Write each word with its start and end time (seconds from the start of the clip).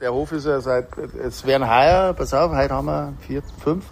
Der 0.00 0.14
Hof 0.14 0.32
ist 0.32 0.46
ja 0.46 0.58
seit, 0.62 0.96
es 0.96 1.44
werden 1.44 1.68
heuer, 1.68 2.14
pass 2.14 2.32
auf, 2.32 2.52
heute 2.52 2.72
haben 2.72 2.86
wir 2.86 3.12
4., 3.26 3.42
5., 3.62 3.84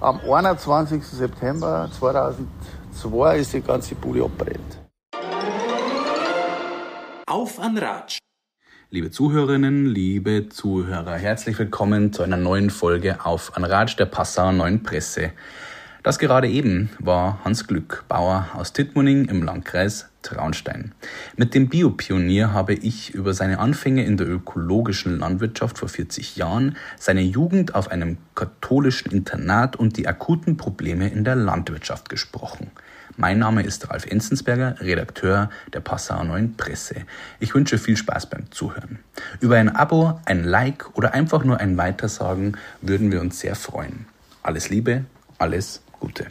am 0.00 0.20
21. 0.28 1.00
September 1.04 1.88
2002 1.96 3.38
ist 3.38 3.52
die 3.52 3.60
ganze 3.60 3.94
Bude 3.94 4.24
abbrennt. 4.24 4.80
Auf 7.26 7.60
an 7.60 7.78
Ratsch. 7.78 8.18
Liebe 8.90 9.12
Zuhörerinnen, 9.12 9.86
liebe 9.86 10.48
Zuhörer, 10.48 11.14
herzlich 11.14 11.56
willkommen 11.56 12.12
zu 12.12 12.24
einer 12.24 12.36
neuen 12.36 12.70
Folge 12.70 13.24
auf 13.24 13.56
an 13.56 13.62
Ratsch 13.62 13.96
der 13.96 14.06
Passauer 14.06 14.50
Neuen 14.50 14.82
Presse. 14.82 15.30
Das 16.02 16.18
gerade 16.18 16.48
eben 16.48 16.90
war 16.98 17.38
Hans 17.44 17.68
Glück, 17.68 18.04
Bauer 18.08 18.48
aus 18.54 18.72
Tittmoning 18.72 19.26
im 19.26 19.44
Landkreis 19.44 20.10
Traunstein. 20.28 20.92
Mit 21.36 21.54
dem 21.54 21.68
Biopionier 21.68 22.52
habe 22.52 22.74
ich 22.74 23.14
über 23.14 23.34
seine 23.34 23.58
Anfänge 23.58 24.04
in 24.04 24.16
der 24.16 24.28
ökologischen 24.28 25.18
Landwirtschaft 25.18 25.78
vor 25.78 25.88
40 25.88 26.36
Jahren, 26.36 26.76
seine 26.98 27.22
Jugend 27.22 27.74
auf 27.74 27.90
einem 27.90 28.18
katholischen 28.34 29.10
Internat 29.10 29.76
und 29.76 29.96
die 29.96 30.06
akuten 30.06 30.56
Probleme 30.56 31.08
in 31.08 31.24
der 31.24 31.36
Landwirtschaft 31.36 32.08
gesprochen. 32.08 32.70
Mein 33.16 33.38
Name 33.38 33.62
ist 33.62 33.90
Ralf 33.90 34.06
Enzensberger, 34.06 34.76
Redakteur 34.80 35.50
der 35.72 35.80
Passauer 35.80 36.24
Neuen 36.24 36.56
Presse. 36.56 36.96
Ich 37.40 37.54
wünsche 37.54 37.78
viel 37.78 37.96
Spaß 37.96 38.30
beim 38.30 38.50
Zuhören. 38.52 38.98
Über 39.40 39.56
ein 39.56 39.74
Abo, 39.74 40.20
ein 40.24 40.44
Like 40.44 40.96
oder 40.96 41.14
einfach 41.14 41.42
nur 41.42 41.58
ein 41.58 41.76
Weitersagen 41.76 42.56
würden 42.80 43.10
wir 43.10 43.20
uns 43.20 43.40
sehr 43.40 43.56
freuen. 43.56 44.06
Alles 44.42 44.68
Liebe, 44.68 45.04
alles 45.38 45.82
Gute. 45.98 46.26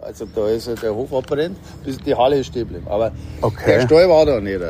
Also 0.00 0.26
da 0.32 0.48
ist 0.48 0.70
der 0.82 0.94
Hof 0.94 1.12
abbrennt, 1.12 1.56
bis 1.84 1.98
die 1.98 2.14
Halle 2.14 2.38
ist 2.38 2.46
stehen 2.46 2.68
geblieben. 2.68 2.86
Aber 2.88 3.10
Okay. 3.40 3.64
der 3.66 3.80
Stall 3.82 4.08
war 4.08 4.24
da 4.26 4.40
nicht. 4.40 4.60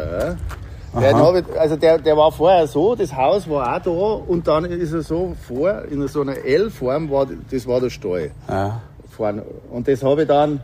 Hab 0.95 1.35
ich, 1.37 1.45
also 1.59 1.77
der, 1.77 1.99
der 1.99 2.17
war 2.17 2.33
vorher 2.33 2.67
so, 2.67 2.95
das 2.95 3.15
Haus 3.15 3.49
war 3.49 3.77
auch 3.77 3.83
da 3.83 3.91
und 3.91 4.49
dann 4.49 4.65
ist 4.65 4.93
er 4.93 5.03
so 5.03 5.35
vor, 5.47 5.83
in 5.91 6.07
so 6.09 6.23
einer 6.23 6.39
L-Form, 6.45 7.11
war, 7.11 7.27
das 7.51 7.67
war 7.67 7.81
der 7.81 7.91
Stall. 7.91 8.31
Ja. 8.49 8.81
Vorne. 9.11 9.43
Und 9.71 9.87
das 9.87 10.03
habe 10.03 10.23
ich 10.23 10.29
dann. 10.29 10.61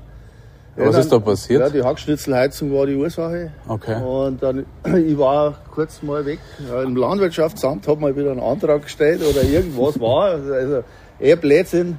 Was 0.76 0.92
dann, 0.92 1.00
ist 1.02 1.12
da 1.12 1.18
passiert? 1.18 1.60
Ja, 1.60 1.68
die 1.68 1.82
Hackschnitzelheizung 1.82 2.72
war 2.72 2.86
die 2.86 2.96
Ursache. 2.96 3.52
Okay. 3.68 4.02
Und 4.02 4.42
dann, 4.42 4.64
ich 5.06 5.18
war 5.18 5.54
kurz 5.72 6.02
mal 6.02 6.24
weg. 6.24 6.38
Ja, 6.68 6.82
Im 6.82 6.96
Landwirtschaftsamt 6.96 7.86
hat 7.86 8.00
mal 8.00 8.16
wieder 8.16 8.30
einen 8.30 8.40
Antrag 8.40 8.82
gestellt 8.82 9.20
oder 9.28 9.42
irgendwas 9.42 10.00
war. 10.00 10.30
Also, 10.30 10.82
eher 11.20 11.36
Blödsinn. 11.36 11.98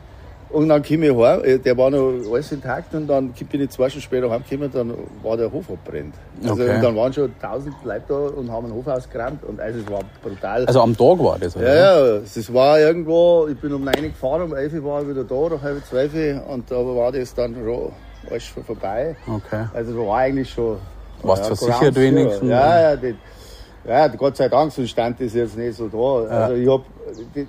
Und 0.50 0.70
dann 0.70 0.82
kam 0.84 1.04
ich 1.04 1.12
heim, 1.14 1.44
äh, 1.44 1.58
der 1.58 1.78
war 1.78 1.90
noch 1.90 2.14
alles 2.32 2.52
intakt 2.52 2.94
und 2.94 3.08
dann 3.08 3.30
bin 3.32 3.62
ich 3.62 3.70
zwei 3.72 3.90
Stunden 3.90 4.04
später 4.04 4.30
heimgekommen, 4.30 4.72
dann 4.72 4.94
war 5.24 5.36
der 5.38 5.52
Hof 5.52 5.66
abbrennt. 5.70 6.14
Also, 6.44 6.54
Okay. 6.64 6.76
und 6.76 6.84
dann 6.84 6.96
waren 6.96 7.12
schon 7.14 7.34
tausend 7.42 7.74
Leute 7.84 8.04
da 8.08 8.16
und 8.16 8.52
haben 8.52 8.68
den 8.68 8.76
Hof 8.76 8.88
ausgerannt 8.88 9.44
und 9.44 9.60
also 9.60 9.80
es 9.80 9.90
war 9.92 10.02
brutal. 10.24 10.66
Also 10.66 10.82
am 10.82 10.96
Tag 10.96 11.20
war 11.20 11.38
das, 11.40 11.56
oder? 11.58 11.76
Ja, 11.76 12.06
ja, 12.08 12.16
es 12.18 12.54
war 12.54 12.80
irgendwo, 12.80 13.48
ich 13.52 13.58
bin 13.60 13.74
um 13.74 13.84
9 13.84 13.96
Uhr 13.96 14.02
gefahren, 14.10 14.44
um 14.44 14.54
11 14.56 14.74
Uhr 14.76 14.84
war 14.86 15.02
ich 15.02 15.10
wieder 15.10 15.24
da, 15.24 15.36
oder 15.36 15.62
halb 15.62 15.84
12 15.86 16.14
Uhr, 16.14 16.54
und 16.54 16.70
da 16.72 16.76
war 16.76 17.12
das 17.12 17.34
dann 17.34 17.56
schon 17.56 17.92
alles 18.30 18.44
schon 18.44 18.64
vorbei. 18.64 19.16
Okay. 19.28 19.66
Also 19.74 19.94
da 20.00 20.08
war 20.08 20.18
eigentlich 20.20 20.50
schon. 20.50 20.78
Warst 21.24 21.44
ja, 21.44 21.48
versichert 21.56 21.80
Ground 21.80 21.96
Zero. 21.96 22.06
wenigstens? 22.06 22.50
Ja, 22.50 22.82
ja, 22.82 22.96
die, 22.96 23.16
ja, 23.88 24.08
Gott 24.08 24.38
sei 24.38 24.50
Dank, 24.50 24.72
sonst 24.72 24.90
stand 24.90 25.20
das 25.20 25.34
jetzt 25.34 25.58
nicht 25.58 25.76
so 25.76 25.88
da. 25.88 26.34
Also 26.34 26.56
ich 26.56 26.68
hab, 26.68 26.82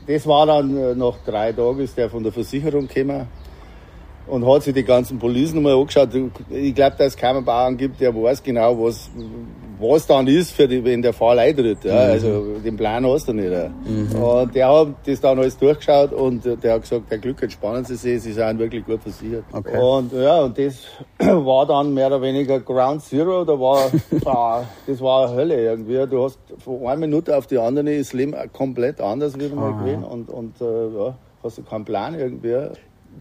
das 0.07 0.27
war 0.27 0.47
dann 0.47 0.77
äh, 0.77 0.95
nach 0.95 1.15
drei 1.25 1.53
Tagen, 1.53 1.81
ist 1.81 1.97
der 1.97 2.11
von 2.11 2.23
der 2.23 2.33
Versicherung 2.33 2.87
gekommen 2.87 3.27
und 4.27 4.47
hat 4.47 4.63
sich 4.63 4.75
die 4.75 4.85
ganzen 4.85 5.19
Policen 5.19 5.57
nochmal 5.57 5.81
angeschaut. 5.81 6.11
Ich 6.51 6.75
glaube, 6.75 6.97
dass 6.97 7.09
es 7.09 7.17
keinen 7.17 7.45
Bauern 7.45 7.77
gibt, 7.77 8.01
der 8.01 8.15
weiß 8.15 8.43
genau, 8.43 8.85
was, 8.85 9.11
was 9.79 10.07
dann 10.07 10.27
ist, 10.27 10.53
für 10.53 10.67
die, 10.67 10.83
wenn 10.85 11.03
der 11.03 11.13
Fall 11.13 11.39
eintritt. 11.39 11.85
Ja. 11.85 11.93
Mhm. 11.93 12.11
Also 12.11 12.45
den 12.65 12.77
Plan 12.77 13.07
hast 13.07 13.29
du 13.29 13.33
nicht. 13.33 13.51
Ja. 13.51 13.71
Und 14.19 14.55
der 14.55 14.69
hat 14.69 14.89
das 15.05 15.21
dann 15.21 15.39
alles 15.39 15.57
durchgeschaut 15.59 16.13
und 16.13 16.47
äh, 16.47 16.57
der 16.57 16.75
hat 16.75 16.83
gesagt, 16.83 17.11
der 17.11 17.19
Glück 17.19 17.43
entspannen 17.43 17.85
Sie 17.85 17.97
sich, 17.97 18.23
Sie 18.23 18.33
sind 18.33 18.59
wirklich 18.59 18.85
gut 18.85 19.03
versichert. 19.03 19.45
Okay. 19.53 19.79
Und 19.79 20.13
ja, 20.13 20.41
und 20.41 20.59
das 20.59 20.85
war 21.19 21.67
dann 21.67 21.93
mehr 21.93 22.07
oder 22.09 22.23
weniger 22.23 22.61
Ground 22.61 23.03
Zero. 23.03 23.45
Da 23.45 23.59
war, 23.59 23.91
ah, 24.25 24.65
das 24.87 25.01
war 25.01 25.35
Hölle 25.35 25.63
irgendwie. 25.63 26.07
Du 26.07 26.25
hast 26.25 26.39
von 26.59 26.87
einer 26.87 26.97
Minute 26.97 27.37
auf 27.37 27.47
die 27.47 27.59
andere 27.59 27.91
ist 27.93 28.09
das 28.09 28.13
Leben 28.15 28.35
komplett 28.53 29.01
anders 29.01 29.39
wieder 29.39 29.55
mal 29.55 29.73
gewesen 29.73 30.05
und, 30.05 30.31
und 30.31 30.61
äh, 30.61 30.65
ja, 30.65 31.17
hast 31.43 31.59
du 31.59 31.63
keinen 31.63 31.85
Plan 31.85 32.19
irgendwie. 32.19 32.71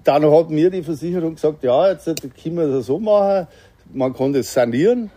Dann 0.03 0.29
hat 0.29 0.49
mir 0.49 0.69
die 0.69 0.83
Versicherung 0.83 1.35
gesagt, 1.35 1.63
ja, 1.63 1.89
jetzt 1.89 2.05
können 2.05 2.57
wir 2.57 2.67
das 2.67 2.87
so 2.87 2.99
machen, 2.99 3.47
man 3.93 4.13
kann 4.13 4.33
das 4.33 4.53
sanieren, 4.53 5.09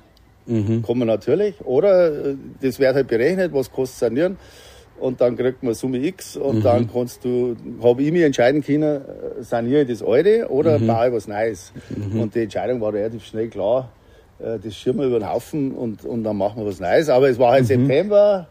kann 0.83 0.99
man 0.99 1.09
natürlich, 1.09 1.55
oder 1.65 2.31
äh, 2.31 2.37
das 2.61 2.79
wird 2.79 2.95
halt 2.95 3.09
berechnet, 3.09 3.53
was 3.53 3.71
kostet 3.71 3.99
sanieren. 3.99 4.37
Und 4.99 5.21
dann 5.21 5.37
kriegt 5.37 5.63
man 5.63 5.75
Summe 5.75 5.99
X 5.99 6.37
und 6.37 6.65
dann 6.65 6.91
kannst 6.93 7.25
du, 7.25 7.55
habe 7.81 8.03
ich 8.03 8.11
mich 8.11 8.23
entscheiden 8.23 8.65
können, 8.65 8.83
äh, 8.83 9.43
saniere 9.43 9.83
ich 9.83 9.89
das 9.89 10.03
alte 10.03 10.49
oder 10.49 10.81
baue 10.81 11.09
ich 11.09 11.13
was 11.13 11.29
Neues. 11.29 11.73
Und 12.21 12.35
die 12.35 12.43
Entscheidung 12.43 12.81
war 12.81 12.93
relativ 12.93 13.25
schnell 13.25 13.49
klar, 13.49 13.93
äh, 14.41 14.59
das 14.59 14.75
schirmen 14.75 15.01
wir 15.01 15.07
über 15.07 15.21
den 15.21 15.29
Haufen 15.29 15.73
und, 15.73 16.05
und 16.05 16.25
dann 16.25 16.37
machen 16.37 16.63
wir 16.63 16.67
was 16.67 16.81
Neues. 16.81 17.09
Aber 17.09 17.29
es 17.29 17.39
war 17.39 17.53
halt 17.53 17.67
September, 17.67 18.49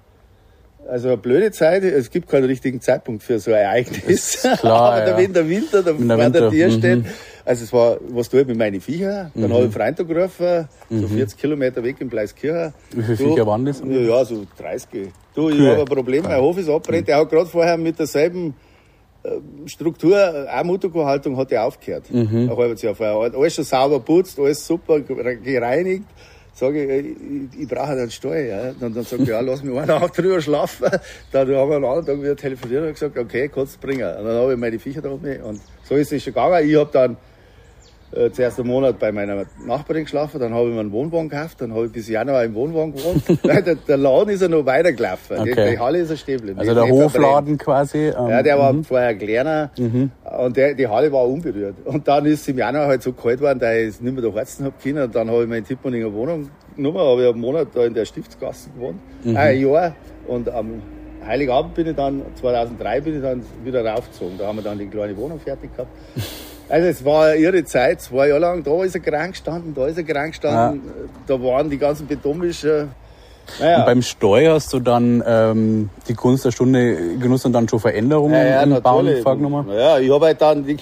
also 0.88 1.09
eine 1.09 1.18
blöde 1.18 1.52
Zeit, 1.52 1.84
es 1.84 2.09
gibt 2.09 2.29
keinen 2.29 2.46
richtigen 2.46 2.81
Zeitpunkt 2.81 3.24
für 3.24 3.40
so 3.40 3.52
ein 3.52 3.58
Ereignis. 3.58 4.47
klar, 4.59 4.94
Aber 5.02 5.08
ja. 5.08 5.18
wenn 5.18 5.34
der 5.34 5.50
Winter 5.50 5.84
der 5.84 5.94
der 5.94 6.18
Winter, 6.18 6.50
Tür 6.50 6.68
mhm. 6.68 6.72
steht, 6.72 7.06
also 7.47 7.63
es 7.63 7.74
war, 7.74 7.97
was 8.09 8.30
tue 8.30 8.41
ich 8.41 8.47
mit 8.47 8.58
meinen 8.58 8.81
Viecher? 8.81 9.31
Dann 9.34 9.44
habe 9.44 9.53
ich 9.53 9.63
einen 9.63 9.72
Freund 9.72 10.00
angerufen, 10.00 10.68
so 10.90 11.08
40 11.08 11.40
Kilometer 11.40 11.84
weg 11.84 11.96
in 12.00 12.09
Bleiskirchen. 12.09 12.74
Wie 12.91 13.02
viele 13.02 13.18
Du, 13.18 13.30
Viecher 13.30 13.47
waren 13.47 13.66
das? 13.66 13.81
Ja, 13.85 14.00
ja, 14.00 14.25
so 14.25 14.46
30. 14.58 15.09
Du, 15.34 15.50
ich 15.50 15.59
habe 15.62 15.80
ein 15.80 15.85
Problem, 15.85 16.24
mein 16.24 16.41
Hof 16.41 16.58
ist 16.58 16.69
abbrennt. 16.69 17.08
Der 17.08 17.18
hat 17.18 17.30
gerade 17.30 17.46
vorher 17.47 17.78
mit 17.78 17.97
derselben 17.97 18.53
äh, 19.24 19.30
Struktur, 19.66 20.18
äh, 20.18 20.47
auch 20.50 20.63
Mutterkuhhaltung 20.63 21.38
hat 21.38 21.52
er 21.52 21.66
aufgehört. 21.66 22.06
Ein 22.12 22.50
halbes 22.56 22.81
Jahr 22.81 22.96
vorher. 22.96 23.34
Alles 23.34 23.56
schon 23.56 23.64
sauber 23.64 24.00
putzt, 24.00 24.40
alles 24.40 24.66
super 24.66 25.00
gereinigt. 25.00 26.06
Sage 26.53 26.84
ich, 26.84 26.90
äh, 26.90 27.00
ich, 27.00 27.62
ich 27.62 27.68
brauche 27.68 27.91
einen 27.91 28.09
Stall. 28.09 28.47
Ja. 28.47 28.74
Dann, 28.79 28.94
dann 28.94 29.03
sagt 29.03 29.22
er, 29.22 29.28
ja, 29.28 29.40
lass 29.41 29.64
mich 29.64 29.74
einen 29.78 29.88
Nacht 29.88 30.18
drüber 30.18 30.41
schlafen. 30.41 30.90
Dann 31.31 31.47
haben 31.56 31.69
wir 31.69 31.75
einen 31.78 31.85
anderen 31.85 32.06
Tag 32.06 32.22
wieder 32.22 32.35
telefoniert 32.35 32.84
und 32.84 32.94
gesagt, 32.94 33.18
okay, 33.18 33.47
kannst 33.47 33.75
du 33.75 33.88
bringen. 33.88 34.09
Und 34.18 34.25
dann 34.25 34.35
habe 34.35 34.53
ich 34.53 34.59
meine 34.59 34.79
Viecher 34.79 35.02
da 35.02 35.12
oben. 35.12 35.41
Und 35.44 35.62
so 35.84 35.96
ist 35.96 36.12
es 36.12 36.24
schon 36.24 36.34
gegangen. 36.34 36.68
Ich 36.68 36.75
habe 36.75 36.90
dann 36.91 37.18
äh, 38.13 38.31
zuerst 38.31 38.59
einen 38.59 38.69
Monat 38.69 39.00
bei 39.00 39.12
meiner 39.12 39.45
Nachbarin 39.66 40.03
geschlafen, 40.03 40.40
dann 40.40 40.53
habe 40.53 40.69
ich 40.69 40.73
mir 40.73 40.79
einen 40.79 40.91
Wohnwagen 40.91 41.29
gekauft, 41.29 41.59
dann 41.62 41.73
habe 41.73 41.88
ich 41.88 41.91
bis 41.91 42.07
Januar 42.07 42.44
im 42.45 42.53
Wohnwagen 42.56 42.94
gewohnt. 42.95 43.23
Nein, 43.44 43.63
der, 43.66 43.75
der 43.75 43.97
Laden 43.97 44.29
ist 44.29 44.41
ja 44.41 44.47
noch 44.47 44.66
weitergelaufen. 44.66 45.44
Die, 45.44 45.51
Okay. 45.51 45.72
die 45.72 45.79
Halle 45.79 46.00
ist 46.00 46.09
ja 46.09 46.16
stehen 46.16 46.38
geblieben. 46.38 46.59
Also 46.59 46.72
Die 46.72 46.75
der 46.75 46.84
nicht 46.85 46.94
verbrennt. 47.12 47.25
Hofladen 47.25 47.57
quasi. 47.57 47.97
ähm, 48.07 48.28
Ja, 48.29 48.44
der 48.44 48.57
war 48.59 48.73
vorher 48.84 49.16
kleiner 49.16 49.72
und 50.40 50.56
der, 50.57 50.73
die 50.73 50.88
Halle 50.88 51.12
war 51.12 51.28
unberührt. 51.28 51.75
Und 51.85 52.07
dann 52.07 52.25
ist 52.25 52.41
es 52.41 52.47
im 52.47 52.57
Januar 52.57 52.88
halt 52.88 53.01
so 53.03 53.12
kalt 53.13 53.40
geworden, 53.40 53.59
dass 53.59 53.75
ich 53.75 53.88
es 53.88 54.01
nicht 54.01 54.13
mehr 54.13 54.22
durch 54.22 54.35
Heizen 54.35 54.66
habe 54.66 54.75
können. 54.81 55.03
Und 55.03 55.16
dann 55.16 55.29
habe 55.29 55.44
ich 55.44 55.50
mir 55.50 55.57
in 55.57 55.66
Tippmanninger 55.66 56.13
Wohnung 56.13 56.50
genommen, 56.75 56.97
habe 57.00 57.23
ich 57.23 57.29
einen 57.29 57.41
Monat 57.41 57.67
da 57.73 57.84
in 57.85 57.94
der 57.94 58.06
Stiftsgasse 58.06 58.69
gewohnt, 58.72 59.00
äh, 59.25 59.35
ein 59.35 59.59
Jahr. 59.62 59.94
Und 60.28 60.50
am 60.50 60.81
Heiligabend 61.25 61.73
bin 61.73 61.88
ich 61.88 61.96
dann, 61.96 62.22
2003 62.35 63.01
bin 63.01 63.16
ich 63.17 63.22
dann 63.22 63.41
wieder 63.66 63.84
raufgezogen. 63.85 64.38
Da 64.38 64.47
haben 64.47 64.57
wir 64.57 64.63
dann 64.63 64.78
die 64.79 64.88
kleine 64.88 65.16
Wohnung 65.17 65.40
fertig 65.40 65.72
gehabt. 65.75 65.91
Also 66.69 66.88
es 66.88 67.05
war 67.05 67.35
irre 67.35 67.63
Zeit, 67.63 68.01
zwei 68.01 68.28
Jahre 68.28 68.41
lang, 68.41 68.63
da 68.63 68.83
ist 68.83 68.94
er 68.95 69.01
krank 69.01 69.31
gestanden, 69.31 69.73
da 69.73 69.88
ist 69.88 69.97
er 69.97 70.03
krank 70.03 70.31
gestanden, 70.33 70.81
da 71.25 71.41
waren 71.41 71.69
die 71.69 71.78
ganzen 71.78 72.07
Betonmischer. 72.07 72.88
Naja. 73.59 73.79
Und 73.79 73.85
beim 73.85 74.01
Steu 74.01 74.50
hast 74.50 74.73
du 74.73 74.79
dann 74.81 75.23
ähm, 75.25 75.89
die 76.09 76.13
Gunst 76.13 76.44
der 76.44 76.51
Stunde 76.51 77.17
genutzt 77.17 77.45
und 77.45 77.53
dann 77.53 77.69
schon 77.69 77.79
Veränderungen 77.79 78.72
im 78.73 78.81
Bauen 78.81 79.22
vorgenommen? 79.23 79.69
Ja, 79.73 79.97
ich 80.00 80.11
habe 80.11 80.25
halt 80.25 80.41
dann 80.41 80.66
die, 80.66 80.75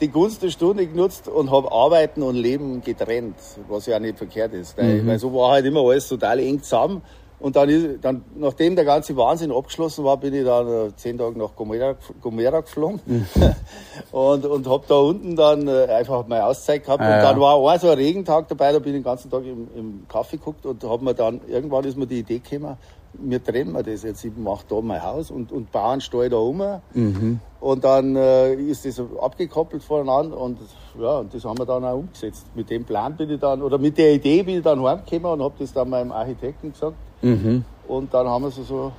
die 0.00 0.08
Gunst 0.08 0.42
der 0.42 0.50
Stunde 0.50 0.86
genutzt 0.86 1.28
und 1.28 1.50
habe 1.50 1.72
Arbeiten 1.72 2.22
und 2.22 2.34
Leben 2.34 2.82
getrennt, 2.82 3.36
was 3.68 3.86
ja 3.86 3.96
auch 3.96 4.00
nicht 4.00 4.18
verkehrt 4.18 4.52
ist. 4.52 4.76
Weil, 4.76 5.02
Mhm. 5.02 5.06
weil 5.06 5.18
so 5.18 5.32
war 5.32 5.52
halt 5.52 5.64
immer 5.64 5.80
alles 5.80 6.06
total 6.06 6.40
eng 6.40 6.62
zusammen. 6.62 7.00
Und 7.40 7.56
dann, 7.56 7.68
ist, 7.68 8.02
dann, 8.02 8.24
nachdem 8.36 8.76
der 8.76 8.84
ganze 8.84 9.16
Wahnsinn 9.16 9.52
abgeschlossen 9.52 10.04
war, 10.04 10.16
bin 10.16 10.32
ich 10.32 10.44
dann 10.44 10.68
äh, 10.68 10.96
zehn 10.96 11.18
Tage 11.18 11.38
nach 11.38 11.54
Gomera, 11.54 11.94
Gomera 12.20 12.60
geflogen 12.60 13.00
Mhm. 13.06 13.26
und, 14.12 14.46
und 14.46 14.66
habe 14.68 14.84
da 14.88 14.94
unten 14.96 15.36
dann 15.36 15.68
äh, 15.68 15.86
einfach 15.86 16.26
meine 16.26 16.46
Auszeit 16.46 16.84
gehabt. 16.84 17.02
Ah, 17.02 17.06
und 17.06 17.10
ja. 17.10 17.22
dann 17.22 17.40
war 17.40 17.72
ein 17.72 17.78
so 17.78 17.90
ein 17.90 17.98
Regentag 17.98 18.48
dabei, 18.48 18.72
da 18.72 18.78
bin 18.78 18.94
ich 18.94 19.00
den 19.00 19.04
ganzen 19.04 19.30
Tag 19.30 19.44
im, 19.44 19.68
im 19.74 20.06
Kaffee 20.08 20.36
geguckt 20.36 20.64
und 20.64 20.82
hab 20.84 21.02
mir 21.02 21.14
dann, 21.14 21.40
irgendwann 21.48 21.84
ist 21.84 21.96
mir 21.96 22.06
die 22.06 22.20
Idee 22.20 22.38
gekommen, 22.38 22.76
wir 23.18 23.42
trennen 23.42 23.72
wir 23.72 23.82
das 23.82 24.02
jetzt. 24.02 24.24
Ich 24.24 24.36
mache 24.36 24.64
da 24.68 24.80
mein 24.80 25.02
Haus 25.02 25.30
und, 25.30 25.52
und 25.52 25.70
baue 25.70 25.92
einen 25.92 26.00
Stall 26.00 26.28
da 26.28 26.36
um. 26.36 26.62
Mhm. 26.92 27.40
Und 27.60 27.84
dann 27.84 28.16
äh, 28.16 28.54
ist 28.54 28.84
das 28.84 29.00
abgekoppelt 29.20 29.82
voneinander 29.82 30.38
und 30.38 30.58
ja, 31.00 31.18
und 31.18 31.32
das 31.32 31.44
haben 31.44 31.58
wir 31.58 31.66
dann 31.66 31.84
auch 31.84 31.98
umgesetzt. 31.98 32.46
Mit 32.54 32.70
dem 32.70 32.84
Plan 32.84 33.16
bin 33.16 33.30
ich 33.30 33.40
dann, 33.40 33.62
oder 33.62 33.78
mit 33.78 33.96
der 33.98 34.12
Idee 34.12 34.42
bin 34.42 34.58
ich 34.58 34.62
dann 34.62 34.82
heimgekommen 34.82 35.40
und 35.40 35.42
habe 35.42 35.54
das 35.58 35.72
dann 35.72 35.88
meinem 35.88 36.12
Architekten 36.12 36.72
gesagt. 36.72 36.94
Mhm. 37.24 37.64
Und 37.88 38.12
dann 38.14 38.26
haben 38.26 38.44
wir 38.44 38.50
so 38.50 38.62
so, 38.62 38.92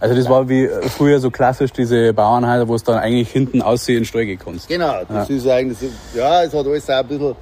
Also 0.00 0.14
das 0.14 0.28
war 0.28 0.48
wie 0.48 0.68
früher 0.96 1.18
so 1.18 1.30
klassisch 1.30 1.72
diese 1.72 2.12
Bauernhäuser, 2.12 2.68
wo 2.68 2.74
es 2.74 2.82
dann 2.84 2.98
eigentlich 2.98 3.30
hinten 3.30 3.62
aussehen 3.62 3.98
in 3.98 4.04
Stall 4.04 4.26
gekonnt. 4.26 4.66
genau, 4.68 4.94
das 5.08 5.30
ist 5.30 5.46
eigentlich 5.48 5.78
so, 5.78 5.86
ja, 6.18 6.42
es 6.44 6.52
hat 6.54 6.66
alles 6.66 6.88
auch 6.90 6.94
ein 6.98 7.06
bisschen, 7.08 7.34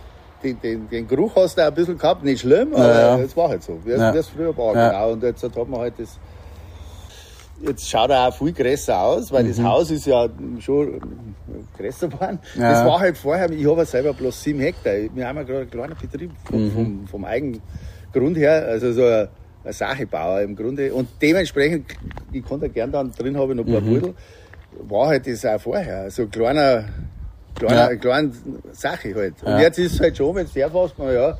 den, 0.42 0.60
den, 0.60 0.88
den 0.88 1.06
Geruch 1.08 1.32
hast 1.36 1.58
du 1.58 1.62
auch 1.62 1.66
ein 1.68 1.74
bisschen 1.74 1.98
gehabt, 1.98 2.24
nicht 2.24 2.40
schlimm, 2.40 2.72
aber 2.74 2.88
Ja, 2.88 3.16
ja. 3.18 3.18
es 3.22 3.36
war 3.36 3.48
halt 3.50 3.62
so, 3.62 3.78
wie 3.84 3.90
Ja. 3.90 4.14
es 4.14 4.28
früher 4.28 4.56
war, 4.56 4.74
Ja. 4.74 4.88
genau. 4.90 5.10
Und 5.12 5.22
jetzt 5.22 5.42
hat 5.42 5.68
man 5.68 5.80
halt 5.80 5.94
das, 5.98 6.18
jetzt 7.62 7.88
schaut 7.90 8.10
er 8.10 8.28
auch 8.28 8.34
viel 8.34 8.52
größer 8.52 8.98
aus, 8.98 9.30
weil 9.32 9.44
mhm. 9.44 9.48
das 9.48 9.62
Haus 9.62 9.90
ist 9.90 10.06
ja 10.06 10.28
schon 10.60 11.00
größer 11.76 12.08
geworden. 12.08 12.38
Ja. 12.56 12.70
Das 12.72 12.86
war 12.86 13.00
halt 13.00 13.18
vorher, 13.18 13.50
ich 13.50 13.66
habe 13.66 13.84
selber 13.84 14.12
bloß 14.14 14.42
sieben 14.42 14.60
Hektar. 14.60 14.92
Wir 15.14 15.26
haben 15.28 15.36
ja 15.36 15.42
gerade 15.42 15.60
einen 15.60 15.70
kleinen 15.70 15.96
Betrieb 16.00 16.30
vom, 16.44 16.64
mhm. 16.64 16.70
vom, 16.72 17.06
vom 17.08 17.24
eigenen 17.24 17.60
Grund 18.12 18.36
her, 18.38 18.64
also 18.66 18.92
so 18.92 19.04
ein, 19.04 19.28
ein 19.64 19.72
Sachebauer 19.72 20.40
im 20.42 20.56
Grunde. 20.56 20.92
Und 20.92 21.08
dementsprechend, 21.20 21.86
ich 22.32 22.44
konnte 22.44 22.68
gern 22.68 22.92
dann 22.92 23.12
drin 23.12 23.36
habe 23.36 23.54
noch 23.54 23.66
ein 23.66 23.72
paar 23.72 23.80
mhm. 23.80 24.00
Pudel, 24.00 24.14
war 24.88 25.08
halt 25.08 25.26
das 25.26 25.44
auch 25.44 25.60
vorher. 25.60 26.10
So 26.10 26.22
ein 26.22 26.30
kleiner, 26.30 26.84
kleiner, 27.54 27.90
ja. 27.90 27.96
kleine 27.96 28.32
Sache 28.72 29.14
halt. 29.14 29.34
Und 29.42 29.52
ja. 29.52 29.60
jetzt 29.60 29.78
ist 29.78 29.94
es 29.94 30.00
halt 30.00 30.16
schon, 30.16 30.34
wenn 30.34 30.46
es 30.46 30.52
der 30.52 30.70
fast, 30.70 30.94
ja, 30.98 31.36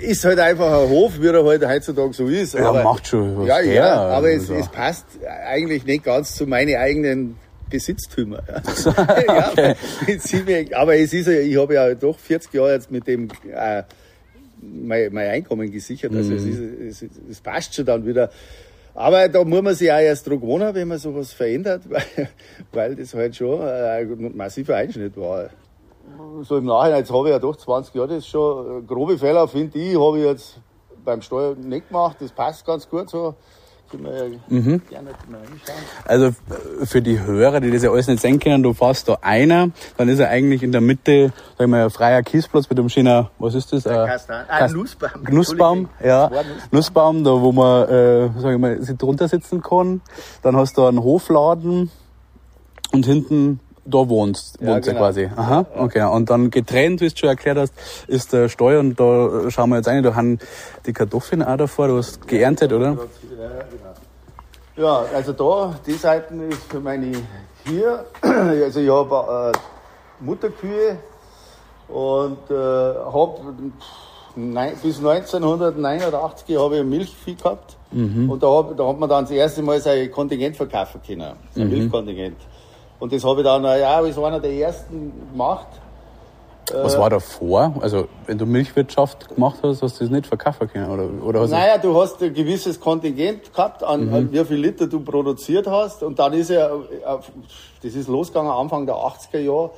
ist 0.00 0.24
halt 0.24 0.38
einfach 0.38 0.82
ein 0.82 0.88
Hof, 0.88 1.12
wie 1.20 1.28
er 1.28 1.44
halt 1.44 1.66
heutzutage 1.66 2.12
so 2.12 2.26
ist. 2.26 2.54
Ja, 2.54 2.68
aber, 2.68 2.82
macht 2.82 3.06
schon 3.06 3.38
was 3.38 3.46
Ja, 3.46 3.60
ja, 3.60 3.94
aber 4.08 4.30
es, 4.30 4.48
es, 4.48 4.68
passt 4.68 5.06
eigentlich 5.46 5.84
nicht 5.84 6.04
ganz 6.04 6.34
zu 6.34 6.46
meinen 6.46 6.76
eigenen 6.76 7.36
Besitztümer. 7.70 8.42
ja, 9.28 9.50
okay. 9.52 10.66
aber 10.74 10.96
es 10.96 11.12
ist, 11.12 11.28
ich 11.28 11.56
habe 11.56 11.74
ja 11.74 11.94
doch 11.94 12.18
40 12.18 12.52
Jahre 12.52 12.72
jetzt 12.72 12.90
mit 12.90 13.06
dem 13.06 13.28
äh, 13.52 13.84
mein, 14.60 15.12
mein 15.12 15.28
Einkommen 15.28 15.70
gesichert. 15.70 16.14
Also 16.14 16.32
mhm. 16.32 16.36
es, 16.36 16.44
ist, 16.44 17.02
es, 17.02 17.10
es 17.30 17.40
passt 17.40 17.74
schon 17.74 17.84
dann 17.84 18.04
wieder. 18.06 18.30
Aber 18.94 19.28
da 19.28 19.44
muss 19.44 19.62
man 19.62 19.74
sich 19.74 19.90
auch 19.90 19.98
erst 19.98 20.26
dran 20.26 20.40
gewohnen, 20.40 20.74
wenn 20.74 20.88
man 20.88 20.98
sowas 20.98 21.32
verändert, 21.32 21.82
weil, 21.88 22.28
weil 22.72 22.96
das 22.96 23.14
halt 23.14 23.36
schon 23.36 23.62
ein 23.62 24.36
massiver 24.36 24.76
Einschnitt 24.76 25.16
war 25.16 25.50
so 26.42 26.56
im 26.56 26.64
Nachhinein, 26.64 26.98
jetzt 26.98 27.12
habe 27.12 27.28
ich 27.28 27.32
ja 27.32 27.38
doch 27.38 27.56
20 27.56 27.94
Jahre, 27.94 28.08
das 28.08 28.18
ist 28.18 28.28
schon 28.28 28.86
grobe 28.86 29.18
Fehler, 29.18 29.46
finde 29.48 29.78
ich, 29.78 29.98
habe 29.98 30.18
ich 30.18 30.24
jetzt 30.24 30.60
beim 31.04 31.22
Steuer 31.22 31.54
nicht 31.54 31.88
gemacht, 31.88 32.16
das 32.20 32.32
passt 32.32 32.64
ganz 32.66 32.88
gut 32.88 33.10
so. 33.10 33.34
Mhm. 34.48 34.82
Also 36.04 36.30
für 36.84 37.02
die 37.02 37.20
Hörer, 37.20 37.60
die 37.60 37.70
das 37.70 37.82
ja 37.82 37.90
alles 37.90 38.06
nicht 38.06 38.20
sehen 38.20 38.38
können, 38.38 38.62
du 38.62 38.72
fährst 38.72 39.08
da 39.08 39.18
einer, 39.20 39.70
dann 39.96 40.08
ist 40.08 40.18
er 40.18 40.28
eigentlich 40.28 40.62
in 40.62 40.72
der 40.72 40.80
Mitte, 40.80 41.32
sag 41.58 41.64
ich 41.64 41.70
mal, 41.70 41.84
ein 41.84 41.90
freier 41.90 42.22
Kiesplatz 42.22 42.68
mit 42.70 42.78
einem 42.78 42.88
schönen, 42.88 43.26
was 43.38 43.54
ist 43.54 43.72
das? 43.72 43.86
Äh, 43.86 43.90
Kastan. 43.90 44.44
Ah, 44.48 44.68
Nussbaum. 44.68 45.22
Nussbaum, 45.30 45.88
ja. 46.02 46.30
Nussbaum, 46.70 47.24
da 47.24 47.30
wo 47.30 47.52
man, 47.52 47.88
äh, 47.88 48.30
sag 48.38 48.52
ich 48.52 48.58
mal, 48.58 48.82
sich 48.82 48.96
drunter 48.96 49.28
sitzen 49.28 49.62
kann. 49.62 50.00
Dann 50.42 50.56
hast 50.56 50.76
du 50.76 50.84
einen 50.84 51.02
Hofladen 51.02 51.90
und 52.92 53.06
hinten 53.06 53.60
da 53.90 54.08
wohnst, 54.08 54.58
ja, 54.60 54.68
wohnt 54.68 54.84
genau. 54.84 54.98
quasi. 54.98 55.28
Aha, 55.34 55.66
okay. 55.76 56.02
Und 56.02 56.30
dann 56.30 56.50
getrennt, 56.50 57.00
wie 57.00 57.08
du 57.08 57.16
schon 57.16 57.28
erklärt 57.28 57.58
hast, 57.58 57.74
ist 58.06 58.32
der 58.32 58.48
Steuer 58.48 58.80
und 58.80 58.98
da 58.98 59.50
schauen 59.50 59.70
wir 59.70 59.76
jetzt 59.76 59.88
rein, 59.88 60.02
da 60.02 60.14
haben 60.14 60.38
die 60.86 60.92
Kartoffeln 60.92 61.42
auch 61.42 61.56
davor, 61.56 61.88
du 61.88 61.98
hast 61.98 62.26
geerntet, 62.26 62.72
oder? 62.72 62.96
Ja, 64.76 65.04
also 65.14 65.32
da, 65.32 65.74
die 65.86 65.92
Seiten 65.92 66.48
ist 66.48 66.62
für 66.64 66.80
meine 66.80 67.12
hier, 67.66 68.04
also 68.22 68.80
ich 68.80 68.90
habe 68.90 69.52
äh, 69.52 70.24
Mutterkühe 70.24 70.96
und 71.88 72.50
äh, 72.50 72.54
habe 72.54 73.40
bis 74.82 74.98
1989 74.98 76.56
habe 76.56 76.78
ich 76.78 76.84
Milchvieh 76.84 77.34
gehabt. 77.34 77.76
Mhm. 77.92 78.30
Und 78.30 78.42
da, 78.42 78.48
hab, 78.48 78.76
da 78.76 78.86
hat 78.86 78.98
man 78.98 79.08
dann 79.08 79.24
das 79.24 79.32
erste 79.32 79.62
Mal 79.62 79.80
sein 79.80 80.10
Kontingent 80.10 80.56
verkaufen 80.56 81.00
können, 81.04 81.32
sein 81.54 81.66
mhm. 81.66 81.72
Milchkontingent. 81.72 82.36
Und 83.00 83.12
das 83.12 83.24
habe 83.24 83.40
ich 83.40 83.44
dann, 83.44 83.64
ja, 83.64 83.96
als 83.96 84.18
einer 84.18 84.38
der 84.38 84.52
ersten 84.52 85.12
gemacht. 85.32 85.66
Was 86.72 86.96
war 86.98 87.10
davor? 87.10 87.74
Also, 87.80 88.06
wenn 88.26 88.38
du 88.38 88.46
Milchwirtschaft 88.46 89.34
gemacht 89.34 89.58
hast, 89.62 89.82
hast 89.82 89.98
du 89.98 90.04
das 90.04 90.10
nicht 90.10 90.26
verkaufen 90.26 90.68
können? 90.68 90.88
Oder, 90.88 91.26
oder 91.26 91.40
hast 91.40 91.50
naja, 91.50 91.78
du 91.78 92.00
hast 92.00 92.22
ein 92.22 92.32
gewisses 92.32 92.78
Kontingent 92.78 93.52
gehabt, 93.52 93.82
an, 93.82 94.06
mhm. 94.06 94.14
an 94.14 94.32
wie 94.32 94.44
viel 94.44 94.58
Liter 94.58 94.86
du 94.86 95.00
produziert 95.00 95.66
hast. 95.66 96.04
Und 96.04 96.18
dann 96.18 96.32
ist 96.32 96.50
ja, 96.50 96.70
das 97.82 97.94
ist 97.94 98.08
losgegangen 98.08 98.52
Anfang 98.52 98.86
der 98.86 98.94
80er 98.94 99.38
Jahre, 99.38 99.70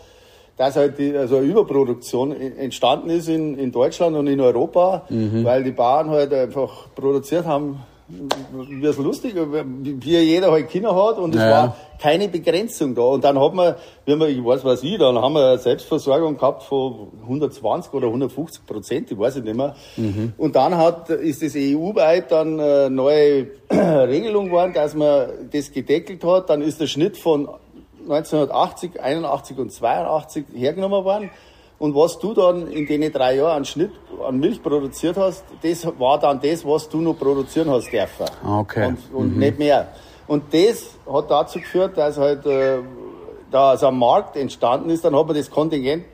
dass 0.56 0.76
halt 0.76 0.98
die, 0.98 1.16
also 1.16 1.36
eine 1.36 1.46
Überproduktion 1.46 2.32
entstanden 2.32 3.08
ist 3.08 3.28
in, 3.28 3.58
in 3.58 3.72
Deutschland 3.72 4.14
und 4.16 4.26
in 4.26 4.40
Europa, 4.40 5.02
mhm. 5.08 5.44
weil 5.44 5.64
die 5.64 5.72
Bauern 5.72 6.10
halt 6.10 6.34
einfach 6.34 6.88
produziert 6.94 7.46
haben, 7.46 7.80
wie 8.08 8.84
es 8.84 8.98
lustig, 8.98 9.34
wie 9.34 10.18
jeder 10.18 10.50
halt 10.50 10.68
Kinder 10.68 10.94
hat 10.94 11.18
und 11.18 11.34
es 11.34 11.40
ja. 11.40 11.50
war 11.50 11.76
keine 12.00 12.28
Begrenzung 12.28 12.94
da. 12.94 13.02
Und 13.02 13.24
dann 13.24 13.38
hat 13.38 13.54
man, 13.54 13.74
wie 14.04 14.16
man, 14.16 14.28
ich 14.28 14.44
weiß 14.44 14.64
was 14.64 14.82
ich, 14.82 14.98
dann 14.98 15.16
haben 15.16 15.34
wir 15.34 15.46
eine 15.46 15.58
Selbstversorgung 15.58 16.36
gehabt 16.36 16.64
von 16.64 17.08
120 17.22 17.92
oder 17.94 18.08
150 18.08 18.66
Prozent, 18.66 19.10
ich 19.10 19.18
weiß 19.18 19.36
nicht 19.36 19.56
mehr. 19.56 19.74
Mhm. 19.96 20.32
Und 20.36 20.56
dann 20.56 20.76
hat, 20.76 21.10
ist 21.10 21.42
das 21.42 21.54
EU-weit 21.56 22.30
dann 22.32 22.60
eine 22.60 22.90
neue 22.90 23.46
Regelung 23.70 24.46
geworden, 24.46 24.72
dass 24.74 24.94
man 24.94 25.28
das 25.50 25.70
gedeckelt 25.70 26.24
hat. 26.24 26.50
Dann 26.50 26.60
ist 26.60 26.80
der 26.80 26.88
Schnitt 26.88 27.16
von 27.16 27.48
1980, 28.02 29.00
81 29.00 29.58
und 29.58 29.72
82 29.72 30.44
hergenommen 30.54 31.04
worden. 31.04 31.30
Und 31.82 31.96
was 31.96 32.16
du 32.16 32.32
dann 32.32 32.68
in 32.68 32.86
den 32.86 33.12
drei 33.12 33.34
Jahren 33.34 33.56
an 33.56 33.64
Schnitt, 33.64 33.90
an 34.24 34.38
Milch 34.38 34.62
produziert 34.62 35.16
hast, 35.16 35.42
das 35.64 35.84
war 35.98 36.16
dann 36.16 36.40
das, 36.40 36.64
was 36.64 36.88
du 36.88 37.00
noch 37.00 37.14
produzieren 37.18 37.68
hast 37.70 37.90
dürfen. 37.90 38.26
Okay. 38.46 38.86
Und, 38.86 38.98
und 39.12 39.32
mhm. 39.34 39.40
nicht 39.40 39.58
mehr. 39.58 39.88
Und 40.28 40.44
das 40.54 40.90
hat 41.12 41.28
dazu 41.28 41.58
geführt, 41.58 41.98
dass 41.98 42.18
halt 42.18 42.46
äh, 42.46 42.78
da 43.50 43.70
also 43.70 43.88
ein 43.88 43.98
Markt 43.98 44.36
entstanden 44.36 44.90
ist. 44.90 45.04
Dann 45.04 45.16
hat 45.16 45.26
man 45.26 45.34
das 45.34 45.50
Kontingent 45.50 46.04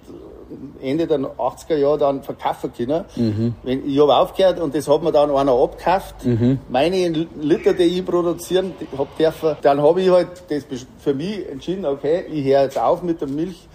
Ende 0.81 1.07
der 1.07 1.19
80er 1.19 1.77
Jahre 1.77 1.99
dann 1.99 2.23
verkaufen 2.23 2.73
können. 2.73 3.05
Mhm. 3.15 3.55
Ich 3.63 4.01
habe 4.01 4.17
aufgehört 4.17 4.61
und 4.61 4.75
das 4.75 4.89
hat 4.89 5.03
mir 5.03 5.13
dann 5.13 5.31
einer 5.31 5.53
abgekauft. 5.53 6.25
Mhm. 6.25 6.61
Meine 6.71 7.09
Liter, 7.09 7.75
die 7.75 7.83
ich 7.83 8.07
produzieren 8.07 8.73
habe 8.97 9.11
dürfen, 9.19 9.57
dann 9.61 9.83
habe 9.83 10.01
ich 10.01 10.09
halt 10.09 10.29
das 10.49 10.65
für 10.97 11.13
mich 11.13 11.47
entschieden, 11.47 11.85
okay, 11.85 12.25
ich 12.33 12.43
höre 12.47 12.63
jetzt 12.63 12.79
auf 12.79 13.03
mit 13.03 13.21
der 13.21 13.29
Milch 13.29 13.69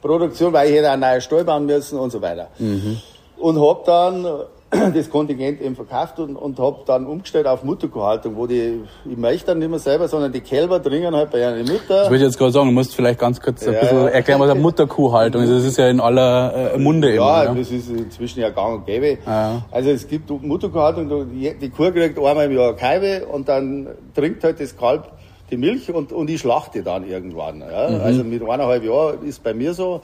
Produktion, 0.00 0.52
weil 0.52 0.68
ich 0.68 0.76
hätte 0.76 0.90
einen 0.90 1.02
neuen 1.02 1.20
Stall 1.20 1.44
bauen 1.44 1.66
müssen 1.66 1.98
und 1.98 2.10
so 2.10 2.20
weiter. 2.20 2.48
Mhm. 2.58 2.98
Und 3.38 3.60
habe 3.60 3.80
dann 3.86 4.26
das 4.94 5.10
Kontingent 5.10 5.60
eben 5.60 5.74
verkauft 5.74 6.18
und, 6.20 6.36
und 6.36 6.58
habe 6.60 6.82
dann 6.86 7.06
umgestellt 7.06 7.46
auf 7.46 7.64
Mutterkuhhaltung, 7.64 8.36
wo 8.36 8.46
die, 8.46 8.82
ich 9.04 9.16
möchte 9.16 9.46
dann 9.46 9.58
nicht 9.58 9.70
mehr 9.70 9.80
selber, 9.80 10.06
sondern 10.06 10.30
die 10.30 10.40
Kälber 10.40 10.78
dringen 10.78 11.14
halt 11.14 11.30
bei 11.30 11.44
einer 11.46 11.58
Mutter. 11.58 11.80
Das 11.88 12.10
würde 12.10 12.16
ich 12.16 12.22
jetzt 12.22 12.38
gerade 12.38 12.52
sagen, 12.52 12.66
du 12.66 12.72
musst 12.72 12.94
vielleicht 12.94 13.18
ganz 13.18 13.40
kurz 13.40 13.66
ein 13.66 13.74
bisschen 13.78 14.08
erklären, 14.08 14.38
was 14.38 14.50
eine 14.50 14.60
Mutterkuhhaltung 14.60 15.42
ist. 15.42 15.50
Das 15.50 15.64
ist 15.64 15.76
ja 15.76 15.88
in 15.88 15.98
aller 15.98 16.74
äh, 16.74 16.78
Munde 16.78 17.12
ja, 17.12 17.42
immer. 17.42 17.44
Ja, 17.44 17.54
das 17.54 17.70
ist 17.70 17.90
inzwischen 17.90 18.40
ja 18.40 18.50
gang 18.50 18.78
und 18.78 18.86
gäbe. 18.86 19.18
Ja. 19.26 19.62
Also 19.72 19.90
es 19.90 20.06
gibt 20.06 20.30
Mutterkuhhaltung, 20.30 21.26
die 21.32 21.70
Kuh 21.70 21.90
kriegt 21.90 22.16
einmal 22.18 22.46
im 22.46 22.56
Jahr 22.56 22.74
Kaibe 22.74 23.26
und 23.26 23.48
dann 23.48 23.88
trinkt 24.14 24.44
halt 24.44 24.60
das 24.60 24.76
Kalb 24.76 25.10
die 25.50 25.56
Milch 25.56 25.92
und, 25.92 26.12
und 26.12 26.30
ich 26.30 26.40
schlachte 26.40 26.82
dann 26.82 27.08
irgendwann. 27.08 27.60
Ja? 27.60 27.90
Mhm. 27.90 28.00
Also 28.00 28.24
mit 28.24 28.42
eineinhalb 28.42 28.84
Jahren 28.84 29.26
ist 29.26 29.42
bei 29.42 29.54
mir 29.54 29.74
so, 29.74 30.00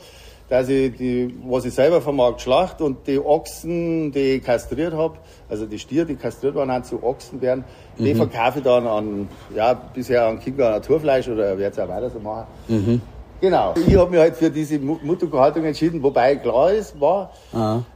dass 0.48 0.68
ich 0.68 0.96
die, 0.96 1.34
was 1.44 1.64
ich 1.64 1.74
selber 1.74 2.00
vom 2.00 2.16
Markt 2.16 2.40
schlacht 2.40 2.80
und 2.80 3.06
die 3.06 3.18
Ochsen, 3.18 4.12
die 4.12 4.36
ich 4.36 4.44
kastriert 4.44 4.92
habe, 4.94 5.16
also 5.48 5.66
die 5.66 5.78
Stiere, 5.78 6.06
die 6.06 6.14
kastriert 6.14 6.54
waren, 6.54 6.84
zu 6.84 7.02
Ochsen 7.02 7.40
werden, 7.40 7.64
mhm. 7.98 8.04
die 8.04 8.14
verkaufe 8.14 8.58
ich 8.58 8.64
dann 8.64 8.86
an, 8.86 9.28
ja, 9.54 9.74
bisher 9.74 10.26
an 10.26 10.38
Kinga 10.38 10.70
Naturfleisch 10.70 11.28
oder 11.28 11.58
werde 11.58 11.72
es 11.72 11.78
auch 11.78 11.88
weiter 11.88 12.10
so 12.10 12.20
machen. 12.20 12.46
Mhm. 12.68 13.00
Genau. 13.40 13.74
Ich 13.86 13.94
habe 13.96 14.10
mich 14.10 14.20
halt 14.20 14.36
für 14.36 14.50
diese 14.50 14.78
Muttergehaltung 14.78 15.64
entschieden, 15.64 16.02
wobei 16.02 16.36
klar 16.36 16.72
ist, 16.72 16.98
war, 16.98 17.32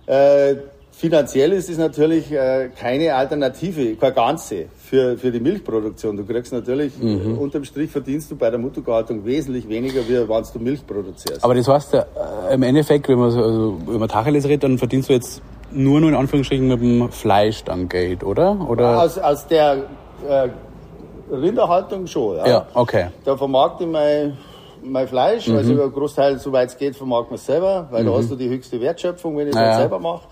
äh, 0.07 0.57
finanziell 1.00 1.52
ist 1.52 1.71
es 1.71 1.78
natürlich 1.78 2.30
äh, 2.30 2.69
keine 2.78 3.14
Alternative, 3.14 3.97
keine 3.97 4.12
ganze 4.12 4.66
für, 4.76 5.16
für 5.16 5.30
die 5.33 5.40
Milchproduktion. 5.40 6.14
Du 6.19 6.25
kriegst 6.25 6.52
natürlich, 6.52 6.92
mhm. 6.99 7.38
unterm 7.38 7.64
Strich 7.64 7.90
verdienst 7.90 8.30
du 8.30 8.37
bei 8.37 8.50
der 8.50 8.59
Muttergartung 8.59 9.25
wesentlich 9.25 9.66
weniger, 9.66 10.07
wie 10.07 10.28
wenn 10.28 10.45
du 10.52 10.59
Milch 10.59 10.87
produzierst. 10.87 11.42
Aber 11.42 11.54
das 11.54 11.66
heißt, 11.66 11.95
äh, 11.95 12.04
im 12.52 12.62
Endeffekt, 12.62 13.09
wenn 13.09 13.19
man, 13.19 13.30
so, 13.30 13.42
also, 13.42 13.78
wenn 13.87 13.99
man 13.99 14.11
Tacheles 14.11 14.45
redet, 14.45 14.64
dann 14.64 14.76
verdienst 14.76 15.09
du 15.09 15.14
jetzt 15.14 15.40
nur, 15.73 16.00
nur 16.00 16.11
in 16.11 16.16
Anführungsstrichen 16.16 16.69
mit 16.69 16.83
dem 16.83 17.11
Fleisch 17.11 17.64
dann 17.64 17.88
Geld, 17.88 18.23
oder? 18.23 18.59
oder? 18.69 19.02
Aus, 19.02 19.16
aus 19.16 19.47
der 19.47 19.85
äh, 20.28 20.49
Rinderhaltung 21.35 22.07
schon, 22.07 22.37
ja. 22.37 22.47
Ja, 22.47 22.66
okay. 22.75 23.07
Da 23.25 23.38
vermarkte 23.38 23.85
ich 23.85 23.90
mein, 23.90 24.37
mein 24.83 25.09
Fleisch, 25.09 25.49
mhm. 25.49 25.57
also 25.57 25.83
ein 25.83 25.92
Großteil, 25.92 26.38
soweit 26.38 26.69
es 26.69 26.76
geht, 26.76 26.95
vermarkt 26.95 27.30
man 27.30 27.38
selber, 27.38 27.88
weil 27.90 28.02
mhm. 28.02 28.09
da 28.09 28.19
hast 28.19 28.30
du 28.30 28.37
die 28.37 28.50
höchste 28.50 28.78
Wertschöpfung, 28.78 29.38
wenn 29.38 29.49
ich 29.49 29.54
es 29.54 29.59
halt 29.59 29.76
selber 29.76 29.99
mache. 29.99 30.25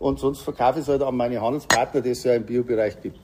Und 0.00 0.18
sonst 0.18 0.40
verkaufe 0.40 0.80
ich 0.80 0.84
es 0.84 0.88
halt 0.88 1.02
an 1.02 1.14
meine 1.14 1.40
Handelspartner, 1.40 2.00
die 2.00 2.10
es 2.10 2.24
ja 2.24 2.34
im 2.34 2.44
Biobereich 2.44 3.00
gibt. 3.00 3.20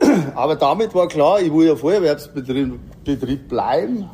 Aber 0.34 0.56
damit 0.56 0.94
war 0.94 1.08
klar, 1.08 1.40
ich 1.40 1.52
will 1.52 1.66
ja 1.66 1.76
Feuerwehrbetrieb 1.76 2.78
Betrieb 3.04 3.48
bleiben, 3.48 4.08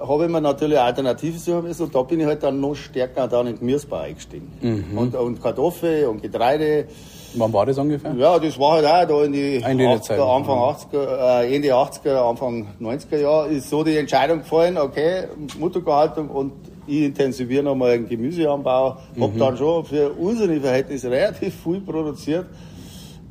habe 0.00 0.24
ich 0.24 0.30
mir 0.30 0.40
natürlich 0.40 0.78
Alternativen 0.78 1.38
suchen 1.38 1.62
müssen 1.62 1.84
und 1.84 1.94
da 1.94 2.02
bin 2.02 2.20
ich 2.20 2.26
halt 2.26 2.42
dann 2.42 2.60
noch 2.60 2.74
stärker 2.74 3.26
dann 3.26 3.46
in 3.46 3.54
den 3.54 3.60
Gemüsebau 3.60 3.96
eingestiegen. 3.96 4.52
Mhm. 4.60 4.98
Und, 4.98 5.14
und 5.14 5.42
Kartoffeln 5.42 6.08
und 6.08 6.22
Getreide. 6.22 6.86
Wann 7.34 7.52
war 7.52 7.64
das 7.64 7.78
ungefähr? 7.78 8.12
Ja, 8.14 8.38
das 8.38 8.58
war 8.58 8.72
halt 8.72 8.86
auch 8.86 9.20
da 9.20 9.24
in 9.24 9.32
die 9.32 9.64
80er, 9.64 10.00
Zeit, 10.02 10.20
Anfang 10.20 10.58
80er, 10.58 11.42
äh, 11.42 11.56
Ende 11.56 11.68
80er, 11.68 12.28
Anfang 12.28 12.66
90er 12.80 13.16
Jahre 13.16 13.48
ist 13.48 13.70
so 13.70 13.82
die 13.82 13.96
Entscheidung 13.96 14.40
gefallen, 14.40 14.76
okay, 14.76 15.28
Muttergehaltung 15.58 16.28
und 16.28 16.52
ich 16.86 17.02
intensiviere 17.02 17.62
nochmal 17.62 17.92
einen 17.92 18.08
Gemüseanbau. 18.08 18.98
Mhm. 19.14 19.38
Dann 19.38 19.56
schon 19.56 19.84
für 19.84 20.10
unsere 20.10 20.60
Verhältnisse 20.60 21.10
relativ 21.10 21.54
viel 21.62 21.80
produziert. 21.80 22.46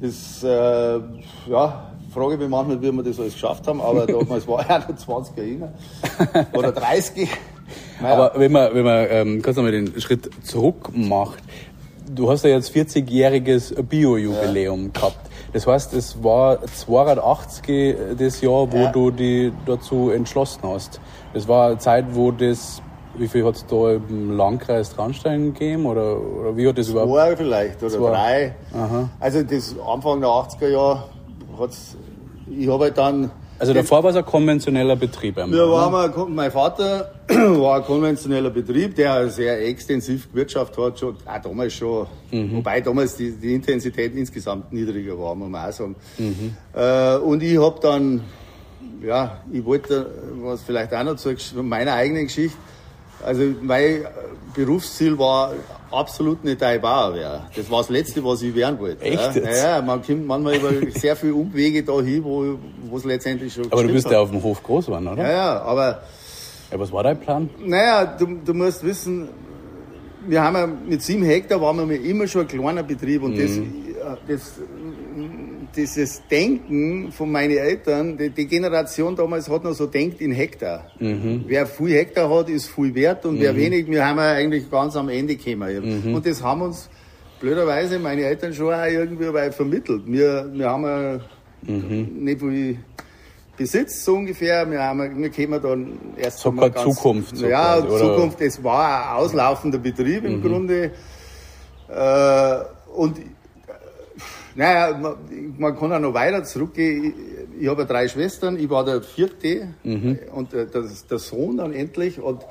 Das, 0.01 0.43
äh, 0.43 0.99
ja, 1.49 1.91
frage 2.13 2.33
ich 2.33 2.39
mich 2.39 2.49
manchmal, 2.49 2.81
wie 2.81 2.91
wir 2.91 3.03
das 3.03 3.19
alles 3.19 3.33
geschafft 3.33 3.67
haben, 3.67 3.81
aber 3.81 4.05
damals 4.05 4.47
war 4.47 4.67
er 4.69 4.79
noch 4.79 4.95
20 4.95 5.37
Jahre. 5.37 5.73
Oder 6.53 6.71
30. 6.71 7.29
Naja. 8.01 8.13
Aber 8.13 8.39
wenn 8.39 8.51
man, 8.51 8.73
wenn 8.73 8.83
man 8.83 9.07
ähm, 9.09 9.41
kurz 9.41 9.57
einmal 9.57 9.71
den 9.71 9.99
Schritt 9.99 10.29
zurück 10.43 10.89
macht, 10.93 11.39
du 12.13 12.29
hast 12.29 12.43
ja 12.43 12.51
jetzt 12.51 12.75
40-jähriges 12.75 13.81
Bio-Jubiläum 13.81 14.85
ja. 14.85 14.91
gehabt. 14.91 15.29
Das 15.53 15.67
heißt, 15.67 15.93
es 15.93 16.23
war 16.23 16.65
280 16.65 17.95
das 18.17 18.41
Jahr, 18.41 18.71
wo 18.71 18.77
ja. 18.77 18.91
du 18.91 19.11
dich 19.11 19.51
dazu 19.65 20.09
entschlossen 20.09 20.61
hast. 20.63 20.99
Das 21.33 21.47
war 21.47 21.67
eine 21.67 21.77
Zeit, 21.77 22.05
wo 22.11 22.31
das, 22.31 22.81
wie 23.15 23.27
viel 23.27 23.45
hat 23.45 23.55
es 23.55 23.65
da 23.65 23.93
im 23.93 24.35
Landkreis 24.35 24.93
Traunstein 24.93 25.53
gegeben? 25.53 25.85
Oder, 25.85 26.19
oder 26.19 26.57
wie 26.57 26.67
hat 26.67 26.77
das 26.77 26.89
überhaupt? 26.89 27.11
Zwei 27.11 27.35
vielleicht 27.35 27.83
oder 27.83 27.91
Zwei. 27.91 28.09
drei. 28.09 28.55
Aha. 28.73 29.09
Also 29.19 29.43
das 29.43 29.75
Anfang 29.85 30.21
der 30.21 30.29
80er 30.29 30.67
Jahre 30.67 31.03
hat's, 31.59 31.95
ich 32.49 32.67
habe 32.67 32.85
halt 32.85 32.97
dann 32.97 33.31
also 33.59 33.73
davor 33.73 34.03
war 34.03 34.09
es 34.09 34.17
ein 34.17 34.25
konventioneller 34.25 34.97
Betrieb. 34.97 35.37
Einmal, 35.37 35.57
wir 35.57 35.69
waren 35.69 36.11
ne? 36.11 36.25
mein 36.27 36.51
Vater 36.51 37.13
war 37.29 37.77
ein 37.77 37.83
konventioneller 37.83 38.49
Betrieb, 38.49 38.95
der 38.95 39.29
sehr 39.29 39.65
extensiv 39.65 40.29
gewirtschaftet 40.31 40.83
hat, 40.83 40.99
schon, 40.99 41.15
auch 41.25 41.41
damals 41.41 41.73
schon, 41.73 42.07
mhm. 42.31 42.57
wobei 42.57 42.81
damals 42.81 43.15
die, 43.15 43.31
die, 43.31 43.53
Intensität 43.53 44.15
insgesamt 44.15 44.73
niedriger 44.73 45.17
war, 45.17 45.33
muss 45.35 45.49
man 45.49 45.69
auch 45.69 45.71
sagen. 45.71 45.95
Mhm. 46.17 46.57
Äh, 46.73 47.15
und 47.17 47.41
ich 47.41 47.57
habe 47.57 47.79
dann, 47.79 48.21
ja, 49.01 49.39
ich 49.49 49.63
wollte, 49.63 50.11
was 50.41 50.63
vielleicht 50.63 50.93
auch 50.93 51.03
noch 51.03 51.15
zu 51.15 51.33
meiner 51.63 51.93
eigenen 51.93 52.25
Geschichte, 52.25 52.57
also 53.25 53.43
mein 53.61 54.05
Berufsziel 54.53 55.17
war 55.17 55.53
absolut 55.91 56.43
nicht 56.43 56.61
ein 56.61 56.81
Bauer 56.81 57.13
wäre. 57.15 57.41
Das 57.55 57.69
war 57.69 57.79
das 57.79 57.89
Letzte, 57.89 58.23
was 58.23 58.41
ich 58.41 58.53
werden 58.55 58.79
wollte. 58.79 59.03
Echt? 59.03 59.35
Ja, 59.35 59.77
ja 59.77 59.81
man 59.81 60.01
kommt 60.03 60.25
manchmal 60.25 60.55
über 60.55 60.91
sehr 60.91 61.15
viele 61.15 61.35
Umwege 61.35 61.83
dahin, 61.83 62.23
wo 62.23 62.97
es 62.97 63.03
letztendlich 63.03 63.53
schon 63.53 63.71
Aber 63.71 63.83
du 63.83 63.93
bist 63.93 64.05
hat. 64.05 64.13
ja 64.13 64.19
auf 64.19 64.31
dem 64.31 64.41
Hof 64.41 64.61
groß 64.61 64.87
geworden, 64.87 65.07
oder? 65.07 65.23
Ja, 65.23 65.31
ja, 65.31 65.61
aber... 65.61 66.01
Ja, 66.71 66.79
was 66.79 66.91
war 66.91 67.03
dein 67.03 67.19
Plan? 67.19 67.49
Naja, 67.63 68.05
du, 68.05 68.25
du 68.43 68.53
musst 68.53 68.83
wissen, 68.83 69.29
wir 70.27 70.41
haben 70.41 70.55
ja 70.55 70.67
mit 70.67 71.01
sieben 71.01 71.23
Hektar 71.23 71.61
waren 71.61 71.87
wir 71.89 72.01
immer 72.01 72.27
schon 72.27 72.41
ein 72.41 72.47
kleiner 72.47 72.83
Betrieb 72.83 73.23
und 73.23 73.35
mhm. 73.35 73.39
das, 73.39 73.51
das 74.27 74.59
dieses 75.75 76.21
Denken 76.27 77.11
von 77.11 77.31
meinen 77.31 77.57
Eltern, 77.57 78.17
die, 78.17 78.29
die, 78.29 78.45
Generation 78.45 79.15
damals 79.15 79.49
hat 79.49 79.63
noch 79.63 79.73
so 79.73 79.87
denkt 79.87 80.21
in 80.21 80.31
Hektar. 80.31 80.91
Mhm. 80.99 81.45
Wer 81.47 81.65
viel 81.65 81.93
Hektar 81.93 82.29
hat, 82.29 82.49
ist 82.49 82.67
viel 82.67 82.93
wert 82.93 83.25
und 83.25 83.35
mhm. 83.35 83.41
wer 83.41 83.55
wenig, 83.55 83.87
wir 83.87 84.05
haben 84.05 84.17
ja 84.17 84.33
eigentlich 84.33 84.69
ganz 84.69 84.95
am 84.95 85.09
Ende 85.09 85.35
gekommen. 85.35 86.03
Mhm. 86.05 86.15
Und 86.15 86.25
das 86.25 86.43
haben 86.43 86.61
uns 86.61 86.89
blöderweise 87.39 87.99
meine 87.99 88.23
Eltern 88.23 88.53
schon 88.53 88.73
auch 88.73 88.85
irgendwie 88.85 89.33
weit 89.33 89.53
vermittelt. 89.53 90.03
Wir, 90.05 90.49
wir 90.53 90.69
haben 90.69 90.83
ja 90.83 91.19
mhm. 91.63 92.23
nicht 92.23 92.39
viel 92.39 92.77
Besitz 93.57 94.03
so 94.03 94.15
ungefähr. 94.15 94.69
Wir, 94.69 94.81
haben, 94.81 95.21
wir 95.21 95.29
kommen 95.29 95.61
dann 95.61 95.99
erst 96.17 96.39
so 96.39 96.51
mal 96.51 96.71
ganz, 96.71 96.95
Zukunft. 96.95 97.37
Ja, 97.37 97.81
quasi, 97.81 97.97
Zukunft. 97.97 98.41
Es 98.41 98.63
war 98.63 99.11
ein 99.11 99.17
auslaufender 99.17 99.77
Betrieb 99.77 100.25
im 100.25 100.37
mhm. 100.37 100.41
Grunde. 100.41 100.91
Äh, 101.89 102.55
und 102.95 103.17
naja, 104.55 104.97
man, 104.97 105.15
man 105.57 105.77
kann 105.77 105.93
auch 105.93 105.99
noch 105.99 106.13
weiter 106.13 106.43
zurückgehen. 106.43 107.13
Ich, 107.55 107.63
ich 107.63 107.67
habe 107.67 107.81
ja 107.81 107.87
drei 107.87 108.07
Schwestern, 108.07 108.57
ich 108.57 108.69
war 108.69 108.83
der 108.85 109.01
vierte 109.01 109.69
mhm. 109.83 110.19
und 110.33 110.53
der, 110.53 110.65
der, 110.65 111.19
Sohn 111.19 111.57
dann 111.57 111.73
endlich 111.73 112.19
und, 112.19 112.41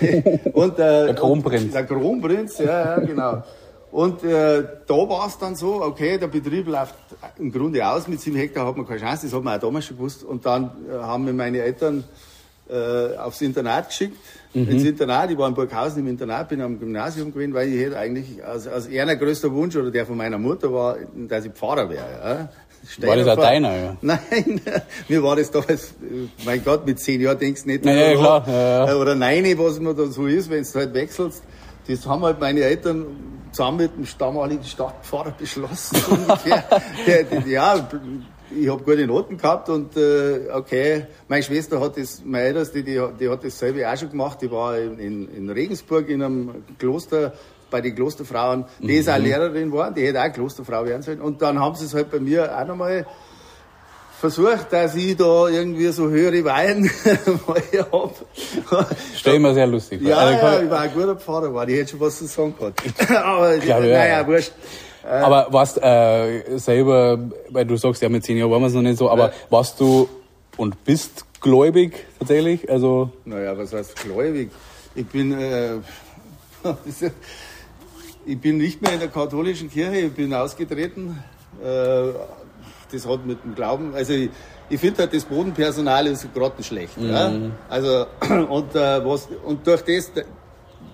und 0.52 0.78
äh, 0.78 1.06
der 1.06 1.14
Kronprinz. 1.14 1.72
Der 1.72 1.84
Kronprinz, 1.84 2.58
ja, 2.58 2.96
ja 2.96 2.98
genau. 3.00 3.42
Und 3.90 4.22
äh, 4.22 4.64
da 4.86 4.94
war 4.94 5.26
es 5.26 5.38
dann 5.38 5.56
so, 5.56 5.82
okay, 5.82 6.18
der 6.18 6.28
Betrieb 6.28 6.66
läuft 6.66 6.94
im 7.38 7.50
Grunde 7.50 7.86
aus, 7.86 8.06
mit 8.06 8.20
sieben 8.20 8.36
Hektar 8.36 8.66
hat 8.66 8.76
man 8.76 8.86
keine 8.86 9.00
Chance, 9.00 9.26
das 9.26 9.34
hat 9.34 9.42
man 9.42 9.56
auch 9.56 9.60
damals 9.60 9.86
schon 9.86 9.96
gewusst. 9.96 10.24
Und 10.24 10.44
dann 10.44 10.70
äh, 10.90 10.94
haben 10.94 11.24
mir 11.24 11.32
meine 11.32 11.62
Eltern 11.62 12.04
äh, 12.70 13.16
aufs 13.16 13.40
Internat 13.40 13.88
geschickt 13.88 14.16
mhm. 14.54 14.68
ins 14.68 14.84
Internat. 14.84 15.30
Ich 15.30 15.38
war 15.38 15.48
in 15.48 15.54
Burghausen 15.54 16.00
im 16.00 16.08
Internat, 16.08 16.48
bin 16.48 16.60
am 16.60 16.78
Gymnasium 16.78 17.32
gewesen, 17.32 17.54
weil 17.54 17.68
ich 17.68 17.80
hätte 17.80 17.98
eigentlich, 17.98 18.44
als, 18.44 18.66
als 18.66 18.88
einer 18.88 19.16
größter 19.16 19.52
Wunsch 19.52 19.76
oder 19.76 19.90
der 19.90 20.06
von 20.06 20.16
meiner 20.16 20.38
Mutter 20.38 20.72
war, 20.72 20.96
dass 21.28 21.44
ich 21.44 21.52
Pfarrer 21.52 21.88
wäre. 21.88 22.08
Ja. 22.22 22.48
War 23.06 23.16
das 23.16 23.28
auch 23.28 23.36
deiner, 23.36 23.76
ja? 23.76 23.96
Nein, 24.00 24.60
mir 25.08 25.22
war 25.22 25.36
das 25.36 25.50
damals, 25.50 25.94
mein 26.44 26.64
Gott, 26.64 26.86
mit 26.86 27.00
zehn 27.00 27.20
Jahren 27.20 27.38
denkst 27.38 27.64
du 27.64 27.68
nicht, 27.68 27.84
ja, 27.84 27.92
ja, 27.92 28.14
klar. 28.14 28.44
Ja, 28.46 28.86
ja. 28.86 28.94
oder 28.94 29.14
nein, 29.14 29.44
was 29.58 29.80
man 29.80 29.96
da 29.96 30.06
so 30.06 30.26
ist, 30.26 30.48
wenn 30.48 30.62
du 30.62 30.74
halt 30.74 30.94
wechselst. 30.94 31.42
Das 31.88 32.06
haben 32.06 32.22
halt 32.22 32.38
meine 32.38 32.60
Eltern 32.60 33.06
zusammen 33.50 33.78
mit 33.78 33.96
dem 33.96 34.06
damaligen 34.18 34.62
Stadtpfarrer 34.62 35.32
beschlossen. 35.32 35.98
der, 37.06 37.24
der, 37.24 37.46
ja, 37.48 37.88
ich 38.50 38.68
habe 38.68 38.82
gute 38.82 39.06
Noten 39.06 39.36
gehabt 39.36 39.68
und 39.68 39.96
äh, 39.96 40.50
okay, 40.52 41.06
meine 41.28 41.42
Schwester 41.42 41.80
hat 41.80 41.96
das, 41.96 42.22
meine 42.24 42.44
Älteste, 42.44 42.82
die, 42.82 43.00
die 43.18 43.28
hat 43.28 43.44
dasselbe 43.44 43.90
auch 43.90 43.96
schon 43.96 44.10
gemacht. 44.10 44.40
Die 44.42 44.50
war 44.50 44.78
in, 44.78 45.28
in, 45.28 45.50
Regensburg 45.50 46.08
in 46.08 46.22
einem 46.22 46.64
Kloster 46.78 47.32
bei 47.70 47.80
den 47.82 47.94
Klosterfrauen, 47.94 48.64
die 48.78 48.84
mhm. 48.84 49.00
ist 49.00 49.10
auch 49.10 49.18
Lehrerin 49.18 49.70
geworden, 49.70 49.94
die 49.94 50.06
hätte 50.06 50.22
auch 50.22 50.32
Klosterfrau 50.32 50.86
werden 50.86 51.02
sollen. 51.02 51.20
Und 51.20 51.42
dann 51.42 51.58
haben 51.58 51.74
sie 51.74 51.84
es 51.84 51.92
halt 51.92 52.10
bei 52.10 52.18
mir 52.18 52.56
auch 52.58 52.66
nochmal 52.66 53.06
versucht, 54.18 54.72
dass 54.72 54.94
ich 54.94 55.16
da 55.16 55.48
irgendwie 55.48 55.88
so 55.88 56.08
höhere 56.08 56.44
Wein 56.44 56.90
habe. 57.92 58.12
Stell 59.14 59.38
mir 59.38 59.54
sehr 59.54 59.66
lustig 59.66 60.00
vor. 60.00 60.10
Ja, 60.10 60.16
also, 60.16 60.46
ja, 60.46 60.62
ich 60.62 60.70
war 60.70 60.80
ein 60.80 60.94
guter 60.94 61.16
Pfarrer, 61.16 61.54
war. 61.54 61.68
ich 61.68 61.76
hätte 61.78 61.90
schon 61.90 62.00
was 62.00 62.18
zu 62.18 62.26
sagen 62.26 62.54
gehabt. 62.58 62.82
Aber, 63.10 63.56
naja, 63.56 64.06
ja. 64.06 64.26
wurscht. 64.26 64.52
Äh, 65.08 65.22
aber 65.22 65.46
warst 65.50 65.82
äh, 65.82 66.58
selber, 66.58 67.18
weil 67.48 67.64
du 67.64 67.76
sagst, 67.76 68.02
ja, 68.02 68.08
mit 68.10 68.24
zehn 68.24 68.36
Jahren 68.36 68.50
waren 68.50 68.60
wir 68.60 68.66
es 68.66 68.74
noch 68.74 68.82
nicht 68.82 68.98
so, 68.98 69.08
aber 69.08 69.32
warst 69.48 69.80
du 69.80 70.08
und 70.58 70.84
bist 70.84 71.24
gläubig 71.40 72.04
tatsächlich? 72.18 72.70
Also 72.70 73.10
naja, 73.24 73.56
was 73.56 73.72
heißt 73.72 73.96
gläubig? 73.96 74.50
Ich 74.94 75.06
bin, 75.06 75.32
äh, 75.32 75.76
ich 78.26 78.38
bin 78.38 78.58
nicht 78.58 78.82
mehr 78.82 78.92
in 78.92 79.00
der 79.00 79.08
katholischen 79.08 79.70
Kirche, 79.70 79.96
ich 79.96 80.12
bin 80.12 80.34
ausgetreten. 80.34 81.22
Äh, 81.62 82.12
das 82.90 83.06
hat 83.06 83.24
mit 83.24 83.42
dem 83.44 83.54
Glauben, 83.54 83.94
also 83.94 84.12
ich, 84.12 84.30
ich 84.70 84.80
finde 84.80 85.00
halt, 85.00 85.14
das 85.14 85.24
Bodenpersonal 85.24 86.06
ist 86.06 86.26
grottenschlecht. 86.34 86.98
Mhm. 86.98 87.10
Ja? 87.10 87.32
Also, 87.68 88.06
und, 88.48 88.74
äh, 88.74 89.04
was, 89.04 89.28
und 89.44 89.66
durch 89.66 89.82
das, 89.82 90.12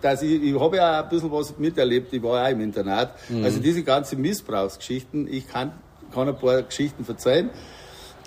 dass 0.04 0.22
ich, 0.22 0.42
ich 0.42 0.60
habe 0.60 0.76
ja 0.76 1.02
ein 1.02 1.08
bisschen 1.08 1.32
was 1.32 1.58
miterlebt, 1.58 2.12
ich 2.12 2.22
war 2.22 2.42
ja 2.42 2.48
im 2.50 2.60
Internat. 2.60 3.14
Mhm. 3.30 3.42
Also 3.42 3.58
diese 3.58 3.82
ganzen 3.82 4.20
Missbrauchsgeschichten, 4.20 5.32
ich 5.32 5.48
kann, 5.48 5.72
kann 6.12 6.28
ein 6.28 6.36
paar 6.36 6.62
Geschichten 6.62 7.04
verzeihen. 7.06 7.48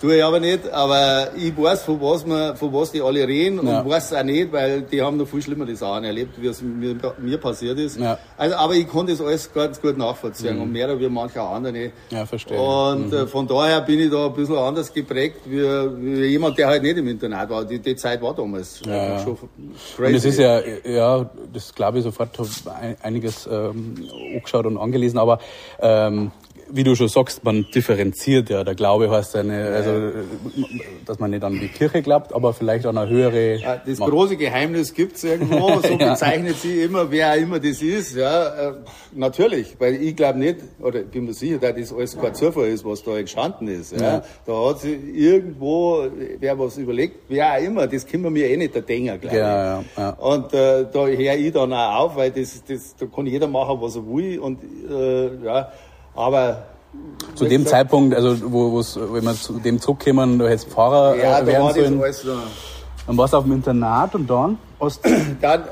Tue 0.00 0.16
ich 0.16 0.22
aber 0.22 0.38
nicht, 0.38 0.70
aber 0.70 1.30
ich 1.36 1.56
weiß, 1.56 1.82
von 1.82 2.00
was, 2.00 2.24
man, 2.24 2.56
von 2.56 2.72
was 2.72 2.92
die 2.92 3.02
alle 3.02 3.26
reden 3.26 3.66
ja. 3.66 3.80
und 3.80 3.90
weiß 3.90 4.12
auch 4.12 4.22
nicht, 4.22 4.52
weil 4.52 4.82
die 4.82 5.02
haben 5.02 5.16
noch 5.16 5.26
viel 5.26 5.42
schlimmere 5.42 5.74
Sachen 5.74 6.04
erlebt, 6.04 6.40
wie 6.40 6.46
es 6.46 6.62
mir, 6.62 6.94
mir 7.18 7.38
passiert 7.38 7.80
ist. 7.80 7.98
Ja. 7.98 8.16
Also, 8.36 8.54
aber 8.54 8.74
ich 8.74 8.86
konnte 8.86 9.10
das 9.10 9.20
alles 9.20 9.52
ganz 9.52 9.80
gut 9.80 9.98
nachvollziehen 9.98 10.54
mhm. 10.54 10.62
und 10.62 10.72
mehr 10.72 11.00
wie 11.00 11.08
manche 11.08 11.40
andere. 11.40 11.90
Ja, 12.10 12.24
verstehe. 12.26 12.60
Und 12.60 13.12
äh, 13.12 13.22
mhm. 13.22 13.28
von 13.28 13.48
daher 13.48 13.80
bin 13.80 13.98
ich 13.98 14.10
da 14.10 14.26
ein 14.26 14.34
bisschen 14.34 14.56
anders 14.56 14.92
geprägt, 14.92 15.40
wie, 15.46 15.62
wie 15.62 16.26
jemand, 16.26 16.56
der 16.58 16.68
halt 16.68 16.84
nicht 16.84 16.96
im 16.96 17.08
Internat 17.08 17.50
war. 17.50 17.64
Die, 17.64 17.80
die 17.80 17.96
Zeit 17.96 18.22
war 18.22 18.34
damals 18.34 18.80
ja, 18.86 19.18
schon 19.18 19.36
crazy. 19.96 20.10
Und 20.10 20.14
es 20.14 20.24
ist 20.24 20.38
ja, 20.38 20.60
ja, 20.84 21.28
das 21.52 21.74
glaube 21.74 21.98
ich 21.98 22.04
sofort, 22.04 22.38
habe 22.38 22.48
einiges 23.02 23.48
ähm, 23.50 24.08
angeschaut 24.32 24.66
und 24.66 24.78
angelesen, 24.78 25.18
aber 25.18 25.40
ähm, 25.80 26.30
wie 26.70 26.84
du 26.84 26.94
schon 26.94 27.08
sagst, 27.08 27.44
man 27.44 27.66
differenziert 27.74 28.50
ja. 28.50 28.64
Der 28.64 28.74
Glaube 28.74 29.10
heißt 29.10 29.34
ja, 29.34 29.40
eine, 29.40 29.66
also, 29.68 30.12
dass 31.06 31.18
man 31.18 31.30
nicht 31.30 31.42
an 31.42 31.58
die 31.58 31.68
Kirche 31.68 32.02
glaubt, 32.02 32.32
aber 32.32 32.52
vielleicht 32.52 32.86
an 32.86 32.98
eine 32.98 33.10
höhere. 33.10 33.80
Das 33.86 33.98
Macht. 33.98 34.10
große 34.10 34.36
Geheimnis 34.36 34.94
gibt's 34.94 35.24
irgendwo, 35.24 35.80
so 35.82 35.94
ja. 35.94 36.10
bezeichnet 36.10 36.56
sie 36.56 36.82
immer, 36.82 37.10
wer 37.10 37.34
immer 37.36 37.58
das 37.58 37.82
ist. 37.82 38.16
Ja, 38.16 38.70
äh, 38.70 38.72
natürlich, 39.12 39.76
weil 39.78 39.94
ich 39.94 40.16
glaube 40.16 40.38
nicht, 40.38 40.56
oder 40.80 41.00
ich 41.00 41.06
bin 41.06 41.26
mir 41.26 41.34
sicher, 41.34 41.58
dass 41.58 41.74
das 41.74 41.92
alles 41.92 42.18
kein 42.18 42.34
Zufall 42.34 42.68
ist, 42.68 42.84
was 42.84 43.02
da 43.02 43.16
entstanden 43.16 43.68
ist. 43.68 43.92
Ja. 43.92 44.00
ja. 44.00 44.22
Da 44.46 44.68
hat 44.68 44.80
sich 44.80 44.98
irgendwo, 45.14 46.06
wer 46.38 46.58
was 46.58 46.78
überlegt, 46.78 47.16
wer 47.28 47.54
auch 47.54 47.62
immer, 47.62 47.86
das 47.86 48.06
können 48.06 48.24
wir 48.24 48.30
mir 48.30 48.48
eh 48.48 48.56
nicht 48.56 48.74
der 48.74 48.82
Denker, 48.82 49.18
glaube 49.18 49.36
ja, 49.36 49.80
ich. 49.80 49.86
Ja, 49.96 50.10
Und 50.10 50.52
äh, 50.52 50.86
da 50.92 51.06
höre 51.06 51.34
ich 51.34 51.52
dann 51.52 51.72
auch 51.72 52.04
auf, 52.04 52.16
weil 52.16 52.30
das, 52.30 52.62
das, 52.64 52.94
da 52.96 53.06
kann 53.06 53.26
jeder 53.26 53.46
machen, 53.46 53.78
was 53.80 53.96
er 53.96 54.06
will. 54.06 54.38
Und 54.38 54.58
äh, 54.90 55.44
ja, 55.44 55.72
aber 56.18 56.62
zu 57.34 57.44
dem 57.44 57.64
gesagt, 57.64 57.70
Zeitpunkt, 57.70 58.14
also 58.14 58.36
wo, 58.52 58.82
wenn 59.12 59.24
wir 59.24 59.34
zu 59.34 59.54
dem 59.60 59.80
zurückkommen, 59.80 60.38
du 60.38 60.48
hättest 60.48 60.70
Fahrer 60.70 61.16
ja, 61.16 61.38
äh, 61.38 61.46
werden 61.46 61.74
sollen. 61.74 62.00
Das 62.00 62.26
alles 62.26 62.40
Dann 63.06 63.16
warst 63.16 63.32
du 63.32 63.36
auf 63.38 63.44
dem 63.44 63.52
Internat 63.52 64.14
und 64.14 64.28
dann? 64.28 64.58
Hast 64.80 65.00
dann, 65.40 65.62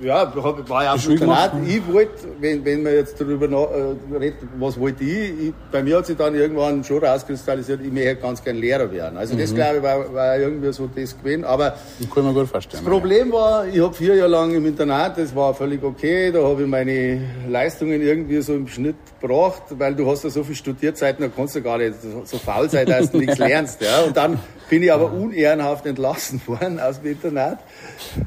Ja, 0.00 0.32
war 0.68 0.84
ja 0.84 0.94
auf 0.94 1.02
dem 1.02 1.12
Internat. 1.12 1.52
Ich 1.66 1.92
wollte, 1.92 2.12
wenn, 2.40 2.64
wenn 2.64 2.82
man 2.82 2.94
jetzt 2.94 3.20
darüber 3.20 3.46
äh, 3.46 4.16
redet, 4.16 4.40
was 4.58 4.78
wollte 4.78 5.04
ich, 5.04 5.48
ich, 5.48 5.54
bei 5.70 5.82
mir 5.82 5.98
hat 5.98 6.06
sich 6.06 6.16
dann 6.16 6.34
irgendwann 6.34 6.82
schon 6.82 7.04
rauskristallisiert, 7.04 7.80
ich 7.80 7.92
möchte 7.92 8.16
ganz 8.16 8.42
gern 8.42 8.56
Lehrer 8.56 8.90
werden. 8.90 9.16
Also 9.16 9.36
das, 9.36 9.52
mhm. 9.52 9.54
glaube 9.54 9.76
ich, 9.76 9.82
war, 9.82 10.12
war 10.12 10.38
irgendwie 10.38 10.72
so 10.72 10.88
das 10.94 11.16
gewesen. 11.16 11.44
Aber 11.44 11.76
das 11.98 12.10
kann 12.10 12.24
man 12.24 12.34
gut 12.34 12.48
vorstellen. 12.48 12.84
Das 12.84 12.92
Problem 12.92 13.32
war, 13.32 13.66
ich 13.66 13.80
habe 13.80 13.94
vier 13.94 14.16
Jahre 14.16 14.30
lang 14.30 14.54
im 14.54 14.66
Internat, 14.66 15.16
das 15.16 15.34
war 15.34 15.54
völlig 15.54 15.82
okay, 15.82 16.32
da 16.32 16.42
habe 16.42 16.62
ich 16.62 16.68
meine 16.68 17.20
Leistungen 17.48 18.02
irgendwie 18.02 18.40
so 18.40 18.54
im 18.54 18.66
Schnitt 18.66 18.96
gebracht, 19.20 19.62
weil 19.70 19.94
du 19.94 20.10
hast 20.10 20.24
ja 20.24 20.30
so 20.30 20.42
viel 20.42 20.56
Studierzeiten, 20.56 21.24
da 21.24 21.30
kannst 21.34 21.54
du 21.54 21.62
gar 21.62 21.78
nicht 21.78 21.94
so 22.24 22.38
faul 22.38 22.68
sein, 22.68 22.86
dass 22.86 23.10
du 23.12 23.18
nichts 23.18 23.38
lernst. 23.38 23.80
Ja. 23.80 24.02
Und 24.02 24.16
dann 24.16 24.38
bin 24.68 24.82
ich 24.82 24.92
aber 24.92 25.12
unehrenhaft 25.12 25.86
entlassen 25.86 26.40
worden 26.46 26.80
aus 26.80 27.00
dem 27.00 27.12
Internat. 27.12 27.58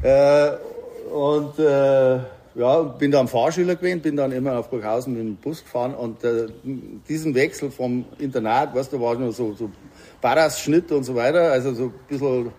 Äh, 0.02 0.52
und 1.08 1.60
äh, 1.60 2.20
ja, 2.56 2.82
bin 2.82 3.12
dann 3.12 3.28
Fahrschüler 3.28 3.76
gewesen, 3.76 4.02
bin 4.02 4.16
dann 4.16 4.32
immer 4.32 4.58
auf 4.58 4.70
Burghausen 4.70 5.14
mit 5.14 5.22
dem 5.22 5.36
Bus 5.36 5.64
gefahren 5.64 5.94
und 5.94 6.24
äh, 6.24 6.48
diesen 7.08 7.36
Wechsel 7.36 7.70
vom 7.70 8.06
Internat, 8.18 8.74
weißt 8.74 8.94
du, 8.94 9.00
war 9.00 9.16
nur 9.16 9.32
so, 9.32 9.54
so 9.54 9.70
Barras-Schnitt 10.22 10.92
und 10.92 11.04
so 11.04 11.16
weiter, 11.16 11.52
also 11.52 11.74
so 11.74 11.84
ein 11.86 11.94
bisschen 12.08 12.52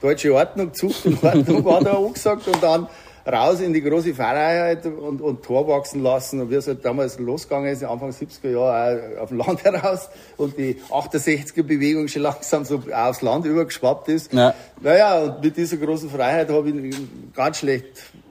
deutsche 0.00 0.34
Ordnung, 0.34 0.74
Zucht 0.74 1.06
und 1.06 1.22
Ordnung 1.24 1.64
war 1.64 1.82
da 1.82 1.94
angesagt 1.94 2.46
und 2.48 2.62
dann 2.62 2.86
raus 3.26 3.60
in 3.60 3.72
die 3.72 3.82
große 3.82 4.14
Freiheit 4.14 4.86
und, 4.86 5.20
und 5.20 5.42
Tor 5.42 5.66
wachsen 5.68 6.02
lassen. 6.02 6.40
Und 6.40 6.50
wie 6.50 6.54
es 6.54 6.66
halt 6.66 6.84
damals 6.84 7.18
losgegangen 7.18 7.72
ist, 7.72 7.82
Anfang 7.82 8.10
70er 8.10 8.50
Jahre 8.50 9.20
auf 9.20 9.28
dem 9.30 9.38
Land 9.38 9.64
heraus 9.64 10.08
und 10.36 10.56
die 10.56 10.76
68er-Bewegung 10.90 12.08
schon 12.08 12.22
langsam 12.22 12.64
so 12.64 12.82
aufs 12.92 13.22
Land 13.22 13.46
übergeschwappt 13.46 14.08
ist. 14.08 14.32
Ja. 14.32 14.54
Naja, 14.80 15.18
und 15.20 15.42
mit 15.42 15.56
dieser 15.56 15.76
großen 15.76 16.08
Freiheit 16.08 16.48
habe 16.50 16.70
ich 16.70 16.96
ganz 17.34 17.58
schlecht 17.58 17.86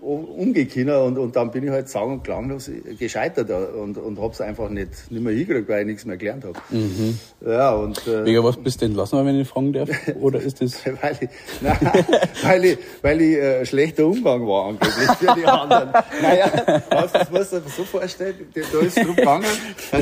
umgekommen 0.05 0.95
und, 0.95 1.17
und 1.17 1.35
dann 1.35 1.51
bin 1.51 1.63
ich 1.63 1.71
halt 1.71 1.89
sagen 1.89 2.13
und 2.13 2.23
klanglos 2.23 2.69
gescheitert 2.99 3.49
und, 3.49 3.97
und 3.97 4.21
habe 4.21 4.33
es 4.33 4.41
einfach 4.41 4.69
nicht, 4.69 5.09
nicht 5.09 5.23
mehr 5.23 5.33
hingekriegt, 5.33 5.67
weil 5.67 5.81
ich 5.81 5.87
nichts 5.87 6.05
mehr 6.05 6.17
gelernt 6.17 6.45
habe. 6.45 6.59
Mhm. 6.69 7.19
Ja, 7.45 7.73
und, 7.73 8.07
äh, 8.07 8.25
Wegen 8.25 8.43
was 8.43 8.57
bist 8.57 8.81
du 8.81 8.85
entlassen, 8.85 9.25
wenn 9.25 9.39
ich 9.39 9.47
fragen 9.47 9.73
darf? 9.73 9.89
Oder 10.21 10.39
ist 10.39 10.61
das... 10.61 10.85
weil 11.01 11.17
ich, 11.19 11.29
nein, 11.61 11.77
weil 12.43 12.65
ich, 12.65 12.77
weil 13.01 13.21
ich 13.21 13.37
äh, 13.37 13.65
schlechter 13.65 14.05
Umgang 14.05 14.47
war 14.47 14.67
angeblich 14.67 15.09
für 15.17 15.35
die 15.35 15.45
anderen. 15.45 15.89
naja, 16.21 16.51
das 16.89 17.31
musst 17.31 17.53
du 17.53 17.59
dir 17.61 17.69
so 17.69 17.83
vorstellen, 17.83 18.35
da 18.53 18.61
ist 18.61 18.73
es 18.73 18.95
darum 18.95 19.15
gegangen, 19.15 19.45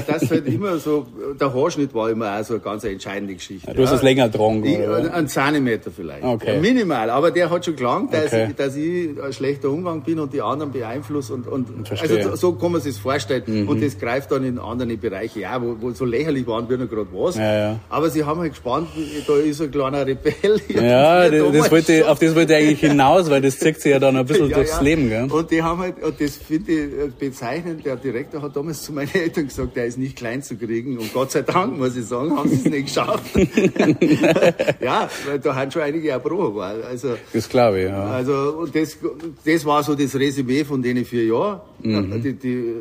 dass 0.07 0.29
halt 0.29 0.47
immer 0.47 0.77
so, 0.79 1.05
der 1.39 1.53
Haarschnitt 1.53 1.93
war 1.93 2.09
immer 2.09 2.39
auch 2.39 2.43
so 2.43 2.55
eine 2.55 2.63
ganz 2.63 2.83
entscheidende 2.83 3.35
Geschichte. 3.35 3.67
Ja, 3.67 3.73
du 3.73 3.83
hast 3.83 3.91
ja. 3.91 3.97
es 3.97 4.03
länger 4.03 4.27
getragen, 4.27 4.63
oder? 4.63 5.13
Ein 5.13 5.27
Zentimeter 5.27 5.91
vielleicht. 5.91 6.23
Okay. 6.23 6.55
Ja, 6.55 6.61
minimal, 6.61 7.09
aber 7.09 7.31
der 7.31 7.49
hat 7.49 7.63
schon 7.63 7.75
gelangt, 7.75 8.13
dass, 8.13 8.27
okay. 8.27 8.49
dass 8.55 8.75
ich 8.75 9.09
ein 9.21 9.33
schlechter 9.33 9.69
Umgang 9.69 9.92
Umgang 9.93 10.01
bin 10.01 10.19
und 10.19 10.33
die 10.33 10.41
anderen 10.41 10.71
beeinflusse 10.71 11.33
und, 11.33 11.47
und 11.47 11.91
also 11.91 12.35
so 12.35 12.53
kann 12.53 12.71
man 12.71 12.81
sich 12.81 12.97
vorstellen 12.97 13.43
mhm. 13.45 13.69
und 13.69 13.81
das 13.81 13.97
greift 13.97 14.31
dann 14.31 14.43
in 14.43 14.59
andere 14.59 14.97
Bereiche 14.97 15.41
ja, 15.41 15.61
wo, 15.61 15.75
wo 15.79 15.91
so 15.91 16.05
lächerlich 16.05 16.45
waren 16.47 16.69
wir 16.69 16.77
noch 16.77 16.89
gerade 16.89 17.07
was. 17.13 17.35
Ja, 17.35 17.57
ja. 17.57 17.79
Aber 17.89 18.09
sie 18.09 18.23
haben 18.23 18.39
halt 18.39 18.51
gespannt, 18.51 18.89
da 19.27 19.35
ist 19.35 19.61
ein 19.61 19.71
kleiner 19.71 20.05
Rebell. 20.05 20.61
Ja, 20.69 21.29
das, 21.29 21.51
das 21.51 21.71
wollte, 21.71 22.09
auf 22.09 22.19
das 22.19 22.35
wollte 22.35 22.53
ich 22.53 22.59
eigentlich 22.59 22.79
hinaus, 22.79 23.29
weil 23.29 23.41
das 23.41 23.59
zieht 23.59 23.81
sich 23.81 23.91
ja 23.91 23.99
dann 23.99 24.15
ein 24.15 24.25
bisschen 24.25 24.49
ja, 24.49 24.57
durchs 24.57 24.81
Leben. 24.81 25.09
Gell? 25.09 25.31
Und 25.31 25.51
die 25.51 25.61
haben 25.61 25.79
halt, 25.79 26.01
und 26.03 26.19
das 26.19 26.37
finde 26.37 26.71
ich 26.71 27.13
bezeichnend, 27.15 27.85
der 27.85 27.95
Direktor 27.95 28.41
hat 28.41 28.55
damals 28.55 28.83
zu 28.83 28.93
meinen 28.93 29.13
Eltern 29.13 29.47
gesagt, 29.47 29.75
der 29.75 29.85
ist 29.85 29.97
nicht 29.97 30.15
klein 30.15 30.41
zu 30.41 30.55
kriegen 30.55 30.97
und 30.97 31.13
Gott 31.13 31.31
sei 31.31 31.41
Dank, 31.41 31.77
muss 31.77 31.95
ich 31.95 32.05
sagen, 32.05 32.35
haben 32.35 32.49
sie 32.49 32.55
es 32.55 32.65
nicht 32.65 32.87
geschafft. 32.87 33.35
ja, 34.81 35.09
weil 35.27 35.39
da 35.39 35.55
haben 35.55 35.71
schon 35.71 35.81
einige 35.81 36.17
Probe 36.19 36.63
Also, 36.63 37.15
das 37.33 37.49
glaube 37.49 37.81
ich, 37.81 37.89
ja. 37.89 38.03
Also, 38.03 38.33
und 38.59 38.75
das, 38.75 38.97
das 39.45 39.65
war 39.65 39.82
so 39.83 39.95
das 39.95 40.15
Resümee 40.15 40.63
von 40.63 40.81
denen 40.81 41.05
vier 41.05 41.25
Jahren. 41.25 41.61
Mhm. 41.81 42.21
Die, 42.21 42.33
die, 42.33 42.73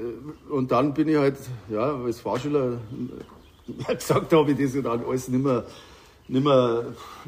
und 0.50 0.70
dann 0.70 0.94
bin 0.94 1.08
ich 1.08 1.16
halt, 1.16 1.36
ja, 1.70 1.94
als 1.94 2.20
Fahrschüler 2.20 2.78
gesagt 3.88 4.32
habe 4.32 4.52
ich 4.52 4.58
das 4.58 4.82
dann 4.82 5.04
alles 5.04 5.28
nicht 5.28 5.44
mehr, 5.44 5.64
nicht 6.28 6.44
mehr 6.44 6.84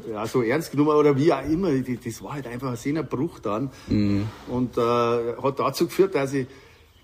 ja, 0.09 0.25
so 0.25 0.41
ernst 0.41 0.71
genommen 0.71 0.91
oder 0.91 1.15
wie 1.17 1.31
auch 1.31 1.43
immer. 1.47 1.69
Das 1.71 2.23
war 2.23 2.33
halt 2.33 2.47
einfach 2.47 2.71
ein 2.71 2.75
seiner 2.75 3.03
Bruch 3.03 3.39
dann. 3.39 3.69
Mhm. 3.87 4.27
Und 4.49 4.77
äh, 4.77 4.81
hat 4.81 5.59
dazu 5.59 5.85
geführt, 5.85 6.15
dass 6.15 6.33
ich 6.33 6.47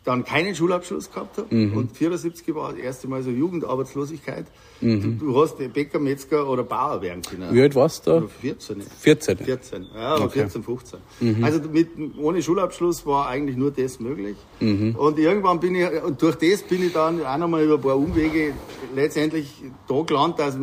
dann 0.03 0.25
keinen 0.25 0.55
Schulabschluss 0.55 1.11
gehabt 1.11 1.37
habe. 1.37 1.53
Mhm. 1.53 1.77
Und 1.77 1.95
74 1.95 2.55
war 2.55 2.71
das 2.71 2.79
erste 2.79 3.07
Mal 3.07 3.21
so 3.21 3.29
Jugendarbeitslosigkeit. 3.29 4.45
Mhm. 4.81 5.19
Du, 5.19 5.25
du, 5.25 5.41
hast 5.41 5.57
Bäcker, 5.73 5.99
Metzger 5.99 6.49
oder 6.49 6.63
Bauer 6.63 7.01
werden 7.03 7.21
können. 7.21 7.53
Wie 7.53 7.61
alt 7.61 7.75
warst 7.75 8.07
du 8.07 8.21
da? 8.21 8.27
14. 8.27 8.81
14? 8.81 9.37
14, 9.37 9.87
ja, 9.93 10.15
okay. 10.15 10.39
14, 10.39 10.63
15. 10.63 10.99
Mhm. 11.19 11.43
Also 11.43 11.61
mit, 11.69 11.89
ohne 12.17 12.41
Schulabschluss 12.41 13.05
war 13.05 13.27
eigentlich 13.27 13.57
nur 13.57 13.69
das 13.69 13.99
möglich. 13.99 14.37
Mhm. 14.59 14.95
Und 14.95 15.19
irgendwann 15.19 15.59
bin 15.59 15.75
ich, 15.75 15.87
und 16.03 16.19
durch 16.19 16.35
das 16.35 16.63
bin 16.63 16.83
ich 16.83 16.93
dann 16.93 17.23
auch 17.23 17.37
nochmal 17.37 17.63
über 17.63 17.75
ein 17.75 17.81
paar 17.81 17.97
Umwege 17.97 18.53
letztendlich 18.95 19.53
da 19.87 20.01
gelandet, 20.01 20.39
dass 20.39 20.57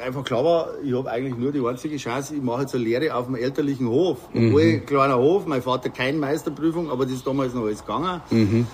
einfach 0.00 0.24
klar 0.24 0.44
war, 0.44 0.70
ich 0.82 0.92
habe 0.94 1.08
eigentlich 1.10 1.36
nur 1.36 1.52
die 1.52 1.64
einzige 1.64 1.96
Chance, 1.96 2.34
ich 2.34 2.42
mache 2.42 2.62
jetzt 2.62 2.74
eine 2.74 2.82
Lehre 2.84 3.14
auf 3.14 3.26
dem 3.26 3.36
elterlichen 3.36 3.88
Hof. 3.88 4.18
Mhm. 4.32 4.48
Obwohl, 4.48 4.80
kleiner 4.80 5.18
Hof, 5.18 5.46
mein 5.46 5.62
Vater 5.62 5.90
keine 5.90 6.18
Meisterprüfung, 6.18 6.90
aber 6.90 7.04
das 7.04 7.14
ist 7.14 7.24
damals 7.26 7.54
noch 7.54 7.64
alles 7.64 7.80
gegangen. 7.80 8.20
Mhm. 8.30 8.66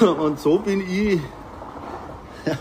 Und 0.20 0.40
so 0.40 0.58
bin 0.58 0.80
ich, 0.80 1.20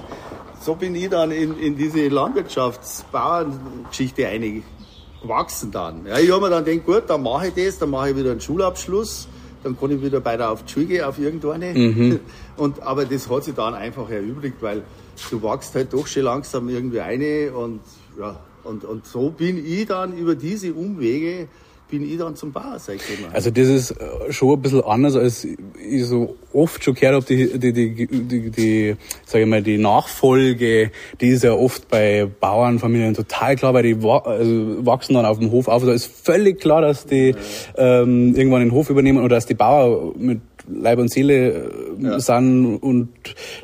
so 0.61 0.75
bin 0.75 0.95
ich 0.95 1.09
dann 1.09 1.31
in, 1.31 1.57
in 1.57 1.75
diese 1.75 2.07
Landwirtschaftsbauerngeschichte 2.07 4.27
eingewachsen 4.27 5.71
dann. 5.71 6.05
Ja, 6.05 6.19
ich 6.19 6.31
habe 6.31 6.41
mir 6.41 6.49
dann 6.49 6.65
gedacht, 6.65 6.85
gut, 6.85 7.03
dann 7.07 7.23
mache 7.23 7.47
ich 7.47 7.53
das, 7.53 7.79
dann 7.79 7.89
mache 7.89 8.11
ich 8.11 8.17
wieder 8.17 8.31
einen 8.31 8.41
Schulabschluss, 8.41 9.27
dann 9.63 9.79
kann 9.79 9.91
ich 9.91 10.01
wieder 10.01 10.19
bei 10.19 10.37
der 10.37 10.51
auf 10.51 10.63
die 10.63 10.71
Schule 10.71 10.85
gehen, 10.85 11.03
auf 11.03 11.19
irgendeine. 11.19 11.73
Mhm. 11.73 12.19
Und, 12.57 12.81
aber 12.81 13.05
das 13.05 13.29
hat 13.29 13.43
sich 13.43 13.55
dann 13.55 13.73
einfach 13.73 14.09
erübrigt, 14.09 14.61
weil 14.61 14.83
du 15.29 15.41
wachst 15.41 15.75
halt 15.75 15.93
doch 15.93 16.07
schon 16.07 16.23
langsam 16.23 16.69
irgendwie 16.69 16.99
eine 16.99 17.51
und 17.53 17.81
ja, 18.19 18.39
und, 18.63 18.85
und 18.85 19.05
so 19.05 19.29
bin 19.29 19.65
ich 19.65 19.85
dann 19.87 20.17
über 20.17 20.35
diese 20.35 20.73
Umwege 20.73 21.47
bin 21.93 22.11
ich 22.11 22.17
dann 22.17 22.35
zum 22.35 22.51
Bauer 22.51 22.77
gekommen. 22.79 23.31
Also 23.33 23.51
das 23.51 23.67
ist 23.67 23.91
äh, 23.91 24.33
schon 24.33 24.53
ein 24.53 24.61
bisschen 24.63 24.83
anders, 24.83 25.15
als 25.15 25.45
ich 25.45 26.05
so 26.05 26.37
oft 26.51 26.83
schon 26.83 26.95
gehört 26.95 27.13
habe, 27.13 27.25
die, 27.25 27.59
die, 27.59 27.71
die, 27.71 28.07
die, 28.07 28.49
die 28.49 28.95
sage 29.27 29.43
ich 29.43 29.49
mal, 29.49 29.61
die 29.61 29.77
Nachfolge, 29.77 30.89
die 31.21 31.27
ist 31.27 31.43
ja 31.43 31.53
oft 31.53 31.89
bei 31.89 32.25
Bauernfamilien 32.25 33.13
total 33.13 33.55
klar, 33.57 33.75
weil 33.75 33.83
die 33.83 34.07
also 34.07 34.83
wachsen 34.83 35.13
dann 35.13 35.25
auf 35.25 35.37
dem 35.37 35.51
Hof 35.51 35.67
auf. 35.67 35.85
Da 35.85 35.93
ist 35.93 36.05
völlig 36.05 36.59
klar, 36.59 36.81
dass 36.81 37.05
die 37.05 37.35
ja. 37.77 38.01
ähm, 38.01 38.35
irgendwann 38.35 38.61
den 38.61 38.71
Hof 38.71 38.89
übernehmen 38.89 39.19
oder 39.19 39.35
dass 39.35 39.45
die 39.45 39.53
Bauer 39.53 40.13
mit 40.17 40.41
Leib 40.67 40.99
und 40.99 41.11
Seele 41.11 41.51
äh, 41.51 41.69
ja. 41.99 42.19
sind 42.19 42.77
und 42.77 43.09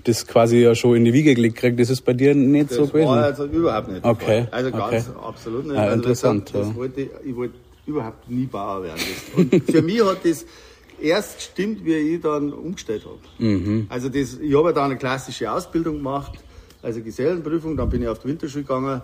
das 0.03 0.27
quasi 0.27 0.57
ja 0.57 0.75
schon 0.75 0.97
in 0.97 1.05
die 1.05 1.13
Wiege 1.13 1.33
gelegt 1.35 1.57
kriegt. 1.57 1.79
Das 1.79 1.89
ist 1.89 2.01
bei 2.01 2.13
dir 2.13 2.35
nicht 2.35 2.71
das 2.71 2.77
so 2.77 2.87
gewesen? 2.87 3.07
War 3.07 3.23
also 3.23 3.45
überhaupt 3.45 3.89
nicht. 3.89 4.03
Okay. 4.03 4.47
Also 4.51 4.71
ganz 4.71 5.09
okay. 5.09 5.19
absolut 5.21 5.65
nicht. 5.65 5.75
Ja, 5.75 5.83
also 5.83 5.95
interessant. 5.95 6.51
Das, 6.53 6.67
das 6.67 6.75
wollte, 6.75 7.09
ich 7.23 7.35
wollte 7.35 7.55
überhaupt 7.85 8.29
nie 8.29 8.45
Bauer 8.45 8.83
werden. 8.83 9.01
Und 9.35 9.63
für 9.71 9.81
mich 9.81 10.03
hat 10.03 10.19
das 10.23 10.45
erst 11.01 11.37
gestimmt, 11.37 11.83
wie 11.85 11.93
ich 11.93 12.21
dann 12.21 12.51
umgestellt 12.51 13.05
habe. 13.05 13.19
Mhm. 13.43 13.87
Also 13.89 14.09
das, 14.09 14.37
ich 14.39 14.55
habe 14.55 14.69
ja 14.69 14.73
dann 14.73 14.85
eine 14.85 14.97
klassische 14.97 15.51
Ausbildung 15.51 15.97
gemacht, 15.97 16.33
also 16.81 17.01
Gesellenprüfung, 17.01 17.75
dann 17.75 17.89
bin 17.89 18.01
ich 18.01 18.07
auf 18.07 18.19
die 18.19 18.29
Winterschule 18.29 18.63
gegangen 18.63 19.01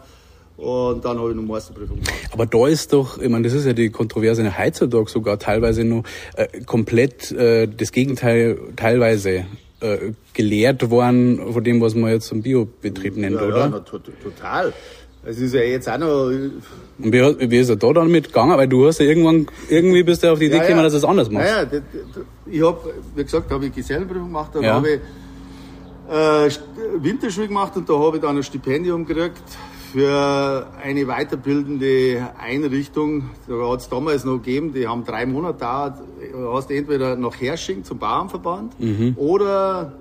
und 0.58 1.04
dann 1.04 1.20
habe 1.20 1.32
ich 1.32 1.36
noch 1.36 1.44
Meisterprüfung 1.44 1.98
gemacht. 1.98 2.13
Aber 2.32 2.46
da 2.46 2.68
ist 2.68 2.94
doch, 2.94 3.18
ich 3.20 3.30
meine, 3.30 3.44
das 3.44 3.54
ist 3.54 3.65
ja 3.65 3.74
die 3.74 3.89
Kontroverse 3.89 4.58
heutzutage 4.58 5.10
sogar 5.10 5.38
teilweise 5.38 5.84
noch 5.84 6.04
äh, 6.36 6.48
komplett 6.65 7.32
äh, 7.32 7.68
das 7.68 7.91
Gegenteil 7.91 8.58
teilweise 8.76 9.46
äh, 9.82 9.98
gelehrt 10.34 10.89
worden 10.89 11.52
von 11.52 11.63
dem, 11.63 11.82
was 11.82 11.96
man 11.96 12.12
jetzt 12.12 12.28
zum 12.28 12.41
Biobetrieb 12.41 13.18
nennt, 13.18 13.36
ja, 13.36 13.48
oder? 13.48 13.58
Ja, 13.58 13.68
na, 13.70 13.80
total. 13.80 14.74
Es 15.28 15.39
ist 15.39 15.54
ja 15.56 15.62
jetzt 15.62 15.89
auch 15.89 15.98
noch. 15.98 16.28
Und 16.28 16.62
wie, 17.00 17.52
wie 17.52 17.58
ist 17.58 17.70
er 17.70 17.76
da 17.76 17.91
dann 17.91 18.10
mitgegangen? 18.10 18.58
Weil 18.58 18.68
du 18.68 18.86
hast 18.86 19.00
ja 19.00 19.08
irgendwann, 19.08 19.48
irgendwie 19.70 20.04
bist 20.04 20.24
du 20.24 20.32
auf 20.32 20.39
die 20.39 20.46
Idee 20.46 20.58
ja, 20.58 20.62
gekommen, 20.62 20.78
ja. 20.78 20.84
dass 20.84 20.94
du 20.94 21.00
es 21.00 21.04
anders 21.04 21.32
machst. 21.32 21.50
Ja, 21.50 21.63
ja, 21.63 21.82
ich 22.46 22.62
habe, 22.62 22.94
wie 23.15 23.24
gesagt, 23.24 23.52
habe 23.52 23.65
ich 23.65 23.74
Gesellenprüfung 23.74 24.28
gemacht, 24.28 24.52
dann 24.54 24.63
ja. 24.63 24.76
habe 24.76 24.89
ich 24.89 25.00
äh, 26.10 27.04
Winterschule 27.04 27.48
gemacht 27.48 27.76
und 27.76 27.89
da 27.89 27.98
habe 27.98 28.18
ich 28.18 28.22
dann 28.22 28.38
ein 28.38 28.44
Stipendium 28.44 29.06
gekriegt 29.06 29.41
für 29.96 30.68
eine 30.84 31.06
weiterbildende 31.06 32.28
Einrichtung. 32.38 33.30
Da 33.48 33.72
hat 33.72 33.80
es 33.80 33.88
damals 33.88 34.26
noch 34.26 34.40
gegeben, 34.40 34.74
die 34.74 34.86
haben 34.86 35.06
drei 35.06 35.26
Monate 35.26 35.60
dauert. 35.60 36.00
Du 36.34 36.54
hast 36.54 36.70
entweder 36.70 37.16
nach 37.16 37.40
Hersching 37.40 37.86
zum 37.86 37.98
Bauernverband 37.98 38.78
mhm. 38.78 39.14
oder 39.16 39.94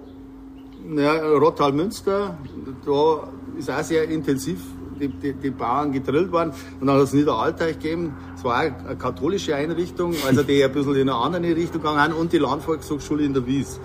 ja, 0.96 1.12
Rottal 1.36 1.70
Münster. 1.70 2.36
Da 2.84 3.28
ist 3.56 3.70
auch 3.70 3.82
sehr 3.84 4.08
intensiv 4.08 4.58
die, 5.00 5.06
die, 5.06 5.32
die 5.32 5.50
Bauern 5.50 5.92
gedrillt 5.92 6.32
worden. 6.32 6.52
Und 6.80 6.88
dann 6.88 6.96
hat 6.96 7.04
es 7.04 7.12
Niederalteich 7.12 7.78
gegeben. 7.78 8.16
Es 8.34 8.42
war 8.42 8.64
auch 8.64 8.86
eine 8.88 8.96
katholische 8.96 9.54
Einrichtung, 9.54 10.12
also 10.26 10.42
die 10.42 10.64
ein 10.64 10.72
bisschen 10.72 10.96
in 10.96 11.08
eine 11.08 11.14
andere 11.14 11.54
Richtung 11.54 11.80
gegangen 11.80 12.14
und 12.14 12.32
die 12.32 12.38
Landvolkshochschule 12.38 13.22
in 13.22 13.32
der 13.32 13.46
Wies. 13.46 13.78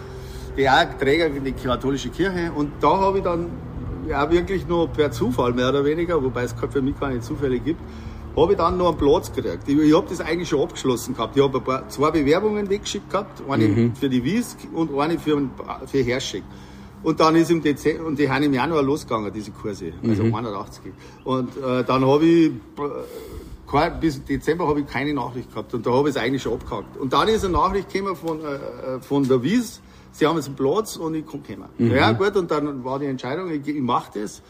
Die 0.58 0.68
auch 0.68 0.86
Träger 1.00 1.30
die 1.30 1.52
katholische 1.52 2.10
Kirche. 2.10 2.52
Und 2.52 2.72
da 2.82 2.98
habe 2.98 3.20
ich 3.20 3.24
dann 3.24 3.46
ja 4.08 4.30
wirklich 4.32 4.68
nur 4.68 4.88
per 4.88 5.12
Zufall 5.12 5.54
mehr 5.54 5.70
oder 5.70 5.84
weniger, 5.86 6.24
wobei 6.24 6.44
es 6.44 6.54
für 6.54 6.82
mich 6.82 7.00
keine 7.00 7.20
Zufälle 7.22 7.60
gibt, 7.60 7.82
habe 8.36 8.54
ich 8.54 8.58
dann 8.58 8.78
noch 8.78 8.90
einen 8.90 8.98
Platz 8.98 9.32
gekriegt. 9.32 9.68
Ich, 9.68 9.78
ich 9.78 9.96
habe 9.96 10.08
das 10.10 10.22
eigentlich 10.22 10.50
schon 10.50 10.62
abgeschlossen 10.62 11.16
gehabt. 11.16 11.36
Ich 11.36 11.44
habe 11.44 11.84
zwei 11.90 12.12
Bewerbungen 12.12 12.70
weggeschickt 12.70 13.10
gehabt, 13.10 13.42
eine 13.50 13.68
mhm. 13.68 13.96
für 13.96 14.10
die 14.10 14.24
Wies 14.24 14.58
und 14.74 14.98
eine 14.98 15.20
für, 15.20 15.42
für 15.88 16.02
Herschig. 16.02 16.44
Und 17.02 17.20
dann 17.20 17.36
ist 17.36 17.50
im 17.50 17.62
Dezember, 17.62 18.06
und 18.06 18.20
die 18.20 18.30
haben 18.30 18.44
im 18.44 18.54
Januar 18.54 18.84
losgegangen, 18.84 19.32
diese 19.32 19.52
Kurse, 19.52 19.94
also 20.04 20.24
mhm. 20.24 20.36
81. 20.36 20.92
Und 21.24 21.50
äh, 21.58 21.84
dann 21.86 22.06
habe 22.06 22.26
ich, 22.26 22.52
äh, 23.74 23.92
bis 24.02 24.24
Dezember 24.26 24.68
habe 24.68 24.82
ich 24.82 24.88
keine 24.88 25.14
Nachricht 25.14 25.50
gehabt 25.50 25.74
und 25.74 25.86
da 25.86 25.92
habe 25.92 26.10
ich 26.10 26.16
es 26.16 26.22
eigentlich 26.22 26.42
schon 26.42 26.54
abgehakt. 26.54 26.98
Und 26.98 27.14
dann 27.14 27.30
ist 27.30 27.46
eine 27.46 27.54
Nachricht 27.54 27.92
gekommen 27.94 28.16
von, 28.16 28.42
äh, 28.42 28.44
äh 28.44 29.00
von 29.00 29.28
der 29.28 29.42
Wies, 29.44 29.82
sie 30.20 30.28
haben 30.28 30.36
jetzt 30.36 30.48
einen 30.48 30.56
Platz 30.56 30.98
und 30.98 31.16
ich 31.16 31.26
kann 31.26 31.42
kommen. 31.42 31.70
Mhm. 31.78 31.92
Ja 31.92 32.12
gut, 32.12 32.36
und 32.36 32.52
dann 32.52 32.84
war 32.84 33.00
die 33.00 33.06
Entscheidung, 33.06 33.50
ich, 33.50 33.68
ich 33.68 33.82
mache 33.82 34.20
das. 34.20 34.44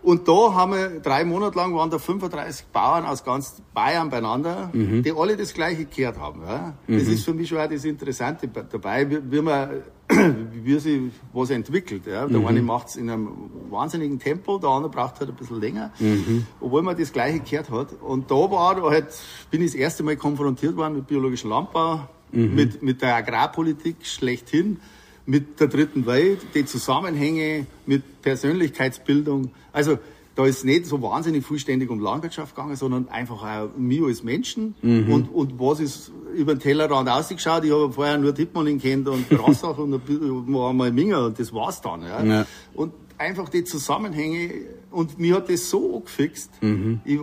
Und 0.00 0.28
da 0.28 0.54
haben 0.54 0.72
wir 0.72 1.00
drei 1.00 1.24
Monate 1.24 1.58
lang 1.58 1.74
waren 1.74 1.90
da 1.90 1.98
35 1.98 2.66
Bauern 2.66 3.04
aus 3.04 3.24
ganz 3.24 3.60
Bayern 3.74 4.10
beieinander, 4.10 4.70
mhm. 4.72 5.02
die 5.02 5.12
alle 5.12 5.36
das 5.36 5.52
Gleiche 5.54 5.86
gehört 5.86 6.18
haben. 6.20 6.42
Ja. 6.42 6.74
Das 6.86 7.04
mhm. 7.04 7.12
ist 7.12 7.24
für 7.24 7.34
mich 7.34 7.48
schon 7.48 7.58
auch 7.58 7.68
das 7.68 7.84
Interessante 7.84 8.48
dabei, 8.48 9.10
wie, 9.10 9.18
wie 9.28 9.40
man, 9.40 9.82
wie 10.52 10.78
sich 10.78 11.00
was 11.32 11.50
entwickelt. 11.50 12.06
Ja. 12.06 12.26
Der 12.28 12.38
mhm. 12.38 12.46
eine 12.46 12.62
macht 12.62 12.88
es 12.88 12.96
in 12.96 13.10
einem 13.10 13.50
wahnsinnigen 13.70 14.20
Tempo, 14.20 14.58
der 14.58 14.70
andere 14.70 14.90
braucht 14.90 15.18
halt 15.18 15.30
ein 15.30 15.36
bisschen 15.36 15.60
länger, 15.60 15.92
mhm. 15.98 16.46
obwohl 16.60 16.82
man 16.82 16.96
das 16.96 17.12
Gleiche 17.12 17.40
gehört 17.40 17.70
hat. 17.70 17.88
Und 18.00 18.30
da 18.30 18.36
war 18.36 18.80
halt, 18.80 19.06
bin 19.50 19.62
ich 19.62 19.72
das 19.72 19.80
erste 19.80 20.04
Mal 20.04 20.16
konfrontiert 20.16 20.76
worden 20.76 20.94
mit 20.94 21.08
biologischem 21.08 21.50
Landbau, 21.50 22.08
mhm. 22.32 22.54
mit, 22.54 22.82
mit 22.82 23.02
der 23.02 23.16
Agrarpolitik 23.16 23.96
schlechthin 24.04 24.78
mit 25.28 25.60
der 25.60 25.66
dritten 25.68 26.06
Welt, 26.06 26.38
die 26.54 26.64
Zusammenhänge 26.64 27.66
mit 27.84 28.22
Persönlichkeitsbildung. 28.22 29.50
Also 29.74 29.98
da 30.34 30.46
ist 30.46 30.64
nicht 30.64 30.86
so 30.86 31.02
wahnsinnig 31.02 31.44
vollständig 31.44 31.90
um 31.90 32.00
Landwirtschaft 32.00 32.54
gegangen, 32.54 32.76
sondern 32.76 33.08
einfach 33.08 33.42
auch 33.42 33.68
mir 33.76 34.06
als 34.06 34.22
Menschen 34.22 34.74
mhm. 34.80 35.12
und, 35.12 35.34
und 35.34 35.58
was 35.58 35.80
ist 35.80 36.12
über 36.34 36.54
den 36.54 36.60
Tellerrand 36.60 37.10
ausgeschaut. 37.10 37.64
Ich 37.64 37.72
habe 37.72 37.92
vorher 37.92 38.16
nur 38.16 38.34
Tippmann 38.34 38.78
kennt 38.80 39.06
und 39.06 39.28
Brassach 39.28 39.76
und 39.76 40.00
war 40.50 40.72
mal 40.72 40.92
Minger 40.92 41.26
und 41.26 41.38
das 41.38 41.52
war's 41.52 41.82
dann. 41.82 42.02
Ja. 42.02 42.24
ja. 42.24 42.46
Und 42.72 42.94
einfach 43.18 43.50
die 43.50 43.64
Zusammenhänge 43.64 44.50
und 44.90 45.18
mir 45.18 45.34
hat 45.34 45.50
das 45.50 45.68
so 45.68 45.96
angefixt. 45.96 46.50
Mhm. 46.62 47.00
Ich, 47.04 47.18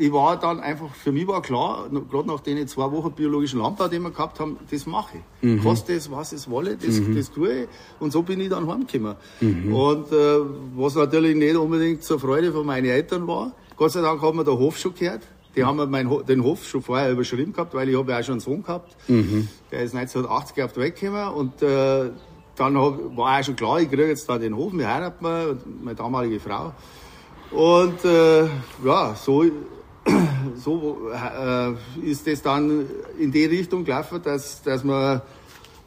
ich 0.00 0.10
war 0.12 0.40
dann 0.40 0.60
einfach, 0.60 0.94
für 0.94 1.12
mich 1.12 1.26
war 1.26 1.42
klar, 1.42 1.90
gerade 2.10 2.26
nach 2.26 2.40
den 2.40 2.66
zwei 2.66 2.90
Wochen 2.90 3.12
biologischen 3.12 3.60
Landbau, 3.60 3.86
den 3.86 4.02
wir 4.02 4.10
gehabt 4.10 4.40
haben, 4.40 4.56
das 4.70 4.86
mache 4.86 5.18
ich. 5.18 5.46
Mhm. 5.46 5.62
Koste 5.62 5.92
es, 5.92 6.10
was 6.10 6.32
es 6.32 6.48
wolle, 6.48 6.76
das, 6.76 7.00
mhm. 7.00 7.14
das 7.14 7.30
tue 7.30 7.64
ich. 7.64 7.68
Und 7.98 8.10
so 8.10 8.22
bin 8.22 8.40
ich 8.40 8.48
dann 8.48 8.66
heimgekommen. 8.66 9.16
Mhm. 9.42 9.74
Und 9.74 10.10
äh, 10.10 10.38
was 10.74 10.94
natürlich 10.94 11.36
nicht 11.36 11.54
unbedingt 11.54 12.02
zur 12.02 12.18
Freude 12.18 12.50
von 12.50 12.64
meinen 12.64 12.86
Eltern 12.86 13.26
war, 13.26 13.52
Gott 13.76 13.92
sei 13.92 14.00
Dank 14.00 14.22
hat 14.22 14.34
mir 14.34 14.42
der 14.42 14.58
Hof 14.58 14.78
schon 14.78 14.94
gehört. 14.94 15.20
Die 15.54 15.64
haben 15.64 15.90
mein, 15.90 16.08
den 16.26 16.44
Hof 16.44 16.66
schon 16.66 16.80
vorher 16.80 17.10
überschrieben 17.10 17.52
gehabt, 17.52 17.74
weil 17.74 17.88
ich 17.90 17.98
habe 17.98 18.12
ja 18.12 18.20
auch 18.20 18.24
schon 18.24 18.34
einen 18.34 18.40
Sohn 18.40 18.62
gehabt. 18.62 18.96
Mhm. 19.06 19.48
Der 19.70 19.82
ist 19.82 19.94
1980 19.94 20.64
auf 20.64 20.72
die 20.72 20.80
Welt 20.80 20.98
gekommen 20.98 21.28
und 21.34 21.60
äh, 21.60 22.08
dann 22.56 22.78
hab, 22.78 23.16
war 23.16 23.38
auch 23.38 23.44
schon 23.44 23.56
klar, 23.56 23.80
ich 23.80 23.88
kriege 23.90 24.06
jetzt 24.06 24.26
da 24.30 24.38
den 24.38 24.56
Hof, 24.56 24.72
wir 24.72 24.88
heiraten 24.88 25.22
mal, 25.22 25.58
meine 25.82 25.96
damalige 25.96 26.40
Frau. 26.40 26.72
Und 27.50 28.02
äh, 28.04 28.44
ja, 28.84 29.14
so 29.14 29.44
so 30.56 31.10
äh, 31.12 32.08
ist 32.08 32.26
es 32.26 32.42
dann 32.42 32.86
in 33.18 33.32
die 33.32 33.44
Richtung 33.44 33.84
gelaufen, 33.84 34.20
dass, 34.22 34.62
dass 34.62 34.84
wir 34.84 35.22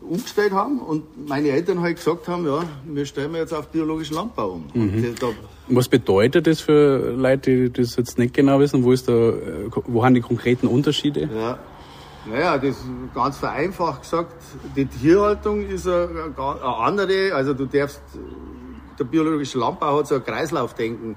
umgestellt 0.02 0.52
haben 0.52 0.80
und 0.80 1.28
meine 1.28 1.49
Eltern 1.49 1.82
halt 1.82 1.97
gesagt 1.97 2.28
haben, 2.28 2.45
ja, 2.45 2.63
wir 2.86 3.06
stellen 3.06 3.34
jetzt 3.36 3.54
auf 3.54 3.69
biologischen 3.69 4.15
Landbau 4.15 4.52
um. 4.52 4.65
Mhm. 4.73 5.15
Da, 5.19 5.28
Was 5.69 5.88
bedeutet 5.88 6.45
das 6.47 6.62
für 6.62 7.13
Leute, 7.15 7.69
die 7.69 7.82
das 7.82 7.95
jetzt 7.95 8.17
nicht 8.17 8.34
genau 8.34 8.60
wissen? 8.60 8.84
Wo, 8.84 8.91
ist 8.91 9.08
da, 9.08 9.34
wo 9.86 10.04
haben 10.04 10.13
die 10.13 10.21
konkreten 10.21 10.67
Unterschiede? 10.67 11.30
Ja. 11.34 11.60
Naja, 12.26 12.58
das 12.58 12.78
ganz 13.13 13.38
vereinfacht 13.38 14.04
gesagt. 14.04 14.34
Die 14.76 14.86
Tierhaltung 14.86 15.67
ist 15.67 15.88
eine, 15.88 16.34
eine 16.38 16.63
andere. 16.63 17.34
Also 17.34 17.54
du 17.54 17.65
darfst, 17.65 18.02
der 18.97 19.04
biologische 19.04 19.58
Landbau 19.58 19.99
hat 19.99 20.08
so 20.08 20.15
ein 20.15 20.23
Kreislaufdenken. 20.23 21.15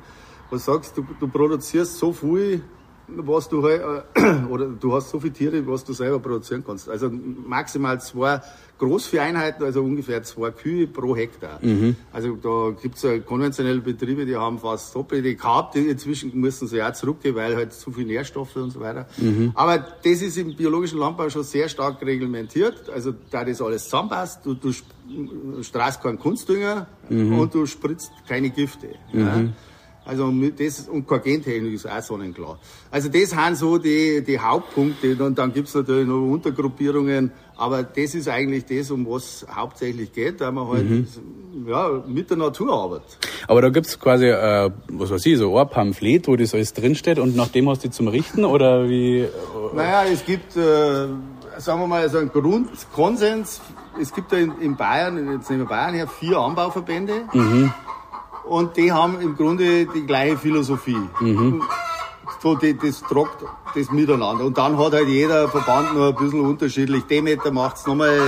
Du 0.51 0.57
sagst, 0.59 0.97
du, 0.97 1.07
du 1.21 1.29
produzierst 1.29 1.99
so 1.99 2.13
viel 2.13 2.63
was 3.09 3.49
du 3.49 3.63
halt, 3.63 3.83
äh, 4.15 4.45
oder 4.51 4.67
du 4.67 4.95
hast 4.95 5.11
so 5.11 5.21
viele 5.21 5.33
Tiere, 5.33 5.67
was 5.67 5.85
du 5.85 5.93
selber 5.93 6.19
produzieren 6.19 6.65
kannst. 6.67 6.89
Also 6.89 7.11
maximal 7.11 8.01
zwei 8.01 8.41
Großvieheinheiten, 8.79 9.65
also 9.65 9.83
ungefähr 9.83 10.23
zwei 10.23 10.51
Kühe 10.51 10.87
pro 10.87 11.17
Hektar. 11.17 11.59
Mhm. 11.63 11.97
Also 12.13 12.37
da 12.37 12.77
gibt's 12.81 13.03
ja 13.03 13.19
konventionelle 13.19 13.81
Betriebe, 13.81 14.27
die 14.27 14.37
haben 14.37 14.59
fast 14.59 14.95
doppelte 14.95 15.35
gehabt. 15.35 15.77
Inzwischen 15.77 16.39
müssen 16.39 16.69
sie 16.69 16.83
auch 16.83 16.93
zurückgehen, 16.93 17.35
weil 17.35 17.57
halt 17.57 17.73
zu 17.73 17.91
viele 17.91 18.09
Nährstoffe 18.09 18.57
und 18.57 18.71
so 18.71 18.81
weiter. 18.81 19.07
Mhm. 19.19 19.53
Aber 19.55 19.79
das 19.79 20.23
ist 20.23 20.37
im 20.37 20.55
biologischen 20.55 20.99
Landbau 20.99 21.31
schon 21.31 21.45
sehr 21.45 21.69
stark 21.69 22.05
reglementiert. 22.05 22.91
Also 22.91 23.15
da 23.31 23.45
das 23.45 23.63
alles 23.63 23.85
zusammenpasst, 23.85 24.45
du, 24.45 24.55
du 24.55 24.73
strahlst 25.63 26.03
keinen 26.03 26.19
Kunstdünger 26.19 26.87
mhm. 27.09 27.39
und 27.39 27.55
du 27.55 27.65
spritzt 27.67 28.11
keine 28.29 28.51
Gifte. 28.51 28.89
Ja. 29.13 29.45
Also 30.07 30.33
das, 30.57 30.89
und 30.89 31.09
keine 31.09 31.21
Gentechnik 31.21 31.75
ist 31.75 31.91
auch 31.91 32.01
sonnenklar. 32.01 32.59
Also 32.91 33.09
das 33.09 33.31
sind 33.31 33.57
so 33.57 33.77
die, 33.77 34.23
die 34.23 34.39
Hauptpunkte. 34.39 35.17
Und 35.23 35.37
dann 35.37 35.53
gibt's 35.53 35.75
natürlich 35.75 36.07
noch 36.07 36.21
Untergruppierungen. 36.31 37.33
Aber 37.57 37.83
das 37.83 38.15
ist 38.15 38.29
eigentlich 38.29 38.67
das, 38.67 38.91
um 38.91 39.07
was 39.07 39.45
hauptsächlich 39.51 40.13
geht, 40.13 40.41
weil 40.41 40.53
man 40.53 40.69
halt 40.69 40.89
mhm. 40.89 41.07
ja, 41.67 42.03
mit 42.07 42.31
der 42.31 42.37
Natur 42.37 42.73
arbeitet. 42.73 43.19
Aber 43.49 43.63
da 43.63 43.71
gibt's 43.71 43.99
quasi, 43.99 44.27
äh, 44.27 44.71
was 44.89 45.11
weiß 45.11 45.27
ich, 45.27 45.39
so 45.39 45.59
ein 45.59 45.69
Pamphlet, 45.69 46.29
wo 46.29 46.37
das 46.37 46.55
alles 46.55 46.73
drinsteht 46.73 47.19
und 47.19 47.35
nach 47.35 47.49
dem 47.49 47.69
hast 47.69 47.85
du 47.85 47.91
zum 47.91 48.09
Richten 48.09 48.45
oder 48.45 48.89
wie? 48.89 49.21
Äh? 49.21 49.29
Naja, 49.75 50.05
es 50.05 50.25
gibt, 50.25 50.57
äh, 50.57 51.09
sagen 51.57 51.81
wir 51.81 51.87
mal, 51.87 52.09
so 52.09 52.19
einen 52.19 52.31
Grundkonsens. 52.31 53.61
Es 54.01 54.15
gibt 54.15 54.31
da 54.31 54.37
in, 54.37 54.53
in 54.61 54.77
Bayern, 54.77 55.33
jetzt 55.33 55.51
nehmen 55.51 55.63
wir 55.63 55.69
Bayern 55.69 55.95
her, 55.95 56.07
vier 56.07 56.39
Anbauverbände. 56.39 57.23
Mhm. 57.33 57.73
Und 58.47 58.77
die 58.77 58.93
haben 58.93 59.21
im 59.21 59.37
Grunde 59.37 59.87
die 59.87 60.07
gleiche 60.07 60.39
Philosophie. 60.39 61.01
Mhm. 61.21 61.63
So, 62.43 62.55
die, 62.55 62.77
das 62.77 63.01
tragt 63.03 63.45
das 63.75 63.91
miteinander. 63.91 64.45
Und 64.45 64.57
dann 64.57 64.79
hat 64.79 64.93
halt 64.93 65.09
jeder 65.09 65.49
Verband 65.49 65.95
nur 65.95 66.09
ein 66.09 66.15
bisschen 66.15 66.41
unterschiedlich. 66.41 67.05
Demeter 67.05 67.51
macht 67.51 67.77
es 67.77 67.87
nochmal 67.87 68.19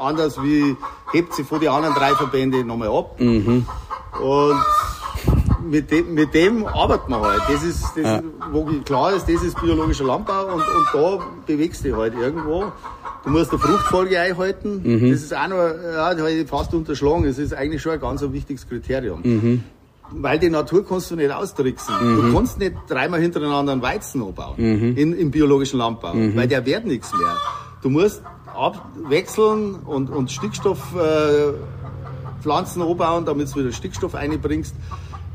anders 0.00 0.42
wie, 0.42 0.76
hebt 1.12 1.34
sie 1.34 1.44
von 1.44 1.60
den 1.60 1.68
anderen 1.68 1.94
drei 1.94 2.14
Verbänden 2.14 2.66
nochmal 2.66 2.88
ab. 2.88 3.20
Mhm. 3.20 3.66
Und 4.20 4.60
mit 5.62 5.90
dem, 5.90 6.14
mit 6.14 6.34
dem 6.34 6.66
arbeitet 6.66 7.08
man 7.08 7.20
halt. 7.20 7.42
Das 7.48 7.62
ist, 7.62 7.84
das, 7.96 8.04
ja. 8.04 8.22
wo 8.50 8.64
klar 8.84 9.12
ist, 9.12 9.28
das 9.28 9.42
ist 9.42 9.60
biologischer 9.60 10.04
Landbau 10.04 10.46
und, 10.46 10.62
und 10.62 10.86
da 10.92 11.18
bewegst 11.46 11.84
du 11.84 11.88
dich 11.88 11.96
halt 11.96 12.14
irgendwo. 12.14 12.72
Du 13.28 13.34
musst 13.34 13.50
eine 13.50 13.58
Fruchtfolge 13.58 14.18
einhalten. 14.18 14.80
Mhm. 14.82 15.10
Das 15.10 15.20
ist 15.20 15.36
auch 15.36 15.48
noch, 15.48 15.56
ja, 15.58 16.14
das 16.14 16.20
habe 16.20 16.30
ich 16.30 16.48
fast 16.48 16.72
unterschlagen. 16.72 17.24
Das 17.24 17.38
ist 17.38 17.52
eigentlich 17.52 17.82
schon 17.82 17.92
ein 17.92 18.00
ganz 18.00 18.22
ein 18.22 18.32
wichtiges 18.32 18.66
Kriterium. 18.66 19.20
Mhm. 19.22 19.64
Weil 20.12 20.38
die 20.38 20.48
Natur 20.48 20.86
kannst 20.86 21.10
du 21.10 21.16
nicht 21.16 21.30
austricksen. 21.30 21.94
Mhm. 22.00 22.16
Du 22.16 22.32
kannst 22.32 22.58
nicht 22.58 22.74
dreimal 22.88 23.20
hintereinander 23.20 23.72
einen 23.72 23.82
Weizen 23.82 24.22
anbauen. 24.22 24.54
Mhm. 24.56 24.96
In, 24.96 25.12
Im 25.12 25.30
biologischen 25.30 25.78
Landbau. 25.78 26.14
Mhm. 26.14 26.36
Weil 26.36 26.48
der 26.48 26.64
wird 26.64 26.86
nichts 26.86 27.12
mehr. 27.12 27.36
Du 27.82 27.90
musst 27.90 28.22
abwechseln 28.56 29.74
und, 29.74 30.08
und 30.08 30.32
Stickstoff, 30.32 30.94
äh, 30.96 31.52
anbauen, 32.50 33.26
damit 33.26 33.54
du 33.54 33.60
wieder 33.60 33.72
Stickstoff 33.72 34.14
einbringst 34.14 34.74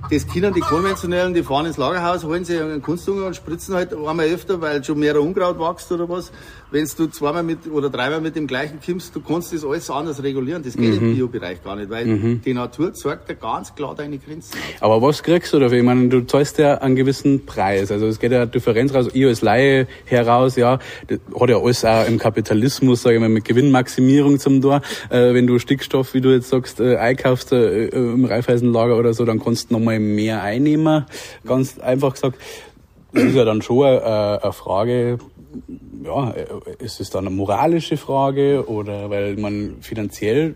das 0.10 0.28
können 0.28 0.54
die 0.54 0.60
konventionellen, 0.60 1.34
die 1.34 1.44
fahren 1.44 1.66
ins 1.66 1.78
Lagerhaus, 1.78 2.24
holen 2.24 2.44
sich 2.44 2.60
einen 2.60 2.82
Kunstdünger 2.82 3.28
und 3.28 3.36
spritzen 3.36 3.76
halt 3.76 3.94
einmal 3.94 4.28
öfter, 4.28 4.60
weil 4.60 4.84
schon 4.84 5.00
mehr 5.00 5.20
Unkraut 5.20 5.60
wächst 5.60 5.92
oder 5.92 6.10
was. 6.10 6.32
Wenn 6.74 6.90
du 6.98 7.06
zweimal 7.06 7.44
mit 7.44 7.68
oder 7.72 7.92
dreimal 7.92 8.20
mit 8.20 8.36
dem 8.36 8.48
gleichen 8.48 8.80
kimmst, 8.80 9.16
du 9.16 9.22
kannst 9.22 9.54
das 9.54 9.64
alles 9.64 9.92
anders 9.92 10.24
regulieren. 10.24 10.64
Das 10.64 10.76
geht 10.76 11.00
mhm. 11.00 11.10
im 11.10 11.16
Biobereich 11.16 11.64
gar 11.64 11.76
nicht, 11.76 11.92
weil 11.92 12.08
mhm. 12.08 12.42
die 12.44 12.56
Natur 12.56 12.96
zeigt 12.96 13.30
dir 13.30 13.36
ganz 13.36 13.76
klar 13.76 13.94
deine 13.94 14.18
Grenzen. 14.18 14.58
Aber 14.80 15.00
was 15.00 15.22
kriegst 15.22 15.54
du 15.54 15.60
dafür? 15.60 15.78
Ich 15.78 15.84
meine, 15.84 16.10
du 16.10 16.22
zahlst 16.26 16.58
ja 16.58 16.80
einen 16.80 16.96
gewissen 16.96 17.46
Preis. 17.46 17.92
Also 17.92 18.08
es 18.08 18.20
geht 18.20 18.32
ja 18.32 18.42
eine 18.42 18.48
Differenz 18.48 18.92
raus. 18.92 19.08
Ich 19.14 19.24
als 19.24 19.44
Laie 19.44 19.86
heraus, 20.06 20.56
ja, 20.56 20.80
das 21.06 21.20
hat 21.40 21.50
ja 21.52 21.62
alles 21.62 21.86
auch 21.86 22.08
im 22.08 22.18
Kapitalismus, 22.18 23.04
sage 23.04 23.18
ich 23.18 23.22
mal, 23.22 23.30
mit 23.30 23.46
Gewinnmaximierung 23.46 24.40
zum 24.40 24.60
Tor. 24.60 24.82
Äh, 25.12 25.36
wenn 25.36 25.46
du 25.46 25.60
Stickstoff, 25.60 26.16
wie 26.16 26.22
du 26.22 26.32
jetzt 26.32 26.50
sagst, 26.50 26.80
äh, 26.80 26.96
einkaufst 26.96 27.52
äh, 27.52 27.90
im 27.90 28.26
Reifeisenlager 28.26 28.98
oder 28.98 29.14
so, 29.14 29.26
dann 29.26 29.40
kannst 29.40 29.70
du 29.70 29.76
nochmal 29.76 30.00
mehr 30.00 30.42
einnehmen. 30.42 31.06
Ganz 31.46 31.78
einfach 31.78 32.14
gesagt. 32.14 32.40
Das 33.14 33.26
ist 33.26 33.36
ja 33.36 33.46
dann 33.46 33.62
schon 33.62 33.86
äh, 33.86 34.00
eine 34.00 34.54
Frage, 34.54 35.20
ja, 36.04 36.32
ist 36.80 37.00
es 37.00 37.10
dann 37.10 37.28
eine 37.28 37.36
moralische 37.36 37.98
Frage 37.98 38.68
oder 38.68 39.10
weil 39.10 39.36
man 39.38 39.78
finanziell 39.82 40.56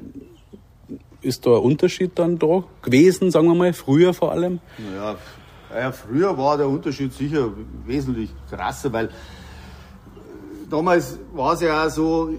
ist 1.22 1.46
da 1.46 1.52
ein 1.52 1.62
Unterschied 1.62 2.12
dann 2.16 2.38
da 2.40 2.64
gewesen, 2.82 3.32
sagen 3.32 3.48
wir 3.48 3.56
mal, 3.56 3.74
früher 3.74 4.14
vor 4.14 4.32
allem? 4.32 4.60
Ja, 4.96 5.16
ja 5.76 5.92
früher 5.92 6.38
war 6.38 6.58
der 6.58 6.68
Unterschied 6.68 7.14
sicher 7.14 7.50
wesentlich 7.86 8.30
krasser, 8.50 8.94
weil 8.94 9.10
damals 10.70 11.20
war 11.34 11.54
es 11.54 11.62
ja 11.62 11.86
auch 11.86 11.90
so, 11.90 12.30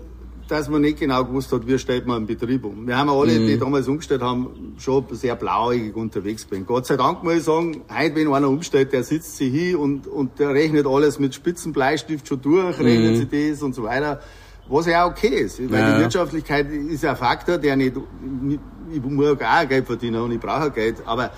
dass 0.48 0.68
man 0.68 0.80
nicht 0.80 0.98
genau 0.98 1.24
gewusst 1.24 1.52
hat, 1.52 1.66
wie 1.66 1.78
stellt 1.78 2.06
man 2.06 2.16
einen 2.18 2.26
Betrieb 2.26 2.64
um. 2.64 2.86
Wir 2.86 2.96
haben 2.96 3.10
alle, 3.10 3.38
die 3.38 3.58
damals 3.58 3.86
umgestellt 3.86 4.22
haben, 4.22 4.74
schon 4.78 5.04
sehr 5.12 5.36
blauäugig 5.36 5.94
unterwegs 5.94 6.46
gewesen. 6.46 6.66
Gott 6.66 6.86
sei 6.86 6.96
Dank 6.96 7.22
muss 7.22 7.34
ich 7.34 7.42
sagen, 7.44 7.82
heute, 7.94 8.14
wenn 8.16 8.32
einer 8.32 8.48
umstellt, 8.48 8.92
der 8.92 9.04
sitzt 9.04 9.36
sich 9.36 9.52
hin 9.52 9.76
und, 9.76 10.06
und 10.06 10.38
der 10.38 10.50
rechnet 10.50 10.86
alles 10.86 11.18
mit 11.18 11.34
Spitzenbleistift 11.34 12.26
schon 12.26 12.40
durch, 12.40 12.78
rechnet 12.80 13.16
sich 13.30 13.52
das 13.52 13.62
und 13.62 13.74
so 13.74 13.82
weiter. 13.84 14.20
Was 14.68 14.86
ja 14.86 15.04
auch 15.04 15.10
okay 15.12 15.28
ist, 15.28 15.60
weil 15.70 15.80
Ja. 15.80 15.94
die 15.96 16.02
Wirtschaftlichkeit 16.02 16.70
ist 16.70 17.02
ja 17.02 17.10
ein 17.10 17.16
Faktor, 17.16 17.56
der 17.58 17.76
nicht, 17.76 17.94
ich 18.92 19.02
muss 19.02 19.26
auch 19.40 19.68
Geld 19.68 19.86
verdienen 19.86 20.20
und 20.20 20.32
ich 20.32 20.40
brauche 20.40 20.66
auch 20.68 20.74
Geld, 20.74 20.96
aber 21.06 21.30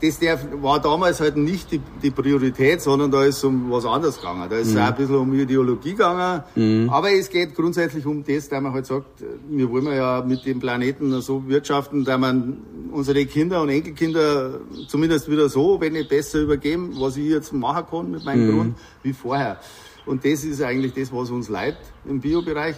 das 0.00 0.18
der 0.18 0.38
war 0.62 0.80
damals 0.80 1.20
halt 1.20 1.36
nicht 1.36 1.70
die, 1.70 1.80
die 2.02 2.10
Priorität, 2.10 2.80
sondern 2.80 3.10
da 3.10 3.24
ist 3.24 3.44
um 3.44 3.70
was 3.70 3.84
anderes 3.84 4.16
gegangen. 4.16 4.48
Da 4.48 4.56
ist 4.56 4.68
es 4.68 4.76
auch 4.76 4.80
ein 4.80 4.94
bisschen 4.94 5.16
um 5.16 5.34
Ideologie 5.34 5.92
gegangen. 5.92 6.42
Aber 6.90 7.12
es 7.12 7.28
geht 7.28 7.54
grundsätzlich 7.54 8.06
um 8.06 8.24
das, 8.24 8.48
da 8.48 8.60
man 8.60 8.72
halt 8.72 8.86
sagt, 8.86 9.22
wir 9.48 9.70
wollen 9.70 9.86
ja 9.86 10.24
mit 10.26 10.44
dem 10.46 10.60
Planeten 10.60 11.20
so 11.20 11.46
wirtschaften, 11.46 12.04
dass 12.04 12.18
man 12.18 12.58
unsere 12.92 13.26
Kinder 13.26 13.62
und 13.62 13.68
Enkelkinder 13.68 14.60
zumindest 14.88 15.30
wieder 15.30 15.48
so, 15.48 15.80
wenn 15.80 15.92
nicht 15.92 16.08
besser 16.08 16.40
übergeben, 16.40 16.94
was 16.98 17.16
ich 17.16 17.26
jetzt 17.26 17.52
machen 17.52 17.84
kann 17.90 18.10
mit 18.10 18.24
meinem 18.24 18.50
Grund, 18.50 18.78
wie 19.02 19.12
vorher. 19.12 19.58
Und 20.06 20.24
das 20.24 20.44
ist 20.44 20.62
eigentlich 20.62 20.92
das, 20.92 21.12
was 21.12 21.30
uns 21.30 21.48
leidet 21.48 21.80
im 22.06 22.20
Biobereich. 22.20 22.76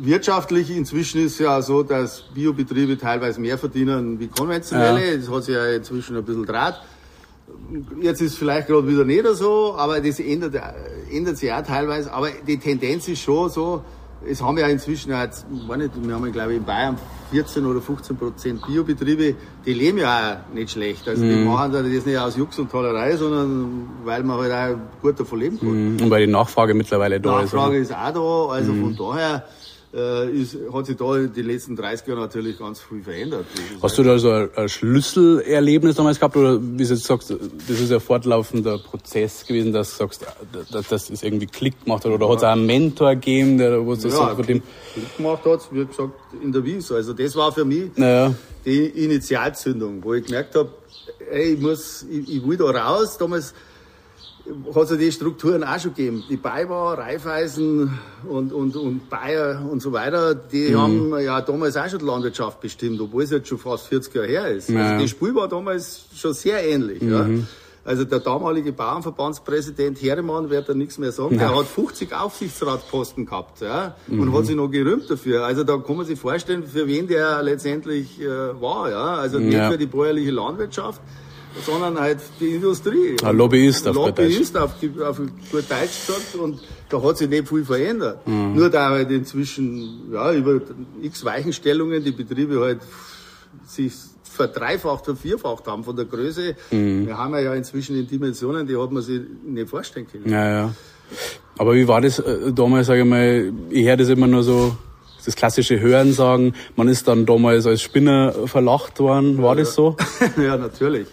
Wirtschaftlich 0.00 0.70
inzwischen 0.70 1.24
ist 1.24 1.38
ja 1.38 1.62
so, 1.62 1.82
dass 1.82 2.24
Biobetriebe 2.34 2.98
teilweise 2.98 3.40
mehr 3.40 3.58
verdienen 3.58 4.18
wie 4.18 4.26
konventionelle. 4.26 5.18
Das 5.18 5.30
hat 5.30 5.44
sich 5.44 5.54
ja 5.54 5.66
inzwischen 5.66 6.16
ein 6.16 6.24
bisschen 6.24 6.46
draht. 6.46 6.82
Jetzt 8.00 8.20
ist 8.20 8.32
es 8.32 8.38
vielleicht 8.38 8.66
gerade 8.66 8.88
wieder 8.88 9.04
nicht 9.04 9.24
so, 9.34 9.74
aber 9.76 10.00
das 10.00 10.18
ändert, 10.20 10.54
ändert 11.10 11.36
sich 11.36 11.52
auch 11.52 11.62
teilweise. 11.62 12.12
Aber 12.12 12.28
die 12.46 12.58
Tendenz 12.58 13.08
ist 13.08 13.20
schon 13.20 13.50
so, 13.50 13.84
es 14.26 14.42
haben 14.42 14.58
ja 14.58 14.66
inzwischen 14.66 15.12
jetzt, 15.12 15.46
ich 15.52 15.68
weiß 15.68 15.78
nicht, 15.78 15.90
wir 15.94 16.14
haben 16.14 16.26
ja, 16.26 16.32
glaube 16.32 16.52
ich 16.52 16.58
in 16.58 16.64
Bayern 16.64 16.96
14 17.30 17.64
oder 17.66 17.80
15 17.80 18.16
Prozent 18.16 18.66
Biobetriebe, 18.66 19.34
die 19.64 19.72
leben 19.72 19.98
ja 19.98 20.40
auch 20.48 20.54
nicht 20.54 20.70
schlecht. 20.70 21.06
Also 21.08 21.22
die 21.22 21.36
machen 21.44 21.72
das 21.72 21.84
nicht 21.84 22.18
aus 22.18 22.36
Jux 22.36 22.58
und 22.58 22.70
Tollerei, 22.70 23.16
sondern 23.16 23.88
weil 24.04 24.22
man 24.22 24.38
halt 24.38 24.52
auch 24.52 25.02
gut 25.02 25.20
davon 25.20 25.38
leben 25.38 25.58
kann. 25.58 25.98
Und 26.00 26.10
weil 26.10 26.26
die 26.26 26.32
Nachfrage 26.32 26.74
mittlerweile 26.74 27.20
da 27.20 27.40
ist. 27.40 27.52
Nachfrage 27.52 27.76
ist 27.78 27.92
auch 27.92 28.12
da, 28.12 28.54
also 28.54 28.72
von 28.74 28.96
daher 28.96 29.44
äh, 29.94 30.30
ist, 30.30 30.56
hat 30.72 30.86
sich 30.86 30.96
da 30.96 31.16
in 31.16 31.32
den 31.32 31.46
letzten 31.46 31.76
30 31.76 32.06
Jahren 32.06 32.20
natürlich 32.20 32.58
ganz 32.58 32.80
viel 32.80 33.02
verändert. 33.02 33.46
Das 33.74 33.82
Hast 33.82 33.98
du 33.98 34.02
da 34.02 34.18
so 34.18 34.30
ein, 34.30 34.50
ein 34.54 34.68
Schlüsselerlebnis 34.68 35.96
damals 35.96 36.18
gehabt 36.18 36.36
oder 36.36 36.60
wie 36.60 36.84
du 36.84 36.84
jetzt 36.84 37.04
sagst, 37.04 37.30
das 37.30 37.80
ist 37.80 37.90
ein 37.90 38.00
fortlaufender 38.00 38.78
Prozess 38.78 39.46
gewesen, 39.46 39.72
dass 39.72 39.92
du 39.92 40.04
sagst, 40.04 40.26
dass 40.70 40.88
das 40.88 41.10
ist 41.10 41.24
irgendwie 41.24 41.46
Klick 41.46 41.84
gemacht 41.84 42.04
hat 42.04 42.12
oder 42.12 42.28
hat 42.28 42.38
es 42.38 42.44
auch 42.44 42.48
einen 42.48 42.66
Mentor 42.66 43.14
gegeben, 43.14 43.58
der 43.58 43.84
wo 43.84 43.94
du 43.94 44.08
ja, 44.08 44.10
sagst, 44.10 44.36
von 44.36 44.46
dem, 44.46 44.62
Klick 44.92 45.16
gemacht 45.16 45.44
hat, 45.44 45.68
wie 45.72 45.84
gesagt, 45.84 46.12
in 46.42 46.52
der 46.52 46.64
Wies. 46.64 46.92
Also 46.92 47.12
das 47.14 47.34
war 47.34 47.52
für 47.52 47.64
mich 47.64 47.90
naja, 47.96 48.34
die 48.64 48.86
Initialzündung, 48.86 50.04
wo 50.04 50.14
ich 50.14 50.26
gemerkt 50.26 50.54
habe, 50.54 50.70
ey, 51.30 51.54
ich 51.54 51.60
muss, 51.60 52.04
ich, 52.10 52.36
ich 52.36 52.46
will 52.46 52.56
da 52.56 52.66
raus. 52.66 53.16
Damals 53.18 53.54
hat 54.74 54.84
es 54.84 54.90
ja 54.90 54.96
die 54.96 55.12
Strukturen 55.12 55.64
auch 55.64 55.78
schon 55.78 55.94
gegeben. 55.94 56.24
Die 56.28 56.36
Baybau, 56.36 56.94
Raiffeisen 56.94 57.98
und, 58.28 58.52
und, 58.52 58.76
und 58.76 59.08
Bayer 59.10 59.66
und 59.70 59.80
so 59.82 59.92
weiter, 59.92 60.34
die 60.34 60.74
haben 60.74 61.12
ja 61.20 61.40
damals 61.40 61.76
auch 61.76 61.88
schon 61.88 61.98
die 62.00 62.04
Landwirtschaft 62.04 62.60
bestimmt, 62.60 63.00
obwohl 63.00 63.22
es 63.24 63.30
jetzt 63.30 63.48
schon 63.48 63.58
fast 63.58 63.86
40 63.88 64.14
Jahre 64.14 64.26
her 64.28 64.48
ist. 64.48 64.68
Ja. 64.70 64.90
Also 64.92 65.02
das 65.02 65.10
Spiel 65.10 65.34
war 65.34 65.48
damals 65.48 66.04
schon 66.14 66.32
sehr 66.34 66.66
ähnlich. 66.66 67.02
Ja. 67.02 67.26
Also 67.84 68.04
der 68.04 68.18
damalige 68.20 68.70
Bauernverbandspräsident 68.72 70.02
Herremann 70.02 70.50
wird 70.50 70.68
da 70.68 70.74
nichts 70.74 70.98
mehr 70.98 71.10
sagen. 71.10 71.38
Der 71.38 71.56
hat 71.56 71.64
50 71.66 72.12
Aufsichtsratposten 72.14 73.24
gehabt 73.24 73.62
ja, 73.62 73.94
und 74.08 74.30
hat 74.36 74.44
sich 74.46 74.56
noch 74.56 74.68
gerühmt 74.68 75.08
dafür. 75.10 75.44
Also 75.46 75.64
da 75.64 75.78
kann 75.78 75.96
man 75.96 76.04
sich 76.04 76.18
vorstellen, 76.18 76.64
für 76.66 76.86
wen 76.86 77.06
der 77.08 77.42
letztendlich 77.42 78.20
äh, 78.20 78.26
war. 78.60 78.90
Ja. 78.90 79.14
Also 79.16 79.38
nicht 79.38 79.54
Ja. 79.54 79.70
für 79.70 79.78
die 79.78 79.86
bäuerliche 79.86 80.30
Landwirtschaft, 80.32 81.00
sondern 81.64 81.98
halt 81.98 82.18
die 82.40 82.54
Industrie. 82.56 83.16
Ein 83.22 83.36
Lobbyist 83.36 83.86
auf 83.88 83.96
Lobbyist 83.96 84.56
auf, 84.56 84.72
die- 84.80 84.92
auf 85.02 85.16
gut 85.18 85.30
Deutsch 85.52 86.06
gesagt 86.06 86.34
und 86.40 86.60
da 86.88 87.02
hat 87.02 87.18
sich 87.18 87.28
nicht 87.28 87.48
viel 87.48 87.64
verändert. 87.64 88.26
Mhm. 88.26 88.54
Nur 88.54 88.70
da 88.70 88.90
halt 88.90 89.10
inzwischen 89.10 90.12
ja, 90.12 90.32
über 90.32 90.60
x 91.02 91.24
Weichenstellungen 91.24 92.02
die 92.04 92.12
Betriebe 92.12 92.60
halt 92.60 92.80
sich 93.66 93.92
verdreifacht, 94.24 95.04
vervierfacht 95.04 95.66
haben 95.66 95.82
von 95.84 95.96
der 95.96 96.04
Größe. 96.04 96.54
Mhm. 96.70 97.06
Wir 97.06 97.18
haben 97.18 97.34
ja 97.34 97.54
inzwischen 97.54 97.96
in 97.96 98.06
Dimensionen, 98.06 98.66
die 98.66 98.76
hat 98.76 98.90
man 98.92 99.02
sich 99.02 99.20
nicht 99.44 99.68
vorstellen 99.68 100.06
können. 100.10 100.28
ja, 100.30 100.48
ja. 100.50 100.74
Aber 101.56 101.74
wie 101.74 101.88
war 101.88 102.00
das 102.02 102.18
äh, 102.20 102.52
damals, 102.52 102.86
sage 102.86 103.00
ich 103.00 103.06
mal, 103.06 103.50
ich 103.70 103.84
höre 103.86 103.96
das 103.96 104.10
immer 104.10 104.26
nur 104.28 104.42
so, 104.44 104.76
das 105.28 105.36
klassische 105.36 105.78
Hören 105.78 106.14
sagen, 106.14 106.54
man 106.74 106.88
ist 106.88 107.06
dann 107.06 107.26
damals 107.26 107.66
als 107.66 107.82
Spinner 107.82 108.32
verlacht 108.46 108.98
worden, 108.98 109.42
war 109.42 109.54
das 109.54 109.74
so? 109.74 109.94
ja, 110.42 110.56
natürlich. 110.56 111.06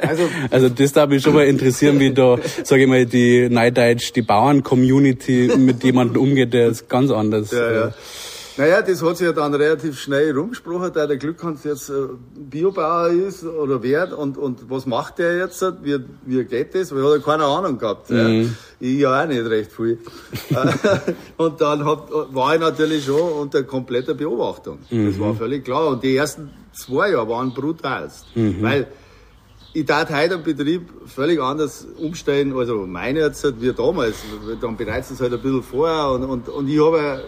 Also 0.00 0.22
Also 0.50 0.68
das 0.68 0.92
darf 0.92 1.08
mich 1.10 1.22
schon 1.22 1.34
mal 1.34 1.46
interessieren, 1.46 2.00
wie 2.00 2.12
da, 2.12 2.36
sage 2.64 2.82
ich 2.82 2.88
mal, 2.88 3.04
die 3.04 3.48
Neideutsch, 3.50 4.12
die 4.14 4.22
Bauern-Community 4.22 5.52
mit 5.58 5.84
jemandem 5.84 6.22
umgeht, 6.22 6.54
der 6.54 6.68
ist 6.68 6.88
ganz 6.88 7.10
anders. 7.10 7.50
Ja, 7.50 7.72
ja. 7.72 7.94
Naja, 8.60 8.82
das 8.82 9.02
hat 9.02 9.16
sich 9.16 9.26
ja 9.26 9.32
dann 9.32 9.54
relativ 9.54 9.98
schnell 9.98 10.36
rumgesprochen, 10.36 10.90
da 10.92 11.06
der 11.06 11.16
Glückhans 11.16 11.64
jetzt 11.64 11.90
Biobauer 12.34 13.08
ist 13.08 13.42
oder 13.42 13.82
wird 13.82 14.12
und, 14.12 14.36
und 14.36 14.68
was 14.68 14.84
macht 14.84 15.18
der 15.18 15.38
jetzt, 15.38 15.64
wie, 15.82 15.98
wie 16.26 16.44
geht 16.44 16.74
das? 16.74 16.92
Weil 16.92 16.98
er 16.98 17.04
hat 17.06 17.20
ja 17.20 17.24
keine 17.24 17.44
Ahnung 17.44 17.78
gehabt. 17.78 18.10
Ja. 18.10 18.28
Ich 18.28 18.98
ja 18.98 19.22
auch 19.22 19.26
nicht 19.26 19.46
recht 19.46 19.72
viel. 19.72 19.98
Und 21.38 21.60
dann 21.62 21.86
hab, 21.86 22.10
war 22.34 22.54
ich 22.54 22.60
natürlich 22.60 23.06
schon 23.06 23.32
unter 23.32 23.62
kompletter 23.62 24.12
Beobachtung. 24.12 24.80
Das 24.90 25.18
war 25.18 25.34
völlig 25.34 25.64
klar. 25.64 25.88
Und 25.88 26.02
die 26.02 26.16
ersten 26.16 26.50
zwei 26.72 27.12
Jahre 27.12 27.28
waren 27.30 27.54
brutalst. 27.54 28.26
Weil 28.34 28.88
ich 29.72 29.86
darf 29.86 30.10
heute 30.10 30.34
einen 30.34 30.42
Betrieb 30.42 30.82
völlig 31.06 31.40
anders 31.40 31.86
umstellen, 31.98 32.54
also 32.54 32.86
meine 32.86 33.20
jetzt 33.20 33.42
halt 33.42 33.60
wie 33.60 33.72
damals. 33.72 34.16
Dann 34.60 34.76
bereitet 34.76 35.12
es 35.12 35.20
halt 35.20 35.32
ein 35.32 35.40
bisschen 35.40 35.62
vorher 35.62 36.10
und, 36.10 36.24
und, 36.24 36.48
und 36.48 36.68
ich 36.68 36.78
habe 36.78 37.22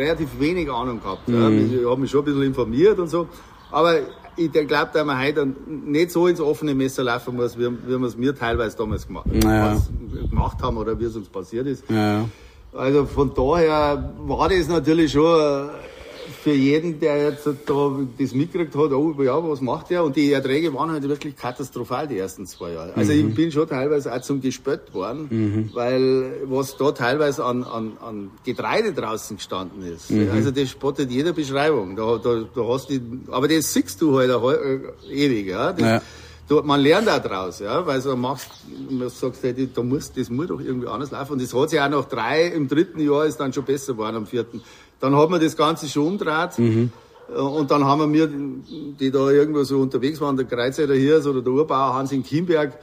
relativ 0.00 0.28
wenig 0.38 0.70
Ahnung 0.70 1.00
gehabt. 1.00 1.28
Ja. 1.28 1.48
Ich 1.48 1.84
habe 1.86 2.00
mich 2.00 2.10
schon 2.10 2.20
ein 2.22 2.24
bisschen 2.24 2.42
informiert 2.42 2.98
und 2.98 3.08
so. 3.08 3.28
Aber 3.70 3.94
ich 4.36 4.50
glaube, 4.52 4.90
dass 4.92 5.04
man 5.04 5.20
heute 5.22 5.46
nicht 5.66 6.10
so 6.10 6.26
ins 6.26 6.40
offene 6.40 6.74
Messer 6.74 7.04
laufen 7.04 7.36
muss, 7.36 7.58
wie, 7.58 7.66
wie 7.86 7.98
wir 7.98 8.06
es 8.06 8.16
mir 8.16 8.34
teilweise 8.34 8.76
damals 8.76 9.06
gemacht, 9.06 9.26
Naja. 9.26 9.76
gemacht 10.30 10.56
haben 10.62 10.76
oder 10.78 10.98
wie 10.98 11.04
es 11.04 11.14
uns 11.16 11.28
passiert 11.28 11.66
ist. 11.66 11.84
Ja. 11.88 12.24
Also 12.72 13.04
von 13.04 13.32
daher 13.34 14.12
war 14.26 14.48
das 14.48 14.68
natürlich 14.68 15.12
schon 15.12 15.68
für 16.42 16.52
jeden, 16.52 17.00
der 17.00 17.30
jetzt 17.30 17.46
da 17.46 17.98
das 18.18 18.34
mitgekriegt 18.34 18.74
hat, 18.74 18.92
oh 18.92 19.14
ja, 19.22 19.36
was 19.46 19.60
macht 19.60 19.90
der? 19.90 20.04
Und 20.04 20.16
die 20.16 20.32
Erträge 20.32 20.72
waren 20.72 20.90
halt 20.90 21.02
wirklich 21.08 21.36
katastrophal 21.36 22.08
die 22.08 22.18
ersten 22.18 22.46
zwei 22.46 22.72
Jahre. 22.72 22.94
Also 22.96 23.12
ich 23.12 23.34
bin 23.34 23.52
schon 23.52 23.68
teilweise 23.68 24.14
auch 24.14 24.20
zum 24.22 24.40
Gespött 24.40 24.94
worden, 24.94 25.70
weil 25.74 26.32
was 26.46 26.76
da 26.76 26.92
teilweise 26.92 27.44
an, 27.44 27.62
an, 27.64 27.92
an 28.00 28.30
Getreide 28.44 28.92
draußen 28.92 29.36
gestanden 29.36 29.82
ist. 29.82 30.10
Also 30.32 30.50
das 30.50 30.70
spottet 30.70 31.10
jeder 31.10 31.32
Beschreibung. 31.32 31.96
Da, 31.96 32.18
da, 32.18 32.44
da 32.54 32.68
hast 32.68 32.90
du, 32.90 33.00
aber 33.30 33.46
das 33.46 33.72
siehst 33.72 34.00
du 34.00 34.16
halt 34.16 34.30
äh, 34.30 35.12
ewig. 35.12 35.46
Ja? 35.48 35.72
Das, 35.72 35.82
Ja. 35.82 36.02
Du, 36.50 36.60
man 36.64 36.80
lernt 36.80 37.08
auch 37.08 37.22
draus, 37.22 37.60
ja, 37.60 37.86
weil 37.86 38.00
du 38.02 38.16
machst, 38.16 38.48
du 38.88 39.08
sagst, 39.08 39.40
hey, 39.44 39.68
da 39.72 39.82
muss, 39.84 40.12
das 40.12 40.28
muss 40.30 40.48
doch 40.48 40.58
irgendwie 40.58 40.88
anders 40.88 41.12
laufen. 41.12 41.34
Und 41.34 41.42
das 41.42 41.54
hat 41.54 41.70
sich 41.70 41.80
auch 41.80 41.88
nach 41.88 42.06
drei, 42.06 42.46
im 42.46 42.66
dritten 42.66 42.98
Jahr 42.98 43.24
ist 43.24 43.38
dann 43.38 43.52
schon 43.52 43.62
besser 43.62 43.92
geworden, 43.92 44.16
am 44.16 44.26
vierten. 44.26 44.60
Dann 45.00 45.16
hat 45.16 45.30
man 45.30 45.40
das 45.40 45.56
Ganze 45.56 45.88
schon 45.88 46.06
umgedreht. 46.06 46.58
Äh, 46.58 47.38
Und 47.38 47.70
dann 47.70 47.84
haben 47.84 48.12
wir, 48.12 48.28
die 48.28 49.10
da 49.10 49.30
irgendwo 49.30 49.62
so 49.64 49.78
unterwegs 49.80 50.20
waren, 50.20 50.36
der 50.36 50.46
Kreuzheiter 50.46 50.94
Hirs 50.94 51.26
oder 51.26 51.42
der 51.42 51.52
Urbauer 51.52 51.94
Hans 51.94 52.12
in 52.12 52.22
Chiemberg, 52.22 52.78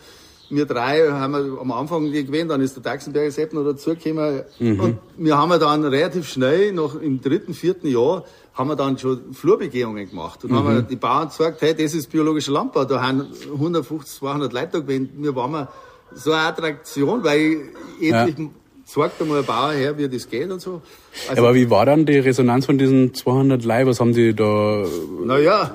wir 0.49 0.65
drei 0.65 1.09
haben 1.11 1.33
wir 1.33 1.59
am 1.59 1.71
Anfang 1.73 2.09
die 2.09 2.23
gewählt, 2.25 2.49
dann 2.49 2.61
ist 2.61 2.73
der 2.77 2.81
Daxenberger 2.83 3.31
Sepp 3.31 3.51
noch 3.51 3.65
dazugekommen. 3.65 4.43
Und 4.79 4.97
wir 5.17 5.37
haben 5.37 5.59
dann 5.59 5.83
relativ 5.83 6.29
schnell, 6.29 6.71
noch 6.71 6.95
im 7.01 7.19
dritten, 7.19 7.53
vierten 7.53 7.87
Jahr, 7.87 8.23
haben 8.53 8.69
wir 8.69 8.77
dann 8.77 8.97
schon 8.97 9.33
Flurbegehungen 9.33 10.09
gemacht. 10.09 10.45
Und 10.45 10.53
haben 10.53 10.73
wir 10.73 10.81
die 10.83 10.95
Bauern 10.95 11.27
gesagt, 11.27 11.61
hey, 11.61 11.75
das 11.75 11.93
ist 11.93 12.09
biologischer 12.09 12.53
Landbau, 12.53 12.85
da 12.85 13.01
haben 13.05 13.27
150, 13.51 14.19
200 14.19 14.53
Leute 14.53 14.69
da 14.71 14.79
gewesen. 14.79 15.09
Wir 15.17 15.35
waren 15.35 15.51
mal 15.51 15.67
so 16.15 16.31
eine 16.31 16.43
Attraktion, 16.43 17.25
weil 17.25 17.63
endlich 17.99 18.47
zeigt 18.87 19.21
einmal 19.21 19.39
ein 19.39 19.45
Bauer 19.45 19.73
her, 19.73 19.97
wie 19.97 20.07
das 20.07 20.29
geht 20.29 20.49
und 20.49 20.61
so. 20.61 20.81
Also, 21.29 21.41
Aber 21.41 21.53
wie 21.53 21.69
war 21.69 21.85
dann 21.85 22.05
die 22.05 22.17
Resonanz 22.19 22.65
von 22.65 22.77
diesen 22.77 23.13
200 23.13 23.63
Leih? 23.63 23.85
Was 23.85 23.99
haben 23.99 24.13
die 24.13 24.33
da, 24.33 24.85
naja, 25.25 25.71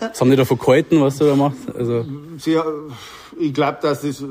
was 0.00 0.20
haben 0.20 0.30
die 0.30 0.36
da 0.36 0.44
verkalten, 0.44 1.00
was 1.00 1.18
du 1.18 1.24
da 1.24 1.34
machst? 1.34 1.58
Also, 1.76 2.04
sie, 2.38 2.56
ich 3.38 3.52
glaube, 3.52 3.78
dass 3.82 4.02
das, 4.02 4.22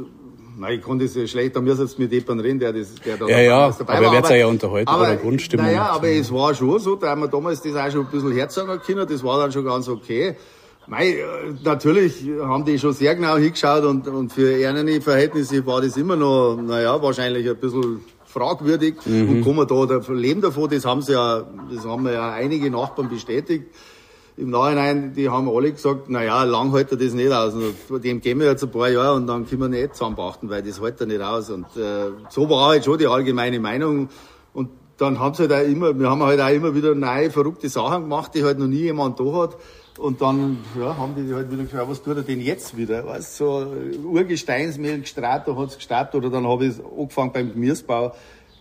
nein, 0.58 0.80
ich 0.80 0.86
kann 0.86 0.97
das 0.97 1.13
ja 1.13 1.28
schlecht, 1.28 1.58
da 1.58 1.62
müssen 1.62 1.82
jetzt 1.82 1.99
mit 1.99 2.12
jemandem 2.13 2.39
reden, 2.39 2.60
der, 2.60 2.71
das, 2.71 2.95
der 2.95 3.17
da 3.17 3.28
Ja, 3.28 3.39
ja, 3.39 3.60
damals 3.60 3.82
aber 3.82 4.01
ihr 4.01 4.12
werdet 4.13 4.32
ja 4.32 4.47
unterhalten 4.47 4.89
aber, 4.89 5.04
oder 5.04 5.15
Grundstimmung. 5.17 5.65
Naja, 5.65 5.89
aber 5.89 6.08
es 6.08 6.32
war 6.32 6.56
schon 6.56 6.80
so, 6.80 6.95
da 6.95 7.10
haben 7.10 7.21
wir 7.21 7.28
damals 7.28 7.62
das 7.62 7.75
auch 7.75 7.91
schon 7.91 8.06
ein 8.06 8.12
bisschen 8.12 8.32
herzagen 8.32 8.80
können, 8.80 9.06
das 9.08 9.23
war 9.23 9.39
dann 9.39 9.51
schon 9.51 9.65
ganz 9.65 9.89
okay. 9.89 10.38
Mei, 10.88 11.10
äh, 11.10 11.24
natürlich 11.63 12.24
haben 12.41 12.63
die 12.63 12.78
schon 12.78 12.93
sehr 12.93 13.15
genau 13.15 13.38
hingeschaut 13.38 13.84
und, 13.86 14.08
und 14.08 14.32
für 14.32 14.56
ihre 14.56 15.02
Verhältnisse 15.02 15.65
war 15.65 15.82
das 15.82 15.98
immer 15.98 16.15
noch, 16.15 16.58
naja, 16.58 17.02
wahrscheinlich 17.02 17.50
ein 17.50 17.58
bisschen 17.58 18.02
fragwürdig 18.26 18.95
mhm. 19.06 19.30
und 19.30 19.41
kommen 19.43 19.67
da, 19.67 19.86
da 19.86 20.13
leben 20.13 20.41
davon, 20.41 20.69
das 20.69 20.86
haben 20.86 21.02
sie 21.02 21.13
ja, 21.13 21.43
das 21.74 21.86
haben 21.86 22.06
ja 22.06 22.34
einige 22.34 22.69
Nachbarn 22.69 23.10
bestätigt. 23.10 23.65
Im 24.38 24.50
Nachhinein, 24.50 25.13
die 25.13 25.30
haben 25.30 25.48
alle 25.48 25.71
gesagt, 25.71 26.10
naja, 26.10 26.43
lang 26.43 26.71
hält 26.71 26.91
er 26.91 26.98
das 26.98 27.13
nicht 27.13 27.32
aus. 27.32 27.54
Und 27.88 28.04
dem 28.04 28.19
gehen 28.19 28.38
wir 28.41 28.48
jetzt 28.48 28.63
ein 28.63 28.69
paar 28.69 28.89
Jahre 28.89 29.15
und 29.15 29.28
dann 29.28 29.48
können 29.48 29.62
wir 29.62 29.69
nicht 29.69 29.95
zusammenbachten, 29.95 30.50
weil 30.50 30.62
das 30.62 30.82
hält 30.82 31.00
er 31.00 31.08
nicht 31.08 31.21
aus. 31.21 31.50
Und 31.50 31.65
äh, 31.78 32.12
so 32.30 32.50
war 32.50 32.67
halt 32.67 32.84
schon 32.84 32.98
die 32.98 33.08
allgemeine 33.08 33.62
Meinung. 33.62 34.10
Und 34.54 34.71
dann 34.98 35.19
haben 35.19 35.34
sie 35.36 35.43
halt 35.43 35.54
auch 35.54 35.65
immer, 35.65 35.98
wir 35.98 36.10
haben 36.10 36.21
halt 36.21 36.41
auch 36.41 36.50
immer 36.50 36.76
wieder 36.76 36.93
neue, 36.93 37.32
verrückte 37.32 37.69
Sachen 37.69 38.04
gemacht, 38.04 38.32
die 38.36 38.43
halt 38.43 38.60
noch 38.60 38.67
nie 38.67 38.82
jemand 38.82 39.17
da 39.21 39.24
hat. 39.24 39.56
Und 39.97 40.21
dann 40.21 40.58
ja, 40.77 40.97
haben 40.97 41.15
die 41.15 41.34
halt 41.34 41.49
wieder 41.49 41.63
gefragt, 41.63 41.89
was 41.89 42.01
tut 42.01 42.17
er 42.17 42.23
denn 42.23 42.41
jetzt 42.41 42.75
wieder? 42.75 43.05
Weißt, 43.05 43.38
so 43.38 43.65
Urgesteinsmehl 44.03 44.99
gestrahlt, 44.99 45.43
da 45.47 45.55
hat's 45.55 45.77
gestaubt. 45.77 46.15
Oder 46.15 46.29
dann 46.29 46.45
habe 46.45 46.65
ich 46.65 46.73
angefangen 46.97 47.31
beim 47.31 47.53
Gemüsebau, 47.53 48.13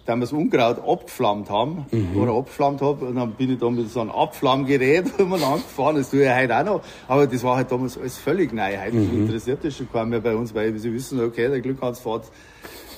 da 0.07 0.14
wir 0.14 0.20
das 0.20 0.33
Unkraut 0.33 0.79
abgeflammt 0.87 1.51
haben 1.51 1.87
mhm. 1.90 2.16
oder 2.20 2.35
abgeflammt 2.35 2.81
habe. 2.83 3.07
Und 3.07 3.16
dann 3.16 3.33
bin 3.33 3.53
ich 3.53 3.59
da 3.59 3.68
mit 3.68 3.90
so 3.90 4.01
einem 4.01 4.11
Abflammgerät 4.11 5.07
immer 5.18 5.42
angefahren. 5.42 5.97
Das 5.97 6.11
tue 6.11 6.23
ich 6.23 6.31
heute 6.31 6.57
auch 6.57 6.64
noch. 6.64 6.81
Aber 7.09 7.27
das 7.27 7.42
war 7.42 7.57
halt 7.57 7.73
damals 7.73 7.99
alles 7.99 8.16
völlig 8.16 8.53
neu. 8.53 8.79
Heute 8.79 8.97
mhm. 8.97 9.23
interessiert 9.23 9.64
das 9.64 9.77
schon 9.77 9.90
keiner 9.90 10.07
mehr 10.07 10.20
bei 10.20 10.37
uns, 10.37 10.55
weil 10.55 10.77
sie 10.79 10.92
wissen, 10.92 11.20
okay, 11.20 11.49
der 11.49 11.61
Glückhans 11.61 11.99
fährt 11.99 12.25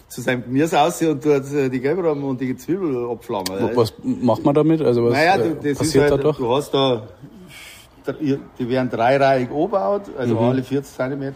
zu 0.08 0.20
seinem 0.20 0.44
Gemüse 0.44 0.80
aus 0.80 1.00
und 1.02 1.22
tut 1.22 1.52
äh, 1.52 1.68
die 1.68 1.80
Gelbraum 1.80 2.22
und 2.24 2.40
die 2.40 2.56
Zwiebel 2.56 3.08
abflammen. 3.10 3.70
Was 3.74 3.92
macht 4.02 4.44
man 4.44 4.54
damit? 4.54 4.82
Also 4.82 5.04
was 5.04 5.14
naja, 5.14 5.38
du, 5.38 5.54
das 5.54 5.78
passiert 5.78 6.04
ist 6.04 6.10
halt, 6.10 6.12
da 6.12 6.16
doch? 6.28 6.36
du 6.36 6.54
hast 6.54 6.72
da 6.72 7.08
die 8.12 8.68
werden 8.68 8.90
dreireihig 8.90 9.50
angebaut, 9.50 10.02
also 10.18 10.34
mhm. 10.34 10.40
alle 10.40 10.62
40 10.62 10.96
cm 10.96 11.34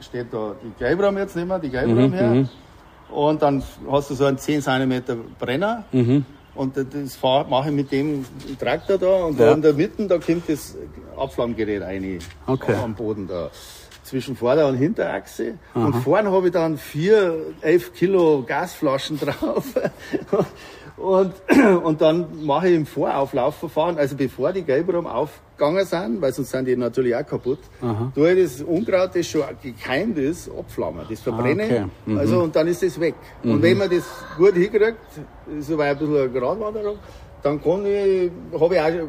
steht 0.00 0.32
da 0.32 0.54
die 0.62 0.72
Gelbraum 0.78 1.18
jetzt 1.18 1.36
nicht 1.36 1.48
mehr, 1.48 1.58
die 1.58 1.70
Gelbraum 1.70 2.10
mhm. 2.10 2.12
her. 2.12 2.28
Mhm. 2.28 2.48
Und 3.10 3.42
dann 3.42 3.62
hast 3.90 4.10
du 4.10 4.14
so 4.14 4.26
einen 4.26 4.38
10 4.38 4.62
cm 4.62 5.02
Brenner. 5.38 5.84
Mhm. 5.92 6.24
Und 6.54 6.76
das 6.76 7.22
mache 7.22 7.68
ich 7.68 7.74
mit 7.74 7.92
dem 7.92 8.24
Traktor 8.58 8.98
da 8.98 9.24
und 9.24 9.38
ja. 9.38 9.46
da 9.46 9.52
in 9.54 9.62
der 9.62 9.74
Mitte, 9.74 10.06
da 10.08 10.18
kommt 10.18 10.48
das 10.48 10.76
Abflammgerät 11.16 11.82
rein. 11.82 12.18
Okay. 12.46 12.74
Am 12.74 12.94
Boden 12.94 13.28
da. 13.28 13.50
Zwischen 14.02 14.36
Vorder- 14.36 14.66
und 14.66 14.76
Hinterachse. 14.76 15.58
Aha. 15.74 15.86
Und 15.86 15.96
vorne 15.96 16.32
habe 16.32 16.46
ich 16.46 16.52
dann 16.52 16.78
vier, 16.78 17.52
elf 17.60 17.92
Kilo 17.92 18.42
Gasflaschen 18.46 19.20
drauf. 19.20 19.66
Und, 21.00 21.32
und 21.84 22.00
dann 22.00 22.44
mache 22.44 22.68
ich 22.68 22.74
im 22.74 22.86
Vorauflaufverfahren, 22.86 23.98
also 23.98 24.16
bevor 24.16 24.52
die 24.52 24.62
Gelbrum 24.62 25.06
aufgegangen 25.06 25.84
sind, 25.84 26.20
weil 26.20 26.32
sonst 26.32 26.50
sind 26.50 26.66
die 26.66 26.76
natürlich 26.76 27.14
auch 27.14 27.26
kaputt, 27.26 27.60
Aha. 27.80 28.12
tue 28.14 28.32
ich 28.32 28.42
das 28.42 28.62
Unkraut, 28.62 29.10
das 29.14 29.26
schon 29.26 29.42
gekeimt 29.62 30.18
ist, 30.18 30.50
abflammen. 30.50 31.06
Das 31.08 31.20
verbrenne 31.20 31.62
ah, 31.62 31.66
okay. 31.66 31.84
mhm. 32.06 32.18
also 32.18 32.40
und 32.40 32.56
dann 32.56 32.66
ist 32.66 32.82
das 32.82 32.98
weg. 32.98 33.14
Mhm. 33.42 33.52
Und 33.52 33.62
wenn 33.62 33.78
man 33.78 33.90
das 33.90 34.04
gut 34.36 34.54
hinkriegt, 34.54 34.98
ist 35.58 35.70
aber 35.70 35.84
ein 35.84 35.98
bisschen 35.98 36.16
eine 36.16 36.28
Gratwanderung, 36.30 36.98
dann 37.48 37.62
kann 37.62 37.86
ich, 37.86 38.30
habe 38.60 38.74
ich 38.74 38.80
auch 38.80 39.08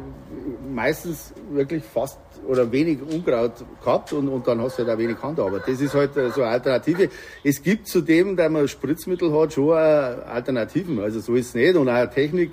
meistens 0.72 1.32
wirklich 1.50 1.84
fast 1.84 2.18
oder 2.48 2.70
wenig 2.72 2.98
Unkraut 3.02 3.52
gehabt 3.84 4.12
und, 4.12 4.28
und 4.28 4.46
dann 4.46 4.62
hast 4.62 4.78
du 4.78 4.84
halt 4.84 4.94
auch 4.94 4.98
wenig 4.98 5.22
Handarbeit. 5.22 5.62
Das 5.66 5.80
ist 5.80 5.94
halt 5.94 6.14
so 6.14 6.42
eine 6.42 6.52
Alternative. 6.52 7.10
Es 7.44 7.62
gibt 7.62 7.86
zudem, 7.86 8.36
da 8.36 8.48
man 8.48 8.66
Spritzmittel 8.66 9.32
hat, 9.38 9.52
schon 9.52 9.72
Alternativen. 9.72 11.00
Also 11.00 11.20
so 11.20 11.34
ist 11.34 11.48
es 11.48 11.54
nicht. 11.54 11.76
Und 11.76 11.88
auch 11.88 11.92
eine 11.92 12.08
Technik, 12.08 12.52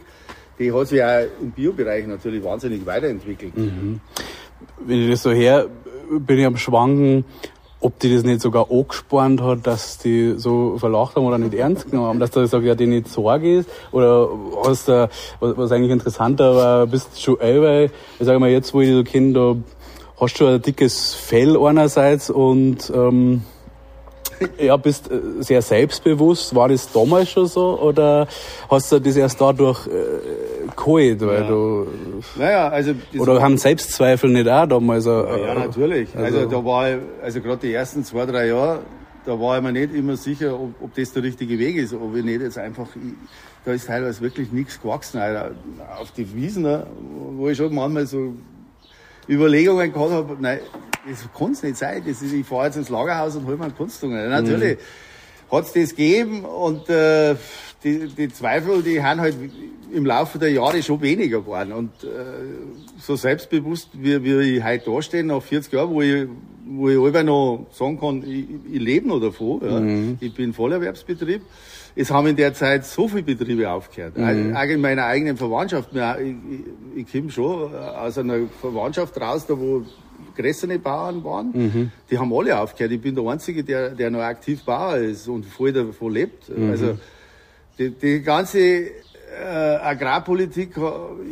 die 0.59 0.73
hat 0.73 0.87
sich 0.87 1.01
auch 1.01 1.25
im 1.41 1.51
Biobereich 1.51 2.05
natürlich 2.05 2.43
wahnsinnig 2.43 2.85
weiterentwickelt. 2.85 3.55
Mhm. 3.57 4.01
Wenn 4.85 5.03
ich 5.03 5.11
das 5.11 5.23
so 5.23 5.31
her, 5.31 5.67
bin 6.09 6.39
ich 6.39 6.45
am 6.45 6.57
Schwanken, 6.57 7.23
ob 7.79 7.99
die 7.99 8.13
das 8.13 8.23
nicht 8.23 8.41
sogar 8.41 8.71
angespornt 8.71 9.41
hat, 9.41 9.67
dass 9.67 9.97
die 9.97 10.33
so 10.37 10.77
verlacht 10.77 11.15
haben 11.15 11.25
oder 11.25 11.37
nicht 11.37 11.53
ernst 11.53 11.89
genommen 11.89 12.07
haben, 12.07 12.19
dass 12.19 12.31
da 12.31 12.45
sag 12.47 12.63
ja, 12.63 12.75
die 12.75 12.87
nicht 12.87 13.07
Sorge 13.07 13.59
ist? 13.59 13.69
Oder 13.91 14.29
was, 14.63 14.87
was 15.39 15.71
eigentlich 15.71 15.91
interessanter 15.91 16.55
war, 16.55 16.87
bist 16.87 17.09
du 17.15 17.21
schon 17.21 17.39
älter, 17.39 17.93
ich 18.19 18.25
sage 18.25 18.39
mal 18.39 18.49
jetzt, 18.49 18.73
wo 18.73 18.81
ich 18.81 18.87
die 18.87 18.95
so 18.95 19.03
kenne, 19.03 19.33
da 19.33 19.55
hast 20.19 20.39
du 20.39 20.47
ein 20.47 20.61
dickes 20.61 21.13
Fell 21.13 21.57
einerseits 21.57 22.29
und 22.29 22.91
ähm, 22.93 23.43
ja, 24.59 24.77
bist 24.77 25.11
äh, 25.11 25.19
sehr 25.41 25.61
selbstbewusst. 25.61 26.53
War 26.55 26.69
das 26.69 26.91
damals 26.91 27.29
schon 27.29 27.47
so 27.47 27.79
oder 27.79 28.27
hast 28.69 28.91
du 28.91 28.99
das 28.99 29.15
erst 29.15 29.39
dadurch 29.39 29.87
äh, 29.87 30.67
geholt, 30.75 31.21
weil 31.21 31.41
ja. 31.41 31.47
du 31.47 31.87
naja, 32.35 32.69
also 32.69 32.93
oder 33.17 33.41
haben 33.41 33.57
Selbstzweifel 33.57 34.29
nicht 34.29 34.47
auch 34.47 34.67
damals? 34.67 35.05
Äh, 35.05 35.09
ja, 35.09 35.53
natürlich. 35.53 36.09
Also, 36.15 36.39
also 36.39 36.49
da 36.49 36.65
war 36.65 36.89
ich, 36.89 36.97
also 37.21 37.41
gerade 37.41 37.61
die 37.61 37.73
ersten 37.73 38.03
zwei, 38.03 38.25
drei 38.25 38.47
Jahre, 38.47 38.79
da 39.25 39.39
war 39.39 39.57
ich 39.57 39.63
mir 39.63 39.73
nicht 39.73 39.93
immer 39.93 40.15
sicher, 40.15 40.53
ob, 40.53 40.71
ob 40.81 40.95
das 40.95 41.11
der 41.13 41.23
richtige 41.23 41.59
Weg 41.59 41.75
ist, 41.75 41.93
ob 41.93 42.15
ich 42.15 42.23
nicht 42.23 42.41
jetzt 42.41 42.57
einfach 42.57 42.87
da 43.67 43.73
ist 43.73 43.87
teilweise 43.87 44.21
wirklich 44.21 44.53
nichts 44.53 44.81
gewachsen. 44.81 45.19
Alter. 45.19 45.51
Auf 45.99 46.11
die 46.11 46.33
Wiesen, 46.33 46.65
wo 47.35 47.49
ich 47.49 47.57
schon 47.57 47.75
manchmal 47.75 48.07
so 48.07 48.33
Überlegungen 49.27 49.91
gehabt 49.91 50.11
habe, 50.11 50.37
nein, 50.39 50.59
das 51.09 51.27
kann 51.37 51.51
es 51.51 51.63
nicht 51.63 51.77
sein. 51.77 52.03
Das 52.05 52.21
ist, 52.21 52.33
ich 52.33 52.45
fahre 52.45 52.65
jetzt 52.65 52.77
ins 52.77 52.89
Lagerhaus 52.89 53.35
und 53.35 53.45
hole 53.45 53.57
mir 53.57 53.65
einen 53.65 53.75
Kunstdungen. 53.75 54.29
Natürlich 54.29 54.77
mhm. 54.77 55.55
hat 55.55 55.65
es 55.65 55.73
das 55.73 55.89
gegeben 55.89 56.45
und 56.45 56.89
äh, 56.89 57.35
die, 57.83 58.07
die 58.07 58.29
Zweifel, 58.29 58.81
die 58.81 59.01
haben 59.01 59.21
halt 59.21 59.35
im 59.93 60.05
Laufe 60.05 60.37
der 60.39 60.51
Jahre 60.51 60.81
schon 60.83 61.01
weniger 61.01 61.39
geworden. 61.39 61.71
Und 61.73 61.91
äh, 62.03 62.07
so 62.99 63.15
selbstbewusst, 63.15 63.89
wie, 63.93 64.23
wie 64.23 64.57
ich 64.57 64.63
heute 64.63 64.91
dastehe, 64.91 65.23
nach 65.23 65.41
40 65.41 65.73
Jahren, 65.73 65.89
wo 65.91 66.01
ich, 66.01 66.27
wo 66.65 66.89
ich 66.89 66.95
immer 66.95 67.23
noch 67.23 67.67
sagen 67.71 67.99
kann, 67.99 68.23
ich, 68.23 68.45
ich 68.71 68.81
lebe 68.81 69.07
noch 69.07 69.19
davon. 69.19 69.61
Ja. 69.63 69.79
Mhm. 69.79 70.17
Ich 70.19 70.33
bin 70.33 70.53
Vollerwerbsbetrieb. 70.53 71.41
Es 71.95 72.11
haben 72.11 72.27
in 72.27 72.35
der 72.35 72.53
Zeit 72.53 72.85
so 72.85 73.07
viele 73.07 73.23
Betriebe 73.23 73.69
aufgehört. 73.69 74.17
Mhm. 74.17 74.55
Auch 74.55 74.63
in 74.63 74.81
meiner 74.81 75.05
eigenen 75.05 75.37
Verwandtschaft. 75.37 75.89
Ich, 75.93 76.35
ich, 76.95 77.05
ich 77.05 77.11
komme 77.11 77.31
schon 77.31 77.73
aus 77.73 78.17
einer 78.17 78.47
Verwandtschaft 78.61 79.19
raus, 79.19 79.45
da 79.47 79.57
wo 79.57 79.83
größere 80.41 80.79
Bauern 80.79 81.23
waren. 81.23 81.51
Mhm. 81.53 81.91
Die 82.09 82.17
haben 82.17 82.33
alle 82.33 82.59
aufgehört. 82.59 82.91
Ich 82.93 83.01
bin 83.01 83.15
der 83.15 83.25
Einzige, 83.25 83.63
der, 83.63 83.89
der 83.89 84.09
noch 84.09 84.21
aktiv 84.21 84.63
Bauer 84.63 84.97
ist 84.97 85.27
und 85.27 85.45
voll 85.45 85.73
davon 85.73 86.13
lebt. 86.13 86.49
Mhm. 86.49 86.69
Also 86.71 86.97
die, 87.77 87.91
die 87.91 88.21
ganze 88.21 88.59
äh, 88.59 89.75
Agrarpolitik 89.81 90.75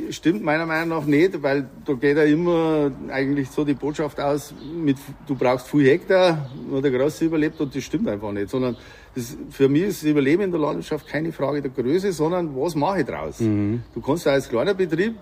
stimmt 0.09 0.43
meiner 0.43 0.65
Meinung 0.65 0.89
nach 0.89 1.05
nicht, 1.05 1.41
weil 1.41 1.67
da 1.85 1.93
geht 1.93 2.17
ja 2.17 2.23
immer 2.23 2.91
eigentlich 3.09 3.49
so 3.49 3.63
die 3.63 3.73
Botschaft 3.73 4.19
aus, 4.19 4.53
mit, 4.75 4.97
du 5.27 5.35
brauchst 5.35 5.67
viel 5.67 5.87
Hektar, 5.87 6.49
nur 6.69 6.81
der 6.81 6.91
Große 6.91 7.25
überlebt 7.25 7.59
und 7.61 7.75
das 7.75 7.83
stimmt 7.83 8.07
einfach 8.07 8.31
nicht, 8.31 8.49
sondern 8.49 8.75
das, 9.15 9.37
für 9.49 9.69
mich 9.69 9.83
ist 9.83 10.03
das 10.03 10.09
Überleben 10.09 10.43
in 10.43 10.51
der 10.51 10.59
Landwirtschaft 10.59 11.07
keine 11.07 11.31
Frage 11.31 11.61
der 11.61 11.71
Größe, 11.71 12.11
sondern 12.11 12.55
was 12.55 12.75
mache 12.75 12.99
ich 12.99 13.05
draus? 13.05 13.39
Mhm. 13.39 13.83
Du 13.93 14.01
kannst 14.01 14.27
als 14.27 14.49
kleiner 14.49 14.73
Betrieb 14.73 15.15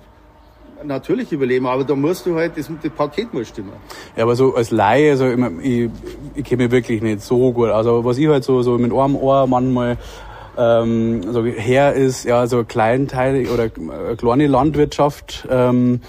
natürlich 0.86 1.32
überleben, 1.32 1.68
aber 1.68 1.84
da 1.84 1.96
musst 1.96 2.26
du 2.26 2.36
halt, 2.36 2.58
das, 2.58 2.70
das 2.82 2.92
Paket 2.92 3.34
muss 3.34 3.50
stimmen. 3.50 3.74
Ja, 4.16 4.24
aber 4.24 4.36
so 4.36 4.56
als 4.56 4.72
Laie, 4.72 5.12
also 5.12 5.28
ich, 5.28 5.40
ich, 5.64 5.90
ich 6.36 6.44
kenne 6.44 6.64
mich 6.64 6.72
wirklich 6.72 7.02
nicht 7.02 7.22
so 7.22 7.52
gut. 7.52 7.70
Also 7.70 8.04
was 8.06 8.18
ich 8.18 8.28
halt 8.28 8.44
so, 8.44 8.62
so 8.62 8.78
mit 8.78 8.92
einem 8.92 9.16
Ohr 9.16 9.48
manchmal 9.48 9.98
ähm, 10.58 11.24
so 11.32 11.44
her 11.46 11.94
ist, 11.94 12.26
ja, 12.26 12.46
so 12.48 12.64
kleinteilig 12.64 13.50
oder 13.50 13.66
äh, 13.66 14.16
kleine 14.18 14.48
Landwirtschaft, 14.48 15.48
ähm, 15.50 16.02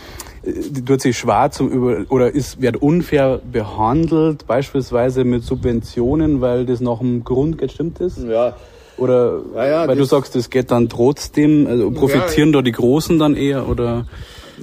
die 0.44 0.84
tut 0.84 1.00
sich 1.00 1.16
schwer 1.16 1.50
zum 1.50 1.70
über 1.70 2.04
oder 2.10 2.34
ist 2.34 2.60
wird 2.60 2.76
unfair 2.76 3.40
behandelt, 3.50 4.46
beispielsweise 4.46 5.24
mit 5.24 5.42
Subventionen, 5.42 6.42
weil 6.42 6.66
das 6.66 6.80
nach 6.80 6.98
dem 6.98 7.24
Grund 7.24 7.56
gestimmt 7.56 8.00
ist. 8.00 8.18
Ja. 8.18 8.54
Oder 8.96 9.40
ja, 9.54 9.66
ja, 9.66 9.88
weil 9.88 9.96
du 9.96 10.04
sagst, 10.04 10.36
das 10.36 10.50
geht 10.50 10.70
dann 10.70 10.88
trotzdem, 10.88 11.66
also 11.66 11.90
profitieren 11.90 12.50
ja, 12.50 12.58
da 12.58 12.62
die 12.62 12.72
Großen 12.72 13.18
dann 13.18 13.34
eher 13.34 13.68
oder? 13.68 14.06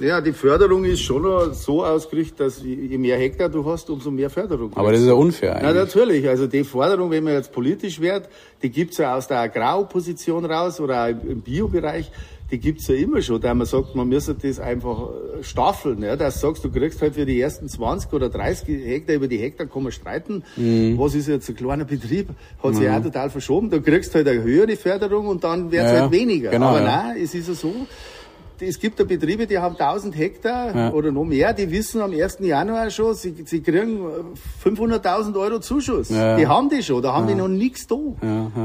Ja, 0.00 0.20
die 0.20 0.32
Förderung 0.32 0.84
ist 0.84 1.00
schon 1.00 1.52
so 1.54 1.84
ausgerichtet, 1.84 2.40
dass 2.40 2.62
je 2.62 2.98
mehr 2.98 3.18
Hektar 3.18 3.48
du 3.48 3.64
hast, 3.64 3.90
umso 3.90 4.10
mehr 4.10 4.30
Förderung. 4.30 4.72
Aber 4.74 4.92
das 4.92 5.00
ist 5.00 5.06
ja 5.06 5.14
unfair 5.14 5.56
eigentlich. 5.56 5.68
Ja, 5.68 5.74
natürlich. 5.74 6.28
Also 6.28 6.46
die 6.46 6.64
Forderung, 6.64 7.10
wenn 7.10 7.24
man 7.24 7.34
jetzt 7.34 7.52
politisch 7.52 8.00
wird, 8.00 8.28
die 8.62 8.70
gibt's 8.70 8.98
ja 8.98 9.16
aus 9.16 9.28
der 9.28 9.40
Agraropposition 9.40 10.44
raus 10.44 10.80
oder 10.80 11.04
auch 11.04 11.24
im 11.28 11.42
Biobereich, 11.42 12.10
die 12.52 12.58
gibt's 12.58 12.86
ja 12.86 12.94
immer 12.94 13.22
schon, 13.22 13.40
da 13.40 13.54
man 13.54 13.66
sagt, 13.66 13.94
man 13.94 14.08
müsse 14.08 14.34
das 14.34 14.60
einfach 14.60 15.08
äh, 15.08 15.42
staffeln. 15.42 16.02
Ja, 16.02 16.16
dass 16.16 16.34
du 16.34 16.48
sagst, 16.48 16.62
du 16.62 16.70
kriegst 16.70 17.00
halt 17.00 17.14
für 17.14 17.24
die 17.24 17.40
ersten 17.40 17.66
20 17.66 18.12
oder 18.12 18.28
30 18.28 18.68
Hektar, 18.68 19.16
über 19.16 19.26
die 19.26 19.38
Hektar 19.38 19.66
kann 19.66 19.82
man 19.82 19.90
streiten. 19.90 20.44
Mhm. 20.56 20.98
Was 20.98 21.14
ist 21.14 21.28
jetzt 21.28 21.48
ein 21.48 21.56
kleiner 21.56 21.86
Betrieb? 21.86 22.28
Hat 22.62 22.74
sich 22.74 22.86
mhm. 22.86 22.94
auch 22.94 23.02
total 23.02 23.30
verschoben. 23.30 23.70
Du 23.70 23.80
kriegst 23.80 24.14
halt 24.14 24.28
eine 24.28 24.42
höhere 24.42 24.76
Förderung 24.76 25.28
und 25.28 25.42
dann 25.42 25.72
wird's 25.72 25.92
ja, 25.92 26.02
halt 26.02 26.12
weniger. 26.12 26.50
Genau, 26.50 26.68
Aber 26.68 26.80
ja. 26.80 27.04
nein, 27.04 27.22
es 27.22 27.34
ist 27.34 27.48
ja 27.48 27.54
so, 27.54 27.74
es 28.62 28.78
gibt 28.78 28.98
da 29.00 29.04
Betriebe, 29.04 29.46
die 29.46 29.58
haben 29.58 29.76
1000 29.76 30.16
Hektar 30.16 30.74
ja. 30.74 30.92
oder 30.92 31.10
noch 31.10 31.24
mehr, 31.24 31.52
die 31.52 31.70
wissen 31.70 32.00
am 32.00 32.12
1. 32.12 32.38
Januar 32.40 32.90
schon, 32.90 33.14
sie, 33.14 33.34
sie 33.44 33.60
kriegen 33.60 34.00
500.000 34.64 35.38
Euro 35.38 35.60
Zuschuss. 35.60 36.10
Ja. 36.10 36.36
Die 36.36 36.46
haben 36.46 36.68
die 36.68 36.82
schon, 36.82 37.02
da 37.02 37.12
haben 37.12 37.28
ja. 37.28 37.34
die 37.34 37.40
noch 37.40 37.48
nichts 37.48 37.86
da. 37.86 37.96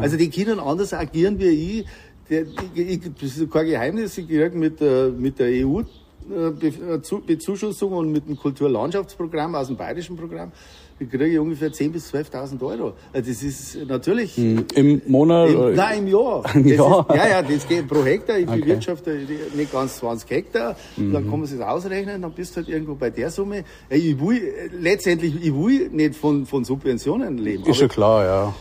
Also 0.01 0.17
die 0.17 0.29
können 0.29 0.60
anders 0.60 0.93
agieren 0.93 1.39
wie 1.39 1.79
ich. 1.79 1.86
Das 2.29 3.38
ist 3.38 3.51
kein 3.51 3.65
Geheimnis, 3.65 4.15
sie 4.15 4.25
kriegen 4.25 4.60
mit 4.60 4.81
der, 4.81 5.10
mit 5.10 5.39
der 5.39 5.65
EU 5.65 5.81
Kulturbezuschussung 6.27 7.93
und 7.93 8.12
mit 8.12 8.27
dem 8.27 8.36
Kulturlandschaftsprogramm 8.36 9.56
aus 9.56 9.67
dem 9.67 9.77
bayerischen 9.77 10.17
Programm 10.17 10.52
kriege 11.00 11.27
ich 11.27 11.39
ungefähr 11.39 11.69
10.000 11.69 11.91
bis 11.91 12.13
12.000 12.13 12.62
Euro. 12.62 12.93
Also 13.13 13.29
das 13.29 13.43
ist 13.43 13.77
natürlich... 13.87 14.35
Hm, 14.35 14.65
Im 14.75 15.02
Monat? 15.08 15.50
Im, 15.50 15.75
nein, 15.75 16.00
im 16.00 16.08
Jahr. 16.08 16.43
Im 16.56 16.67
Jahr? 16.67 17.06
Ist, 17.10 17.15
ja, 17.15 17.27
ja, 17.27 17.41
das 17.41 17.67
geht 17.67 17.87
pro 17.87 18.04
Hektar. 18.04 18.37
Ich 18.37 18.48
okay. 18.48 18.62
bewirtschafte 18.62 19.19
nicht 19.56 19.71
ganz 19.71 19.98
20 19.98 20.29
Hektar. 20.29 20.75
Mhm. 20.95 21.13
Dann 21.13 21.29
kann 21.29 21.39
man 21.39 21.48
sich 21.48 21.62
ausrechnen, 21.62 22.21
dann 22.21 22.31
bist 22.31 22.54
du 22.54 22.58
halt 22.58 22.69
irgendwo 22.69 22.95
bei 22.95 23.10
der 23.10 23.29
Summe. 23.29 23.63
Ich 23.89 24.19
will, 24.19 24.41
letztendlich, 24.79 25.35
ich 25.41 25.54
will 25.54 25.89
nicht 25.89 26.15
von, 26.15 26.45
von 26.45 26.63
Subventionen 26.63 27.37
leben. 27.37 27.63
Ist 27.65 27.77
schon 27.77 27.89
klar, 27.89 28.25
ja 28.25 28.54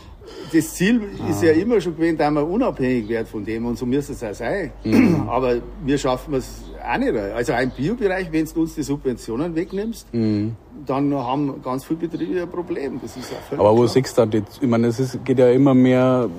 das 0.51 0.73
Ziel 0.73 1.01
ah. 1.23 1.29
ist 1.29 1.43
ja 1.43 1.51
immer 1.51 1.79
schon 1.81 1.95
gewesen, 1.95 2.17
dass 2.17 2.31
man 2.31 2.43
unabhängig 2.43 3.07
wird 3.07 3.27
von 3.27 3.43
dem 3.43 3.65
und 3.65 3.77
so 3.77 3.85
müsste 3.85 4.13
es 4.13 4.23
auch 4.23 4.33
sein. 4.33 4.71
Mhm. 4.83 5.23
Aber 5.29 5.57
wir 5.83 5.97
schaffen 5.97 6.33
es 6.35 6.63
auch 6.83 6.97
nicht. 6.97 7.15
Also 7.15 7.53
im 7.53 7.71
Biobereich, 7.71 8.31
wenn 8.31 8.45
du 8.45 8.61
uns 8.61 8.75
die 8.75 8.83
Subventionen 8.83 9.55
wegnimmst, 9.55 10.13
mhm. 10.13 10.55
Dann 10.85 11.13
haben 11.13 11.61
ganz 11.63 11.85
viele 11.85 11.99
Betriebe 11.99 12.41
ein 12.41 12.49
Problem. 12.49 12.99
Das 13.01 13.15
ist 13.17 13.31
auch 13.33 13.59
Aber 13.59 13.71
wo 13.71 13.75
klar. 13.77 13.87
siehst 13.87 14.17
du 14.17 14.25
da, 14.25 14.37
ich 14.37 14.67
meine, 14.67 14.87
es 14.87 15.17
geht 15.23 15.39
ja 15.39 15.49
immer 15.49 15.73
mehr 15.73 16.29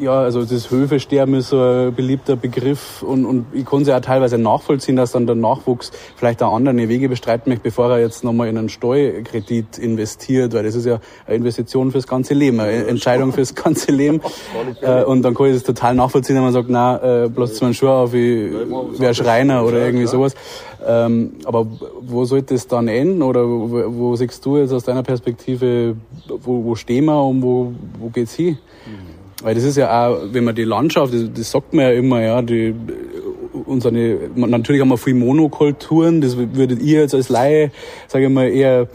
ja, 0.00 0.20
also 0.20 0.44
das 0.44 0.70
Höfesterben 0.70 1.34
ist 1.34 1.48
so 1.48 1.60
ein 1.60 1.94
beliebter 1.94 2.36
Begriff 2.36 3.02
und, 3.02 3.24
und 3.24 3.46
ich 3.52 3.64
kann 3.64 3.82
es 3.82 3.88
ja 3.88 3.96
auch 3.96 4.00
teilweise 4.00 4.38
nachvollziehen, 4.38 4.96
dass 4.96 5.12
dann 5.12 5.26
der 5.26 5.36
Nachwuchs 5.36 5.92
vielleicht 6.16 6.42
auch 6.42 6.54
andere 6.54 6.88
Wege 6.88 7.08
bestreiten 7.08 7.50
möchte, 7.50 7.64
bevor 7.64 7.90
er 7.90 8.00
jetzt 8.00 8.24
nochmal 8.24 8.48
in 8.48 8.58
einen 8.58 8.68
Steuerkredit 8.68 9.78
investiert, 9.78 10.52
weil 10.54 10.64
das 10.64 10.74
ist 10.74 10.86
ja 10.86 11.00
eine 11.26 11.36
Investition 11.36 11.92
fürs 11.92 12.06
ganze 12.06 12.34
Leben, 12.34 12.60
eine 12.60 12.86
Entscheidung 12.86 13.32
fürs 13.32 13.54
ganze 13.54 13.92
Leben. 13.92 14.20
äh, 14.82 15.04
und 15.04 15.22
dann 15.22 15.34
kann 15.34 15.46
ich 15.46 15.54
das 15.54 15.62
total 15.62 15.94
nachvollziehen, 15.94 16.36
wenn 16.36 16.42
man 16.44 16.52
sagt, 16.52 16.68
na, 16.68 17.24
äh, 17.24 17.28
bloß 17.28 17.60
meinen 17.60 17.74
Schuhe 17.74 17.92
auf, 17.92 18.14
ich 18.14 18.52
wäre 18.98 19.14
Schreiner 19.14 19.64
oder 19.64 19.84
irgendwie 19.84 20.06
sowas. 20.06 20.34
Ähm, 20.86 21.32
aber 21.44 21.66
wo 22.00 22.24
sollte 22.24 22.54
es 22.54 22.68
dann 22.68 22.88
enden 22.88 23.22
oder 23.22 23.42
wo, 23.74 24.10
wo 24.10 24.16
siehst 24.16 24.44
du 24.46 24.58
jetzt 24.58 24.72
aus 24.72 24.84
deiner 24.84 25.02
Perspektive, 25.02 25.96
wo, 26.28 26.64
wo 26.64 26.74
stehen 26.74 27.06
wir 27.06 27.22
und 27.22 27.42
wo, 27.42 27.72
wo 27.98 28.08
geht's 28.08 28.34
hin? 28.34 28.58
Mhm. 28.86 29.44
Weil 29.44 29.54
das 29.54 29.64
ist 29.64 29.76
ja 29.76 30.08
auch, 30.08 30.18
wenn 30.32 30.44
man 30.44 30.54
die 30.54 30.64
Landschaft, 30.64 31.12
das, 31.12 31.30
das 31.34 31.50
sagt 31.50 31.74
man 31.74 31.84
ja 31.84 31.92
immer, 31.92 32.22
ja, 32.22 32.40
die, 32.40 32.74
unsere, 33.66 33.92
natürlich 34.34 34.80
haben 34.80 34.88
wir 34.88 34.98
viel 34.98 35.14
Monokulturen, 35.14 36.20
das 36.20 36.36
würdet 36.36 36.80
ihr 36.80 37.00
jetzt 37.00 37.14
als 37.14 37.28
Laie, 37.28 37.70
sage 38.08 38.26
ich 38.26 38.30
mal, 38.30 38.48
eher, 38.48 38.88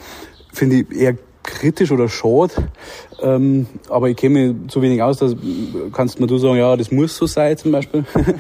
finde 0.52 0.78
ich, 0.78 0.92
eher 0.92 1.16
kritisch 1.44 1.92
oder 1.92 2.08
schade. 2.10 2.54
Ähm, 3.22 3.68
aber 3.90 4.10
ich 4.10 4.18
kenne 4.18 4.54
mich 4.54 4.72
zu 4.72 4.82
wenig 4.82 5.02
aus, 5.02 5.18
dass, 5.18 5.36
kannst 5.92 6.20
mir 6.20 6.28
du 6.28 6.38
sagen, 6.38 6.58
ja, 6.58 6.76
das 6.76 6.92
muss 6.92 7.16
so 7.16 7.26
sein 7.26 7.58
zum 7.58 7.72
Beispiel? 7.72 8.06
Nein, 8.16 8.34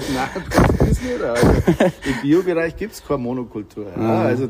das 0.79 0.89
ist 0.89 1.03
nicht. 1.03 1.21
Also, 1.21 1.47
Im 2.05 2.21
Biobereich 2.21 2.75
gibt's 2.75 3.03
keine 3.05 3.19
Monokultur. 3.19 3.85
Ja. 3.95 4.01
Ah. 4.01 4.21
Also 4.23 4.49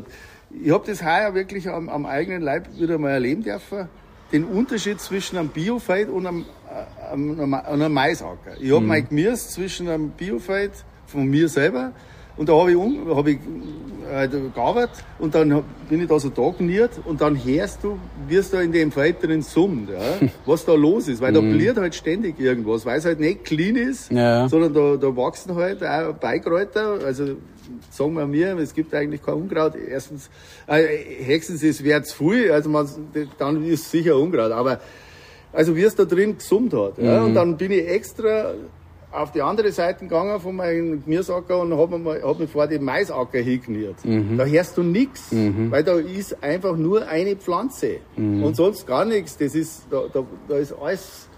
ich 0.50 0.72
habe 0.72 0.86
das 0.86 1.04
heuer 1.04 1.34
wirklich 1.34 1.68
am, 1.68 1.88
am 1.88 2.06
eigenen 2.06 2.42
Leib 2.42 2.68
wieder 2.78 2.98
mal 2.98 3.10
erleben 3.10 3.42
dürfen 3.42 3.88
den 4.32 4.44
Unterschied 4.44 5.00
zwischen 5.00 5.36
einem 5.36 5.48
Biofeld 5.48 6.08
und 6.08 6.26
einem, 6.26 6.44
äh, 6.68 7.12
einem, 7.12 7.54
einem 7.54 7.92
Maisacker. 7.92 8.60
Ich 8.60 8.70
habe 8.70 8.80
mhm. 8.80 8.86
mein 8.86 9.08
Gemüse 9.08 9.48
zwischen 9.48 9.88
einem 9.88 10.10
Biofeld 10.10 10.72
von 11.06 11.26
mir 11.26 11.48
selber 11.48 11.92
und 12.40 12.48
da 12.48 12.54
habe 12.54 12.70
ich, 12.70 12.76
um, 12.76 13.14
hab 13.14 13.26
ich 13.26 13.38
äh, 14.10 14.26
gearbeitet 14.54 15.04
und 15.18 15.34
dann 15.34 15.62
bin 15.90 16.00
ich 16.00 16.08
da 16.08 16.18
so 16.18 16.30
da 16.30 16.48
geniert 16.56 16.92
und 17.04 17.20
dann 17.20 17.36
hörst 17.36 17.84
du, 17.84 17.98
es 18.30 18.50
da 18.50 18.62
in 18.62 18.72
dem 18.72 18.90
Feld 18.90 19.22
drin 19.22 19.42
summt, 19.42 19.90
ja, 19.90 20.26
was 20.46 20.64
da 20.64 20.72
los 20.72 21.06
ist, 21.08 21.20
weil 21.20 21.34
da 21.34 21.42
mhm. 21.42 21.52
bliert 21.52 21.76
halt 21.76 21.94
ständig 21.94 22.40
irgendwas, 22.40 22.86
weil 22.86 22.98
es 22.98 23.04
halt 23.04 23.20
nicht 23.20 23.44
clean 23.44 23.76
ist, 23.76 24.10
ja. 24.10 24.48
sondern 24.48 24.72
da, 24.72 24.96
da 24.96 25.14
wachsen 25.14 25.54
halt 25.54 25.84
auch 25.84 26.14
Beikräuter, 26.14 27.00
also 27.04 27.36
sagen 27.90 28.14
wir 28.14 28.26
mir, 28.26 28.56
es 28.56 28.72
gibt 28.72 28.94
eigentlich 28.94 29.22
kein 29.22 29.34
Unkraut. 29.34 29.74
Erstens, 29.76 30.30
äh, 30.66 31.24
höchstens 31.26 31.62
es 31.62 31.84
wäre 31.84 32.02
zu 32.04 32.16
viel, 32.16 32.52
also 32.52 32.70
man, 32.70 32.88
dann 33.38 33.62
ist 33.66 33.82
es 33.82 33.90
sicher 33.90 34.16
Unkraut. 34.16 34.50
Aber 34.50 34.80
also 35.52 35.76
wie 35.76 35.82
es 35.82 35.94
da 35.94 36.06
drin 36.06 36.38
gesummt 36.38 36.72
hat. 36.72 36.96
Mhm. 36.96 37.04
Ja, 37.04 37.22
und 37.22 37.34
dann 37.34 37.58
bin 37.58 37.70
ich 37.70 37.86
extra 37.86 38.54
auf 39.12 39.32
die 39.32 39.42
andere 39.42 39.72
Seite 39.72 40.00
gegangen 40.00 40.38
von 40.40 40.56
meinem 40.56 41.04
Gemüseacker 41.04 41.60
und 41.60 41.76
habe 41.76 41.98
mir, 41.98 42.22
hab 42.22 42.38
mich 42.38 42.50
vor 42.50 42.66
den 42.66 42.84
Maisacker 42.84 43.38
hingeniert. 43.38 44.04
Mhm. 44.04 44.38
Da 44.38 44.44
hörst 44.44 44.76
du 44.76 44.82
nichts, 44.82 45.32
mhm. 45.32 45.70
weil 45.70 45.82
da 45.82 45.94
ist 45.98 46.42
einfach 46.42 46.76
nur 46.76 47.06
eine 47.06 47.36
Pflanze 47.36 47.98
mhm. 48.16 48.44
und 48.44 48.56
sonst 48.56 48.86
gar 48.86 49.04
nichts. 49.04 49.36
Das 49.36 49.54
ist, 49.54 49.86
da, 49.90 50.04
da, 50.12 50.24
da 50.48 50.56
ist 50.56 50.72
alles 50.72 51.29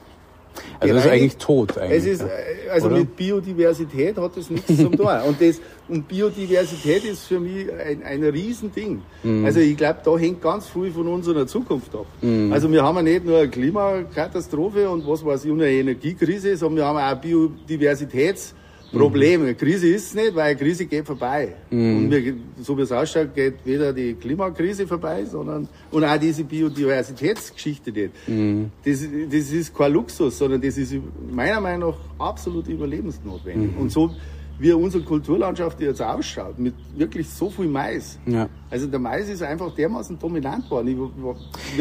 also 0.80 0.94
das 0.94 1.04
ist 1.04 1.10
eigentlich 1.10 1.36
tot 1.36 1.78
eigentlich. 1.78 1.98
Es 1.98 2.06
ist, 2.06 2.24
also 2.70 2.86
oder? 2.86 2.98
mit 2.98 3.16
Biodiversität 3.16 4.16
hat 4.16 4.36
das 4.36 4.50
nichts 4.50 4.76
zu 4.76 4.88
tun. 4.88 5.06
Und, 5.26 5.40
das, 5.40 5.60
und 5.88 6.08
Biodiversität 6.08 7.04
ist 7.04 7.26
für 7.26 7.40
mich 7.40 7.66
ein, 7.72 8.02
ein 8.02 8.24
Riesending. 8.24 9.02
Mhm. 9.22 9.44
Also 9.44 9.60
ich 9.60 9.76
glaube, 9.76 9.98
da 10.04 10.16
hängt 10.16 10.42
ganz 10.42 10.68
viel 10.68 10.90
von 10.90 11.06
unserer 11.08 11.46
Zukunft 11.46 11.94
ab. 11.94 12.06
Mhm. 12.20 12.52
Also 12.52 12.70
wir 12.70 12.82
haben 12.82 12.96
ja 12.96 13.02
nicht 13.02 13.24
nur 13.24 13.38
eine 13.38 13.48
Klimakatastrophe 13.48 14.88
und 14.88 15.06
was 15.06 15.24
weiß 15.24 15.44
ich, 15.44 15.52
eine 15.52 15.68
Energiekrise, 15.68 16.56
sondern 16.56 16.76
wir 16.78 16.86
haben 16.86 16.98
auch 16.98 17.22
Biodiversitäts- 17.22 18.54
Problem. 18.92 19.42
Eine 19.42 19.54
Krise 19.54 19.88
ist 19.88 20.06
es 20.06 20.14
nicht, 20.14 20.34
weil 20.34 20.50
eine 20.50 20.56
Krise 20.56 20.86
geht 20.86 21.06
vorbei. 21.06 21.54
Mhm. 21.70 21.96
Und 21.96 22.10
wir, 22.10 22.34
so 22.60 22.76
wie 22.76 22.82
es 22.82 22.92
ausschaut, 22.92 23.34
geht 23.34 23.54
weder 23.64 23.92
die 23.92 24.14
Klimakrise 24.14 24.86
vorbei, 24.86 25.24
sondern 25.24 25.68
und 25.90 26.04
auch 26.04 26.18
diese 26.18 26.44
Biodiversitätsgeschichte 26.44 27.90
nicht. 27.90 28.28
Mhm. 28.28 28.70
Das, 28.84 29.00
das 29.30 29.50
ist 29.50 29.74
kein 29.74 29.92
Luxus, 29.92 30.38
sondern 30.38 30.60
das 30.60 30.76
ist 30.76 30.94
meiner 31.30 31.60
Meinung 31.60 31.90
nach 31.90 32.26
absolut 32.26 32.68
überlebensnotwendig. 32.68 33.72
Mhm. 33.72 33.78
Und 33.78 33.90
so 33.90 34.14
wie 34.62 34.72
unsere 34.72 35.02
Kulturlandschaft 35.02 35.80
jetzt 35.80 36.00
ausschaut, 36.00 36.56
mit 36.56 36.74
wirklich 36.96 37.28
so 37.28 37.50
viel 37.50 37.66
Mais. 37.66 38.16
Ja. 38.26 38.48
Also 38.70 38.86
der 38.86 39.00
Mais 39.00 39.28
ist 39.28 39.42
einfach 39.42 39.74
dermaßen 39.74 40.16
dominant 40.20 40.70
worden. 40.70 41.16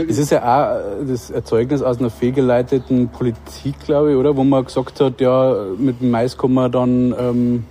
Es 0.10 0.18
ist 0.18 0.32
ja 0.32 0.42
auch 0.42 1.06
das 1.06 1.30
Erzeugnis 1.30 1.84
aus 1.84 2.00
einer 2.00 2.10
fehlgeleiteten 2.10 3.08
Politik, 3.10 3.76
glaube 3.86 4.12
ich, 4.12 4.18
oder? 4.18 4.36
Wo 4.36 4.44
man 4.44 4.66
gesagt 4.66 5.00
hat, 5.00 5.22
ja, 5.22 5.68
mit 5.78 6.02
dem 6.02 6.10
Mais 6.10 6.36
kann 6.36 6.56
man 6.56 6.72
dann... 6.72 7.16
Ähm, 7.20 7.64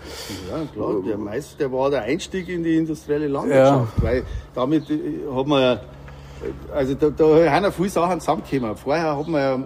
ja, 0.49 0.61
klar, 0.73 0.95
der 1.05 1.19
Mais, 1.19 1.57
der 1.57 1.73
war 1.73 1.91
der 1.91 2.03
Einstieg 2.03 2.49
in 2.49 2.63
die 2.63 2.77
industrielle 2.77 3.27
Landwirtschaft, 3.27 3.99
ja. 3.99 4.05
weil 4.05 4.23
damit 4.55 4.89
äh, 4.91 4.97
hat 5.35 5.47
man 5.49 5.81
also 6.73 6.95
da, 6.95 7.11
da 7.11 7.51
haben 7.51 7.65
ja 7.65 7.71
viele 7.71 7.89
Sachen 7.89 8.21
zusammengekommen. 8.21 8.77
Vorher 8.77 9.17
hat 9.17 9.29
man 9.29 9.41
ja 9.41 9.59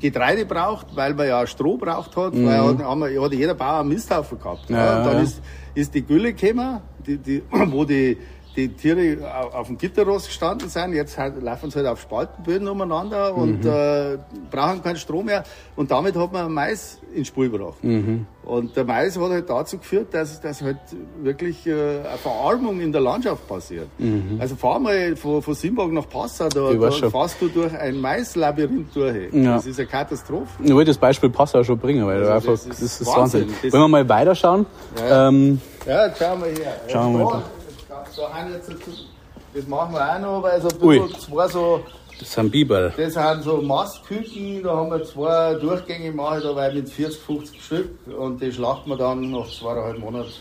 Getreide 0.00 0.44
braucht, 0.44 0.94
weil 0.94 1.14
man 1.14 1.28
ja 1.28 1.46
Stroh 1.46 1.76
braucht 1.76 2.16
hat, 2.16 2.34
mhm. 2.34 2.46
weil 2.46 2.62
hat, 2.62 2.78
haben 2.82 3.02
hat 3.02 3.32
jeder 3.32 3.54
Bauer 3.54 3.80
einen 3.80 3.88
Misthaufen 3.88 4.38
gehabt. 4.38 4.68
Ja, 4.68 4.76
ja. 4.76 5.04
Dann 5.04 5.22
ist, 5.22 5.40
ist 5.74 5.94
die 5.94 6.02
Gülle 6.02 6.32
gekommen, 6.32 6.80
die, 7.06 7.18
die, 7.18 7.42
wo 7.50 7.84
die 7.84 8.18
die 8.56 8.68
Tiere 8.68 9.18
auf 9.52 9.66
dem 9.66 9.76
Gitterrost 9.78 10.28
gestanden 10.28 10.68
sind. 10.68 10.94
Jetzt 10.94 11.18
halt, 11.18 11.42
laufen 11.42 11.70
sie 11.70 11.78
halt 11.78 11.88
auf 11.88 12.00
Spaltenböden 12.00 12.66
umeinander 12.68 13.34
und 13.34 13.64
mhm. 13.64 13.70
äh, 13.70 14.18
brauchen 14.50 14.82
keinen 14.82 14.96
Strom 14.96 15.26
mehr. 15.26 15.44
Und 15.76 15.90
damit 15.90 16.16
hat 16.16 16.32
man 16.32 16.52
Mais 16.52 16.98
ins 17.14 17.28
Spiel 17.28 17.50
gebracht. 17.50 17.82
Mhm. 17.82 18.26
Und 18.44 18.76
der 18.76 18.84
Mais 18.84 19.18
hat 19.18 19.30
halt 19.30 19.50
dazu 19.50 19.78
geführt, 19.78 20.08
dass, 20.12 20.40
dass 20.40 20.62
halt 20.62 20.78
wirklich 21.20 21.66
äh, 21.66 21.72
eine 21.72 22.18
Verarmung 22.18 22.80
in 22.80 22.92
der 22.92 23.00
Landschaft 23.00 23.46
passiert. 23.46 23.88
Mhm. 23.98 24.38
Also 24.38 24.56
fahr 24.56 24.78
mal 24.78 25.16
von, 25.16 25.42
von 25.42 25.54
Simbach 25.54 25.88
nach 25.88 26.08
Passau, 26.08 26.48
da, 26.48 26.72
da 26.72 26.90
fährst 26.90 27.40
du 27.40 27.48
durch 27.48 27.76
ein 27.76 28.00
Maislabyrinth 28.00 28.94
durch. 28.94 29.32
Ja. 29.32 29.56
Das 29.56 29.66
ist 29.66 29.78
eine 29.78 29.88
Katastrophe. 29.88 30.46
Ich 30.62 30.72
wollte 30.72 30.90
das 30.90 30.98
Beispiel 30.98 31.28
Passau 31.28 31.62
schon 31.62 31.78
bringen, 31.78 32.06
weil 32.06 32.20
also 32.20 32.32
einfach, 32.32 32.52
das 32.52 32.66
ist, 32.66 32.82
das 32.82 33.00
ist 33.00 33.06
Wahnsinn. 33.06 33.48
Wahnsinn. 33.48 33.72
Wollen 33.72 33.82
wir 33.82 33.88
mal 33.88 34.08
weiterschauen? 34.08 34.66
Ja, 34.98 35.28
ähm, 35.28 35.60
ja 35.86 36.14
schauen 36.14 36.40
wir 36.40 36.48
her. 36.48 36.80
Schauen 36.88 37.18
wir 37.18 37.24
mal 37.24 37.42
da 38.16 38.32
haben 38.32 38.52
jetzt, 38.52 38.70
das 39.54 39.66
machen 39.66 39.94
wir 39.94 40.14
auch 40.14 40.18
noch, 40.18 40.42
weil 40.42 40.60
so 40.60 40.68
ein 40.68 40.78
bisschen 40.78 41.20
zwei 41.20 41.48
so. 41.48 41.84
Das 42.18 42.32
sind 42.32 42.50
Biber. 42.50 42.92
Das 42.96 43.12
sind 43.12 43.42
so 43.42 43.60
Mastküken, 43.60 44.62
da 44.62 44.74
haben 44.74 44.90
wir 44.90 45.04
zwei 45.04 45.54
Durchgänge, 45.54 46.12
mache 46.12 46.38
ich 46.38 46.44
dabei 46.44 46.72
mit 46.72 46.88
40, 46.88 47.20
50 47.20 47.64
Stück 47.64 47.90
und 48.18 48.40
die 48.40 48.50
schlachten 48.50 48.88
wir 48.88 48.96
dann 48.96 49.30
nach 49.30 49.46
zweieinhalb 49.50 49.98
Monaten. 49.98 50.32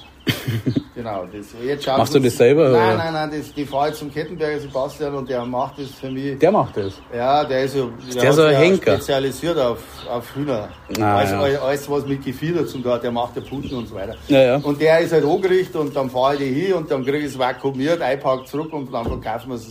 Genau. 0.95 1.25
Das, 1.25 1.47
jetzt 1.63 1.87
Machst 1.87 2.13
du 2.15 2.19
das 2.19 2.37
selber? 2.37 2.69
Nein, 2.69 2.95
oder? 2.95 2.97
nein, 2.97 3.13
nein, 3.13 3.31
das, 3.39 3.53
die 3.53 3.65
fahre 3.65 3.89
ich 3.89 3.95
zum 3.95 4.11
Kettenberger 4.11 4.59
Sebastian 4.59 5.15
und 5.15 5.29
der 5.29 5.45
macht 5.45 5.79
das 5.79 5.89
für 5.89 6.09
mich. 6.09 6.37
Der 6.39 6.51
macht 6.51 6.77
das? 6.77 6.93
Ja, 7.15 7.43
der 7.43 7.63
ist 7.63 7.73
so, 7.73 7.91
ist 8.07 8.21
der 8.21 8.33
so 8.33 8.43
ein 8.43 8.55
Henker? 8.55 8.93
spezialisiert 8.95 9.57
auf, 9.57 9.79
auf 10.09 10.35
Hühner. 10.35 10.69
Ah, 10.99 11.17
also 11.17 11.35
ja. 11.45 11.59
alles, 11.61 11.89
was 11.89 12.05
mit 12.05 12.23
Gefieder 12.23 12.65
zum 12.65 12.83
tun 12.83 12.99
der 13.01 13.11
macht 13.11 13.35
der 13.35 13.41
Puten 13.41 13.77
und 13.77 13.87
so 13.87 13.95
weiter. 13.95 14.15
Ja, 14.27 14.41
ja. 14.41 14.55
Und 14.57 14.81
der 14.81 14.99
ist 14.99 15.13
halt 15.13 15.25
angerichtet 15.25 15.75
und 15.75 15.95
dann 15.95 16.09
fahre 16.09 16.35
ich 16.35 16.39
die 16.39 16.61
hin 16.61 16.73
und 16.73 16.89
dann 16.89 17.03
kriege 17.03 17.19
ich 17.19 17.25
es 17.25 17.39
vakuumiert, 17.39 18.01
einpackt 18.01 18.47
zurück 18.47 18.73
und 18.73 18.93
dann 18.93 19.05
verkaufen 19.05 19.49
wir 19.49 19.55
es 19.55 19.67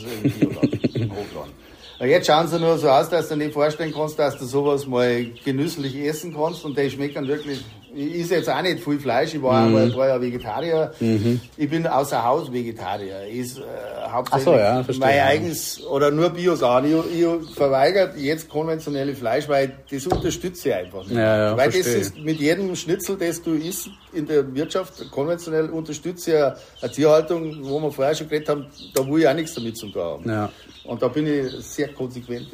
im 0.94 1.10
Hochland. 1.10 1.52
Jetzt 2.00 2.26
schauen 2.26 2.48
sie 2.48 2.58
nur 2.58 2.76
so 2.76 2.88
aus, 2.88 3.08
dass 3.08 3.28
du 3.28 3.36
dir 3.36 3.44
nicht 3.44 3.54
vorstellen 3.54 3.92
kannst, 3.94 4.18
dass 4.18 4.36
du 4.36 4.44
sowas 4.44 4.86
mal 4.86 5.24
genüsslich 5.44 5.96
essen 5.96 6.34
kannst 6.34 6.64
und 6.64 6.76
die 6.76 6.90
schmecken 6.90 7.26
wirklich 7.28 7.64
ich 7.94 8.20
esse 8.20 8.36
jetzt 8.36 8.50
auch 8.50 8.62
nicht 8.62 8.82
viel 8.82 8.98
Fleisch, 8.98 9.34
ich 9.34 9.42
war 9.42 9.60
mhm. 9.60 9.76
einmal 9.76 9.96
war 9.96 10.08
ja 10.08 10.20
Vegetarier. 10.20 10.92
Mhm. 11.00 11.40
Ich 11.56 11.68
bin 11.68 11.86
außer 11.86 12.24
Haus 12.24 12.52
Vegetarier. 12.52 13.22
Ich 13.30 13.38
ist, 13.38 13.58
äh, 13.58 13.62
hauptsächlich 14.10 14.44
so, 14.44 14.54
ja, 14.54 14.82
verstehe, 14.82 15.06
mein 15.06 15.20
eigenes 15.20 15.84
oder 15.86 16.10
nur 16.10 16.30
Biosachen. 16.30 16.86
Ich, 16.86 17.22
ich 17.22 17.54
verweigere 17.54 18.16
jetzt 18.16 18.48
konventionelle 18.48 19.14
Fleisch, 19.14 19.48
weil 19.48 19.72
das 19.90 20.06
unterstütze 20.06 20.68
ich 20.68 20.74
einfach 20.74 21.02
nicht. 21.02 21.12
Ja, 21.12 21.36
ja, 21.36 21.56
weil 21.56 21.70
verstehe. 21.70 21.98
das 21.98 22.08
ist 22.08 22.18
mit 22.18 22.38
jedem 22.38 22.74
Schnitzel, 22.74 23.16
das 23.16 23.42
du 23.42 23.54
isst 23.54 23.90
in 24.12 24.26
der 24.26 24.54
Wirtschaft, 24.54 25.10
konventionell 25.10 25.70
unterstütze 25.70 26.30
ich 26.30 26.82
eine, 26.82 26.92
Tierhaltung, 26.92 27.58
wo 27.62 27.80
wir 27.80 27.90
vorher 27.90 28.14
schon 28.14 28.28
geredet 28.28 28.48
haben, 28.48 28.66
da 28.94 29.06
will 29.06 29.20
ich 29.20 29.28
auch 29.28 29.34
nichts 29.34 29.54
damit 29.54 29.76
zu 29.76 29.88
tun 29.88 30.02
haben. 30.02 30.30
Ja. 30.30 30.50
Und 30.84 31.02
da 31.02 31.08
bin 31.08 31.26
ich 31.26 31.50
sehr 31.64 31.88
konsequent. 31.88 32.46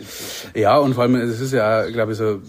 Ja, 0.55 0.79
und 0.79 0.95
vor 0.95 1.03
allem, 1.03 1.17
es 1.17 1.41
ist 1.41 1.53
ja, 1.53 1.89
glaube 1.91 2.13
ich, 2.13 2.19
so 2.19 2.41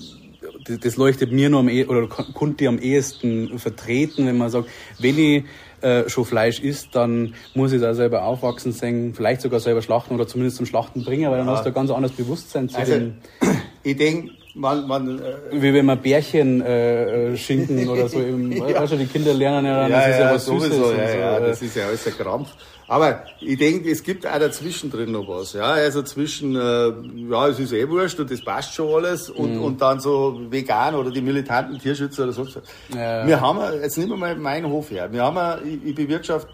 das 0.65 0.97
leuchtet 0.97 1.31
mir 1.31 1.49
nur 1.49 1.61
am 1.61 1.69
e 1.69 1.85
oder 1.85 2.07
konnte 2.07 2.67
am 2.67 2.79
ehesten 2.79 3.59
vertreten, 3.59 4.25
wenn 4.27 4.37
man 4.37 4.49
sagt, 4.49 4.69
wenn 4.99 5.17
ich 5.17 5.43
äh, 5.81 6.07
schon 6.09 6.25
Fleisch 6.25 6.59
isst, 6.59 6.89
dann 6.95 7.33
muss 7.53 7.71
ich 7.71 7.81
da 7.81 7.93
selber 7.93 8.23
aufwachsen 8.23 8.71
sehen, 8.71 9.13
vielleicht 9.15 9.41
sogar 9.41 9.59
selber 9.59 9.81
schlachten 9.81 10.13
oder 10.13 10.27
zumindest 10.27 10.57
zum 10.57 10.65
Schlachten 10.65 11.03
bringen, 11.03 11.29
weil 11.31 11.39
dann 11.39 11.47
ja. 11.47 11.53
hast 11.53 11.63
du 11.63 11.69
ein 11.69 11.73
ganz 11.73 11.89
anderes 11.89 12.15
Bewusstsein 12.15 12.69
zu 12.69 12.77
also, 12.77 12.93
den. 12.93 13.17
Ich 13.83 13.97
denke, 13.97 14.29
man, 14.53 14.87
man, 14.87 15.19
äh, 15.19 15.33
Wie 15.53 15.73
wenn 15.73 15.87
man 15.87 15.99
Bärchen 15.99 16.61
äh, 16.61 17.31
äh 17.31 17.37
schinken 17.37 17.89
oder 17.89 18.07
so. 18.07 18.19
Eben, 18.19 18.51
ja. 18.69 18.85
Du, 18.85 18.95
die 18.95 19.07
Kinder 19.07 19.33
lernen 19.33 19.65
ja 19.65 19.81
dann, 19.81 19.91
ja, 19.91 19.97
das 19.97 20.07
ist 20.07 20.19
ja, 20.19 20.25
ja 20.27 20.33
was 20.35 20.45
sowieso, 20.45 20.67
Süßes. 20.69 20.97
Ja, 20.97 21.07
so, 21.07 21.17
ja, 21.17 21.39
das 21.39 21.61
ist 21.63 21.75
ja 21.75 21.87
alles 21.87 22.05
ein 22.05 22.13
Krampf. 22.13 22.49
Aber 22.91 23.23
ich 23.39 23.57
denke, 23.57 23.89
es 23.89 24.03
gibt 24.03 24.27
auch 24.27 24.37
dazwischen 24.37 24.91
drin 24.91 25.13
noch 25.13 25.25
was. 25.25 25.53
Ja, 25.53 25.63
also 25.63 26.01
zwischen, 26.01 26.57
äh, 26.57 26.91
ja, 27.31 27.47
es 27.47 27.57
ist 27.57 27.71
eh 27.71 27.87
wurscht 27.87 28.19
und 28.19 28.29
das 28.29 28.41
passt 28.43 28.73
schon 28.73 28.93
alles 28.93 29.29
und, 29.29 29.55
mhm. 29.55 29.63
und 29.63 29.81
dann 29.81 30.01
so 30.01 30.41
vegan 30.49 30.95
oder 30.95 31.09
die 31.09 31.21
militanten 31.21 31.79
Tierschützer 31.79 32.23
oder 32.23 32.33
so. 32.33 32.45
Ja, 32.93 33.25
Wir 33.25 33.39
haben, 33.39 33.61
jetzt 33.81 33.97
nehmen 33.97 34.09
wir 34.09 34.17
mal 34.17 34.35
meinen 34.35 34.69
Hof 34.69 34.91
her. 34.91 35.09
Wir 35.09 35.23
haben, 35.23 35.65
ich, 35.65 35.85
ich 35.85 35.95
bewirtschaft 35.95 36.49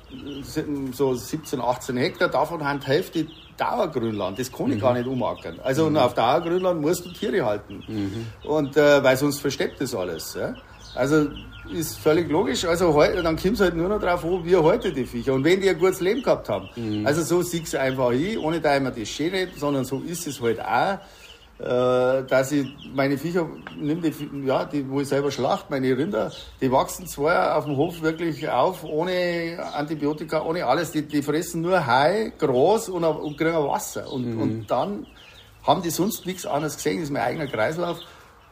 so 0.92 1.16
17, 1.16 1.60
18 1.60 1.98
Hektar, 1.98 2.30
davon 2.30 2.64
haben 2.64 2.82
die 2.82 2.86
Hälfte 2.86 3.26
Dauergrünland, 3.58 4.38
das 4.38 4.52
kann 4.52 4.70
ich 4.70 4.76
mhm. 4.76 4.82
gar 4.82 4.94
nicht 4.94 5.08
umackern. 5.08 5.60
Also 5.64 5.90
mhm. 5.90 5.98
auf 5.98 6.14
Dauergrünland 6.14 6.82
musst 6.82 7.04
du 7.04 7.14
Tiere 7.14 7.44
halten. 7.44 7.84
Mhm. 7.88 8.28
Und 8.48 8.78
äh, 8.78 9.04
weil 9.04 9.18
sonst 9.18 9.40
versteckt 9.40 9.82
das 9.82 9.96
alles. 9.96 10.38
Ja? 10.40 10.54
Also 10.94 11.30
ist 11.72 11.98
völlig 11.98 12.30
logisch. 12.30 12.66
Also 12.66 12.94
heute, 12.94 13.24
dann 13.24 13.36
kommt 13.36 13.56
es 13.56 13.62
halt 13.62 13.76
nur 13.76 13.90
noch 13.90 14.00
drauf 14.00 14.24
an, 14.24 14.46
wie 14.46 14.56
heute 14.56 14.92
die 14.92 15.06
Viecher. 15.06 15.34
Und 15.34 15.44
wenn 15.44 15.62
die 15.62 15.70
ein 15.70 15.78
gutes 15.78 16.02
Leben 16.02 16.22
gehabt 16.22 16.50
haben. 16.50 16.70
Mhm. 16.76 17.06
Also 17.06 17.22
so 17.24 17.42
siehst 17.42 17.74
du 17.74 17.80
einfach 17.80 18.12
ich, 18.12 18.38
ohne 18.38 18.60
da 18.60 18.76
immer 18.76 18.92
das 18.92 19.10
schön 19.10 19.32
nicht, 19.32 19.58
sondern 19.58 19.86
so 19.86 20.02
ist 20.02 20.28
es 20.28 20.42
halt 20.42 20.60
auch. 20.60 21.00
Äh, 21.60 22.24
dass 22.26 22.52
ich 22.52 22.68
meine 22.94 23.18
Viecher 23.18 23.50
nimm 23.76 24.00
die, 24.00 24.14
ja, 24.46 24.64
die, 24.66 24.88
wo 24.88 25.02
ich 25.02 25.08
selber 25.08 25.32
schlacht, 25.32 25.72
meine 25.72 25.98
Rinder, 25.98 26.32
die 26.62 26.72
wachsen 26.72 27.08
zwar 27.08 27.58
auf 27.58 27.66
dem 27.66 27.76
Hof 27.78 28.04
wirklich 28.04 28.48
auf, 28.48 28.84
ohne 28.84 29.58
Antibiotika, 29.74 30.44
ohne 30.44 30.68
alles, 30.68 30.92
die, 30.92 31.02
die 31.02 31.24
fressen 31.24 31.62
nur 31.62 31.88
Hai, 31.88 32.32
Gras 32.38 32.90
und, 32.90 33.04
und 33.04 33.38
kriegen 33.40 33.56
Wasser. 33.56 34.12
Und, 34.12 34.36
mhm. 34.36 34.42
und 34.42 34.68
dann 34.68 35.08
haben 35.64 35.82
die 35.82 35.90
sonst 35.90 36.28
nichts 36.28 36.46
anderes 36.46 36.76
gesehen, 36.76 36.98
das 36.98 37.06
ist 37.06 37.12
mein 37.12 37.24
eigener 37.24 37.48
Kreislauf 37.48 37.98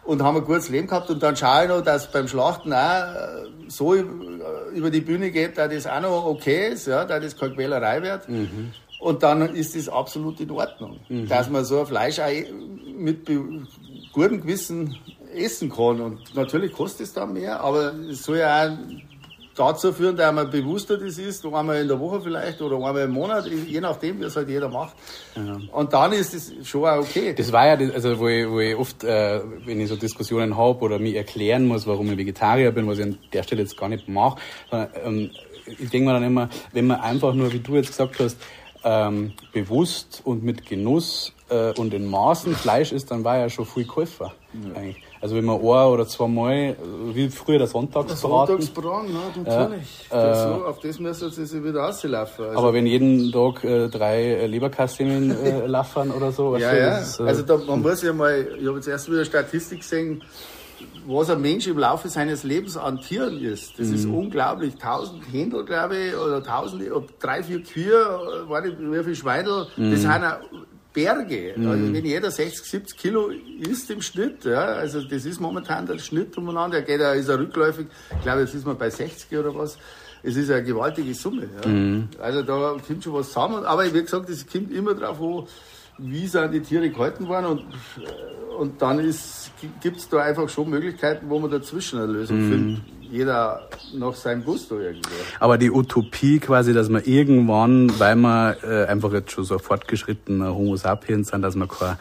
und 0.06 0.24
haben 0.24 0.38
ein 0.38 0.46
gutes 0.46 0.70
Leben 0.70 0.88
gehabt. 0.88 1.10
Und 1.10 1.22
dann 1.22 1.36
schaue 1.36 1.64
ich 1.64 1.70
noch, 1.70 1.82
dass 1.82 2.12
beim 2.12 2.28
Schlachten 2.28 2.74
auch 2.74 2.78
äh, 2.78 3.46
so 3.68 3.94
über 3.94 4.90
die 4.90 5.02
Bühne 5.02 5.32
geht, 5.32 5.58
dass 5.58 5.74
das 5.74 5.88
auch 5.88 6.02
noch 6.02 6.26
okay 6.26 6.70
ist, 6.70 6.88
ja, 6.88 7.06
dass 7.06 7.24
das 7.24 7.38
keine 7.38 7.56
Quälerei 7.56 8.02
wird. 8.02 8.30
Mhm. 8.30 8.72
Und 9.00 9.24
dann 9.24 9.54
ist 9.56 9.76
das 9.76 9.90
absolut 9.90 10.40
in 10.40 10.52
Ordnung, 10.52 11.00
mhm. 11.10 11.28
dass 11.28 11.50
man 11.50 11.66
so 11.66 11.82
ein 11.82 11.86
Fleisch 11.86 12.20
auch 12.20 12.32
mit 12.98 13.26
gutem 14.14 14.42
Gewissen 14.42 14.98
essen 15.34 15.70
kann. 15.70 16.00
Und 16.02 16.36
natürlich 16.36 16.72
kostet 16.72 17.08
es 17.08 17.14
dann 17.14 17.34
mehr, 17.34 17.60
aber 17.60 17.94
es 18.10 18.24
soll 18.24 18.38
ja 18.38 18.66
auch 18.66 18.78
dazu 19.56 19.94
führen, 19.94 20.16
dass 20.16 20.34
man 20.34 20.50
bewusster 20.50 20.98
das 20.98 21.18
ist, 21.18 21.46
einmal 21.46 21.82
in 21.82 21.88
der 21.88 22.00
Woche 22.00 22.22
vielleicht 22.22 22.62
oder 22.62 22.76
einmal 22.76 22.98
im 23.04 23.12
Monat, 23.12 23.48
je 23.48 23.80
nachdem, 23.80 24.20
wie 24.20 24.26
es 24.26 24.36
halt 24.36 24.50
jeder 24.50 24.70
macht. 24.70 24.96
Ja. 25.36 25.58
Und 25.72 25.94
dann 25.94 26.12
ist 26.12 26.34
es 26.34 26.52
schon 26.68 26.86
auch 26.86 27.00
okay. 27.00 27.34
Das 27.34 27.52
war 27.52 27.68
ja, 27.68 27.94
also 27.94 28.20
wo 28.20 28.28
ich, 28.28 28.50
wo 28.50 28.60
ich 28.60 28.76
oft, 28.76 29.04
äh, 29.04 29.42
wenn 29.66 29.80
ich 29.80 29.88
so 29.88 29.96
Diskussionen 29.96 30.58
habe 30.58 30.80
oder 30.80 31.00
mir 31.00 31.16
erklären 31.16 31.66
muss, 31.66 31.88
warum 31.88 32.12
ich 32.12 32.18
Vegetarier 32.18 32.72
bin, 32.72 32.88
was 32.88 33.00
ich 33.00 33.06
an 33.06 33.18
der 33.34 33.44
Stelle 33.44 33.62
jetzt 33.62 33.78
gar 33.78 33.90
nicht 33.90 34.08
mache, 34.08 34.40
ähm, 34.72 35.32
ich 35.66 35.90
denke 35.90 36.08
mir 36.08 36.14
dann 36.14 36.24
immer, 36.24 36.50
wenn 36.74 36.88
man 36.88 37.00
einfach 37.00 37.34
nur, 37.34 37.52
wie 37.52 37.60
du 37.60 37.76
jetzt 37.76 37.88
gesagt 37.88 38.20
hast, 38.20 38.38
ähm, 38.84 39.34
bewusst 39.52 40.22
und 40.24 40.44
mit 40.44 40.66
Genuss 40.66 41.34
äh, 41.50 41.72
und 41.72 41.94
in 41.94 42.06
Maßen 42.06 42.56
Fleisch 42.56 42.92
isst, 42.92 43.10
dann 43.10 43.24
war 43.24 43.38
ja 43.38 43.50
schon 43.50 43.66
viel 43.66 43.86
Käufer. 43.86 44.34
Ja. 44.54 44.80
Eigentlich. 44.80 45.05
Also 45.26 45.38
wenn 45.38 45.46
man 45.46 45.56
ein 45.56 45.64
oder 45.64 46.08
zweimal, 46.08 46.76
wie 47.12 47.30
früher 47.30 47.58
der 47.58 47.66
Sonntagsbraten. 47.66 48.58
Der 48.58 48.66
Sonntagsbraten, 48.68 49.10
ja, 49.12 49.44
natürlich. 49.44 50.08
Ja, 50.12 50.32
äh, 50.32 50.36
so, 50.36 50.66
auf 50.66 50.80
das 50.82 51.00
müssen 51.00 51.32
sie 51.32 51.64
wieder 51.64 51.88
auslaufen. 51.88 52.46
Also 52.46 52.60
aber 52.60 52.74
wenn 52.76 52.86
jeden 52.86 53.32
Tag 53.32 53.64
äh, 53.64 53.88
drei 53.90 54.22
äh, 54.22 54.46
Leberkassinen 54.46 55.32
äh, 55.32 55.66
laufen 55.66 56.12
oder 56.12 56.32
so. 56.32 56.56
Ja, 56.58 56.76
ja. 56.76 57.00
Das, 57.00 57.20
äh, 57.20 57.24
also 57.24 57.42
da, 57.42 57.58
man 57.58 57.82
muss 57.82 58.04
ja 58.04 58.14
mal, 58.14 58.50
ich 58.56 58.68
habe 58.68 58.76
jetzt 58.76 58.88
erst 58.88 59.12
wieder 59.12 59.26
Statistik 59.26 59.80
gesehen, 59.80 60.22
was 61.08 61.32
ein 61.32 61.42
Mensch 61.42 61.66
im 61.66 61.80
Laufe 61.80 62.08
seines 62.08 62.44
Lebens 62.44 62.78
an 62.78 63.02
Tieren 63.02 63.42
ist. 63.42 63.80
Das 63.80 63.88
mhm. 63.88 63.96
ist 63.96 64.06
unglaublich. 64.06 64.76
Tausend 64.76 65.24
Händel, 65.32 65.66
glaube 65.66 65.98
ich, 65.98 66.16
oder 66.16 66.44
tausend, 66.44 66.84
drei, 67.20 67.42
vier 67.42 67.64
Kühe, 67.64 67.96
weiß 68.48 68.66
nicht, 68.66 68.78
wie 68.80 69.04
viele 69.04 69.16
Schweindel. 69.16 69.66
Mhm. 69.76 69.90
Das 69.90 70.02
sind 70.02 70.12
Berge. 70.96 71.54
Mhm. 71.56 71.68
Also 71.68 71.94
wenn 71.94 72.06
jeder 72.06 72.32
60, 72.32 72.66
70 72.66 72.98
Kilo 72.98 73.30
isst 73.60 73.92
im 73.92 74.02
Schnitt, 74.02 74.46
ja, 74.46 74.66
also 74.66 75.02
das 75.02 75.26
ist 75.26 75.40
momentan 75.40 75.86
der 75.86 76.00
Schnitt 76.00 76.36
umeinander, 76.38 76.82
der 76.82 76.98
geht, 76.98 77.20
ist 77.20 77.30
er 77.30 77.38
rückläufig, 77.38 77.88
ich 78.12 78.22
glaube, 78.24 78.42
jetzt 78.42 78.56
ist 78.56 78.66
man 78.66 78.78
bei 78.78 78.90
60 78.90 79.38
oder 79.38 79.54
was. 79.54 79.78
Es 80.24 80.36
ist 80.36 80.50
eine 80.50 80.64
gewaltige 80.64 81.14
Summe. 81.14 81.48
Ja. 81.64 81.70
Mhm. 81.70 82.08
Also 82.20 82.42
da 82.42 82.78
kommt 82.86 83.04
schon 83.04 83.14
was 83.14 83.28
zusammen. 83.28 83.64
Aber 83.64 83.94
wie 83.94 84.02
gesagt, 84.02 84.28
es 84.30 84.48
kommt 84.48 84.72
immer 84.72 84.96
darauf 84.96 85.22
an, 85.22 85.48
wie 86.00 86.26
sind 86.26 86.52
die 86.52 86.62
Tiere 86.62 86.90
gehalten 86.90 87.28
worden 87.28 87.46
und, 87.46 87.66
und 88.58 88.82
dann 88.82 88.98
gibt 89.82 89.98
es 89.98 90.10
da 90.10 90.18
einfach 90.20 90.50
schon 90.50 90.70
Möglichkeiten, 90.70 91.30
wo 91.30 91.40
man 91.40 91.52
dazwischen 91.52 92.00
eine 92.00 92.12
Lösung 92.12 92.38
mhm. 92.38 92.52
findet 92.52 92.95
jeder 93.12 93.68
nach 93.94 94.14
seinem 94.14 94.44
Gusto 94.44 94.80
irgendwie. 94.80 95.10
Aber 95.40 95.58
die 95.58 95.72
Utopie 95.72 96.40
quasi, 96.40 96.74
dass 96.74 96.90
man 96.90 97.04
irgendwann, 97.04 98.00
weil 98.00 98.16
man 98.16 98.56
äh, 98.64 98.86
einfach 98.86 99.12
jetzt 99.14 99.32
schon 99.32 99.44
so 99.44 99.58
fortgeschrittener 99.60 100.54
Homo 100.56 100.76
sapiens 100.76 101.30
sind, 101.30 101.42
dass 101.42 101.56
man 101.56 101.68
keine, 101.68 101.98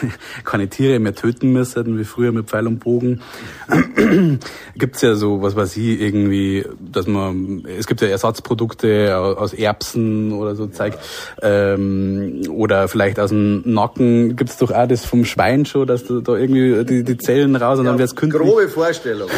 keine 0.44 0.68
Tiere 0.68 0.98
mehr 0.98 1.14
töten 1.14 1.52
müssen, 1.52 1.98
wie 1.98 2.04
früher 2.04 2.32
mit 2.32 2.48
Pfeil 2.48 2.66
und 2.66 2.80
Bogen, 2.80 3.20
gibt's 4.74 5.02
ja 5.02 5.14
so, 5.14 5.42
was 5.42 5.56
weiß 5.56 5.76
ich, 5.76 6.00
irgendwie, 6.00 6.64
dass 6.80 7.06
man, 7.06 7.64
es 7.78 7.86
gibt 7.86 8.00
ja 8.00 8.08
Ersatzprodukte 8.08 9.16
aus 9.16 9.52
Erbsen 9.52 10.32
oder 10.32 10.54
so 10.54 10.66
Zeug, 10.66 10.94
ähm, 11.42 12.42
oder 12.48 12.88
vielleicht 12.88 13.20
aus 13.20 13.30
dem 13.30 13.62
Nacken 13.64 14.36
gibt's 14.36 14.56
doch 14.56 14.70
auch 14.70 14.86
das 14.86 15.04
vom 15.04 15.24
Schwein 15.24 15.66
schon, 15.66 15.86
dass 15.86 16.04
du 16.04 16.20
da 16.20 16.36
irgendwie 16.36 16.84
die, 16.84 17.04
die 17.04 17.16
Zellen 17.16 17.56
raus 17.56 17.78
und 17.78 17.84
ja, 17.84 17.92
dann 17.92 17.98
wird's 17.98 18.16
künstlich. 18.16 18.42
Grobe 18.42 18.68
Vorstellung. 18.68 19.28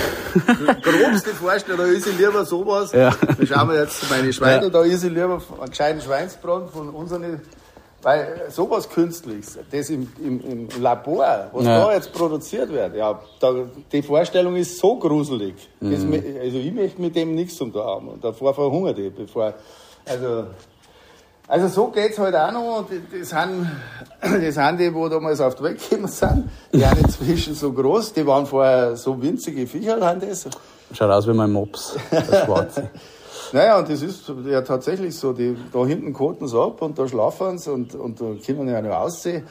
grobste 1.11 1.31
Vorstellung, 1.31 1.79
da 1.79 1.87
ist 1.87 2.07
ich 2.07 2.19
lieber 2.19 2.45
sowas. 2.45 2.93
Ja. 2.93 3.11
Da 3.11 3.47
schauen 3.47 3.69
wir 3.69 3.81
jetzt 3.81 4.09
meine 4.11 4.33
Schweine, 4.33 4.65
ja. 4.65 4.71
da 4.71 4.83
ist 4.83 5.05
ich 5.05 5.11
lieber 5.11 5.41
einen 5.61 5.71
gescheiten 5.71 6.01
Schweinsbraten 6.01 6.69
von 6.69 6.91
unseren 6.91 7.41
weil 8.01 8.47
sowas 8.51 8.89
Künstliches, 8.89 9.59
das 9.73 9.91
im, 9.91 10.09
im, 10.23 10.41
im 10.41 10.69
Labor, 10.81 11.51
was 11.53 11.65
ja. 11.65 11.79
da 11.79 11.95
jetzt 11.95 12.13
produziert 12.13 12.71
wird, 12.71 12.95
ja, 12.95 13.21
da, 13.41 13.53
die 13.91 14.03
Vorstellung 14.03 14.55
ist 14.55 14.79
so 14.79 14.97
gruselig. 14.97 15.55
Mhm. 15.81 15.91
Das, 15.91 16.03
also 16.41 16.59
ich 16.59 16.73
möchte 16.73 17.03
mit 17.03 17.17
dem 17.17 17.35
nichts 17.35 17.57
zum 17.57 17.73
da 17.73 17.85
haben. 17.85 18.09
Und 18.09 18.23
davor 18.23 18.55
verhungert 18.55 18.99
ich, 18.99 19.13
bevor. 19.13 19.53
Also, 20.05 20.45
also 21.49 21.69
so 21.69 21.89
geht's 21.89 22.19
halt 22.19 22.37
auch 22.37 22.53
noch. 22.53 22.79
Und 22.79 22.89
das 22.91 23.31
sind, 23.31 23.69
das 24.45 24.55
sind 24.55 24.81
die, 24.81 24.95
wo 24.95 25.09
damals 25.09 25.41
auf 25.41 25.57
die 25.57 25.65
Welt 25.65 25.81
gekommen 25.91 26.07
sind. 26.07 26.49
Die 26.73 26.79
sind 26.79 26.99
inzwischen 26.99 27.55
so 27.57 27.73
groß. 27.73 28.13
Die 28.13 28.25
waren 28.25 28.47
vorher 28.47 28.97
so 28.97 29.21
winzige 29.21 29.67
Viecher, 29.67 30.01
haben 30.01 30.21
das. 30.21 30.47
Schaut 30.93 31.11
aus 31.11 31.27
wie 31.27 31.33
mein 31.33 31.51
Mops, 31.51 31.97
der 32.11 32.23
Schwarze. 32.45 32.91
naja, 33.53 33.79
und 33.79 33.89
das 33.89 34.03
ist 34.03 34.33
ja 34.47 34.63
tatsächlich 34.63 35.17
so. 35.17 35.33
Die, 35.33 35.57
da 35.73 35.85
hinten 35.85 36.13
koten 36.13 36.49
sie 36.49 36.59
ab 36.59 36.81
und 36.83 36.99
da 36.99 37.07
schlafen 37.07 37.59
sie 37.59 37.73
und, 37.73 37.95
und 37.95 38.21
da 38.21 38.25
können 38.45 38.69
ja 38.69 38.81
noch 38.81 38.97
aussehen. 38.97 39.47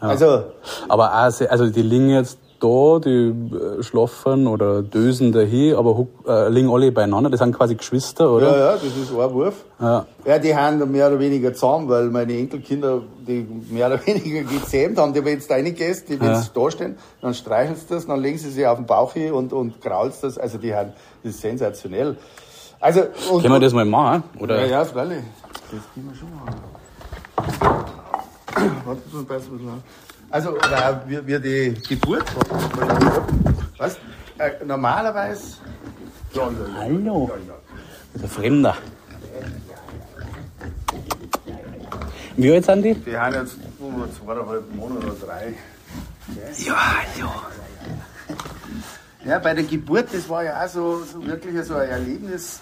Ja. 0.00 0.08
Also, 0.08 0.44
aber 0.88 1.12
auch, 1.12 1.50
also 1.50 1.70
die 1.70 1.82
liegen 1.82 2.10
jetzt 2.10 2.38
da, 2.60 2.98
die 2.98 3.32
äh, 3.32 3.82
schlafen 3.82 4.46
oder 4.46 4.82
dösen 4.82 5.32
dahin, 5.32 5.74
aber 5.74 6.06
äh, 6.26 6.48
liegen 6.48 6.70
alle 6.70 6.92
beieinander. 6.92 7.30
Das 7.30 7.40
sind 7.40 7.56
quasi 7.56 7.74
Geschwister, 7.74 8.30
oder? 8.30 8.50
Ja, 8.50 8.58
ja, 8.58 8.72
das 8.74 8.84
ist 8.84 9.10
ein 9.10 9.32
Wurf. 9.32 9.64
Ja. 9.80 10.06
ja, 10.24 10.38
die 10.38 10.54
haben 10.54 10.90
mehr 10.90 11.08
oder 11.08 11.18
weniger 11.18 11.52
zusammen, 11.52 11.88
weil 11.88 12.10
meine 12.10 12.36
Enkelkinder, 12.36 13.02
die 13.26 13.46
mehr 13.70 13.86
oder 13.86 14.06
weniger 14.06 14.42
gezähmt 14.42 14.98
haben, 14.98 15.12
die, 15.12 15.24
wenn 15.24 15.38
du 15.38 15.50
reingehst, 15.50 16.08
die, 16.08 16.20
wenn 16.20 16.28
ja. 16.28 16.40
sie 16.40 16.50
da 16.54 16.70
stehen, 16.70 16.96
dann 17.20 17.34
streichelst 17.34 17.90
du 17.90 17.94
das, 17.94 18.06
dann 18.06 18.20
legen 18.20 18.38
sie 18.38 18.50
sich 18.50 18.66
auf 18.66 18.76
den 18.76 18.86
Bauch 18.86 19.12
hin 19.12 19.32
und, 19.32 19.52
und 19.52 19.80
kraulst 19.80 20.22
das. 20.22 20.38
Also 20.38 20.58
die 20.58 20.74
haben, 20.74 20.92
das 21.22 21.34
ist 21.34 21.40
sensationell. 21.40 22.16
Also, 22.78 23.02
und, 23.30 23.42
Können 23.42 23.54
wir 23.54 23.60
das 23.60 23.72
mal 23.72 23.84
machen, 23.84 24.22
oder? 24.38 24.60
Ja, 24.60 24.66
ja, 24.66 24.84
freilich. 24.84 25.22
Das 25.70 25.80
können 25.94 26.10
wir 26.10 26.16
schon 26.16 26.34
machen. 26.34 26.60
Warte, 28.84 29.02
mal, 29.12 29.20
ein 29.20 29.26
bisschen 29.26 29.68
an. 29.68 29.82
Also, 30.30 30.50
oder 30.50 31.02
wie, 31.06 31.26
wie 31.26 31.40
die 31.40 31.74
Geburt 31.88 32.24
Was? 33.78 33.96
Äh, 34.38 34.64
normalerweise 34.64 35.56
Ja. 36.32 36.48
Hallo. 36.76 37.30
Ist 38.14 38.24
ein 38.24 38.30
Fremder. 38.30 38.76
Wie 42.36 42.52
alt 42.52 42.64
sind 42.64 42.82
die? 42.82 42.94
Die 42.94 43.18
haben 43.18 43.34
jetzt 43.34 43.56
oh, 43.80 43.90
zweieinhalb 44.06 44.74
Monate 44.74 45.06
oder 45.06 45.16
drei. 45.26 45.54
Ja, 46.58 46.74
hallo. 46.76 47.30
Ja, 49.24 49.38
bei 49.38 49.52
der 49.52 49.64
Geburt, 49.64 50.06
das 50.12 50.28
war 50.30 50.44
ja 50.44 50.64
auch 50.64 50.68
so, 50.68 51.02
so 51.12 51.24
wirklich 51.26 51.62
so 51.66 51.74
ein 51.74 51.88
Erlebnis. 51.90 52.60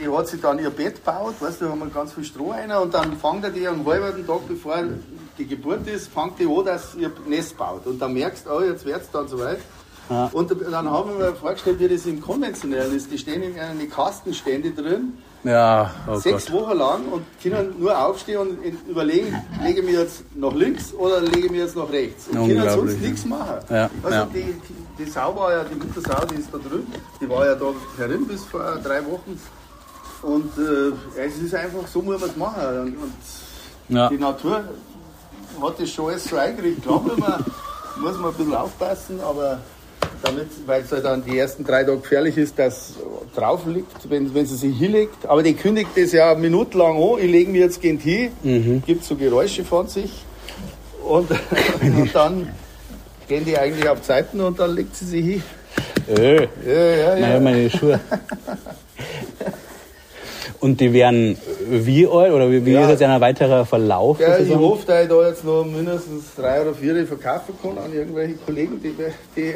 Die 0.00 0.08
hat 0.08 0.26
sich 0.26 0.40
dann 0.40 0.58
ihr 0.58 0.70
Bett 0.70 0.96
gebaut, 0.96 1.34
weißt 1.38 1.60
du, 1.60 1.66
da 1.66 1.70
haben 1.70 1.78
wir 1.78 1.86
ganz 1.86 2.12
viel 2.12 2.24
Stroh 2.24 2.50
rein 2.50 2.72
und 2.72 2.92
dann 2.92 3.16
fängt 3.16 3.44
er 3.44 3.50
die 3.50 3.68
am 3.68 3.86
halben 3.86 4.26
Tag, 4.26 4.40
bevor 4.48 4.82
die 5.38 5.46
Geburt 5.46 5.86
ist, 5.86 6.08
fängt 6.12 6.40
die 6.40 6.46
an, 6.46 6.64
dass 6.64 6.96
ihr 6.96 7.12
Nest 7.28 7.56
baut. 7.56 7.86
Und 7.86 8.02
dann 8.02 8.14
merkst 8.14 8.46
du, 8.46 8.50
oh, 8.50 8.60
jetzt 8.62 8.84
wird 8.84 9.00
es 9.02 9.10
dann 9.12 9.28
soweit. 9.28 9.58
Ja. 10.10 10.28
Und 10.32 10.50
dann 10.50 10.90
haben 10.90 11.10
wir 11.16 11.26
mir 11.30 11.34
vorgestellt, 11.36 11.78
wie 11.78 11.88
das 11.88 12.04
im 12.06 12.20
Konventionellen 12.20 12.96
ist. 12.96 13.10
Die 13.10 13.16
stehen 13.18 13.40
in 13.42 13.58
einer 13.58 13.86
Kastenstände 13.86 14.72
drin, 14.72 15.12
Ja, 15.44 15.90
oh 16.08 16.16
sechs 16.16 16.46
Gott. 16.46 16.54
Wochen 16.62 16.76
lang 16.78 17.00
und 17.12 17.22
können 17.40 17.74
nur 17.78 17.96
aufstehen 17.96 18.38
und 18.38 18.58
überlegen, 18.88 19.40
lege 19.62 19.80
ich 19.80 19.86
mich 19.86 19.94
jetzt 19.96 20.24
nach 20.34 20.52
links 20.54 20.92
oder 20.92 21.20
lege 21.20 21.46
ich 21.46 21.50
mich 21.52 21.60
jetzt 21.60 21.76
nach 21.76 21.90
rechts. 21.90 22.26
Und 22.28 22.48
können 22.48 22.68
sonst 22.70 23.00
nichts 23.00 23.24
machen. 23.24 23.58
Ja, 23.70 23.88
Also 24.02 24.16
ja. 24.16 24.28
Die, 24.34 24.54
die 25.04 25.10
Sau 25.10 25.34
war 25.36 25.52
ja, 25.52 25.64
die 25.64 25.74
Muttersau, 25.74 26.24
die 26.26 26.36
ist 26.36 26.48
da 26.52 26.58
drüben, 26.58 26.86
die 27.20 27.28
war 27.28 27.46
ja 27.46 27.54
da 27.54 27.66
herin 27.98 28.26
bis 28.26 28.44
vor 28.44 28.60
drei 28.82 29.04
Wochen. 29.06 29.38
Und 30.22 30.52
äh, 30.58 31.20
es 31.20 31.38
ist 31.38 31.54
einfach, 31.54 31.86
so 31.92 32.00
muss 32.02 32.20
man 32.20 32.30
es 32.30 32.36
machen. 32.36 32.62
Und, 32.80 32.96
und 33.02 33.12
Ja. 33.88 34.08
die 34.08 34.18
Natur 34.18 34.62
hat 35.60 35.80
das 35.80 35.90
schon 35.90 36.10
alles 36.10 36.24
so 36.24 36.36
eingerichtet. 36.36 36.84
Klar 36.84 37.00
muss 37.02 37.16
man, 37.18 37.44
muss 38.00 38.16
man 38.18 38.30
ein 38.30 38.36
bisschen 38.36 38.54
aufpassen, 38.54 39.20
aber 39.20 39.58
damit, 40.22 40.48
weil 40.66 40.82
es 40.82 40.92
halt 40.92 41.04
dann 41.04 41.24
die 41.24 41.36
ersten 41.36 41.64
drei 41.64 41.82
Tage 41.82 41.98
gefährlich 41.98 42.36
ist, 42.38 42.56
dass 42.58 42.94
drauf 43.34 43.62
liegt, 43.66 44.08
wenn, 44.08 44.32
wenn 44.34 44.46
sie 44.46 44.56
sich 44.56 44.76
hinlegt. 44.78 45.26
Aber 45.26 45.42
die 45.42 45.54
kündigt 45.54 45.90
das 45.96 46.12
ja 46.12 46.34
minutenlang 46.34 46.96
an, 46.96 47.18
ich 47.18 47.30
lege 47.30 47.50
mich 47.50 47.60
jetzt 47.60 47.80
gehen 47.80 47.98
hin, 47.98 48.30
Mhm. 48.42 48.82
gibt 48.86 49.04
so 49.04 49.16
Geräusche 49.16 49.64
von 49.64 49.88
sich 49.88 50.24
und, 51.04 51.28
und 51.82 52.14
dann 52.14 52.48
gehen 53.28 53.44
die 53.44 53.56
eigentlich 53.58 53.88
auf 53.88 54.02
Zeiten 54.02 54.40
und 54.40 54.58
dann 54.58 54.74
legt 54.74 54.94
sie 54.96 55.04
sich 55.06 55.24
hin. 55.24 55.42
Äh, 56.08 56.34
Ja, 56.36 56.46
ja, 56.66 57.14
naja, 57.14 57.34
ja. 57.34 57.40
meine 57.40 57.70
Schuhe. 57.70 58.00
Und 60.60 60.80
die 60.80 60.92
werden 60.92 61.36
wie 61.68 62.06
alt 62.06 62.32
oder 62.32 62.48
wie, 62.50 62.64
wie 62.64 62.72
Ja. 62.72 62.84
ist 62.84 62.90
jetzt 62.90 63.02
ein 63.02 63.20
weiterer 63.20 63.66
Verlauf? 63.66 64.20
Ja, 64.20 64.38
ich 64.38 64.54
hoffe, 64.54 64.86
dass 64.86 65.02
ich 65.02 65.08
da 65.08 65.28
jetzt 65.28 65.44
noch 65.44 65.64
mindestens 65.64 66.34
drei 66.36 66.62
oder 66.62 66.72
vier 66.72 67.04
verkaufen 67.06 67.54
kann 67.60 67.78
an 67.78 67.92
irgendwelche 67.92 68.34
Kollegen, 68.34 68.80
die, 68.80 68.94
die 69.36 69.54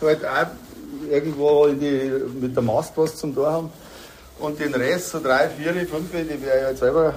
halt 0.04 0.24
auch 0.24 1.10
irgendwo 1.12 1.66
in 1.66 1.78
die, 1.78 2.10
mit 2.40 2.56
der 2.56 2.62
Mast 2.62 2.92
was 2.96 3.14
zum 3.16 3.34
Tor 3.34 3.52
haben. 3.52 3.70
Und 4.40 4.58
den 4.58 4.74
Rest, 4.74 5.10
so 5.10 5.20
drei, 5.20 5.48
vier, 5.48 5.72
fünf, 5.74 6.10
die 6.12 6.28
werde 6.44 6.58
ich 6.60 6.64
halt 6.64 6.78
selber 6.78 7.14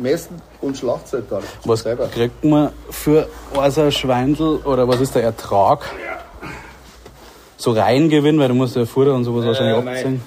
messen 0.00 0.40
und 0.60 0.76
schlacht 0.76 1.12
halt 1.12 1.30
dann. 1.30 1.42
Was 1.64 1.80
selber. 1.80 2.08
kriegt 2.08 2.44
man 2.44 2.70
für 2.90 3.28
ein 3.56 3.92
Schweindel 3.92 4.58
oder 4.58 4.88
was 4.88 5.00
ist 5.00 5.14
der 5.14 5.22
Ertrag? 5.22 5.80
So 7.56 7.72
Reingewinn, 7.72 8.38
weil 8.38 8.48
du 8.48 8.54
musst 8.54 8.76
ja 8.76 8.86
Futter 8.86 9.14
und 9.14 9.24
sowas 9.24 9.44
wahrscheinlich 9.44 9.84
mei. 9.84 9.96
abziehen. 9.96 10.22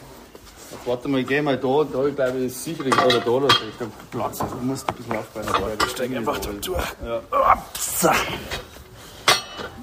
Warte 0.86 1.08
mal, 1.08 1.22
ich 1.22 1.28
geh 1.28 1.42
mal 1.42 1.58
da, 1.58 1.84
da 1.84 2.30
ich 2.30 2.46
ist 2.46 2.64
sicher 2.64 2.84
oder 2.84 3.20
da, 3.20 3.40
da 3.40 3.46
ist 3.46 3.80
der 3.80 3.88
Platz. 4.10 4.42
Also, 4.42 4.56
du 4.56 4.66
musst 4.66 4.90
ein 4.90 4.96
bisschen 4.96 5.16
aufpassen. 5.16 5.54
Ich 5.86 5.92
steig 5.92 6.16
einfach 6.16 6.40
da 6.40 6.50
durch. 6.50 6.84
Ja. 7.06 7.22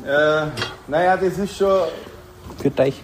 Äh, 0.05 0.47
naja, 0.89 1.17
das 1.17 1.39
ist 1.39 1.57
schon. 1.57 1.83
Für 2.61 2.71
dich. 2.71 3.03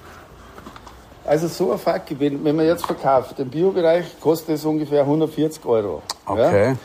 Also 1.26 1.48
so 1.48 1.72
ein 1.72 1.78
Fackel, 1.78 2.18
wenn, 2.20 2.44
wenn 2.44 2.54
man 2.54 2.66
jetzt 2.66 2.84
verkauft, 2.84 3.38
im 3.38 3.48
Biobereich 3.48 4.20
kostet 4.20 4.56
es 4.56 4.64
ungefähr 4.64 5.00
140 5.00 5.64
Euro. 5.64 6.02
Okay. 6.26 6.70
Ja? 6.70 6.76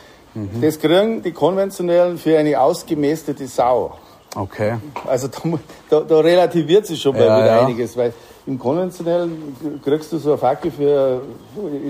Das 0.61 0.79
kriegen 0.79 1.21
die 1.21 1.31
konventionellen 1.31 2.17
für 2.17 2.37
eine 2.37 2.59
ausgemästete 2.59 3.47
Sau. 3.47 3.95
Okay. 4.35 4.75
Also 5.05 5.27
da, 5.27 5.39
da, 5.89 5.99
da 6.01 6.19
relativiert 6.19 6.85
sich 6.85 7.01
schon 7.01 7.13
mal 7.15 7.25
Ja, 7.25 7.37
wieder 7.37 7.45
ja. 7.47 7.65
einiges, 7.65 7.97
weil 7.97 8.13
im 8.45 8.57
konventionellen 8.57 9.55
kriegst 9.83 10.11
du 10.11 10.17
so 10.17 10.29
eine 10.29 10.37
Fackel 10.37 10.71
für, 10.71 11.21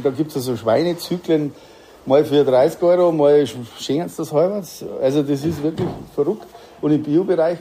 da 0.04 0.10
gibt 0.10 0.36
es 0.36 0.45
so 0.45 0.56
Schweinezyklen, 0.56 1.54
mal 2.06 2.24
für 2.26 2.43
30 2.43 2.82
Euro, 2.82 3.12
mal 3.12 3.45
schenken 3.78 4.10
sie 4.10 4.18
das 4.18 4.32
halbwegs. 4.32 4.84
Also 5.02 5.22
das 5.22 5.43
ist 5.43 5.62
wirklich 5.62 5.88
verrückt. 6.16 6.47
Und 6.82 6.91
im 6.93 7.04
Biobereich 7.04 7.60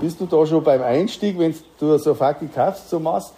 bist 0.00 0.20
du 0.20 0.26
da 0.26 0.44
schon 0.46 0.64
beim 0.64 0.82
Einstieg, 0.82 1.38
wenn 1.38 1.54
du 1.78 1.98
so 1.98 2.10
eine 2.10 2.16
Fackel 2.16 2.48
kaufst, 2.52 2.88
so 2.88 2.98
machst, 2.98 3.34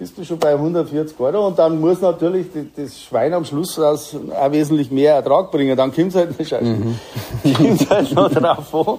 bist 0.00 0.16
du 0.16 0.24
schon 0.24 0.38
bei 0.38 0.52
140 0.54 1.20
Euro 1.20 1.46
und 1.48 1.58
dann 1.58 1.78
muss 1.78 2.00
natürlich 2.00 2.46
das 2.74 3.00
Schwein 3.02 3.34
am 3.34 3.44
Schluss 3.44 3.78
raus 3.78 4.16
auch 4.34 4.50
wesentlich 4.50 4.90
mehr 4.90 5.14
Ertrag 5.14 5.50
bringen. 5.52 5.76
Dann 5.76 5.92
kommt 5.94 6.08
es 6.08 6.14
halt, 6.16 6.38
nicht- 6.38 6.50
kommt's 7.56 7.88
halt 7.90 8.12
noch 8.14 8.30
drauf 8.32 8.74
an, 8.88 8.98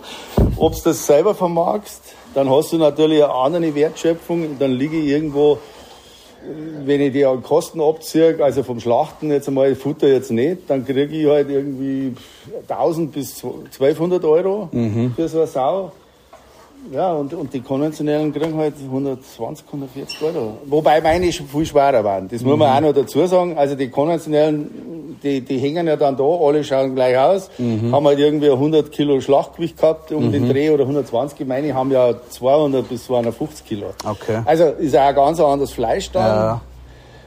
ob 0.57 0.73
du 0.75 0.79
das 0.85 1.05
selber 1.05 1.33
vermarkst. 1.33 2.01
Dann 2.35 2.49
hast 2.49 2.71
du 2.71 2.77
natürlich 2.77 3.23
eine 3.23 3.33
andere 3.33 3.73
Wertschöpfung. 3.75 4.57
Dann 4.59 4.71
liege 4.71 4.97
ich 4.97 5.07
irgendwo, 5.07 5.57
wenn 6.85 7.01
ich 7.01 7.13
die 7.13 7.25
Kosten 7.43 7.81
abziehe, 7.81 8.37
also 8.41 8.61
vom 8.63 8.79
Schlachten 8.79 9.31
jetzt 9.31 9.47
einmal 9.47 9.73
Futter 9.75 10.07
jetzt 10.07 10.31
nicht, 10.31 10.61
dann 10.69 10.85
kriege 10.85 11.15
ich 11.15 11.27
halt 11.27 11.49
irgendwie 11.49 12.13
1000 12.69 13.11
bis 13.11 13.43
1200 13.43 14.23
Euro 14.23 14.69
für 15.15 15.27
so 15.27 15.39
eine 15.39 15.47
Sau. 15.47 15.91
Ja, 16.91 17.13
und, 17.13 17.33
und 17.33 17.53
die 17.53 17.61
konventionellen 17.61 18.33
kriegen 18.33 18.57
halt 18.57 18.73
120, 18.83 19.65
140 19.67 20.21
Euro. 20.23 20.57
Wobei 20.65 20.99
meine 20.99 21.31
schon 21.31 21.47
viel 21.47 21.65
schwerer 21.65 22.03
waren. 22.03 22.27
Das 22.27 22.41
muss 22.41 22.57
man 22.57 22.75
auch 22.75 22.81
noch 22.81 22.93
dazu 22.93 23.25
sagen. 23.27 23.57
Also 23.57 23.75
die 23.75 23.89
konventionellen, 23.89 25.17
die, 25.21 25.41
die 25.41 25.57
hängen 25.59 25.87
ja 25.87 25.95
dann 25.95 26.17
da, 26.17 26.23
alle 26.23 26.63
schauen 26.63 26.95
gleich 26.95 27.17
aus, 27.17 27.49
haben 27.91 28.07
halt 28.07 28.19
irgendwie 28.19 28.49
100 28.49 28.91
Kilo 28.91 29.21
Schlachtgewicht 29.21 29.77
gehabt 29.77 30.11
um 30.11 30.31
den 30.31 30.49
Dreh 30.49 30.71
oder 30.71 30.83
120. 30.83 31.47
Meine 31.47 31.73
haben 31.73 31.91
ja 31.91 32.13
200 32.29 32.89
bis 32.89 33.05
250 33.05 33.65
Kilo. 33.65 33.87
Okay. 34.03 34.41
Also 34.45 34.65
ist 34.65 34.95
auch 34.97 35.01
ein 35.01 35.15
ganz 35.15 35.39
anderes 35.39 35.71
Fleisch 35.71 36.11
dann. 36.11 36.23
Ja. 36.23 36.61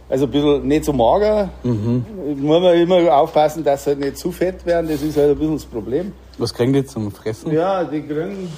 Also 0.08 0.26
ein 0.26 0.30
bisschen 0.30 0.68
nicht 0.68 0.84
so 0.84 0.92
mager. 0.92 1.48
Muss 1.62 2.60
man 2.60 2.74
immer 2.74 3.16
aufpassen, 3.16 3.64
dass 3.64 3.84
sie 3.84 3.90
halt 3.90 4.00
nicht 4.00 4.18
zu 4.18 4.30
fett 4.32 4.66
werden. 4.66 4.88
Das 4.90 5.00
ist 5.00 5.16
halt 5.16 5.30
ein 5.30 5.38
bisschen 5.38 5.54
das 5.54 5.64
Problem. 5.64 6.12
Was 6.36 6.52
kriegen 6.52 6.72
die 6.72 6.84
zum 6.84 7.10
Fressen? 7.10 7.52
Ja, 7.52 7.84
die 7.84 8.02
kriegen, 8.02 8.48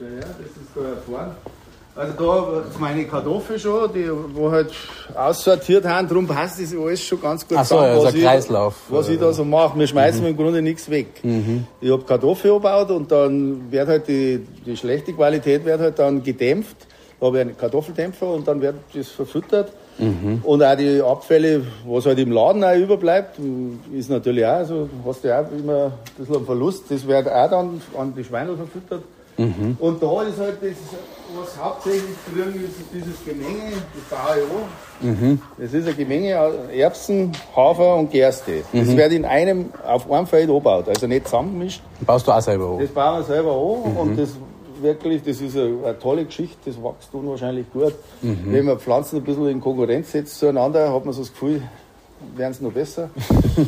ja, 0.00 0.20
das 0.20 0.28
ist 0.28 0.70
da 0.74 0.80
vorne. 1.06 1.34
Also 1.96 2.12
da 2.18 2.68
ist 2.68 2.80
meine 2.80 3.04
Kartoffel 3.04 3.56
schon, 3.56 3.92
die 3.92 4.10
wo 4.32 4.50
halt 4.50 4.72
aussortiert 5.14 5.84
haben, 5.84 6.08
darum 6.08 6.26
passt 6.26 6.60
das 6.60 6.74
alles 6.74 7.04
schon 7.04 7.20
ganz 7.20 7.46
gut 7.46 7.56
Ach 7.56 7.64
so, 7.64 7.76
ja, 7.76 8.00
so 8.00 8.06
ein 8.08 8.16
ich, 8.16 8.22
Kreislauf. 8.22 8.74
was 8.88 9.08
ich 9.08 9.20
da 9.20 9.32
so 9.32 9.44
mache. 9.44 9.78
Wir 9.78 9.86
schmeißen 9.86 10.26
im 10.26 10.36
Grunde 10.36 10.60
nichts 10.60 10.90
weg. 10.90 11.22
Ich 11.80 11.90
habe 11.92 12.02
Kartoffel 12.02 12.50
angebaut 12.50 12.90
und 12.90 13.12
dann 13.12 13.70
wird 13.70 13.86
halt 13.86 14.08
die, 14.08 14.44
die 14.66 14.76
schlechte 14.76 15.12
Qualität 15.12 15.64
wird 15.64 15.80
halt 15.80 15.98
dann 16.00 16.24
gedämpft. 16.24 16.76
Da 17.20 17.26
habe 17.26 17.36
ich 17.36 17.42
einen 17.42 17.56
Kartoffeldämpfer 17.56 18.26
und 18.26 18.48
dann 18.48 18.60
wird 18.60 18.74
das 18.92 19.08
verfüttert. 19.08 19.72
Und 20.42 20.62
auch 20.64 20.74
die 20.76 21.00
Abfälle, 21.00 21.62
was 21.86 22.06
halt 22.06 22.18
im 22.18 22.32
Laden 22.32 22.64
auch 22.64 22.74
überbleibt, 22.74 23.38
ist 23.96 24.10
natürlich 24.10 24.44
auch 24.44 24.64
so, 24.64 24.88
hast 25.06 25.22
du 25.22 25.28
ja 25.28 25.42
auch 25.42 25.52
immer 25.56 25.84
ein 25.84 25.92
bisschen 26.18 26.34
einen 26.36 26.44
Verlust. 26.44 26.90
Das 26.90 27.06
wird 27.06 27.28
auch 27.28 27.50
dann 27.50 27.80
an 27.96 28.12
die 28.16 28.24
Schweine 28.24 28.56
verfüttert. 28.56 29.04
Und 29.36 30.02
da 30.02 30.22
ist 30.22 30.38
halt 30.38 30.58
das, 30.62 30.76
was 31.36 31.58
hauptsächlich 31.62 32.16
drin 32.32 32.54
ist, 32.64 32.76
dieses 32.92 33.24
Gemenge, 33.24 33.72
das 33.94 34.18
baue 34.18 34.36
ich 34.38 35.08
an. 35.08 35.40
Das 35.58 35.72
ist 35.72 35.88
ein 35.88 35.96
Gemenge 35.96 36.40
aus 36.40 36.54
Erbsen, 36.72 37.32
Hafer 37.54 37.96
und 37.96 38.10
Gerste. 38.10 38.62
Das 38.72 38.96
wird 38.96 39.12
in 39.12 39.24
einem, 39.24 39.70
auf 39.86 40.10
einem 40.10 40.26
Feld 40.26 40.48
angebaut, 40.48 40.88
also 40.88 41.06
nicht 41.06 41.26
zusammengemischt. 41.26 41.82
Baust 42.06 42.26
du 42.26 42.32
auch 42.32 42.40
selber 42.40 42.68
hoch? 42.70 42.80
Das 42.80 42.90
bauen 42.90 43.18
wir 43.18 43.24
selber 43.24 43.50
an 43.52 43.96
und 43.96 44.18
das 44.18 44.30
wirklich, 44.80 45.22
das 45.22 45.40
ist 45.40 45.56
eine, 45.56 45.78
eine 45.84 45.98
tolle 45.98 46.24
Geschichte, 46.24 46.58
das 46.66 46.76
wächst 46.76 47.12
unwahrscheinlich 47.12 47.66
gut. 47.72 47.94
Wenn 48.22 48.64
man 48.64 48.78
Pflanzen 48.78 49.16
ein 49.16 49.24
bisschen 49.24 49.48
in 49.48 49.60
Konkurrenz 49.60 50.12
setzt 50.12 50.38
zueinander, 50.38 50.92
hat 50.92 51.04
man 51.04 51.14
so 51.14 51.22
das 51.22 51.32
Gefühl, 51.32 51.62
werden 52.36 52.54
sie 52.54 52.64
noch 52.64 52.72
besser. 52.72 53.10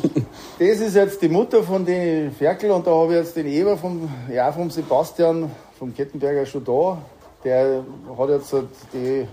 das 0.59 0.69
ist 0.81 0.95
jetzt 0.95 1.21
die 1.23 1.29
Mutter 1.29 1.63
von 1.63 1.85
den 1.85 2.33
Ferkel 2.33 2.71
und 2.71 2.87
da 2.87 2.91
habe 2.91 3.13
ich 3.13 3.19
jetzt 3.19 3.37
den 3.37 3.47
Eber 3.47 3.77
vom, 3.77 4.09
ja, 4.33 4.51
vom 4.53 4.71
Sebastian, 4.71 5.51
vom 5.79 5.95
Kettenberger 5.95 6.47
schon 6.47 6.65
da. 6.65 6.99
Der 7.45 7.83
hat 8.19 8.29
jetzt 8.29 8.53
halt 8.53 8.69
die 8.93 9.27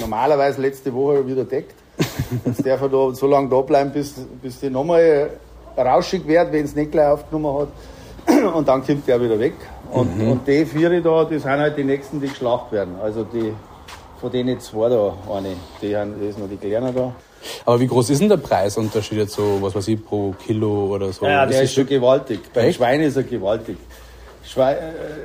normalerweise 0.00 0.60
letzte 0.60 0.92
Woche 0.92 1.26
wieder 1.26 1.44
deckt. 1.44 1.74
Jetzt 2.46 2.66
darf 2.66 2.80
er 2.80 2.88
da 2.88 3.12
so 3.12 3.26
lange 3.26 3.48
da 3.48 3.60
bleiben, 3.60 3.90
bis, 3.90 4.14
bis 4.40 4.60
die 4.60 4.70
nochmal 4.70 5.30
rauschig 5.76 6.26
wird, 6.26 6.52
wenn 6.52 6.64
es 6.64 6.74
nicht 6.74 6.92
gleich 6.92 7.08
aufgenommen 7.08 7.60
hat. 8.26 8.54
Und 8.54 8.68
dann 8.68 8.84
kommt 8.84 9.06
der 9.06 9.20
wieder 9.20 9.38
weg. 9.38 9.54
Und, 9.92 10.20
und 10.20 10.46
die 10.46 10.64
vier 10.64 11.00
da, 11.02 11.24
das 11.24 11.42
sind 11.42 11.50
halt 11.50 11.76
die 11.76 11.82
nächsten, 11.82 12.20
die 12.20 12.28
geschlacht 12.28 12.70
werden. 12.70 12.94
Also 13.02 13.24
die, 13.24 13.52
von 14.20 14.30
denen 14.30 14.60
zwei 14.60 14.88
da, 14.88 15.14
eine, 15.34 15.56
die, 15.82 15.96
haben, 15.96 16.14
die 16.20 16.28
ist 16.28 16.38
noch 16.38 16.48
die 16.48 16.58
Kleine 16.58 16.92
da. 16.92 17.12
Aber 17.64 17.80
wie 17.80 17.86
groß 17.86 18.10
ist 18.10 18.20
denn 18.20 18.28
der 18.28 18.36
Preisunterschied 18.36 19.18
jetzt 19.18 19.34
so, 19.34 19.58
was 19.60 19.74
weiß 19.74 19.88
ich, 19.88 20.04
pro 20.04 20.34
Kilo 20.46 20.86
oder 20.94 21.12
so? 21.12 21.26
Ja, 21.26 21.46
Das 21.46 21.54
der 21.54 21.64
ist 21.64 21.74
schon 21.74 21.86
gewaltig. 21.86 22.40
Beim 22.52 22.66
Echt? 22.66 22.76
Schwein 22.76 23.00
ist 23.00 23.16
er 23.16 23.22
gewaltig. 23.22 23.76
Schwein, 24.44 24.76
äh, 24.76 24.80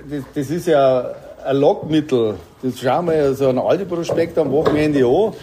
das, 0.10 0.24
das 0.34 0.50
ist 0.50 0.68
ja 0.68 1.12
ein 1.46 1.58
Lockmittel. 1.58 2.36
Das 2.62 2.80
schauen 2.80 3.08
wir 3.08 3.34
so 3.36 3.50
ein 3.50 3.60
Aldi-Prospekt 3.60 4.38
am 4.38 4.52
Wochenende 4.52 5.06
an. 5.06 5.34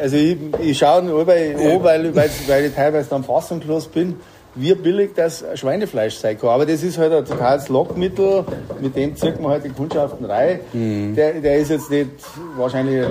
Also 0.00 0.16
ich, 0.16 0.36
ich 0.60 0.78
schaue 0.78 1.02
nur 1.02 1.24
bei 1.24 1.54
an, 1.54 1.82
weil, 1.84 2.14
weil, 2.14 2.30
weil 2.46 2.64
ich 2.66 2.74
teilweise 2.74 3.10
dann 3.10 3.24
fassungslos 3.24 3.88
bin, 3.88 4.16
wie 4.54 4.74
billig 4.74 5.10
das 5.14 5.44
Schweinefleisch 5.54 6.14
sein 6.14 6.38
kann. 6.38 6.50
Aber 6.50 6.66
das 6.66 6.82
ist 6.82 6.98
halt 6.98 7.12
ein 7.12 7.24
totales 7.24 7.68
Lockmittel, 7.68 8.44
mit 8.80 8.96
dem 8.96 9.14
zirkt 9.16 9.40
man 9.40 9.52
halt 9.52 9.64
die 9.64 9.70
Kundschaften 9.70 10.24
rein. 10.24 10.60
Mhm. 10.72 11.14
Der, 11.14 11.40
der 11.40 11.58
ist 11.58 11.70
jetzt 11.70 11.90
nicht, 11.90 12.10
wahrscheinlich, 12.56 13.06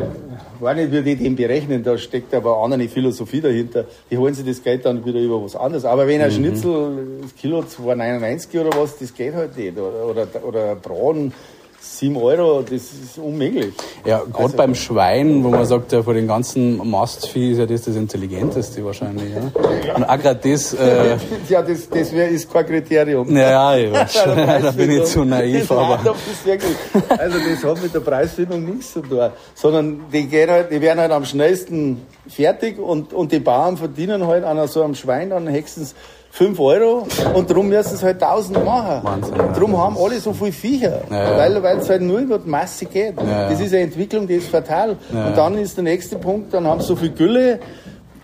war 0.60 0.74
nicht, 0.74 0.92
wie 0.92 1.02
die 1.02 1.16
den 1.16 1.36
berechnen, 1.36 1.84
da 1.84 1.98
steckt 1.98 2.34
aber 2.34 2.62
eine 2.64 2.90
Philosophie 2.90 3.42
dahinter. 3.42 3.86
Die 4.12 4.18
holen 4.18 4.34
sich 4.34 4.46
das 4.46 4.62
Geld 4.62 4.86
dann 4.86 5.06
wieder 5.06 5.20
über 5.20 5.44
was 5.44 5.56
anderes. 5.56 5.86
Aber 5.86 6.08
wenn 6.08 6.22
ein 6.22 6.30
mhm. 6.30 6.36
Schnitzel, 6.36 7.08
das 7.22 7.36
Kilo 7.36 7.60
2,99 7.60 8.62
oder 8.62 8.78
was, 8.78 8.98
das 8.98 9.14
geht 9.14 9.34
halt 9.34 9.58
nicht. 9.58 9.78
Oder, 9.78 10.06
oder, 10.06 10.28
oder 10.46 10.76
Braten, 10.76 11.34
7 11.82 12.16
Euro, 12.18 12.62
das 12.62 12.74
ist 12.74 13.18
unmöglich. 13.18 13.74
Ja, 14.06 14.20
gerade 14.20 14.44
also, 14.44 14.58
beim 14.58 14.76
Schwein, 14.76 15.44
wo 15.44 15.50
man 15.50 15.66
sagt, 15.66 15.92
ja, 15.92 16.02
von 16.02 16.16
den 16.16 16.28
ganzen 16.28 16.78
Mastvieh 16.90 17.52
ist 17.52 17.58
ja 17.58 17.66
das 17.66 17.82
das 17.82 17.96
Intelligenteste 17.96 18.84
wahrscheinlich. 18.86 19.34
Ja? 19.34 19.96
Und 19.96 20.04
auch 20.04 20.18
gerade 20.18 20.40
das. 20.50 20.74
Äh, 20.74 21.18
ja, 21.50 21.62
das, 21.62 21.90
das 21.90 22.12
wär, 22.14 22.30
ist 22.30 22.52
kein 22.52 22.66
Kriterium. 22.66 23.36
Ja, 23.36 23.76
ja, 23.76 23.78
ich 23.78 23.94
weiß 23.94 24.14
schon. 24.14 24.38
da 24.38 24.72
bin 24.72 24.92
ich 24.92 25.06
zu 25.06 25.26
naiv. 25.26 25.72
aber. 25.72 26.02
Nein, 26.04 26.16
wirklich, 26.46 26.76
also, 27.10 27.38
das 27.38 27.64
hat 27.64 27.84
mit 27.84 27.94
der 27.94 28.00
Preisfindung 28.00 28.66
nichts 28.66 28.94
zu 28.94 29.02
tun. 29.02 29.30
Sondern 29.56 30.02
die, 30.12 30.26
gehen 30.28 30.50
halt, 30.50 30.72
die 30.72 30.82
werden 30.82 31.00
halt 31.00 31.12
am 31.12 31.26
schnellsten 31.26 32.06
fertig 32.28 32.80
und, 32.80 33.14
und 33.14 33.32
die 33.32 33.40
Bauern 33.40 33.78
verdienen 33.78 34.26
halt 34.28 34.44
an 34.44 34.68
so 34.68 34.84
einem 34.84 34.96
Schwein 34.96 35.32
dann 35.32 35.50
höchstens 35.50 35.96
5 36.32 36.60
Euro 36.60 37.08
und 37.34 37.50
darum 37.50 37.70
müssen 37.70 37.96
es 37.96 38.04
halt 38.04 38.22
1000 38.22 38.64
machen. 38.64 39.04
Wahnsinn, 39.04 39.36
ja. 39.36 39.48
Darum 39.48 39.78
haben 39.78 39.98
alle 39.98 40.20
so 40.20 40.32
viel 40.32 40.52
Viecher, 40.52 41.02
ja, 41.10 41.38
weil, 41.38 41.62
weil 41.62 41.78
es 41.80 41.90
halt 41.90 42.02
nur 42.02 42.20
über 42.20 42.38
die 42.38 42.50
Masse 42.50 42.86
geht. 42.86 43.16
Das 43.18 43.60
ist 43.60 43.74
eine 43.74 43.84
Entwicklung, 43.84 44.28
die 44.28 44.36
ist 44.36 44.48
fatal. 44.50 44.98
Und 45.12 45.36
dann 45.36 45.58
ist 45.58 45.76
der 45.78 45.84
nächste 45.84 46.18
Punkt, 46.18 46.54
dann 46.54 46.68
haben 46.68 46.82
sie 46.82 46.88
so 46.88 46.96
viel 46.96 47.10
Gülle, 47.10 47.60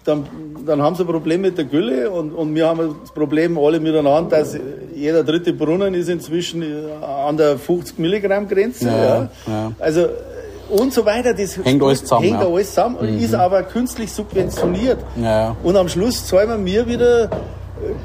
dann, 0.04 0.28
dann 0.66 0.82
haben 0.82 0.96
sie 0.96 1.04
ein 1.04 1.08
Problem 1.08 1.42
mit 1.42 1.58
der 1.58 1.66
Gülle 1.66 2.12
und, 2.12 2.32
und 2.32 2.54
wir 2.54 2.68
haben 2.68 2.96
das 3.02 3.12
Problem 3.12 3.58
alle 3.58 3.80
miteinander, 3.80 4.38
dass 4.38 4.56
jeder 4.94 5.24
dritte 5.24 5.52
Brunnen 5.52 5.96
ist 5.96 6.10
inzwischen 6.10 6.64
an 7.02 7.38
der 7.38 7.58
50 7.58 7.98
Milligramm 7.98 8.48
Grenze. 8.48 8.88
Ja, 8.88 9.30
ja. 9.48 9.72
Also 9.80 10.08
und 10.70 10.94
so 10.94 11.06
weiter. 11.06 11.34
Das 11.34 11.58
hängt 11.58 11.82
alles 11.82 12.02
zusammen. 12.02 12.24
Hängt 12.24 12.42
ja. 12.42 12.48
alles 12.48 12.70
zusammen 12.70 12.98
mhm. 13.02 13.20
ist 13.20 13.34
aber 13.34 13.64
künstlich 13.64 14.12
subventioniert. 14.12 15.00
Ja. 15.22 15.56
Und 15.64 15.76
am 15.76 15.90
Schluss 15.90 16.26
zahlen 16.26 16.50
wir 16.50 16.58
mir 16.58 16.88
wieder 16.88 17.30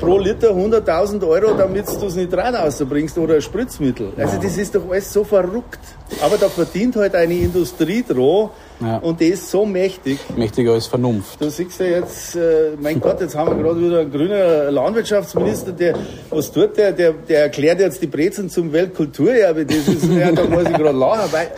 pro 0.00 0.18
Liter 0.18 0.50
100.000 0.50 1.26
Euro, 1.26 1.54
damit 1.54 1.86
du 1.88 1.96
das 2.00 2.14
Nitrat 2.16 2.54
rausbringst 2.54 3.16
oder 3.18 3.36
ein 3.36 3.42
Spritzmittel. 3.42 4.12
Also 4.16 4.38
das 4.40 4.56
ist 4.56 4.74
doch 4.74 4.90
alles 4.90 5.12
so 5.12 5.24
verrückt. 5.24 5.78
Aber 6.20 6.36
da 6.36 6.48
verdient 6.48 6.96
halt 6.96 7.14
eine 7.14 7.34
Industrie 7.34 8.04
dran 8.06 8.50
ja. 8.80 8.96
und 8.98 9.20
die 9.20 9.28
ist 9.28 9.48
so 9.48 9.64
mächtig. 9.64 10.18
Mächtiger 10.36 10.72
als 10.72 10.86
Vernunft. 10.86 11.40
Du 11.40 11.48
siehst 11.48 11.78
ja 11.78 11.86
jetzt, 11.86 12.34
äh, 12.34 12.72
mein 12.80 13.00
Gott, 13.00 13.20
jetzt 13.20 13.36
haben 13.36 13.56
wir 13.56 13.62
gerade 13.62 13.80
wieder 13.80 14.00
einen 14.00 14.10
grünen 14.10 14.74
Landwirtschaftsminister, 14.74 15.72
der, 15.72 15.94
was 16.30 16.50
tut 16.50 16.76
der? 16.76 16.92
Der, 16.92 17.12
der 17.12 17.42
erklärt 17.42 17.80
jetzt 17.80 18.02
die 18.02 18.08
Brezen 18.08 18.50
zum 18.50 18.72
Weltkulturerbe. 18.72 19.66
Das 19.66 19.86
ist, 19.86 20.04
ja, 20.04 20.32
da 20.32 20.44
muss 20.44 20.64
ich 20.64 20.76
gerade 20.76 20.98
lachen, 20.98 21.32
weil 21.32 21.48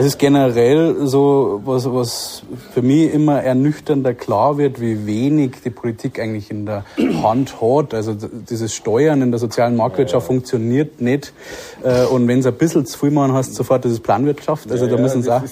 es 0.00 0.06
ist 0.06 0.18
generell 0.18 1.06
so, 1.06 1.60
was, 1.62 1.84
was 1.92 2.42
für 2.72 2.80
mich 2.80 3.12
immer 3.12 3.42
ernüchternder 3.42 4.14
klar 4.14 4.56
wird, 4.56 4.80
wie 4.80 5.06
wenig 5.06 5.56
die 5.62 5.68
Politik 5.68 6.18
eigentlich 6.18 6.50
in 6.50 6.64
der 6.64 6.86
Hand 7.22 7.60
hat. 7.60 7.92
Also 7.92 8.14
dieses 8.14 8.74
Steuern 8.74 9.20
in 9.20 9.30
der 9.30 9.38
sozialen 9.38 9.76
Marktwirtschaft 9.76 10.26
funktioniert 10.26 11.02
nicht. 11.02 11.34
Äh, 11.82 12.06
und 12.06 12.26
wenn 12.28 12.38
es 12.38 12.46
ein 12.46 12.54
bisschen 12.54 12.86
zu 12.86 12.98
viel 12.98 13.10
machen 13.10 13.34
hast, 13.34 13.54
sofort 13.54 13.84
das 13.84 13.92
ist 13.92 14.02
Planwirtschaft. 14.02 14.72
Also 14.72 14.86
ja, 14.86 14.96
da 14.96 15.02
müssen 15.02 15.22
sie 15.22 15.30
auch. 15.30 15.42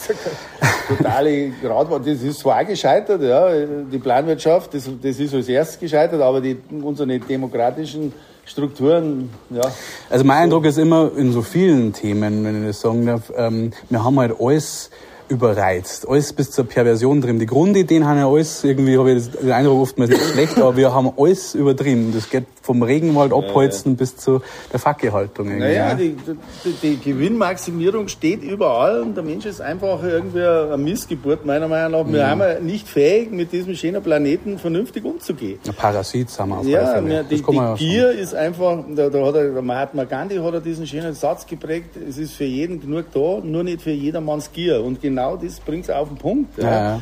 Totale 0.89 1.51
Grad, 1.63 1.91
das 2.01 2.23
ist 2.23 2.39
zwar 2.39 2.65
gescheitert, 2.65 3.21
ja. 3.21 3.51
Die 3.93 3.99
Planwirtschaft, 3.99 4.73
das, 4.73 4.89
das 5.03 5.21
ist 5.21 5.35
als 5.35 5.49
erstes 5.49 5.79
gescheitert, 5.79 6.23
aber 6.23 6.41
die, 6.41 6.57
unsere 6.83 7.19
demokratischen 7.19 8.15
Strukturen, 8.49 9.29
ja. 9.51 9.61
Also 10.09 10.25
mein 10.25 10.45
Eindruck 10.45 10.65
ist 10.65 10.79
immer 10.79 11.11
in 11.17 11.33
so 11.33 11.43
vielen 11.43 11.93
Themen, 11.93 12.45
wenn 12.45 12.63
ich 12.63 12.69
das 12.69 12.81
sagen 12.81 13.05
darf, 13.05 13.31
ähm, 13.37 13.73
wir 13.91 14.03
haben 14.03 14.19
halt 14.19 14.35
alles 14.41 14.91
überreizt. 15.29 16.09
Alles 16.09 16.33
bis 16.33 16.51
zur 16.51 16.65
Perversion 16.65 17.21
drin. 17.21 17.39
Die 17.39 17.47
Grundideen 17.47 18.07
haben 18.07 18.19
ja 18.19 18.29
alles, 18.29 18.65
irgendwie 18.65 18.99
habe 18.99 19.13
ich 19.13 19.31
den 19.31 19.53
Eindruck 19.53 19.83
oftmals 19.83 20.11
nicht 20.11 20.25
schlecht, 20.25 20.59
aber 20.59 20.77
wir 20.77 20.93
haben 20.93 21.13
alles 21.17 21.55
übertrieben. 21.55 22.13
Das 22.15 22.31
geht 22.31 22.45
vom 22.63 22.83
Regenwald 22.83 23.33
abholzen 23.33 23.93
ja, 23.93 23.97
bis 23.97 24.17
zu 24.17 24.43
der 24.73 24.79
Fackelhaltung. 24.79 25.59
Naja, 25.59 25.95
die, 25.95 26.17
die, 26.65 26.73
die, 26.83 26.99
Gewinnmaximierung 26.99 28.09
steht 28.09 28.43
überall 28.43 29.01
und 29.01 29.17
der 29.17 29.25
Mensch 29.25 29.47
ist 29.47 29.61
einfach 29.61 30.03
irgendwie 30.03 30.43
eine 30.43 30.77
Missgeburt, 30.77 31.47
meiner 31.47 31.69
Meinung 31.69 31.93
nach. 31.93 32.13
Wir 32.13 32.37
mhm. 32.37 32.41
sind 32.41 32.67
nicht 32.67 32.89
fähig, 32.89 33.31
mit 33.31 33.53
diesem 33.53 33.75
schönen 33.75 34.03
Planeten 34.03 34.59
vernünftig 34.59 35.05
umzugehen. 35.05 35.59
Ein 35.67 35.75
Parasit 35.75 36.29
haben 36.39 36.51
wir 36.51 36.59
auf 36.59 36.67
Ja, 36.67 36.87
Fälle. 36.87 37.25
die, 37.25 37.43
die 37.43 37.55
ja 37.55 37.75
Gier 37.75 38.11
ist 38.11 38.35
einfach, 38.35 38.85
da, 38.95 39.09
da 39.09 39.27
hat 39.27 39.35
er, 39.35 39.53
der 39.53 39.63
Mahatma 39.63 40.05
Gandhi 40.05 40.37
hat 40.37 40.53
er 40.55 40.61
diesen 40.61 40.87
schönen 40.87 41.15
Satz 41.15 41.47
geprägt, 41.47 41.97
es 41.97 42.19
ist 42.19 42.35
für 42.35 42.45
jeden 42.45 42.81
genug 42.81 43.07
da, 43.15 43.41
nur 43.43 43.65
nicht 43.65 43.81
für 43.81 43.93
jedermanns 43.93 44.53
Gier. 44.53 44.85
Und 44.85 45.01
genau 45.01 45.18
das 45.37 45.61
bringt 45.61 45.85
es 45.85 45.91
auf 45.91 46.09
den 46.09 46.19
Punkt. 46.19 46.59
Ja. 46.59 46.71
Ja 46.71 47.01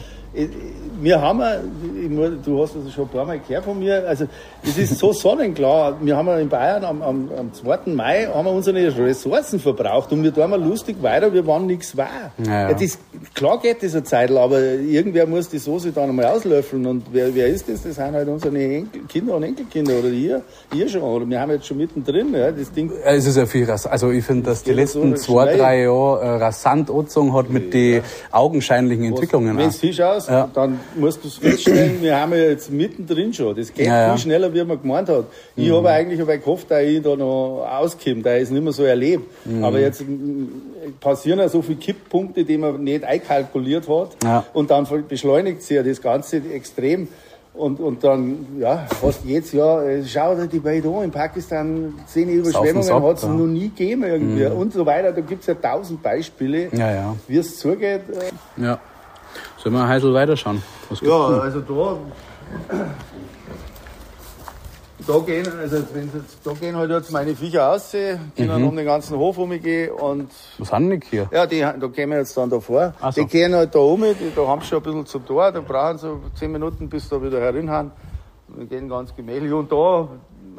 wir 1.00 1.20
haben, 1.20 1.42
du 2.44 2.62
hast 2.62 2.74
das 2.74 2.92
schon 2.92 3.04
ein 3.04 3.10
paar 3.10 3.26
Mal 3.26 3.40
gehört 3.46 3.64
von 3.64 3.78
mir, 3.78 4.06
also 4.06 4.26
es 4.62 4.78
ist 4.78 4.98
so 4.98 5.12
sonnenklar, 5.12 5.96
wir 6.00 6.16
haben 6.16 6.28
in 6.38 6.48
Bayern 6.48 6.84
am, 6.84 7.02
am, 7.02 7.30
am 7.36 7.52
2. 7.52 7.92
Mai 7.92 8.26
haben 8.26 8.46
wir 8.46 8.52
unsere 8.52 8.96
Ressourcen 8.98 9.60
verbraucht 9.60 10.12
und 10.12 10.22
wir 10.22 10.32
tun 10.32 10.48
mal 10.50 10.62
lustig 10.62 10.96
weiter, 11.02 11.32
wir 11.32 11.46
waren 11.46 11.66
nichts 11.66 11.96
wahr. 11.96 12.32
Ja, 12.44 12.70
ja. 12.70 12.74
Das, 12.74 12.98
klar 13.34 13.60
geht 13.60 13.82
das 13.82 13.94
eine 13.94 14.04
Zeit, 14.04 14.30
aber 14.30 14.60
irgendwer 14.60 15.26
muss 15.26 15.48
die 15.48 15.58
Soße 15.58 15.92
dann 15.92 16.10
einmal 16.10 16.26
auslöffeln 16.26 16.86
und 16.86 17.04
wer, 17.12 17.34
wer 17.34 17.48
ist 17.48 17.68
das? 17.68 17.82
Das 17.82 17.96
sind 17.96 18.12
halt 18.12 18.28
unsere 18.28 18.56
Enkel, 18.56 19.02
Kinder 19.08 19.36
und 19.36 19.42
Enkelkinder 19.42 19.98
oder 19.98 20.08
ihr, 20.08 20.42
ihr 20.74 20.88
schon, 20.88 21.02
oder 21.02 21.28
wir 21.28 21.40
haben 21.40 21.50
jetzt 21.50 21.66
schon 21.66 21.76
mittendrin, 21.76 22.32
ja, 22.34 22.50
das 22.50 22.72
Ding. 22.72 22.90
Es 23.04 23.26
ist 23.26 23.36
ja 23.36 23.46
viel, 23.46 23.70
also 23.70 24.10
ich 24.10 24.24
finde, 24.24 24.46
dass 24.46 24.62
die 24.62 24.72
letzten 24.72 25.16
so 25.16 25.34
zwei, 25.34 25.56
drei 25.56 25.82
Jahre 25.82 26.20
äh, 26.20 26.28
rasant 26.36 26.90
angezogen 26.90 27.34
hat 27.34 27.50
mit 27.50 27.74
den 27.74 28.02
augenscheinlichen 28.30 29.04
Entwicklungen. 29.04 29.56
Wenn 29.56 29.68
es 29.68 29.76
Fisch 29.76 30.00
aus, 30.00 30.25
ja. 30.28 30.48
dann 30.52 30.80
musst 30.96 31.22
du 31.24 31.28
es 31.28 31.36
feststellen, 31.36 32.02
wir 32.02 32.18
haben 32.18 32.32
ja 32.32 32.38
jetzt 32.38 32.70
mittendrin 32.70 33.32
schon. 33.32 33.56
Das 33.56 33.72
geht 33.72 33.86
ja, 33.86 34.10
viel 34.10 34.22
schneller, 34.22 34.52
wie 34.52 34.64
man 34.64 34.80
gemeint 34.80 35.08
hat. 35.08 35.26
Ich 35.54 35.68
mhm. 35.68 35.74
habe 35.74 35.90
eigentlich 35.90 36.20
hab 36.20 36.28
gehofft, 36.28 36.70
dass 36.70 36.82
ich 36.82 37.02
da 37.02 37.16
noch 37.16 37.66
auskomme, 37.66 38.22
da 38.22 38.34
ist 38.34 38.50
nicht 38.50 38.62
mehr 38.62 38.72
so 38.72 38.84
erlebt. 38.84 39.24
Mhm. 39.44 39.64
Aber 39.64 39.80
jetzt 39.80 40.04
passieren 41.00 41.38
ja 41.38 41.48
so 41.48 41.62
viele 41.62 41.78
Kipppunkte, 41.78 42.44
die 42.44 42.58
man 42.58 42.82
nicht 42.82 43.04
einkalkuliert 43.04 43.88
hat. 43.88 44.16
Und 44.52 44.70
dann 44.70 44.86
beschleunigt 45.08 45.62
sich 45.62 45.76
ja 45.76 45.82
das 45.82 46.00
Ganze 46.00 46.42
extrem. 46.52 47.08
Und, 47.56 47.80
und 47.80 48.04
dann, 48.04 48.46
ja, 48.58 48.86
fast 49.00 49.24
jedes 49.24 49.52
Jahr, 49.52 49.82
äh, 49.84 50.04
schau 50.04 50.34
dir 50.34 50.46
die 50.46 50.58
beiden 50.58 50.94
an, 50.94 51.04
in 51.04 51.10
Pakistan 51.10 51.94
zehn 52.06 52.28
Überschwemmungen 52.28 53.02
hat 53.02 53.16
es 53.16 53.22
ja. 53.22 53.28
noch 53.30 53.46
nie 53.46 53.70
gegeben 53.70 54.04
irgendwie 54.04 54.44
mhm. 54.44 54.56
und 54.56 54.72
so 54.74 54.84
weiter. 54.84 55.12
Da 55.12 55.22
gibt 55.22 55.40
es 55.40 55.46
ja 55.46 55.54
tausend 55.54 56.02
Beispiele, 56.02 56.68
ja, 56.72 56.92
ja. 56.92 57.16
wie 57.26 57.38
es 57.38 57.58
zugeht. 57.58 58.02
Ja. 58.58 58.78
Sollen 59.66 59.78
wir 59.78 59.88
heute 59.88 60.14
weiterschauen? 60.14 60.62
ja, 61.00 61.26
also 61.26 61.60
da, 61.60 61.98
da 65.04 65.18
gehen, 65.26 65.44
also 65.58 65.76
wenn 65.92 66.08
da 66.44 66.52
gehen 66.52 66.76
halt 66.76 66.90
jetzt 66.92 67.10
meine 67.10 67.34
Viecher 67.34 67.72
aus, 67.72 67.90
die 67.90 68.16
mhm. 68.36 68.46
dann 68.46 68.62
um 68.62 68.76
den 68.76 68.86
ganzen 68.86 69.18
Hof 69.18 69.36
rumgehen 69.38 69.90
und. 69.90 70.30
Was 70.58 70.72
haben 70.72 70.88
die 70.88 71.00
hier? 71.10 71.28
Ja, 71.32 71.46
die, 71.46 71.62
da 71.62 71.86
gehen 71.88 72.10
wir 72.10 72.18
jetzt 72.18 72.36
dann 72.36 72.48
da 72.48 72.60
vor. 72.60 72.94
So. 73.10 73.20
Die 73.20 73.26
gehen 73.26 73.56
halt 73.56 73.74
da 73.74 73.80
um, 73.80 74.02
die, 74.02 74.32
da 74.36 74.46
haben 74.46 74.60
sie 74.60 74.68
schon 74.68 74.78
ein 74.78 74.84
bisschen 74.84 75.06
zum 75.06 75.26
Tor, 75.26 75.50
da 75.50 75.60
brauchen 75.60 75.98
sie 75.98 76.16
zehn 76.38 76.52
Minuten, 76.52 76.88
bis 76.88 77.08
da 77.08 77.20
wieder 77.20 77.40
herin 77.40 77.68
haben. 77.68 77.90
Wir 78.46 78.66
gehen 78.66 78.88
ganz 78.88 79.16
gemächlich 79.16 79.52
und 79.52 79.72
da, 79.72 80.06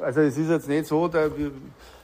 also 0.04 0.20
es 0.20 0.38
ist 0.38 0.50
jetzt 0.50 0.68
nicht 0.68 0.86
so, 0.86 1.08
da, 1.08 1.30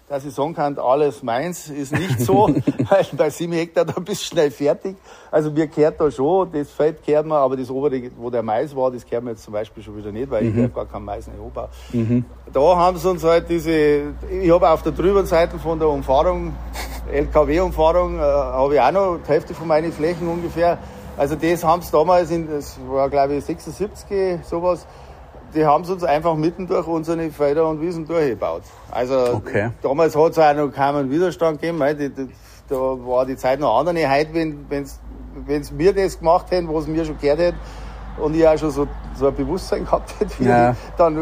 dass 0.09 0.25
ich 0.25 0.33
sagen 0.33 0.53
kann, 0.53 0.77
alles 0.77 1.23
meins, 1.23 1.69
ist 1.69 1.93
nicht 1.93 2.19
so, 2.19 2.47
weil 2.89 3.05
bei 3.13 3.29
sieben 3.29 3.53
Hektar 3.53 3.85
da 3.85 3.93
bist 3.99 4.21
du 4.21 4.25
schnell 4.35 4.51
fertig. 4.51 4.97
Also 5.31 5.49
mir 5.49 5.67
gehört 5.67 5.99
da 5.99 6.11
schon, 6.11 6.51
das 6.51 6.69
Feld 6.71 7.05
gehört 7.05 7.25
mir, 7.25 7.35
aber 7.35 7.55
das 7.55 7.69
obere, 7.69 8.01
wo 8.17 8.29
der 8.29 8.43
Mais 8.43 8.75
war, 8.75 8.91
das 8.91 9.05
gehört 9.05 9.23
mir 9.23 9.31
jetzt 9.31 9.43
zum 9.43 9.53
Beispiel 9.53 9.81
schon 9.81 9.97
wieder 9.97 10.11
nicht, 10.11 10.29
weil 10.29 10.43
mhm. 10.43 10.65
ich 10.65 10.73
gar 10.73 10.85
keinen 10.85 11.05
Mais 11.05 11.27
nicht 11.27 11.39
anbaue. 11.39 11.69
Mhm. 11.93 12.25
Da 12.51 12.59
haben 12.59 12.97
sie 12.97 13.09
uns 13.09 13.23
halt 13.23 13.49
diese, 13.49 14.13
ich 14.29 14.51
habe 14.51 14.69
auf 14.69 14.83
der 14.83 14.91
drüben 14.91 15.25
Seite 15.25 15.57
von 15.57 15.79
der 15.79 15.87
Umfahrung, 15.87 16.53
LKW-Umfahrung, 17.11 18.19
äh, 18.19 18.21
habe 18.21 18.75
ich 18.75 18.81
auch 18.81 18.91
noch 18.91 19.19
die 19.25 19.29
Hälfte 19.29 19.53
von 19.53 19.67
meinen 19.67 19.91
Flächen 19.91 20.27
ungefähr. 20.27 20.77
Also 21.15 21.35
das 21.35 21.63
haben 21.63 21.81
sie 21.81 21.91
damals, 21.91 22.31
in, 22.31 22.49
das 22.49 22.77
war 22.89 23.09
glaube 23.09 23.35
ich 23.35 23.45
76, 23.45 24.43
sowas, 24.43 24.85
die 25.55 25.65
haben 25.65 25.83
sie 25.83 25.93
uns 25.93 26.03
einfach 26.03 26.35
mitten 26.35 26.67
durch 26.67 26.87
unsere 26.87 27.29
Felder 27.29 27.67
und 27.67 27.81
Wiesen 27.81 28.07
durchgebaut. 28.07 28.63
Also 28.91 29.35
okay. 29.35 29.69
damals 29.81 30.15
hat 30.15 30.31
es 30.31 30.39
auch 30.39 30.53
noch 30.53 30.69
keinen 30.69 31.09
Widerstand 31.09 31.61
gegeben. 31.61 31.81
Die, 31.99 32.09
die, 32.09 32.29
da 32.69 32.75
war 32.75 33.25
die 33.25 33.35
Zeit 33.35 33.59
noch 33.59 33.79
andere. 33.79 34.09
Heute, 34.09 34.33
wenn 34.33 34.65
wenn's, 34.69 34.99
wenn's 35.45 35.77
wir 35.77 35.93
das 35.93 36.19
gemacht 36.19 36.51
hätten, 36.51 36.73
was 36.73 36.87
mir 36.87 37.05
schon 37.05 37.17
gehört 37.17 37.39
hätte, 37.39 37.57
und 38.17 38.35
ich 38.35 38.47
auch 38.47 38.57
schon 38.57 38.71
so, 38.71 38.87
so 39.15 39.27
ein 39.27 39.35
Bewusstsein 39.35 39.85
gehabt 39.85 40.13
hätte, 40.19 40.43
ja. 40.43 40.75
dann 40.97 41.17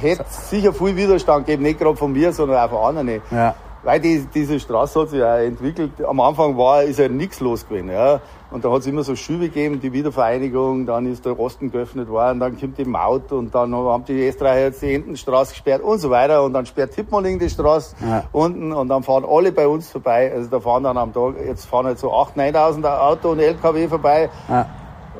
hätte 0.00 0.24
es 0.28 0.50
sicher 0.50 0.72
viel 0.72 0.94
Widerstand 0.96 1.46
gegeben, 1.46 1.64
nicht 1.64 1.80
gerade 1.80 1.96
von 1.96 2.12
mir, 2.12 2.32
sondern 2.32 2.58
auch 2.58 2.70
von 2.70 2.96
anderen. 2.96 3.20
Ja. 3.30 3.54
weil 3.82 4.00
die, 4.00 4.26
diese 4.32 4.60
Straße 4.60 5.00
hat 5.00 5.10
sich 5.10 5.22
auch 5.22 5.38
entwickelt. 5.38 5.92
Am 6.06 6.20
Anfang 6.20 6.56
war, 6.56 6.82
ist 6.82 6.98
ja 6.98 7.08
nichts 7.08 7.40
los 7.40 7.66
gewesen. 7.66 7.90
Ja. 7.90 8.20
Und 8.50 8.64
da 8.64 8.70
hat 8.70 8.80
es 8.80 8.86
immer 8.86 9.02
so 9.02 9.14
Schübe 9.14 9.48
gegeben, 9.48 9.78
die 9.80 9.92
Wiedervereinigung, 9.92 10.86
dann 10.86 11.04
ist 11.04 11.26
der 11.26 11.38
Osten 11.38 11.70
geöffnet 11.70 12.08
worden, 12.08 12.40
dann 12.40 12.58
kommt 12.58 12.78
die 12.78 12.84
Maut 12.86 13.30
und 13.30 13.54
dann 13.54 13.74
haben 13.74 14.04
die 14.06 14.26
Österreicher 14.26 14.64
jetzt 14.64 14.80
die 14.80 14.94
Entenstraße 14.94 15.52
gesperrt 15.52 15.82
und 15.82 15.98
so 15.98 16.08
weiter 16.08 16.42
und 16.42 16.54
dann 16.54 16.64
sperrt 16.64 16.92
Tippmoling 16.92 17.38
die 17.38 17.50
Straße 17.50 17.96
ja. 18.00 18.24
unten 18.32 18.72
und 18.72 18.88
dann 18.88 19.02
fahren 19.02 19.24
alle 19.28 19.52
bei 19.52 19.68
uns 19.68 19.90
vorbei. 19.90 20.32
Also 20.34 20.48
da 20.48 20.60
fahren 20.60 20.84
dann 20.84 20.96
am 20.96 21.12
Tag, 21.12 21.34
jetzt 21.44 21.66
fahren 21.66 21.86
halt 21.86 21.98
so 21.98 22.10
8.000, 22.10 22.54
9.000 22.54 22.98
Auto 22.98 23.30
und 23.32 23.40
LKW 23.40 23.86
vorbei. 23.88 24.30
Ja. 24.48 24.66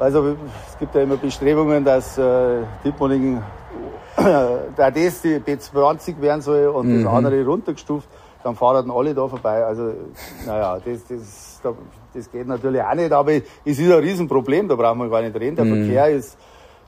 Also 0.01 0.37
es 0.67 0.79
gibt 0.79 0.95
ja 0.95 1.03
immer 1.03 1.17
Bestrebungen, 1.17 1.85
dass 1.85 2.17
äh, 2.17 2.63
Tippmoling 2.83 3.43
da 4.77 4.91
das 4.91 5.23
die 5.23 5.39
B20 5.39 6.21
werden 6.21 6.41
soll 6.41 6.67
und 6.67 6.89
mhm. 6.89 7.05
das 7.05 7.13
andere 7.13 7.45
runtergestuft, 7.45 8.09
dann 8.43 8.57
fahren 8.57 8.87
dann 8.87 8.97
alle 8.97 9.15
da 9.15 9.29
vorbei. 9.29 9.65
Also, 9.65 9.93
naja, 10.47 10.79
das, 10.85 11.07
das, 11.07 11.61
das 12.15 12.31
geht 12.31 12.47
natürlich 12.47 12.83
auch 12.83 12.95
nicht, 12.95 13.13
aber 13.13 13.33
es 13.33 13.43
ist 13.65 13.81
ein 13.81 13.93
Riesenproblem, 13.93 14.69
da 14.69 14.75
brauchen 14.75 14.99
wir 14.99 15.09
gar 15.09 15.23
nicht 15.23 15.35
reden. 15.37 15.57
Der 15.57 15.65
mhm. 15.65 15.85
Verkehr 15.85 16.09
ist 16.09 16.39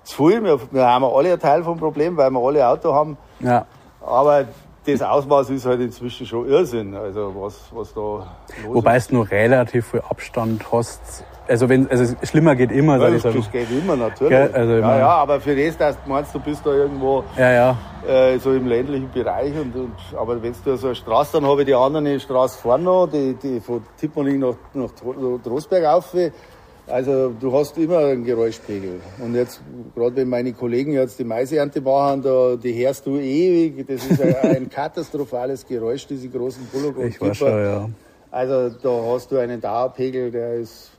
zu 0.03 0.29
viel, 0.29 0.43
wir, 0.43 0.59
wir 0.71 0.87
haben 0.87 1.05
alle 1.05 1.33
einen 1.33 1.41
Teil 1.41 1.63
vom 1.63 1.79
Problem, 1.79 2.17
weil 2.17 2.31
wir 2.31 2.41
alle 2.41 2.67
Auto 2.67 2.95
haben. 2.95 3.17
Ja. 3.41 3.67
Aber 4.01 4.47
das 4.87 5.03
Ausmaß 5.03 5.51
ist 5.51 5.67
halt 5.67 5.81
inzwischen 5.81 6.27
schon 6.27 6.49
Irrsinn, 6.49 6.95
also 6.95 7.33
was, 7.37 7.57
was 7.73 7.93
da 7.93 8.01
los 8.01 8.27
Wobei 8.75 8.97
ist. 8.97 9.11
du 9.11 9.17
nur 9.17 9.31
relativ 9.31 9.89
viel 9.89 10.03
Abstand 10.09 10.65
hast 10.73 11.25
also 11.51 11.69
wenn, 11.69 11.91
also 11.91 12.15
schlimmer 12.23 12.55
geht 12.55 12.71
immer, 12.71 12.97
ja, 12.99 13.15
ich 13.15 13.23
Das 13.23 13.51
geht 13.51 13.67
immer, 13.71 13.97
natürlich. 13.97 14.33
Ja, 14.33 14.47
also 14.51 14.73
ja, 14.75 14.99
ja, 14.99 15.09
aber 15.09 15.41
für 15.41 15.57
das, 15.57 15.77
dass 15.77 15.97
du 16.03 16.09
meinst, 16.09 16.33
du 16.33 16.39
bist 16.39 16.65
da 16.65 16.73
irgendwo 16.73 17.25
ja, 17.37 17.53
ja. 17.53 17.79
Äh, 18.07 18.39
so 18.39 18.53
im 18.53 18.69
ländlichen 18.69 19.11
Bereich. 19.11 19.53
Und, 19.59 19.75
und, 19.75 19.93
aber 20.17 20.41
wenn 20.41 20.55
du 20.65 20.77
so 20.77 20.87
eine 20.87 20.95
Straße, 20.95 21.33
dann 21.33 21.47
habe 21.47 21.63
ich 21.63 21.67
die 21.67 21.75
andere 21.75 22.21
Straße 22.21 22.57
vorne 22.57 22.85
noch, 22.85 23.09
die, 23.09 23.35
die 23.35 23.59
von 23.61 23.83
Tipponing 23.99 24.39
nach, 24.39 24.55
nach 24.75 24.91
Trostberg 25.43 25.85
auf. 25.87 26.15
Also 26.87 27.31
du 27.31 27.53
hast 27.53 27.77
immer 27.79 27.99
einen 27.99 28.25
Geräuschpegel. 28.25 29.01
Und 29.19 29.35
jetzt, 29.35 29.61
gerade 29.95 30.17
wenn 30.17 30.29
meine 30.29 30.53
Kollegen 30.53 30.93
jetzt 30.93 31.19
die 31.19 31.25
Maiseernte 31.25 31.81
machen, 31.81 32.23
da, 32.23 32.55
die 32.57 32.73
hörst 32.75 33.07
du 33.07 33.17
ewig. 33.17 33.87
Das 33.89 34.07
ist 34.07 34.23
ein, 34.23 34.37
ein 34.37 34.71
katastrophales 34.71 35.67
Geräusch, 35.67 36.07
diese 36.07 36.29
großen 36.29 36.65
Bullock 36.73 36.97
und 36.97 37.09
Ich 37.09 37.21
war 37.21 37.35
schon, 37.35 37.49
ja. 37.49 37.89
Also 38.31 38.71
da 38.71 38.89
hast 39.13 39.33
du 39.33 39.39
einen 39.39 39.61
Dauerpegel, 39.61 40.31
der 40.31 40.55
ist 40.55 40.90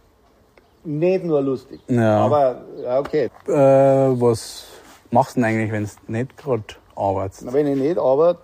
nicht 0.83 1.23
nur 1.23 1.41
lustig. 1.41 1.81
Ja. 1.87 2.25
Aber 2.25 2.61
okay. 2.99 3.29
Äh, 3.47 3.51
was 3.51 4.65
machst 5.09 5.35
du 5.35 5.41
denn 5.41 5.49
eigentlich, 5.49 5.71
wenn 5.71 5.85
du 5.85 6.11
nicht 6.11 6.37
gerade 6.37 6.63
arbeitest? 6.95 7.51
Wenn 7.53 7.67
ich 7.67 7.77
nicht 7.77 7.97
arbeite, 7.97 8.41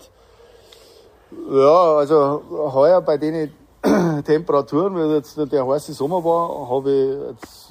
ja, 1.51 1.95
also 1.97 2.41
heuer 2.73 3.01
bei 3.01 3.17
den 3.17 3.51
Temperaturen, 4.25 4.95
weil 4.95 5.15
jetzt 5.15 5.38
der 5.38 5.67
heiße 5.67 5.93
Sommer 5.93 6.23
war, 6.23 6.69
habe 6.69 6.91
ich 6.91 7.31
jetzt 7.31 7.67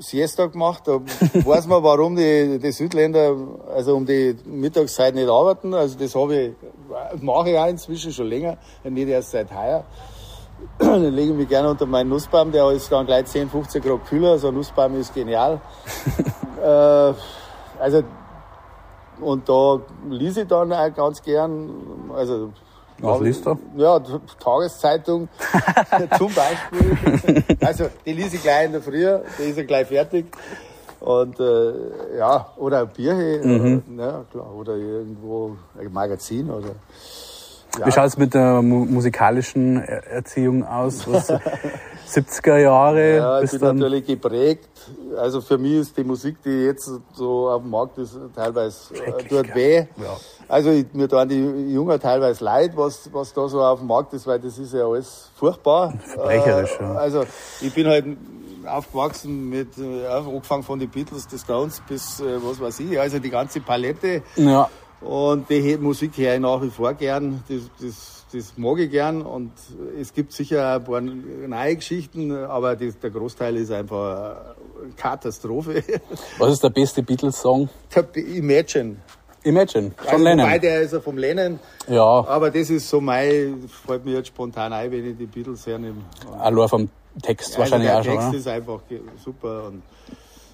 Siesta 0.00 0.46
gemacht. 0.46 0.82
Da 0.86 1.00
weiß 1.44 1.66
man, 1.66 1.82
warum 1.82 2.16
die, 2.16 2.58
die 2.58 2.72
Südländer 2.72 3.36
also 3.74 3.96
um 3.96 4.06
die 4.06 4.36
Mittagszeit 4.44 5.14
nicht 5.14 5.28
arbeiten. 5.28 5.74
Also 5.74 5.98
das 5.98 6.14
habe 6.14 6.36
ich, 6.36 7.22
mache 7.22 7.50
ich 7.50 7.58
auch 7.58 7.68
inzwischen 7.68 8.12
schon 8.12 8.26
länger, 8.26 8.56
nicht 8.84 9.08
erst 9.08 9.30
seit 9.30 9.50
heuer. 9.52 9.84
Dann 10.78 11.14
lege 11.14 11.32
ich 11.32 11.36
mich 11.36 11.48
gerne 11.48 11.70
unter 11.70 11.86
meinen 11.86 12.08
Nussbaum, 12.08 12.52
der 12.52 12.70
ist 12.70 12.90
dann 12.90 13.06
gleich 13.06 13.26
10, 13.26 13.48
15 13.48 13.82
Grad 13.82 14.06
kühler. 14.06 14.28
So 14.28 14.32
also 14.32 14.48
ein 14.48 14.54
Nussbaum 14.54 15.00
ist 15.00 15.14
genial. 15.14 15.60
äh, 16.62 17.12
also, 17.80 18.02
und 19.20 19.48
da 19.48 19.80
lese 20.08 20.42
ich 20.42 20.48
dann 20.48 20.72
auch 20.72 20.94
ganz 20.94 21.22
gern. 21.22 21.70
Also, 22.14 22.52
was 22.98 23.20
liest 23.20 23.44
du? 23.44 23.58
Ja, 23.76 24.00
Tageszeitung 24.38 25.28
zum 26.18 26.32
Beispiel. 26.32 27.44
Also, 27.60 27.86
die 28.06 28.12
lese 28.12 28.36
ich 28.36 28.42
gleich 28.42 28.66
in 28.66 28.72
der 28.72 28.82
Früh, 28.82 29.06
die 29.38 29.42
ist 29.42 29.58
ja 29.58 29.64
gleich 29.64 29.88
fertig. 29.88 30.26
Und 31.00 31.38
äh, 31.38 32.16
ja, 32.18 32.52
oder 32.56 32.80
ein 32.80 32.88
Bierchen, 32.88 33.42
mhm. 33.42 33.82
oder, 33.94 34.04
ja, 34.04 34.24
klar, 34.30 34.54
oder 34.54 34.76
irgendwo 34.76 35.56
ein 35.78 35.92
Magazin 35.92 36.50
oder 36.50 36.70
ja. 37.78 37.86
Wie 37.86 37.92
schaut 37.92 38.06
es 38.06 38.16
mit 38.16 38.34
der 38.34 38.62
mu 38.62 38.84
musikalischen 38.84 39.82
Erziehung 39.82 40.64
aus? 40.64 41.06
Was, 41.06 41.32
70er 42.14 42.58
Jahre? 42.58 43.16
Ja, 43.16 43.40
ich 43.40 43.50
bin 43.50 43.60
natürlich 43.60 44.06
geprägt. 44.06 44.68
Also 45.16 45.40
für 45.40 45.58
mich 45.58 45.74
ist 45.74 45.96
die 45.96 46.04
Musik, 46.04 46.36
die 46.44 46.64
jetzt 46.64 46.90
so 47.14 47.48
auf 47.48 47.62
dem 47.62 47.70
Markt 47.70 47.98
ist, 47.98 48.16
teilweise 48.34 48.94
äh, 48.94 49.24
tut 49.24 49.54
weh. 49.54 49.78
Ja. 49.78 50.16
Also 50.48 50.70
ich, 50.70 50.86
mir 50.92 51.08
tun 51.08 51.28
die 51.28 51.72
Jungen 51.72 51.98
teilweise 51.98 52.44
leid, 52.44 52.72
was, 52.76 53.08
was 53.12 53.32
da 53.32 53.48
so 53.48 53.62
auf 53.62 53.78
dem 53.78 53.88
Markt 53.88 54.12
ist, 54.12 54.26
weil 54.26 54.38
das 54.38 54.58
ist 54.58 54.74
ja 54.74 54.86
alles 54.86 55.30
furchtbar. 55.36 55.94
Verbrecherisch, 56.04 56.78
äh, 56.80 56.84
Also 56.84 57.24
ich 57.60 57.72
bin 57.72 57.86
halt 57.86 58.04
aufgewachsen 58.66 59.48
mit, 59.48 59.78
äh, 59.78 60.06
angefangen 60.06 60.62
von 60.62 60.78
den 60.78 60.90
Beatles, 60.90 61.26
die 61.26 61.38
Stones 61.38 61.82
bis 61.88 62.20
äh, 62.20 62.38
was 62.42 62.60
weiß 62.60 62.80
ich, 62.80 62.98
also 62.98 63.18
die 63.18 63.30
ganze 63.30 63.60
Palette. 63.60 64.22
Ja. 64.36 64.68
Und 65.04 65.50
die 65.50 65.76
Musik 65.76 66.16
höre 66.16 66.34
ich 66.34 66.40
nach 66.40 66.62
wie 66.62 66.70
vor 66.70 66.94
gern. 66.94 67.42
Das, 67.48 67.62
das, 67.80 68.24
das 68.32 68.56
mag 68.56 68.78
ich 68.78 68.90
gern. 68.90 69.22
Und 69.22 69.52
es 70.00 70.12
gibt 70.12 70.32
sicher 70.32 70.76
ein 70.76 70.84
paar 70.84 71.00
neue 71.00 71.76
Geschichten, 71.76 72.32
aber 72.32 72.74
das, 72.76 72.98
der 72.98 73.10
Großteil 73.10 73.56
ist 73.56 73.70
einfach 73.70 74.36
eine 74.82 74.92
Katastrophe. 74.96 75.82
Was 76.38 76.52
ist 76.52 76.62
der 76.62 76.70
beste 76.70 77.02
Beatles-Song? 77.02 77.68
Imagine. 78.14 78.96
Imagine, 79.44 79.90
von 79.98 80.08
also, 80.08 80.24
Lennon. 80.24 80.46
Wobei 80.46 80.58
der 80.58 80.80
ist 80.80 80.92
ja 80.94 81.00
vom 81.00 81.18
Lennon. 81.18 81.60
Ja. 81.86 82.02
Aber 82.02 82.50
das 82.50 82.70
ist 82.70 82.88
so 82.88 82.98
mein, 83.02 83.68
fällt 83.86 84.06
mir 84.06 84.14
jetzt 84.14 84.28
spontan 84.28 84.72
ein, 84.72 84.90
wenn 84.90 85.10
ich 85.10 85.18
die 85.18 85.26
Beatles 85.26 85.66
hernehme. 85.66 86.00
Allein 86.38 86.66
vom 86.66 86.88
Text 87.20 87.48
also 87.48 87.58
wahrscheinlich 87.58 87.90
auch 87.90 88.02
schon. 88.02 88.14
Der 88.14 88.22
Text 88.22 88.34
ist 88.38 88.48
einfach 88.48 88.80
super. 89.22 89.66
Und 89.66 89.82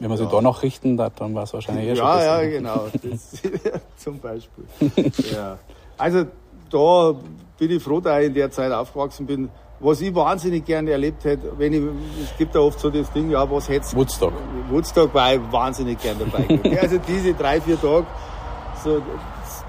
wenn 0.01 0.09
man 0.09 0.19
ja. 0.19 0.25
sich 0.25 0.33
da 0.33 0.41
noch 0.41 0.63
richten 0.63 0.97
dann 0.97 1.35
war 1.35 1.45
es 1.45 1.53
wahrscheinlich 1.53 1.89
eh 1.89 1.97
schon 1.97 2.07
Ja, 2.07 2.17
besser. 2.17 2.43
ja, 2.43 2.51
genau. 2.51 2.87
Das, 3.03 3.43
zum 3.97 4.19
Beispiel. 4.19 4.65
ja. 5.33 5.59
Also 5.99 6.25
da 6.71 7.15
bin 7.59 7.71
ich 7.71 7.83
froh, 7.83 8.01
dass 8.01 8.21
ich 8.21 8.27
in 8.29 8.35
der 8.35 8.51
Zeit 8.51 8.73
aufgewachsen 8.73 9.27
bin. 9.27 9.51
Was 9.79 10.01
ich 10.01 10.15
wahnsinnig 10.15 10.65
gerne 10.65 10.91
erlebt 10.91 11.25
hätte, 11.25 11.53
wenn 11.57 11.73
ich, 11.73 11.83
es 12.23 12.37
gibt 12.37 12.55
ja 12.55 12.61
oft 12.61 12.79
so 12.81 12.91
das 12.91 13.11
Ding, 13.13 13.31
ja, 13.31 13.51
was 13.51 13.69
hättest 13.69 13.97
Woodstock. 13.97 14.33
Woodstock 14.69 15.15
war 15.15 15.35
ich 15.35 15.41
wahnsinnig 15.51 15.99
gerne 16.01 16.27
dabei. 16.27 16.79
also 16.81 16.99
diese 16.99 17.33
drei, 17.33 17.61
vier 17.61 17.81
Tage, 17.81 18.07
so, 18.85 19.01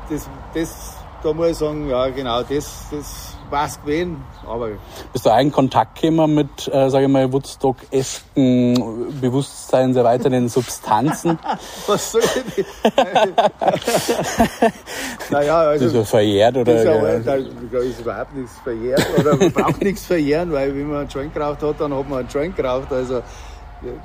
das, 0.09 0.29
das, 0.53 0.97
da 1.23 1.33
muss 1.33 1.47
ich 1.51 1.57
sagen, 1.57 1.89
ja, 1.89 2.09
genau, 2.09 2.43
das, 2.43 2.87
das 2.91 3.37
was 3.51 3.81
gewesen, 3.81 4.23
aber. 4.47 4.69
Bist 5.11 5.25
du 5.25 5.29
einen 5.29 5.51
Kontakt 5.51 6.01
gekommen 6.01 6.33
mit, 6.33 6.67
äh, 6.67 6.89
sage 6.89 7.05
ich 7.05 7.11
mal, 7.11 7.31
Woodstock-esken 7.31 9.19
bewusstseinserweiternden 9.19 10.49
Substanzen? 10.49 11.37
was 11.87 12.11
soll 12.11 12.21
ich 12.55 12.65
Naja, 15.29 15.59
also. 15.59 15.85
Das 15.85 15.93
ist 15.93 15.99
ja 15.99 16.05
verjährt, 16.05 16.57
oder? 16.57 16.73
Das 16.73 16.81
ist 16.81 16.87
ja, 16.87 17.19
da, 17.19 17.37
da 17.71 17.77
ist 17.79 17.99
überhaupt 17.99 18.35
nichts 18.35 18.57
verjährt, 18.63 19.07
oder 19.19 19.35
man 19.35 19.51
braucht 19.51 19.81
nichts 19.83 20.05
verjähren, 20.05 20.51
weil 20.51 20.75
wenn 20.75 20.87
man 20.87 21.01
einen 21.01 21.09
Joint 21.09 21.33
geraucht 21.33 21.61
hat, 21.61 21.79
dann 21.79 21.93
hat 21.93 22.09
man 22.09 22.19
einen 22.19 22.29
Joint 22.29 22.55
geraucht, 22.55 22.91
also. 22.91 23.21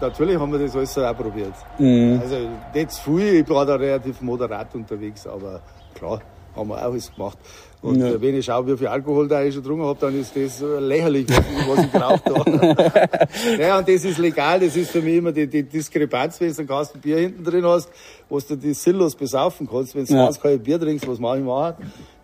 Natürlich 0.01 0.39
haben 0.39 0.51
wir 0.53 0.59
das 0.59 0.75
alles 0.75 0.97
auch 0.97 1.15
probiert. 1.15 1.53
Mhm. 1.79 2.19
Also 2.23 2.49
nicht 2.73 2.93
zu 2.93 3.03
viel, 3.03 3.43
ich 3.43 3.49
war 3.51 3.67
da 3.67 3.75
relativ 3.75 4.23
moderat 4.23 4.75
unterwegs, 4.75 5.27
aber 5.27 5.61
klar, 5.95 6.23
haben 6.57 6.71
wir 6.71 6.77
auch 6.77 6.83
alles 6.83 7.15
gemacht. 7.15 7.37
Und 7.83 8.01
ja. 8.01 8.21
wenn 8.21 8.37
ich 8.37 8.45
schaue, 8.45 8.67
wie 8.67 8.77
viel 8.77 8.87
Alkohol 8.87 9.29
da 9.29 9.43
ich 9.43 9.55
schon 9.55 9.63
getrunken 9.63 9.85
habe, 9.85 9.99
dann 10.01 10.19
ist 10.19 10.35
das 10.35 10.63
lächerlich, 10.81 11.27
was, 11.29 11.45
was 11.69 11.85
ich 11.85 11.93
geraucht 11.93 12.25
habe. 12.25 13.29
ja, 13.63 13.79
und 13.79 13.89
das 13.89 14.05
ist 14.05 14.19
legal, 14.19 14.61
das 14.61 14.75
ist 14.77 14.91
für 14.91 15.03
mich 15.03 15.17
immer 15.17 15.33
die, 15.33 15.47
die 15.47 15.63
Diskrepanz, 15.63 16.41
wenn 16.41 16.53
du 16.53 16.59
einen 16.59 16.69
Kasten 16.69 17.01
Bier 17.01 17.19
hinten 17.19 17.45
drin 17.45 17.65
hast, 17.65 17.91
wo 18.29 18.41
du 18.41 18.57
die 18.57 18.73
Sillos 18.73 19.15
besaufen 19.15 19.69
kannst. 19.71 19.95
Wenn 19.95 20.05
du 20.05 20.15
ja. 20.15 20.25
ganz 20.25 20.41
kein 20.41 20.59
Bier 20.59 20.81
trinkst, 20.81 21.07
was 21.07 21.19
mache 21.19 21.39
ich 21.39 21.45
mal? 21.45 21.77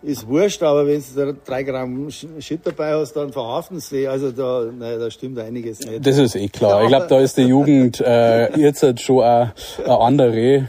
Ist 0.02 0.26
wurscht, 0.26 0.62
aber 0.62 0.86
wenn 0.86 1.02
du 1.14 1.34
drei 1.46 1.62
Gramm 1.62 2.10
Shit 2.10 2.60
dabei 2.64 2.94
hast, 2.94 3.12
dann 3.12 3.32
verhaften 3.32 3.78
sie. 3.78 4.08
Also 4.08 4.32
da, 4.32 4.64
nein, 4.76 4.98
da 4.98 5.10
stimmt 5.10 5.38
einiges 5.38 5.80
nicht. 5.80 6.04
Das 6.04 6.18
ist 6.18 6.34
eh 6.34 6.48
klar. 6.48 6.82
Ich 6.82 6.88
glaube, 6.88 7.06
da 7.08 7.20
ist 7.20 7.36
die 7.36 7.42
Jugend 7.42 8.00
äh, 8.00 8.58
jetzt 8.58 8.82
halt 8.82 9.00
schon 9.00 9.22
eine, 9.22 9.52
eine 9.84 9.98
andere. 9.98 10.38
Äh, 10.38 10.68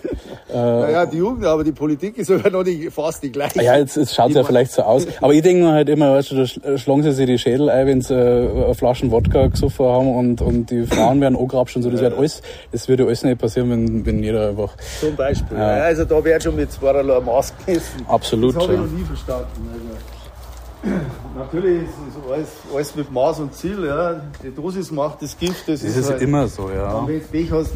naja, 0.53 1.05
die 1.07 1.17
Jugend, 1.17 1.45
aber 1.45 1.63
die 1.63 1.71
Politik 1.71 2.17
ist 2.17 2.27
sogar 2.27 2.51
noch 2.51 2.63
nicht 2.63 2.91
fast 2.93 3.23
die 3.23 3.31
gleiche. 3.31 3.63
Ja, 3.63 3.77
jetzt, 3.77 3.97
jetzt 3.97 4.13
schaut 4.13 4.31
ja 4.31 4.43
vielleicht 4.43 4.71
so 4.71 4.83
aus. 4.83 5.07
Aber 5.21 5.33
ich 5.33 5.41
denke 5.41 5.63
mir 5.63 5.71
halt 5.71 5.89
immer, 5.89 6.13
weißt 6.13 6.31
du, 6.31 6.35
da 6.35 6.77
schlagen 6.77 7.01
sie 7.01 7.11
sich 7.11 7.25
die 7.25 7.39
Schädel 7.39 7.69
ein, 7.69 7.87
wenn 7.87 8.01
sie 8.01 8.13
äh, 8.13 8.73
Flaschen 8.75 9.09
Wodka 9.09 9.47
gesoffen 9.47 9.85
haben 9.85 10.15
und, 10.15 10.41
und 10.41 10.69
die 10.69 10.85
Frauen 10.85 11.19
werden 11.21 11.37
angerapscht 11.37 11.75
und 11.75 11.81
so. 11.81 11.89
Das 11.89 12.01
wird 12.01 12.15
alles, 12.15 12.43
das 12.71 12.87
würde 12.87 13.05
alles 13.05 13.23
nicht 13.23 13.39
passieren, 13.39 13.71
wenn, 13.71 14.05
wenn 14.05 14.21
jeder 14.21 14.49
einfach... 14.49 14.75
Zum 14.99 15.15
Beispiel. 15.15 15.57
Ja. 15.57 15.67
Also 15.83 16.05
da 16.05 16.23
wird 16.23 16.43
schon 16.43 16.55
mit 16.55 16.71
zweierlei 16.71 17.19
Maß 17.19 17.53
gemessen. 17.65 18.05
Absolut. 18.07 18.55
Das 18.55 18.63
habe 18.63 18.73
ich 18.73 18.79
noch 18.79 18.87
nie 18.87 19.03
verstanden 19.03 19.22
verstanden. 19.25 19.69
Also, 19.73 20.95
natürlich 21.37 21.83
ist 21.83 21.89
es 22.09 22.31
alles, 22.31 22.49
alles 22.73 22.95
mit 22.95 23.11
Maß 23.11 23.39
und 23.39 23.53
Ziel. 23.53 23.85
Ja. 23.85 24.21
Die 24.43 24.53
Dosis 24.53 24.91
macht 24.91 25.21
das 25.21 25.37
Gift. 25.37 25.67
Das, 25.67 25.79
das 25.79 25.83
ist, 25.83 25.95
ist 25.97 26.09
halt, 26.11 26.21
immer 26.21 26.47
so, 26.47 26.69
ja. 26.69 26.93
Und 26.93 27.07
wenn 27.07 27.19
du 27.19 27.25
Pech 27.27 27.51
hast, 27.51 27.71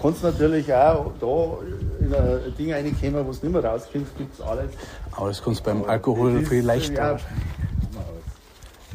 kannst 0.00 0.22
du 0.22 0.26
natürlich 0.26 0.72
auch 0.72 1.12
da 1.20 1.58
in 2.00 2.14
ein 2.14 2.54
Ding 2.58 2.72
reinkommen, 2.72 3.26
wo 3.26 3.30
es 3.30 3.42
nicht 3.42 3.52
mehr 3.52 3.64
rauskommst, 3.64 4.16
gibt 4.16 4.34
es 4.34 4.40
alles. 4.40 4.70
Aber 5.12 5.28
das 5.28 5.42
kannst 5.42 5.60
du 5.60 5.64
beim 5.64 5.84
Alkohol 5.84 6.44
viel 6.44 6.64
leichter. 6.64 6.94
Ja, 6.94 7.18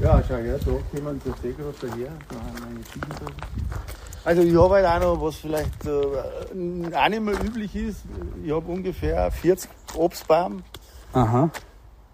Ja, 0.01 0.23
schau 0.27 0.35
her, 0.35 0.57
da 0.57 0.71
kommen 0.99 1.21
der 1.23 1.33
Seegrad 1.43 1.75
daher, 1.79 2.11
da 2.27 2.35
haben 2.35 2.57
wir 2.57 2.67
eine 2.67 2.81
Ziegendosen. 2.85 3.35
Also 4.23 4.41
ich 4.41 4.55
habe 4.55 4.73
halt 4.75 4.85
auch 4.85 5.15
noch, 5.15 5.21
was 5.21 5.35
vielleicht 5.35 5.85
äh, 5.85 6.95
auch 6.95 7.09
nicht 7.09 7.21
mehr 7.21 7.43
üblich 7.43 7.75
ist, 7.75 8.03
ich 8.43 8.51
habe 8.51 8.71
ungefähr 8.71 9.31
40 9.31 9.69
Obstbaum. 9.95 10.63
Aha. 11.13 11.49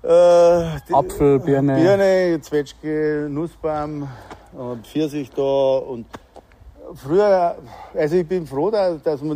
Äh, 0.04 0.94
Apfel, 0.94 1.40
Birne. 1.40 1.76
Birne, 1.76 2.40
Zwetschge, 2.42 3.28
Nussbaum, 3.30 4.08
und 4.54 4.88
Pfirsich 4.88 5.30
da 5.36 5.42
und 5.78 6.06
früher, 6.96 7.56
also 7.94 8.16
ich 8.16 8.28
bin 8.28 8.48
froh, 8.48 8.72
da- 8.72 8.94
dass 8.96 9.22
wir 9.22 9.36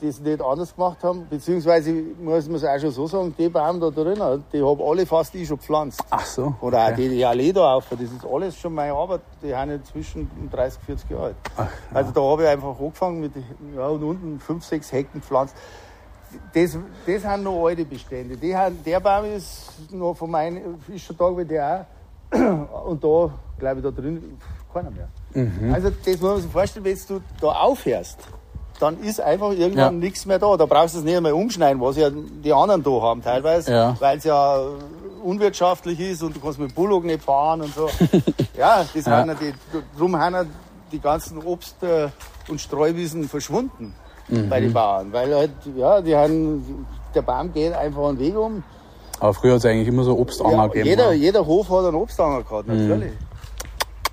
das 0.00 0.20
nicht 0.20 0.40
anders 0.40 0.74
gemacht 0.74 1.02
haben, 1.02 1.26
beziehungsweise 1.28 1.92
muss 2.22 2.46
man 2.46 2.56
es 2.56 2.64
auch 2.64 2.78
schon 2.78 2.90
so 2.92 3.06
sagen, 3.08 3.34
die 3.36 3.48
Baum 3.48 3.80
da 3.80 3.90
drinnen, 3.90 4.44
die 4.52 4.62
habe 4.62 4.82
alle 4.84 5.04
fast 5.04 5.34
ich 5.34 5.48
schon 5.48 5.56
gepflanzt. 5.58 6.00
Ach 6.10 6.24
so. 6.24 6.54
Oder 6.60 6.84
auch 6.84 6.92
okay. 6.92 7.08
die, 7.08 7.16
die 7.16 7.24
Allee 7.26 7.52
da 7.52 7.74
auf, 7.74 7.86
das 7.90 8.00
ist 8.00 8.24
alles 8.24 8.56
schon 8.56 8.74
meine 8.74 8.92
Arbeit, 8.92 9.22
die 9.42 9.54
haben 9.54 9.72
inzwischen 9.72 10.30
30, 10.52 10.80
40 10.84 11.10
Jahre 11.10 11.24
alt. 11.24 11.36
Also 11.92 12.12
da 12.12 12.20
habe 12.22 12.44
ich 12.44 12.48
einfach 12.48 12.78
angefangen 12.78 13.20
mit, 13.20 13.32
ja, 13.76 13.88
und 13.88 14.02
unten 14.04 14.38
5, 14.38 14.64
6 14.64 14.92
Hecken 14.92 15.20
gepflanzt. 15.20 15.56
Das, 16.54 16.76
das 17.06 17.22
sind 17.22 17.42
noch 17.42 17.66
alte 17.66 17.84
Bestände. 17.84 18.36
Die 18.36 18.54
haben, 18.56 18.78
der 18.84 19.00
Baum 19.00 19.24
ist 19.26 19.70
noch 19.90 20.14
von 20.14 20.30
meinen, 20.30 20.78
ist 20.88 21.04
schon 21.04 21.16
da 21.16 21.36
wie 21.36 21.44
der 21.44 21.86
auch. 22.30 22.38
Und 22.88 23.02
da, 23.02 23.30
glaube 23.58 23.76
ich, 23.78 23.82
da 23.82 23.90
drin 23.90 24.38
keiner 24.72 24.90
mehr. 24.90 25.08
Also 25.72 25.88
das 25.90 26.20
muss 26.20 26.30
man 26.30 26.40
sich 26.42 26.50
vorstellen, 26.52 26.84
wenn 26.84 26.98
du 27.08 27.20
da 27.40 27.48
aufhörst, 27.52 28.18
dann 28.80 29.00
ist 29.00 29.20
einfach 29.20 29.50
irgendwann 29.52 29.76
Ja. 29.76 29.90
nichts 30.06 30.26
mehr 30.26 30.38
da. 30.38 30.56
Da 30.56 30.66
brauchst 30.66 30.94
du 30.94 30.98
es 30.98 31.04
nicht 31.04 31.16
einmal 31.16 31.32
umschneiden, 31.32 31.80
was 31.80 31.96
ja 31.96 32.10
die 32.10 32.52
anderen 32.52 32.82
da 32.82 32.90
haben 32.90 33.22
teilweise, 33.22 33.72
Ja. 33.72 33.96
weil 33.98 34.18
es 34.18 34.24
ja 34.24 34.60
unwirtschaftlich 35.24 35.98
ist 36.00 36.22
und 36.22 36.36
du 36.36 36.40
kannst 36.40 36.58
mit 36.58 36.74
Bullock 36.74 37.04
nicht 37.04 37.22
fahren 37.24 37.62
und 37.62 37.74
so. 37.74 37.88
ja, 38.56 38.84
das 38.94 39.04
Ja. 39.06 39.12
Haben 39.18 39.36
die, 39.40 39.52
drum 39.98 40.16
haben 40.18 40.48
die 40.92 41.00
ganzen 41.00 41.38
Obst- 41.42 41.82
äh, 41.82 42.08
und 42.48 42.60
Streuwiesen 42.60 43.28
verschwunden 43.28 43.94
bei 44.28 44.60
Mhm. 44.60 44.64
den 44.64 44.72
Bauern, 44.72 45.12
weil 45.12 45.34
halt, 45.34 45.50
ja, 45.76 46.00
die 46.00 46.14
haben, 46.14 46.86
der 47.14 47.22
Baum 47.22 47.52
geht 47.52 47.72
einfach 47.72 48.08
einen 48.08 48.18
Weg 48.18 48.36
um. 48.36 48.62
Aber 49.20 49.34
früher 49.34 49.52
hat 49.52 49.58
es 49.58 49.64
eigentlich 49.64 49.88
immer 49.88 50.04
so 50.04 50.18
Obstanger 50.18 50.52
Ja, 50.52 50.66
gegeben. 50.66 50.86
jeder, 50.88 51.04
oder? 51.06 51.12
jeder 51.14 51.46
Hof 51.46 51.70
hat 51.70 51.84
einen 51.86 51.96
Obstanger 51.96 52.42
gehabt, 52.42 52.68
natürlich. 52.68 53.12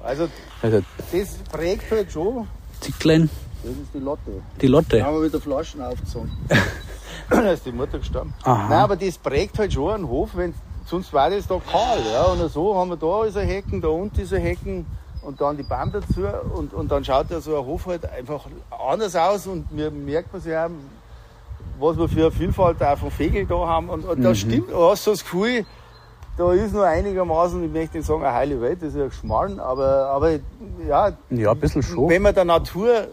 Also 0.03 0.27
Also 0.61 0.81
das 1.11 1.29
prägt 1.51 1.91
halt 1.91 2.11
schon. 2.11 2.47
Zicklein, 2.79 3.29
Das 3.63 3.71
ist 3.71 3.93
die 3.93 3.99
Lotte. 3.99 4.31
die 4.61 4.67
Lotte. 4.67 4.99
Da 4.99 5.05
haben 5.05 5.15
wir 5.19 5.23
wieder 5.27 5.39
Flaschen 5.41 5.81
aufgezogen. 5.81 6.31
da 7.29 7.51
ist 7.51 7.65
die 7.65 7.71
Mutter 7.71 7.99
gestorben. 7.99 8.33
Aha. 8.43 8.69
Nein, 8.69 8.79
aber 8.79 8.95
das 8.95 9.17
prägt 9.17 9.57
halt 9.59 9.73
schon 9.73 9.93
einen 9.93 10.07
Hof, 10.07 10.29
wenn, 10.35 10.53
sonst 10.85 11.11
war 11.13 11.29
das 11.29 11.47
da 11.47 11.59
kahl. 11.71 11.99
Ja? 12.11 12.23
Und 12.25 12.49
so 12.51 12.75
haben 12.75 12.89
wir 12.91 12.97
da 12.97 13.25
ist 13.25 13.35
ein 13.37 13.47
Hecken, 13.47 13.81
da 13.81 13.87
unten 13.89 14.19
ist 14.21 14.33
ein 14.33 14.41
Hecken 14.41 14.85
und 15.25 15.41
dann 15.41 15.57
die 15.57 15.63
Baum 15.63 15.91
dazu. 15.91 16.21
Und, 16.53 16.73
und 16.73 16.91
dann 16.91 17.03
schaut 17.03 17.29
ja 17.31 17.39
so 17.39 17.57
ein 17.57 17.65
Hof 17.65 17.87
halt 17.87 18.09
einfach 18.09 18.45
anders 18.87 19.15
aus 19.15 19.47
und 19.47 19.71
mir 19.71 19.91
merkt 19.91 20.31
man 20.31 20.41
sich 20.41 20.55
auch, 20.55 20.69
was 21.79 21.97
wir 21.97 22.07
für 22.07 22.21
eine 22.21 22.31
Vielfalt 22.31 22.81
auch 22.81 22.97
von 22.97 23.11
Vögeln 23.11 23.47
da 23.47 23.55
haben. 23.67 23.89
Und, 23.89 24.05
und 24.05 24.21
da 24.23 24.33
stimmt, 24.35 24.71
du 24.71 24.89
hast 24.89 25.03
so 25.03 25.11
das 25.11 25.23
Gefühl, 25.23 25.65
da 26.37 26.51
ist 26.51 26.73
nur 26.73 26.85
einigermaßen, 26.85 27.63
ich 27.63 27.71
möchte 27.71 27.97
nicht 27.97 28.05
sagen, 28.07 28.23
eine 28.23 28.33
heile 28.33 28.59
Welt, 28.61 28.81
das 28.81 28.89
ist 28.89 28.97
ja 28.97 29.05
Geschmarrn, 29.05 29.59
aber, 29.59 30.07
aber 30.07 30.31
ja, 30.85 31.11
Ja, 31.29 31.51
ein 31.51 31.59
bisschen 31.59 31.81
schon. 31.81 32.09
wenn 32.09 32.21
man 32.21 32.35
der 32.35 32.43
Natur 32.43 32.89
äh, 32.93 33.05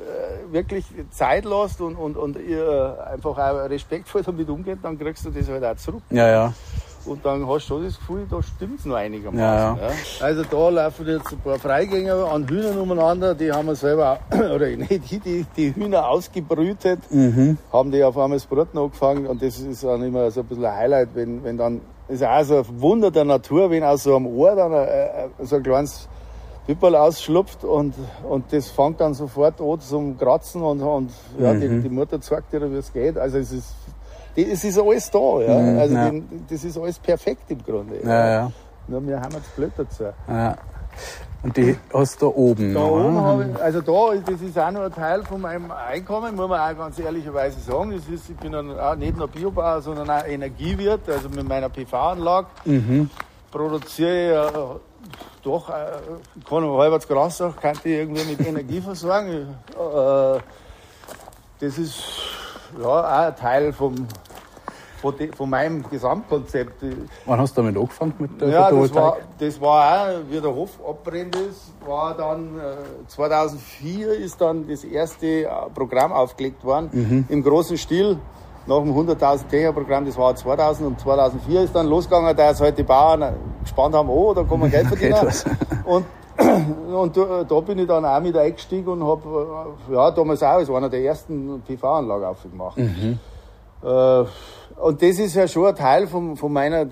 wirklich 0.53 0.85
Zeit 1.11 1.45
lässt 1.45 1.81
und, 1.81 1.95
und, 1.95 2.17
und 2.17 2.37
ihr 2.37 2.99
einfach 3.09 3.39
auch 3.39 3.71
respektvoll 3.71 4.23
damit 4.23 4.49
umgeht, 4.49 4.79
dann 4.83 4.99
kriegst 4.99 5.25
du 5.25 5.31
das 5.31 5.49
halt 5.49 5.65
auch 5.65 5.77
zurück. 5.77 6.03
Ja, 6.11 6.29
ja. 6.29 6.53
Und 7.05 7.25
dann 7.27 7.47
hast 7.49 7.65
du 7.69 7.75
schon 7.75 7.85
das 7.85 7.99
Gefühl, 7.99 8.27
da 8.31 8.43
stimmt 8.43 8.79
es 8.81 8.85
noch 8.87 8.95
einigermaßen. 8.97 9.77
Ja, 9.83 9.89
Ja, 9.89 9.95
Also 10.21 10.43
da 10.45 10.69
laufen 10.69 11.07
jetzt 11.09 11.33
ein 11.33 11.39
paar 11.41 11.59
Freigänger 11.59 12.15
an 12.31 12.47
Hühnern 12.49 12.79
umeinander, 12.79 13.35
die 13.35 13.51
haben 13.53 13.67
wir 13.67 13.75
selber, 13.75 14.19
oder 14.33 14.69
nicht, 14.69 15.11
die, 15.11 15.19
die, 15.19 15.47
die 15.57 15.75
Hühner 15.75 16.09
ausgebrütet, 16.09 17.01
Mhm. 17.11 17.59
haben 17.73 17.91
die 17.91 18.03
auf 18.05 18.17
einmal 18.17 18.37
das 18.39 18.47
Brot 18.47 18.69
angefangen 18.77 19.27
und 19.27 19.43
das 19.43 19.59
ist 19.59 19.83
dann 19.85 20.03
immer 20.03 20.31
so 20.31 20.41
ein 20.41 20.47
bisschen 20.47 20.65
ein 20.65 20.77
Highlight, 20.77 21.09
wenn, 21.15 21.43
wenn 21.45 21.57
dann, 21.59 21.81
ist 22.09 22.23
auch 22.25 22.43
so 22.45 22.59
ein 22.59 22.81
Wunder 22.81 23.11
der 23.11 23.25
Natur, 23.25 23.71
wenn 23.71 23.83
aus 23.83 24.05
so 24.05 24.15
einem 24.17 24.27
Ohr 24.27 24.55
dann 24.55 24.73
ein, 24.73 24.89
ein, 24.89 25.47
so 25.47 25.57
ein 25.57 25.63
kleines 25.63 26.09
Pipperl 26.67 26.95
ausschlupft 26.95 27.65
und, 27.65 27.95
und 28.29 28.53
das 28.53 28.69
fängt 28.71 29.01
dann 29.01 29.15
sofort 29.15 29.61
an 29.61 29.81
zum 29.81 30.17
Kratzen 30.17 30.63
und, 30.63 30.81
und 30.81 31.11
ja, 31.41 31.53
die, 31.55 31.69
Mhm. 31.69 31.83
die 31.83 31.89
Mutter 31.89 32.21
zeigt 32.21 32.53
dir, 32.53 32.71
wie 32.71 32.77
es 32.77 32.93
geht. 32.93 33.19
Also 33.19 33.39
es 33.39 33.51
ist, 33.51 33.75
die, 33.89 33.91
es 34.37 34.64
ist 34.64 34.78
alles 34.78 35.11
da, 35.11 35.41
ja. 35.41 35.59
Mhm, 35.59 35.78
also 35.78 35.95
ja. 35.95 36.11
den- 36.11 36.47
das 36.49 36.64
ist 36.64 36.78
alles 36.78 36.99
perfekt 36.99 37.51
im 37.51 37.62
Grunde. 37.64 37.97
Ja, 38.05 38.28
ja. 38.30 38.53
Nur 38.89 39.07
wir 39.07 39.20
haben 39.20 39.33
jetzt 39.35 39.55
blöd 39.57 39.72
dazu. 39.76 40.05
ja. 40.28 40.57
Und 41.45 41.57
die 41.57 41.76
hast 41.93 42.22
du 42.22 42.26
da 42.26 42.37
oben. 42.37 42.72
Da 42.72 42.80
noch, 42.80 42.91
oben 42.93 43.20
habe 43.20 43.47
ich, 43.51 43.61
also 43.62 43.80
da, 43.80 44.14
das 44.30 44.41
ist 44.43 44.57
auch 44.57 44.70
noch 44.70 44.83
ein 44.83 44.93
Teil 44.93 45.24
von 45.24 45.41
meinem 45.41 45.72
Einkommen, 45.72 46.37
muss 46.37 46.49
man 46.49 46.61
auch 46.61 46.78
ganz 46.78 46.99
ehrlicherweise 47.01 47.59
sagen. 47.59 47.91
Das 47.91 48.07
ist, 48.09 48.30
ich 48.30 48.37
bin 48.37 48.55
auch 48.55 48.95
nicht 48.95 49.16
nur 49.16 49.26
Biobauer, 49.26 49.80
sondern 49.83 50.09
auch 50.09 50.24
Energiewirt. 50.24 51.09
Also 51.09 51.28
mit 51.30 51.49
meiner 51.49 51.68
PV-Anlage 51.68 52.47
Mhm. 52.64 53.11
produziere 53.51 54.47
ich 54.47 54.55
äh, 54.55 54.59
doch, 55.43 55.68
äh, 55.68 55.72
kann 56.49 56.64
halbwegs 56.64 57.09
Gras 57.09 57.39
sagen, 57.39 57.55
kann 57.61 57.74
ich 57.83 57.87
irgendwie 57.91 58.24
mit 58.24 58.47
Energie 58.47 58.80
versorgen. 58.80 59.49
Äh, 59.72 60.39
das 61.59 61.78
ist 61.78 62.05
ja 62.81 62.87
auch 62.87 63.05
ein 63.05 63.37
Teil 63.37 63.73
vom, 63.73 63.95
von, 65.01 65.16
de, 65.16 65.35
von 65.35 65.51
meinem 65.51 65.85
Gesamtkonzept. 65.91 66.85
Wann 67.27 67.41
hast 67.41 67.57
du 67.57 67.62
damit 67.62 67.77
angefangen 67.77 68.14
mit 68.18 68.41
der 68.41 68.49
Ja, 68.49 68.70
das 68.70 68.95
war, 68.95 69.16
das 69.39 69.61
war 69.61 70.03
auch, 70.09 70.09
wie 70.31 70.41
der 70.41 70.55
Hof 70.55 70.70
abbrennt 70.89 71.35
ist, 71.37 71.73
war 71.87 72.14
dann 72.16 72.59
äh, 72.59 73.07
2004 73.09 74.12
ist 74.14 74.41
dann 74.41 74.68
das 74.68 74.85
erste 74.85 75.27
äh, 75.27 75.49
Programm 75.75 76.12
aufgelegt 76.12 76.64
worden, 76.64 76.89
Mhm. 76.93 77.25
im 77.29 77.43
großen 77.43 77.77
Stil, 77.77 78.16
nach 78.66 78.79
dem 78.79 78.93
100.000 78.95 79.49
Techno-Programm, 79.49 80.07
das 80.07 80.16
war 80.16 80.37
2000 80.37 80.87
und 80.87 81.01
2004 81.01 81.62
ist 81.62 81.75
dann 81.75 81.89
losgegangen, 81.89 82.37
da 82.37 82.51
es 82.51 82.61
halt 82.61 82.79
die 82.79 82.85
Bauern 82.85 83.23
äh, 83.23 83.33
gespannt 83.62 83.95
haben, 83.95 84.09
oh, 84.09 84.33
da 84.35 84.45
kann 84.45 84.61
man 84.61 84.70
Geld 84.70 84.87
verdienen. 84.89 85.16
Und 85.85 86.07
und 86.95 87.16
da, 87.16 87.45
da 87.45 87.61
bin 87.61 87.78
ich 87.78 87.87
dann 87.87 88.05
auch 88.05 88.20
mit 88.20 88.37
eingestiegen 88.37 88.89
und 88.89 89.05
habe 89.05 89.74
ja, 89.91 90.11
damals 90.11 90.43
auch 90.43 90.49
als 90.49 90.70
einer 90.70 90.89
der 90.89 91.03
ersten 91.03 91.62
PV-Anlagen 91.66 92.24
aufgemacht. 92.24 92.78
Äh, 93.85 94.24
und 94.80 95.03
das 95.03 95.18
ist 95.18 95.35
ja 95.35 95.47
schon 95.47 95.66
ein 95.66 95.76
Teil 95.76 96.07
von, 96.07 96.37
von 96.37 96.53
meiner 96.53 96.87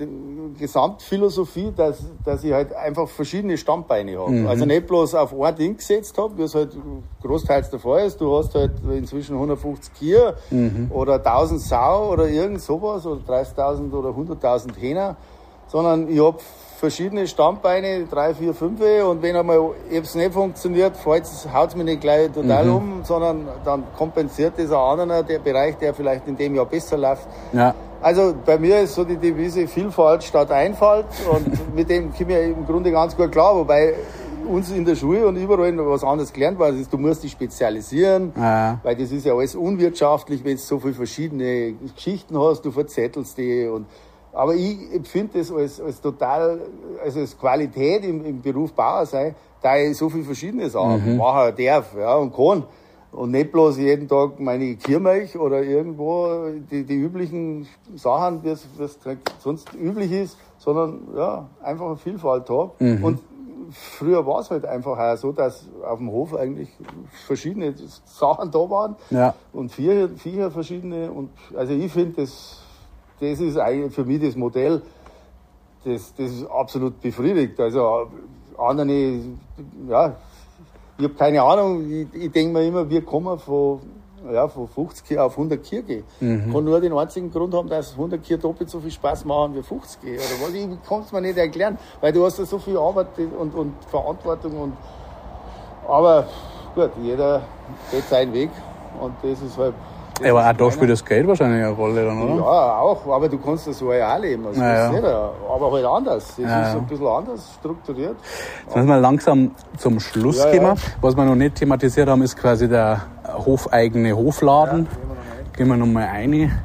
Gesamtphilosophie, 0.58 1.72
dass, 1.74 2.04
dass 2.24 2.44
ich 2.44 2.52
halt 2.52 2.74
einfach 2.74 3.08
verschiedene 3.08 3.56
Standbeine 3.56 4.18
habe. 4.18 4.48
Also 4.48 4.64
nicht 4.66 4.86
bloß 4.86 5.14
auf 5.14 5.40
ein 5.40 5.56
Ding 5.56 5.76
gesetzt 5.76 6.16
habe, 6.18 6.36
wie 6.36 6.42
es 6.42 6.54
halt 6.54 6.76
großteils 7.22 7.70
der 7.70 7.78
Fall 7.78 8.06
ist. 8.06 8.20
Du 8.20 8.36
hast 8.36 8.54
halt 8.54 8.72
inzwischen 8.92 9.34
150 9.34 9.94
Kier 9.94 10.34
oder 10.90 11.14
1000 11.14 11.60
Sau 11.60 12.12
oder 12.12 12.28
irgend 12.28 12.60
sowas 12.60 13.06
oder 13.06 13.20
30.000 13.26 13.92
oder 13.92 14.10
100.000 14.10 14.76
Hähner, 14.78 15.16
sondern 15.66 16.08
ich 16.08 16.20
habe 16.20 16.38
verschiedene 16.80 17.26
Standbeine, 17.26 18.06
drei, 18.10 18.34
vier, 18.34 18.54
fünf, 18.54 18.80
und 19.06 19.22
wenn 19.22 19.36
einmal 19.36 19.72
es 19.92 20.14
nicht 20.14 20.32
funktioniert, 20.32 20.94
haut 21.04 21.22
es 21.68 21.76
mich 21.76 21.84
nicht 21.84 22.00
gleich 22.00 22.32
total 22.32 22.68
um, 22.70 23.00
sondern 23.04 23.46
dann 23.64 23.84
kompensiert 23.96 24.54
das 24.56 24.70
ein 24.72 24.76
anderer, 25.00 25.22
der 25.22 25.38
Bereich, 25.40 25.76
der 25.76 25.92
vielleicht 25.92 26.26
in 26.26 26.36
dem 26.36 26.54
Jahr 26.54 26.64
besser 26.64 26.96
läuft. 26.96 27.28
Ja. 27.52 27.74
Also 28.00 28.34
bei 28.46 28.58
mir 28.58 28.80
ist 28.80 28.94
so 28.94 29.04
die 29.04 29.16
Devise 29.18 29.68
Vielfalt 29.68 30.24
statt 30.24 30.50
Einfalt 30.50 31.04
und 31.30 31.74
mit 31.76 31.90
dem 31.90 32.14
komme 32.14 32.40
ich 32.40 32.56
im 32.56 32.64
Grunde 32.66 32.90
ganz 32.90 33.14
gut 33.14 33.30
klar, 33.30 33.54
wobei 33.54 33.92
uns 34.48 34.70
in 34.72 34.86
der 34.86 34.96
Schule 34.96 35.26
und 35.28 35.36
überall 35.36 35.70
noch 35.72 35.86
was 35.90 36.02
anderes 36.02 36.32
gelernt 36.32 36.58
war, 36.58 36.70
das 36.70 36.80
ist, 36.80 36.92
du 36.92 36.96
musst 36.96 37.22
dich 37.22 37.32
spezialisieren, 37.32 38.32
Ja. 38.36 38.80
weil 38.82 38.96
das 38.96 39.12
ist 39.12 39.26
ja 39.26 39.34
alles 39.34 39.54
unwirtschaftlich, 39.54 40.42
wenn 40.44 40.56
du 40.56 40.62
so 40.62 40.78
viele 40.78 40.94
verschiedene 40.94 41.74
Geschichten 41.94 42.40
hast, 42.40 42.62
du 42.62 42.70
verzettelst 42.70 43.36
die 43.36 43.66
und 43.66 43.84
aber 44.32 44.54
ich 44.54 44.92
empfinde 44.94 45.38
das 45.38 45.50
als, 45.52 45.80
als 45.80 46.00
total, 46.00 46.60
also 47.02 47.20
als 47.20 47.38
Qualität 47.38 48.04
im, 48.04 48.24
im 48.24 48.40
Beruf 48.40 48.72
Bauer 48.72 49.06
sein, 49.06 49.34
da 49.62 49.76
ich 49.76 49.96
so 49.96 50.08
viel 50.08 50.24
verschiedene 50.24 50.68
Sachen 50.70 51.16
machen 51.16 51.54
darf 51.56 51.94
ja, 51.96 52.14
und 52.16 52.34
kann. 52.34 52.64
Und 53.12 53.32
nicht 53.32 53.50
bloß 53.50 53.78
jeden 53.78 54.06
Tag 54.06 54.38
meine 54.38 54.76
Kirmilch 54.76 55.36
oder 55.36 55.62
irgendwo 55.64 56.46
die, 56.70 56.84
die 56.84 56.94
üblichen 56.94 57.66
Sachen, 57.96 58.44
wie 58.44 58.50
es 58.50 58.68
sonst 59.40 59.74
üblich 59.74 60.12
ist, 60.12 60.38
sondern 60.58 61.08
ja, 61.16 61.48
einfach 61.60 61.86
eine 61.86 61.96
Vielfalt 61.96 62.48
habe. 62.48 62.70
Und 63.02 63.18
früher 63.72 64.24
war 64.26 64.40
es 64.40 64.50
halt 64.50 64.64
einfach 64.64 64.96
auch 64.98 65.16
so, 65.16 65.32
dass 65.32 65.68
auf 65.84 65.98
dem 65.98 66.10
Hof 66.10 66.34
eigentlich 66.36 66.68
verschiedene 67.26 67.74
Sachen 68.04 68.50
da 68.50 68.58
waren 68.70 68.96
Ja. 69.10 69.34
und 69.52 69.72
Viecher, 69.72 70.08
Viecher 70.10 70.50
verschiedene. 70.50 71.10
Und 71.10 71.30
also 71.56 71.72
ich 71.72 71.90
finde, 71.92 72.22
das, 72.22 72.62
das 73.20 73.40
ist 73.40 73.56
eigentlich 73.56 73.94
für 73.94 74.04
mich 74.04 74.20
das 74.20 74.36
Modell, 74.36 74.82
das, 75.84 76.14
das 76.14 76.32
ist 76.32 76.46
absolut 76.46 77.00
befriedigt. 77.00 77.58
Also 77.60 78.10
andere, 78.58 79.20
ja, 79.88 80.16
ich 80.98 81.04
habe 81.04 81.14
keine 81.14 81.42
Ahnung, 81.42 81.90
ich, 81.90 82.06
ich 82.14 82.30
denke 82.30 82.52
mir 82.52 82.66
immer, 82.66 82.88
wir 82.88 83.02
kommen 83.04 83.38
von 83.38 83.80
ja, 84.30 84.48
von 84.48 84.68
50 84.68 85.04
Kier 85.04 85.24
auf 85.24 85.32
100 85.32 85.62
Kier 85.62 85.82
gehe. 85.82 86.04
Mhm. 86.20 86.52
Kann 86.52 86.64
nur 86.64 86.80
den 86.80 86.92
einzigen 86.92 87.30
Grund 87.30 87.54
haben, 87.54 87.68
dass 87.68 87.92
100 87.92 88.22
Kier 88.22 88.38
doppelt 88.38 88.68
so 88.68 88.80
viel 88.80 88.90
Spaß 88.90 89.24
machen 89.24 89.54
wie 89.54 89.62
50 89.62 90.00
Kier. 90.00 90.14
Oder 90.14 90.46
was? 90.46 90.54
Ich 90.54 90.88
kann 90.88 91.00
es 91.00 91.12
mir 91.12 91.20
nicht 91.22 91.38
erklären, 91.38 91.78
weil 92.00 92.12
du 92.12 92.24
hast 92.24 92.38
ja 92.38 92.44
so 92.44 92.58
viel 92.58 92.76
Arbeit 92.76 93.06
und, 93.18 93.54
und 93.54 93.74
Verantwortung. 93.86 94.60
Und, 94.60 94.72
aber 95.88 96.26
gut, 96.74 96.90
jeder 97.02 97.42
geht 97.90 98.04
seinen 98.08 98.32
Weg 98.32 98.50
und 99.00 99.14
das 99.22 99.40
ist 99.40 99.56
halt 99.56 99.74
ja, 100.22 100.30
aber 100.30 100.50
auch 100.50 100.56
da 100.56 100.70
spielt 100.70 100.90
das 100.90 101.04
Geld 101.04 101.26
wahrscheinlich 101.26 101.64
eine 101.64 101.72
Rolle 101.72 102.04
dann, 102.04 102.22
oder? 102.22 102.34
Ja, 102.36 102.78
auch, 102.78 103.06
aber 103.06 103.28
du 103.28 103.38
kannst 103.38 103.66
das 103.66 103.78
so 103.78 103.92
ja 103.92 104.14
auch 104.14 104.20
leben. 104.20 104.46
Also 104.46 104.60
ja, 104.60 104.92
ja. 104.92 105.30
aber 105.52 105.72
halt 105.72 105.84
anders. 105.84 106.34
Das 106.36 106.38
ja, 106.38 106.68
ist 106.68 106.76
ein 106.76 106.86
bisschen 106.86 107.06
anders 107.06 107.54
strukturiert. 107.58 108.16
Jetzt 108.66 108.76
müssen 108.76 108.88
wir 108.88 108.98
langsam 108.98 109.50
zum 109.78 110.00
Schluss 110.00 110.38
ja, 110.38 110.56
kommen. 110.56 110.78
Was 111.00 111.16
wir 111.16 111.24
noch 111.24 111.34
nicht 111.34 111.56
thematisiert 111.56 112.08
haben, 112.08 112.22
ist 112.22 112.36
quasi 112.36 112.68
der 112.68 113.02
hofeigene 113.26 114.16
Hofladen. 114.16 114.86
gehen 115.56 115.68
wir 115.68 115.76
nochmal 115.76 116.04
rein. 116.04 116.60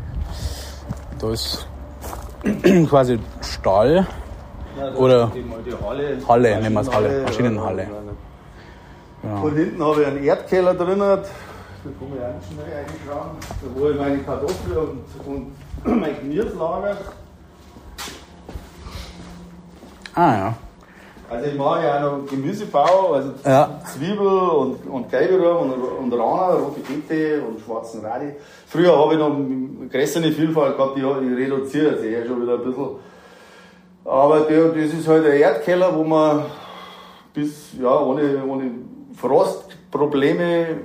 Da 1.20 1.32
ist 1.32 1.68
quasi 2.89 3.20
Stall. 3.41 4.06
oder 4.97 5.32
die, 5.34 5.43
die 5.43 5.86
Halle. 5.86 6.18
Halle, 6.28 6.62
nehmen 6.62 6.74
wir 6.74 6.82
es 6.82 6.93
Halle, 6.93 7.24
Maschinenhalle. 7.24 7.88
Ja. 9.24 9.38
Von 9.38 9.56
hinten 9.56 9.84
habe 9.84 10.01
ich 10.01 10.08
einen 10.08 10.24
Erdkeller 10.24 10.74
drin 10.74 11.01
da 11.86 12.05
man 12.05 12.19
ja 12.19 12.33
nicht 12.33 12.47
schnell 12.47 12.65
reinschauen, 12.73 13.31
wo 13.75 13.89
ich 13.89 13.97
meine 13.97 14.17
Kartoffeln 14.19 14.77
und, 14.77 15.25
und 15.25 15.51
mein 16.01 16.15
Gemüse 16.19 16.55
lagere. 16.57 16.97
Ah 20.15 20.36
ja. 20.36 20.57
Also 21.29 21.47
ich 21.47 21.55
mache 21.55 21.83
ja 21.83 21.97
auch 21.97 22.17
noch 22.17 22.29
Gemüsebau, 22.29 23.13
also 23.13 23.33
ja. 23.43 23.81
Zwiebel 23.83 24.27
und, 24.27 24.88
und 24.88 25.09
Gelberum 25.09 25.71
und, 25.71 25.81
und 25.81 26.13
Rana, 26.13 26.53
rote 26.53 26.81
Beete 26.81 27.41
und 27.43 27.59
schwarzen 27.59 28.05
Radi. 28.05 28.33
Früher 28.67 28.95
habe 28.95 29.13
ich 29.13 29.19
noch 29.19 29.36
eine 29.36 29.88
größere 29.91 30.31
Vielfalt 30.31 30.77
gehabt, 30.77 30.97
die 30.97 31.01
ich 31.01 31.38
reduziere 31.38 31.91
jetzt 31.93 32.03
eher 32.03 32.25
schon 32.25 32.41
wieder 32.43 32.53
ein 32.53 32.63
bisschen. 32.63 32.89
Aber 34.05 34.41
der, 34.41 34.69
das 34.69 34.93
ist 34.93 35.07
halt 35.07 35.25
ein 35.25 35.33
Erdkeller, 35.33 35.95
wo 35.95 36.03
man 36.03 36.45
bis, 37.33 37.73
ja, 37.81 37.99
ohne, 37.99 38.43
ohne 38.45 38.71
Frostprobleme 39.15 40.77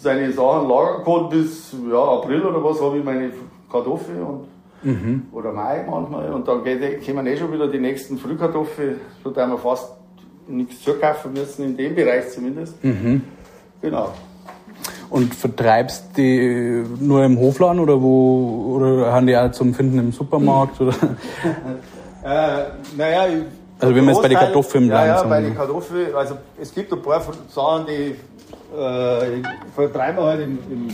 seine 0.00 0.32
Sachen 0.32 0.68
lagern 0.68 1.04
kann 1.04 1.28
bis 1.28 1.74
ja, 1.90 2.02
April 2.02 2.42
oder 2.42 2.62
was 2.62 2.80
habe 2.80 2.98
ich 2.98 3.04
meine 3.04 3.30
Kartoffeln 3.70 4.22
und 4.22 4.46
mhm. 4.82 5.22
oder 5.32 5.52
Mai 5.52 5.84
manchmal 5.88 6.32
und 6.32 6.46
dann 6.46 6.62
geht, 6.62 7.04
kommen 7.04 7.26
eh 7.26 7.36
schon 7.36 7.52
wieder 7.52 7.68
die 7.68 7.80
nächsten 7.80 8.16
Frühkartoffeln, 8.16 9.00
so 9.24 9.30
da 9.30 9.46
wir 9.46 9.58
fast 9.58 9.92
nichts 10.46 10.82
zukaufen 10.82 11.32
müssen, 11.32 11.64
in 11.64 11.76
dem 11.76 11.94
Bereich 11.94 12.30
zumindest. 12.30 12.82
Mhm. 12.82 13.22
Genau. 13.82 14.10
Und 15.10 15.34
vertreibst 15.34 16.16
die 16.16 16.84
nur 17.00 17.24
im 17.24 17.38
Hofladen 17.38 17.80
oder 17.80 18.00
wo 18.00 18.76
oder 18.76 19.12
haben 19.12 19.26
die 19.26 19.36
auch 19.36 19.50
zum 19.50 19.74
Finden 19.74 19.98
im 19.98 20.12
Supermarkt? 20.12 20.80
Oder? 20.80 20.94
äh, 22.24 22.64
naja, 22.96 23.26
also 23.80 23.94
wenn 23.94 24.04
wir 24.04 24.12
jetzt 24.12 24.22
bei 24.22 24.28
den 24.28 24.38
Kartoffeln 24.38 24.88
bleiben. 24.88 25.08
Ja, 25.08 25.22
ja, 25.22 25.28
bei 25.28 25.40
den 25.40 25.54
Kartoffeln, 25.54 26.14
also 26.14 26.36
es 26.60 26.74
gibt 26.74 26.92
ein 26.92 27.02
paar 27.02 27.22
Sachen, 27.48 27.86
die 27.86 28.14
äh, 28.76 29.42
vertreiben 29.74 30.18
wir 30.18 30.24
halt 30.24 30.40
im, 30.42 30.58
im, 30.70 30.88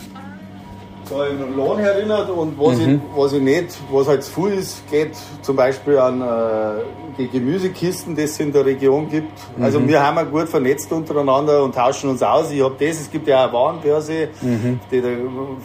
da 1.08 1.26
im 1.26 1.56
Lohn 1.56 1.80
erinnert 1.80 2.30
und 2.30 2.58
was, 2.58 2.78
mhm. 2.78 2.94
ich, 2.94 3.00
was 3.16 3.32
ich 3.32 3.42
nicht, 3.42 3.78
was 3.90 4.08
halt 4.08 4.22
zu 4.22 4.42
viel 4.42 4.58
ist, 4.58 4.88
geht 4.90 5.12
zum 5.42 5.56
Beispiel 5.56 5.98
an 5.98 6.20
äh, 6.20 6.82
die 7.18 7.28
Gemüsekisten, 7.28 8.14
die 8.16 8.22
es 8.22 8.38
in 8.40 8.52
der 8.52 8.64
Region 8.64 9.08
gibt. 9.08 9.32
Also 9.38 9.56
mhm. 9.56 9.64
Also 9.64 9.88
wir 9.88 10.06
haben 10.06 10.16
ja 10.16 10.22
gut 10.24 10.48
vernetzt 10.48 10.90
untereinander 10.92 11.62
und 11.62 11.74
tauschen 11.74 12.10
uns 12.10 12.22
aus. 12.22 12.50
Ich 12.50 12.62
habe 12.62 12.74
das, 12.78 13.00
es 13.00 13.10
gibt 13.10 13.26
ja 13.28 13.40
auch 13.40 13.48
eine 13.48 13.52
Warenbörse, 13.52 14.28
mhm. 14.40 14.80
die 14.90 15.00
da 15.00 15.08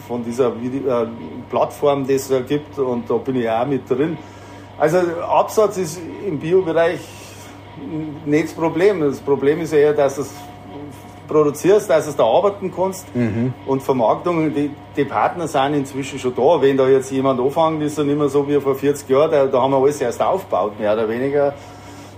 von 0.06 0.24
dieser 0.24 0.60
Video, 0.60 1.02
äh, 1.02 1.06
Plattform, 1.48 2.06
die 2.06 2.14
es 2.14 2.28
da 2.28 2.40
gibt 2.40 2.78
und 2.78 3.08
da 3.08 3.14
bin 3.14 3.36
ich 3.36 3.48
auch 3.48 3.66
mit 3.66 3.88
drin. 3.88 4.18
Also 4.78 4.98
Absatz 4.98 5.76
ist 5.76 6.00
im 6.26 6.38
Biobereich 6.38 7.00
nicht 8.24 8.44
das 8.44 8.52
Problem. 8.52 9.00
Das 9.00 9.20
Problem 9.20 9.60
ist 9.60 9.72
eher, 9.72 9.92
dass 9.92 10.18
es 10.18 10.30
produzierst, 11.30 11.88
dass 11.88 12.06
du 12.06 12.12
da 12.12 12.24
arbeiten 12.24 12.72
kannst. 12.74 13.14
Mhm. 13.14 13.54
Und 13.66 13.82
Vermarktung, 13.82 14.52
die, 14.52 14.70
die, 14.96 15.04
Partner 15.04 15.46
sind 15.46 15.74
inzwischen 15.74 16.18
schon 16.18 16.34
da. 16.34 16.60
Wenn 16.60 16.76
da 16.76 16.88
jetzt 16.88 17.10
jemand 17.10 17.40
anfängt, 17.40 17.82
ist 17.82 17.96
er 17.98 18.04
nicht 18.04 18.18
mehr 18.18 18.28
so 18.28 18.46
wie 18.48 18.60
vor 18.60 18.74
40 18.74 19.08
Jahren, 19.08 19.30
da, 19.30 19.46
da 19.46 19.62
haben 19.62 19.72
wir 19.72 19.78
alles 19.78 20.00
erst 20.00 20.20
aufgebaut, 20.20 20.78
mehr 20.78 20.92
oder 20.92 21.08
weniger. 21.08 21.54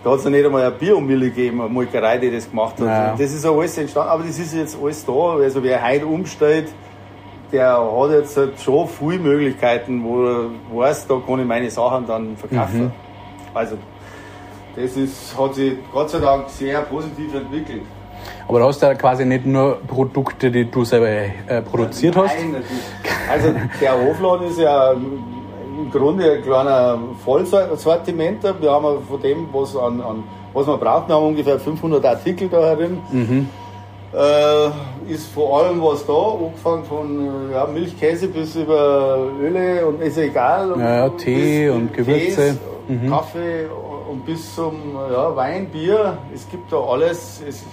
Da 0.02 0.10
hat 0.10 0.18
es 0.18 0.24
ja 0.24 0.30
nicht 0.30 0.44
einmal 0.44 0.62
eine 0.62 0.72
Biomille 0.72 1.26
gegeben, 1.26 1.60
eine 1.60 1.70
Molkerei, 1.70 2.18
die 2.18 2.30
das 2.30 2.50
gemacht 2.50 2.80
hat. 2.80 2.86
Ja. 2.86 3.14
Das 3.16 3.32
ist 3.32 3.44
ja 3.44 3.52
alles 3.52 3.78
entstanden, 3.78 4.10
aber 4.10 4.24
das 4.24 4.38
ist 4.38 4.54
jetzt 4.54 4.76
alles 4.82 5.04
da. 5.04 5.12
Also 5.12 5.62
wer 5.62 5.86
heute 5.86 6.06
umstellt, 6.06 6.68
der 7.52 7.78
hat 7.78 8.10
jetzt 8.10 8.36
halt 8.36 8.60
schon 8.60 8.88
viele 8.88 9.18
Möglichkeiten, 9.18 10.02
wo 10.02 10.24
er 10.24 10.44
weiß, 10.72 11.06
da 11.06 11.20
kann 11.24 11.38
ich 11.38 11.46
meine 11.46 11.70
Sachen 11.70 12.06
dann 12.06 12.36
verkaufen. 12.36 12.84
Mhm. 12.84 12.92
Also 13.54 13.76
das 14.74 14.96
ist, 14.96 15.38
hat 15.38 15.54
sich 15.54 15.74
Gott 15.92 16.10
sei 16.10 16.18
Dank 16.18 16.48
sehr 16.48 16.80
positiv 16.80 17.34
entwickelt. 17.34 17.82
Aber 18.48 18.60
du 18.60 18.66
hast 18.66 18.82
ja 18.82 18.94
quasi 18.94 19.24
nicht 19.24 19.46
nur 19.46 19.78
Produkte, 19.86 20.50
die 20.50 20.70
du 20.70 20.84
selber 20.84 21.08
äh, 21.08 21.62
produziert 21.62 22.16
hast. 22.16 22.34
Nein, 22.36 22.52
natürlich. 22.52 22.82
Also 23.30 23.54
der 23.80 24.04
Hofladen 24.04 24.48
ist 24.48 24.58
ja 24.58 24.92
im 24.92 25.90
Grunde 25.90 26.32
ein 26.32 26.42
kleiner 26.42 26.98
Vollsortimenter. 27.24 28.54
Wir 28.60 28.70
haben 28.70 29.02
von 29.08 29.20
dem, 29.22 29.48
was, 29.52 29.76
an, 29.76 30.00
an, 30.00 30.24
was 30.52 30.66
man 30.66 30.78
braucht, 30.78 31.08
wir 31.08 31.14
haben 31.14 31.26
ungefähr 31.26 31.58
500 31.58 32.04
Artikel 32.04 32.48
da 32.48 32.60
herin. 32.60 32.98
Mhm. 33.10 33.48
Äh, 34.14 35.10
ist 35.10 35.32
vor 35.32 35.58
allem 35.58 35.80
was 35.80 36.04
da, 36.04 36.12
angefangen 36.12 36.84
von 36.84 37.50
ja, 37.50 37.66
Milch, 37.66 37.94
bis 37.96 38.56
über 38.56 39.30
Öle 39.40 39.86
und 39.86 40.02
ist 40.02 40.18
egal. 40.18 40.74
Ja, 40.78 40.96
ja 40.96 41.08
Tee 41.08 41.70
und 41.70 41.94
Gewürze. 41.94 42.58
mhm. 42.88 43.08
Kaffee 43.08 43.66
und 44.12 44.26
bis 44.26 44.54
zum 44.54 44.74
ja, 45.10 45.34
Wein, 45.34 45.66
Bier. 45.66 46.18
Es 46.34 46.48
gibt 46.48 46.70
da 46.70 46.76
alles. 46.76 47.42
Es, 47.48 47.64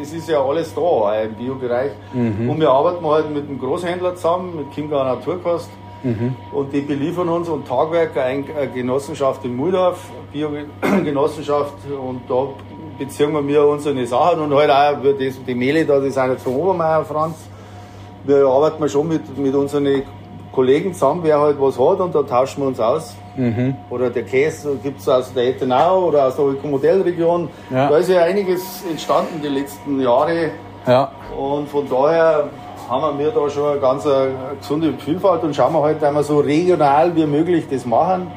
es 0.00 0.12
ist 0.12 0.28
ja 0.28 0.42
alles 0.42 0.74
da 0.74 1.22
im 1.22 1.34
Biobereich. 1.34 1.92
Mhm. 2.12 2.50
Und 2.50 2.60
wir 2.60 2.70
arbeiten 2.70 3.06
halt 3.06 3.32
mit 3.32 3.48
einem 3.48 3.58
Großhändler 3.58 4.16
zusammen, 4.16 4.56
mit 4.56 4.70
Chiemgau 4.72 5.04
Naturkost. 5.04 5.70
Mhm. 6.02 6.34
Und 6.52 6.72
die 6.72 6.80
beliefern 6.80 7.28
uns 7.28 7.48
und 7.48 7.66
Tagwerk, 7.66 8.16
eine 8.16 8.44
Genossenschaft 8.74 9.44
in 9.44 9.56
Muldorf, 9.56 10.10
Biogenossenschaft. 10.32 11.74
Und 11.88 12.22
da 12.28 12.48
beziehen 12.98 13.46
wir 13.46 13.66
unsere 13.66 14.06
Sachen 14.06 14.40
und 14.40 14.54
halt 14.54 14.70
auch 14.70 14.96
die 15.46 15.54
Mehle 15.54 15.86
da, 15.86 16.00
die 16.00 16.10
sind 16.10 16.30
jetzt 16.30 16.42
von 16.42 16.56
Obermeier 16.56 17.04
Franz. 17.04 17.36
Wir 18.24 18.46
arbeiten 18.46 18.88
schon 18.88 19.08
mit, 19.08 19.38
mit 19.38 19.54
unseren 19.54 20.02
Kollegen 20.54 20.94
zusammen, 20.94 21.20
wer 21.24 21.40
halt 21.40 21.60
was 21.60 21.78
hat 21.78 22.00
und 22.00 22.14
da 22.14 22.22
tauschen 22.22 22.62
wir 22.62 22.68
uns 22.68 22.80
aus. 22.80 23.16
Mhm. 23.36 23.74
Oder 23.90 24.10
der 24.10 24.22
Käse 24.22 24.76
gibt 24.82 25.00
es 25.00 25.08
aus 25.08 25.32
der 25.34 25.48
Ettenau 25.48 26.04
oder 26.04 26.28
aus 26.28 26.36
der 26.36 26.70
Modellregion. 26.70 27.48
Ja. 27.70 27.88
Da 27.88 27.96
ist 27.96 28.08
ja 28.08 28.22
einiges 28.22 28.84
entstanden 28.88 29.40
die 29.42 29.48
letzten 29.48 30.00
Jahre. 30.00 30.50
Ja. 30.86 31.10
Und 31.36 31.68
von 31.68 31.88
daher 31.88 32.48
haben 32.88 33.18
wir 33.18 33.30
da 33.30 33.50
schon 33.50 33.72
eine 33.72 33.80
ganz 33.80 34.06
eine 34.06 34.32
gesunde 34.58 34.92
Vielfalt 34.98 35.42
und 35.42 35.56
schauen 35.56 35.72
wir 35.72 35.82
halt 35.82 36.02
einmal 36.04 36.22
so 36.22 36.38
regional 36.38 37.14
wie 37.16 37.26
möglich 37.26 37.64
das 37.68 37.84
machen. 37.84 38.30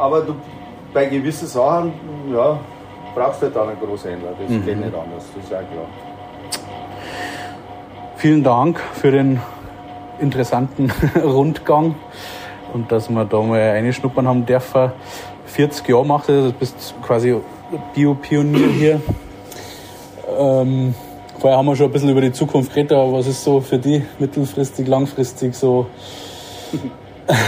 Aber 0.00 0.22
du, 0.22 0.34
bei 0.94 1.06
gewissen 1.06 1.48
Sachen, 1.48 1.92
ja, 2.32 2.58
brauchst 3.14 3.42
du 3.42 3.46
halt 3.46 3.56
dann 3.56 3.68
einen 3.68 3.80
Großhändler. 3.80 4.30
Das 4.40 4.48
mhm. 4.48 4.64
geht 4.64 4.78
nicht 4.78 4.94
anders, 4.94 5.24
das 5.34 5.44
ist 5.44 5.50
ja 5.50 5.58
klar. 5.58 5.86
Vielen 8.16 8.42
Dank 8.42 8.80
für 8.94 9.10
den 9.10 9.40
interessanten 10.20 10.92
Rundgang 11.22 11.94
und 12.72 12.90
dass 12.92 13.08
wir 13.08 13.24
da 13.24 13.40
mal 13.40 13.60
reinschnuppern 13.60 14.26
haben 14.26 14.46
dürfen. 14.46 14.92
40 15.46 15.88
Jahre 15.88 16.06
macht 16.06 16.28
das, 16.28 16.44
du 16.44 16.52
bist 16.52 16.94
quasi 17.02 17.36
Bio-Pionier 17.94 18.68
hier. 18.68 19.00
Ähm, 20.38 20.94
vorher 21.38 21.58
haben 21.58 21.66
wir 21.66 21.76
schon 21.76 21.86
ein 21.86 21.92
bisschen 21.92 22.10
über 22.10 22.20
die 22.20 22.32
Zukunft 22.32 22.74
geredet, 22.74 22.92
aber 22.92 23.14
was 23.14 23.26
ist 23.26 23.42
so 23.42 23.60
für 23.60 23.78
die 23.78 24.02
mittelfristig, 24.18 24.86
langfristig 24.86 25.54
so? 25.54 25.86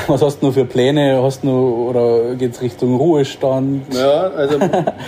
Was 0.08 0.20
hast 0.20 0.42
du 0.42 0.46
noch 0.46 0.52
für 0.52 0.66
Pläne? 0.66 1.22
Hast 1.22 1.42
du 1.42 1.46
noch, 1.46 1.88
oder 1.88 2.34
geht 2.34 2.52
es 2.52 2.60
Richtung 2.60 2.96
Ruhestand? 2.96 3.94
Ja, 3.94 4.28
also 4.28 4.58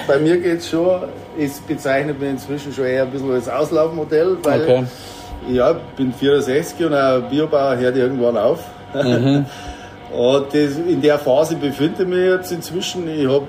bei 0.06 0.18
mir 0.18 0.38
geht 0.38 0.60
es 0.60 0.70
schon, 0.70 1.02
es 1.38 1.60
bezeichnet 1.60 2.18
mich 2.18 2.30
inzwischen 2.30 2.72
schon 2.72 2.86
eher 2.86 3.02
ein 3.02 3.10
bisschen 3.10 3.32
als 3.32 3.50
Auslaufmodell, 3.50 4.38
weil 4.42 4.62
okay. 4.62 4.84
Ja, 5.50 5.72
ich 5.72 5.96
bin 5.96 6.12
64 6.12 6.86
und 6.86 6.94
ein 6.94 7.28
Biobauer 7.28 7.76
hört 7.76 7.96
irgendwann 7.96 8.36
auf. 8.36 8.64
Mhm. 8.94 9.46
Und 10.12 10.48
das, 10.48 10.76
in 10.76 11.00
der 11.00 11.18
Phase 11.18 11.56
befinde 11.56 12.02
ich 12.02 12.08
mich 12.08 12.18
jetzt 12.18 12.52
inzwischen. 12.52 13.08
Ich 13.08 13.26
habe 13.26 13.46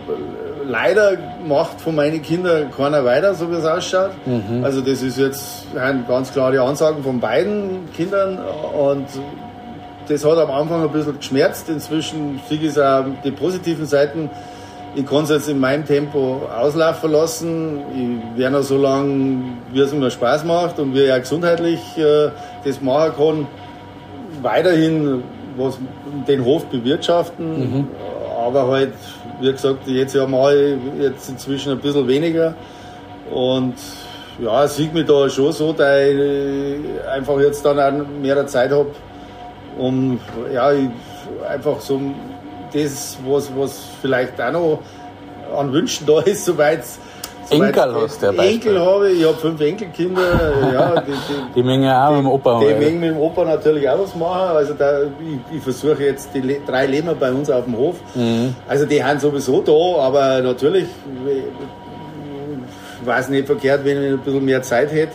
leider 0.66 1.18
macht 1.46 1.82
von 1.82 1.96
meinen 1.96 2.22
Kindern 2.22 2.72
keiner 2.72 3.04
weiter, 3.04 3.34
so 3.36 3.52
wie 3.52 3.56
es 3.56 3.66
ausschaut. 3.66 4.12
Mhm. 4.26 4.64
Also 4.64 4.80
das 4.80 5.02
ist 5.02 5.18
jetzt 5.18 5.66
ganz 6.08 6.32
klare 6.32 6.62
Ansagen 6.62 7.04
von 7.04 7.20
beiden 7.20 7.92
Kindern 7.94 8.40
und 8.80 9.08
das 10.08 10.26
hat 10.26 10.38
am 10.38 10.52
Anfang 10.52 10.84
ein 10.84 10.92
bisschen 10.92 11.18
geschmerzt. 11.18 11.70
Inzwischen 11.70 12.40
sehe 12.48 12.60
ich 12.60 12.80
auch 12.80 13.06
die 13.24 13.32
positiven 13.32 13.86
Seiten. 13.86 14.30
Ich 14.96 15.06
kann 15.06 15.24
es 15.24 15.30
jetzt 15.30 15.50
in 15.50 15.60
meinem 15.60 15.86
Tempo 15.86 16.42
auslaufen 16.56 17.12
lassen. 17.12 17.80
Ich 18.34 18.40
werde 18.40 18.58
noch 18.58 18.64
so 18.64 18.78
lange, 18.78 19.44
wie 19.72 19.80
es 19.80 19.94
mir 19.94 20.12
Spaß 20.12 20.44
macht 20.44 20.80
und 20.80 20.94
wie 20.94 21.02
ich 21.02 21.12
auch 21.12 21.20
gesundheitlich 21.20 21.80
äh, 21.98 22.30
das 22.64 22.82
machen 22.82 23.14
kann, 23.18 23.48
weiterhin 24.42 25.24
was, 25.58 25.80
den 26.28 26.46
Hof 26.46 26.66
bewirtschaften. 26.66 27.60
Mhm. 27.60 27.88
Aber 28.46 28.68
halt, 28.68 28.94
wie 29.42 29.52
gesagt, 29.52 29.88
jetzt 29.88 30.14
ja 30.14 30.28
mal 30.28 30.78
jetzt 31.00 31.30
inzwischen 31.30 31.72
ein 31.72 31.80
bisschen 31.80 32.08
weniger. 32.08 32.54
Und 33.32 33.76
ja, 34.40 34.64
es 34.64 34.76
sieht 34.76 34.94
mich 34.94 35.06
da 35.06 35.30
schon 35.30 35.52
so, 35.52 35.74
dass 35.74 36.08
ich 36.08 36.80
einfach 37.12 37.40
jetzt 37.40 37.66
dann 37.66 37.80
auch 37.80 38.08
mehr 38.22 38.46
Zeit 38.48 38.72
habe, 38.72 38.92
um 39.78 40.20
ja, 40.54 40.72
einfach 41.50 41.80
so 41.80 42.00
das, 42.74 43.18
was, 43.26 43.52
was 43.56 43.82
vielleicht 44.02 44.40
auch 44.42 44.52
noch 44.52 44.80
an 45.58 45.72
Wünschen 45.72 46.08
da 46.08 46.20
ist, 46.22 46.46
soweit 46.46 46.84
Enkel 47.50 47.96
hast 47.96 48.22
du 48.22 48.26
ja 48.28 48.44
Enkel 48.44 48.80
habe 48.80 49.12
ich, 49.12 49.20
ich 49.20 49.28
habe 49.28 49.38
fünf 49.38 49.62
Enkelkinder. 49.62 50.22
ja, 50.74 51.02
die, 51.08 51.12
die, 51.12 51.54
die 51.56 51.64
mengen 51.64 51.92
auch 51.92 52.10
die, 52.10 52.16
mit 52.16 52.24
dem 52.24 52.32
Opa. 52.32 52.60
Die 52.60 52.74
mengen 52.74 53.00
mit 53.00 53.10
dem 53.12 53.18
Opa 53.18 53.44
natürlich 53.46 53.88
auch 53.90 54.00
was 54.00 54.16
machen. 54.16 54.56
Also 54.56 54.74
da, 54.74 55.04
ich, 55.04 55.58
ich 55.58 55.64
versuche 55.64 56.04
jetzt, 56.04 56.30
die 56.34 56.62
drei 56.66 56.86
leben 56.86 57.10
bei 57.20 57.32
uns 57.32 57.50
auf 57.50 57.66
dem 57.66 57.78
Hof. 57.78 57.96
Mhm. 58.16 58.56
Also 58.68 58.86
die 58.86 59.04
haben 59.04 59.20
sowieso 59.20 59.62
da, 59.62 60.02
aber 60.04 60.42
natürlich, 60.42 60.86
ich 63.02 63.08
weiß 63.08 63.30
nicht 63.30 63.46
verkehrt, 63.46 63.84
wenn 63.84 64.04
ich 64.04 64.12
ein 64.14 64.20
bisschen 64.20 64.46
mehr 64.46 64.62
Zeit 64.62 64.92
hätte. 64.92 65.14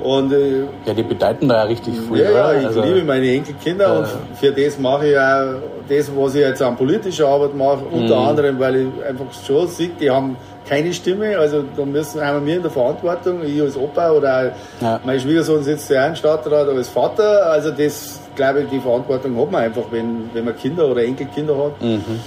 Und, 0.00 0.32
äh, 0.32 0.60
ja, 0.86 0.94
die 0.94 1.02
bedeuten 1.02 1.48
da 1.48 1.56
ja 1.56 1.62
richtig 1.64 1.94
viel. 2.08 2.18
Ja, 2.18 2.30
ja 2.30 2.60
ich 2.60 2.66
also, 2.66 2.82
liebe 2.82 3.02
meine 3.02 3.32
Enkelkinder 3.32 3.86
äh, 3.86 3.98
und 3.98 4.06
für 4.36 4.52
das 4.52 4.78
mache 4.78 5.08
ich 5.08 5.18
auch 5.18 5.54
das, 5.88 6.10
was 6.14 6.34
ich 6.34 6.40
jetzt 6.42 6.62
an 6.62 6.76
politischer 6.76 7.26
Arbeit 7.26 7.56
mache, 7.56 7.80
unter 7.90 8.20
mhm. 8.20 8.28
anderem, 8.28 8.58
weil 8.60 8.76
ich 8.76 8.88
einfach 9.08 9.26
schon 9.44 9.66
sehe, 9.66 9.90
die 10.00 10.08
haben 10.08 10.36
keine 10.68 10.92
Stimme, 10.92 11.36
also 11.38 11.64
da 11.76 11.84
müssen 11.84 12.20
einmal 12.20 12.44
wir 12.44 12.56
in 12.56 12.62
der 12.62 12.70
Verantwortung, 12.70 13.42
ich 13.44 13.60
als 13.60 13.76
Opa 13.76 14.12
oder 14.12 14.52
ja. 14.80 15.00
mein 15.04 15.18
Schwiegersohn 15.18 15.62
sitzt 15.62 15.90
ja 15.90 16.06
im 16.06 16.14
Stadtrat 16.14 16.68
als 16.68 16.88
Vater, 16.88 17.46
also 17.46 17.70
das, 17.70 18.20
glaube 18.36 18.62
ich, 18.62 18.68
die 18.68 18.78
Verantwortung 18.78 19.36
hat 19.40 19.50
man 19.50 19.62
einfach, 19.62 19.84
wenn, 19.90 20.30
wenn 20.32 20.44
man 20.44 20.56
Kinder 20.56 20.86
oder 20.86 21.02
Enkelkinder 21.02 21.56
hat. 21.56 21.82
Mhm. 21.82 22.20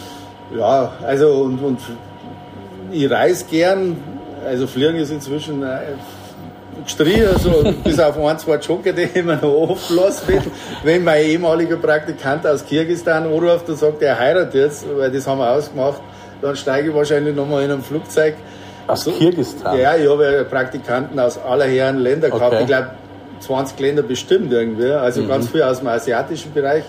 Ja, 0.57 0.91
also 1.05 1.29
und, 1.29 1.63
und 1.63 1.79
ich 2.91 3.09
reise 3.09 3.45
gern, 3.45 3.95
also 4.45 4.67
Fliegen 4.67 4.97
ist 4.97 5.11
inzwischen 5.11 5.63
äh, 5.63 5.77
gestrichen, 6.83 7.27
also 7.27 7.73
bis 7.83 7.99
auf 7.99 8.17
ein, 8.17 8.39
zwei 8.39 8.55
Jogger, 8.55 8.93
die 8.93 9.03
ich 9.03 9.23
mir 9.23 9.37
noch 9.37 9.69
oft 9.69 9.89
lasse, 9.89 10.23
wenn, 10.27 10.41
wenn 10.83 11.03
mein 11.03 11.23
ehemaliger 11.23 11.77
Praktikant 11.77 12.45
aus 12.45 12.65
Kirgisistan 12.65 13.25
anruft 13.25 13.69
und 13.69 13.77
sagt, 13.77 14.01
er 14.01 14.17
heiratet 14.17 14.53
jetzt, 14.53 14.85
weil 14.97 15.11
das 15.11 15.27
haben 15.27 15.39
wir 15.39 15.51
ausgemacht, 15.51 16.01
dann 16.41 16.55
steige 16.55 16.89
ich 16.89 16.95
wahrscheinlich 16.95 17.35
nochmal 17.35 17.63
in 17.63 17.71
ein 17.71 17.81
Flugzeug. 17.81 18.35
Aus 18.87 19.03
so, 19.03 19.11
Kirgisistan? 19.11 19.77
Ja, 19.79 19.95
ich 19.95 20.09
habe 20.09 20.37
ja 20.37 20.43
Praktikanten 20.43 21.19
aus 21.19 21.37
aller 21.37 21.65
Herren 21.65 21.99
Länder 21.99 22.27
okay. 22.27 22.37
gehabt. 22.37 22.61
Ich 22.61 22.67
glaube, 22.67 22.89
20 23.41 23.79
Länder 23.79 24.03
bestimmt 24.03 24.51
irgendwie. 24.51 24.91
Also 24.91 25.21
mhm. 25.21 25.27
ganz 25.27 25.49
viel 25.49 25.63
aus 25.63 25.79
dem 25.79 25.87
asiatischen 25.87 26.53
Bereich. 26.53 26.83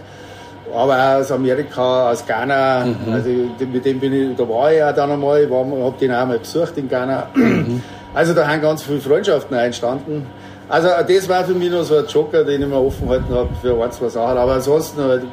Aber 0.74 0.94
auch 0.94 1.20
aus 1.20 1.30
Amerika, 1.30 2.10
aus 2.10 2.26
Ghana. 2.26 2.86
Mhm. 2.86 3.12
Also 3.12 3.28
mit 3.66 3.84
dem 3.84 4.00
bin 4.00 4.12
ich, 4.12 4.36
da 4.36 4.48
war 4.48 4.72
ich 4.72 4.78
ja 4.78 4.92
dann 4.92 5.10
einmal, 5.10 5.42
ich 5.42 5.50
habe 5.50 5.94
den 6.00 6.12
auch 6.12 6.26
mal 6.26 6.38
besucht 6.38 6.78
in 6.78 6.88
Ghana. 6.88 7.26
Mhm. 7.34 7.82
Also 8.14 8.34
da 8.34 8.46
haben 8.46 8.60
ganz 8.60 8.82
viele 8.82 9.00
Freundschaften 9.00 9.56
entstanden. 9.56 10.26
Also 10.68 10.88
das 11.06 11.28
war 11.28 11.44
für 11.44 11.54
mich 11.54 11.70
noch 11.70 11.82
so 11.82 11.96
ein 11.96 12.06
Joker, 12.06 12.44
den 12.44 12.62
ich 12.62 12.68
mir 12.68 12.80
offen 12.80 13.08
halten 13.08 13.34
habe 13.34 13.48
für 13.60 13.82
ein, 13.82 13.92
zwei 13.92 14.08
Sachen. 14.08 14.38
Aber 14.38 14.54
ansonsten, 14.54 15.02
halt, 15.02 15.24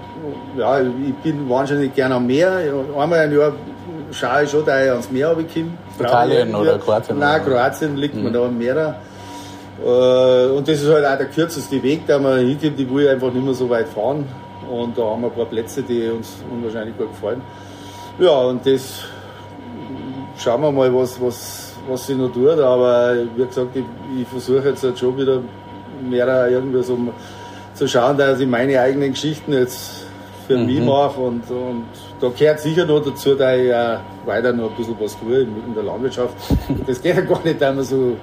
ja, 0.57 0.81
ich 0.81 1.15
bin 1.23 1.49
wahnsinnig 1.49 1.93
gerne 1.93 2.15
am 2.15 2.27
Meer. 2.27 2.59
Einmal 2.97 3.25
im 3.25 3.37
Jahr 3.37 3.53
schaue 4.11 4.43
ich 4.43 4.49
schon, 4.49 4.65
dass 4.65 4.83
ich 4.83 4.91
ans 4.91 5.11
Meer 5.11 5.29
komme. 5.29 5.71
Italien 5.99 6.55
oder 6.55 6.77
Kroatien? 6.77 7.19
Nein, 7.19 7.43
Kroatien 7.45 7.95
liegt 7.95 8.15
mhm. 8.15 8.23
mir 8.23 8.31
da 8.31 8.45
am 8.45 8.57
Meer. 8.57 8.95
Äh, 9.85 10.47
und 10.47 10.67
das 10.67 10.81
ist 10.81 10.89
halt 10.89 11.05
auch 11.05 11.17
der 11.17 11.27
kürzeste 11.27 11.81
Weg, 11.83 12.05
der 12.07 12.19
man 12.19 12.39
hinkommt. 12.39 12.79
Ich 12.79 12.93
will 12.93 13.07
einfach 13.07 13.31
nicht 13.31 13.45
mehr 13.45 13.53
so 13.53 13.69
weit 13.69 13.87
fahren. 13.87 14.25
Und 14.69 14.97
da 14.97 15.03
haben 15.03 15.21
wir 15.21 15.29
ein 15.29 15.33
paar 15.33 15.45
Plätze, 15.45 15.81
die 15.81 16.09
uns 16.09 16.43
unwahrscheinlich 16.51 16.97
gut 16.97 17.09
gefallen. 17.11 17.41
Ja, 18.19 18.31
und 18.31 18.65
das 18.65 19.05
schauen 20.37 20.61
wir 20.61 20.71
mal, 20.71 20.93
was, 20.93 21.19
was, 21.21 21.68
was 21.89 22.07
sich 22.07 22.17
noch 22.17 22.31
tut. 22.31 22.59
Aber 22.59 23.15
wie 23.35 23.45
gesagt, 23.45 23.75
ich, 23.75 23.83
ich 24.21 24.27
versuche 24.27 24.69
jetzt 24.69 24.83
halt 24.83 24.97
schon 24.97 25.17
wieder 25.17 25.41
mehr 26.07 26.47
irgendwie 26.49 26.83
so 26.83 26.97
zu 27.73 27.87
schauen, 27.87 28.17
dass 28.17 28.39
ich 28.39 28.47
meine 28.47 28.79
eigenen 28.79 29.11
Geschichten 29.11 29.53
jetzt 29.53 30.05
für 30.47 30.57
mhm. 30.57 30.65
mich 30.65 30.81
mache. 30.81 31.19
Und, 31.19 31.49
und 31.49 31.85
da 32.19 32.29
gehört 32.29 32.59
sicher 32.59 32.85
noch 32.85 33.03
dazu, 33.03 33.35
dass 33.35 33.57
ich 33.57 33.73
auch 33.73 33.99
weiter 34.25 34.51
noch 34.51 34.71
ein 34.71 34.75
bisschen 34.75 34.95
was 34.99 35.17
tue 35.19 35.41
in 35.41 35.73
der 35.73 35.83
Landwirtschaft. 35.83 36.35
Das 36.87 37.01
geht 37.01 37.15
ja 37.15 37.21
gar 37.21 37.43
nicht 37.43 37.61
einmal 37.61 37.83
so 37.83 38.17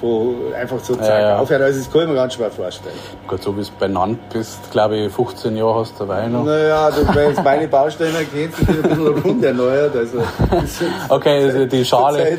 von 0.00 0.52
einfach 0.54 0.80
Zeit 0.82 1.00
ja, 1.00 1.20
ja. 1.20 1.38
aufhört. 1.38 1.62
Also 1.62 1.78
das 1.80 1.90
kann 1.90 2.02
ich 2.02 2.08
mir 2.08 2.14
ganz 2.14 2.34
schwer 2.34 2.50
vorstellen. 2.50 2.94
Gut, 3.26 3.42
so 3.42 3.56
wie 3.56 3.62
du 3.62 3.70
benannt 3.78 4.18
bist, 4.32 4.70
glaube 4.70 4.96
ich, 4.96 5.12
15 5.12 5.56
Jahre 5.56 5.80
hast 5.80 5.94
du 5.94 6.04
dabei 6.04 6.26
noch. 6.28 6.44
Naja, 6.44 6.90
du, 6.90 7.14
wenn 7.14 7.34
du 7.34 7.42
meine 7.42 7.68
Baustellen 7.68 8.14
kennst, 8.32 8.58
sind 8.58 8.70
ein 8.70 8.82
bisschen 8.82 9.22
rund 9.22 9.44
erneuert. 9.44 9.96
Also, 9.96 10.18
okay, 11.08 11.44
also 11.44 11.66
die 11.66 11.84
Schale. 11.84 12.38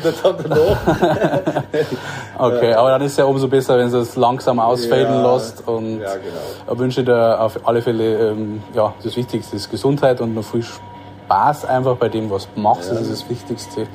okay, 2.38 2.72
aber 2.74 2.90
dann 2.90 3.02
ist 3.02 3.12
es 3.12 3.18
ja 3.18 3.24
umso 3.24 3.48
besser, 3.48 3.78
wenn 3.78 3.90
du 3.90 3.98
es 3.98 4.16
langsam 4.16 4.58
ausfaden 4.58 5.22
ja, 5.22 5.34
lässt. 5.34 5.66
Und 5.66 6.00
ja, 6.00 6.14
genau. 6.14 6.72
ich 6.72 6.78
wünsche 6.78 7.04
dir 7.04 7.40
auf 7.40 7.66
alle 7.66 7.82
Fälle, 7.82 8.30
ähm, 8.30 8.62
ja, 8.74 8.94
das 9.02 9.16
Wichtigste 9.16 9.56
ist 9.56 9.70
Gesundheit 9.70 10.20
und 10.20 10.34
noch 10.34 10.44
viel 10.44 10.62
Spaß 10.62 11.64
einfach 11.66 11.96
bei 11.96 12.08
dem, 12.08 12.30
was 12.30 12.48
du 12.52 12.60
machst. 12.60 12.90
Das 12.90 13.00
ist 13.00 13.10
das 13.10 13.28
Wichtigste 13.30 13.86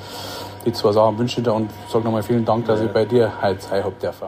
die 0.66 0.74
zwei 0.74 0.92
Sachen 0.92 1.18
wünsche 1.18 1.40
ich 1.40 1.44
dir 1.44 1.54
und 1.54 1.70
sage 1.88 2.04
nochmal 2.04 2.24
vielen 2.24 2.46
Dank, 2.46 2.66
dass 2.66 2.82
ich 2.82 2.92
bei 2.92 3.06
dir 3.06 3.32
heute 3.42 3.62
sein 3.62 3.84
habe 3.84 3.96
dürfen. 4.02 4.28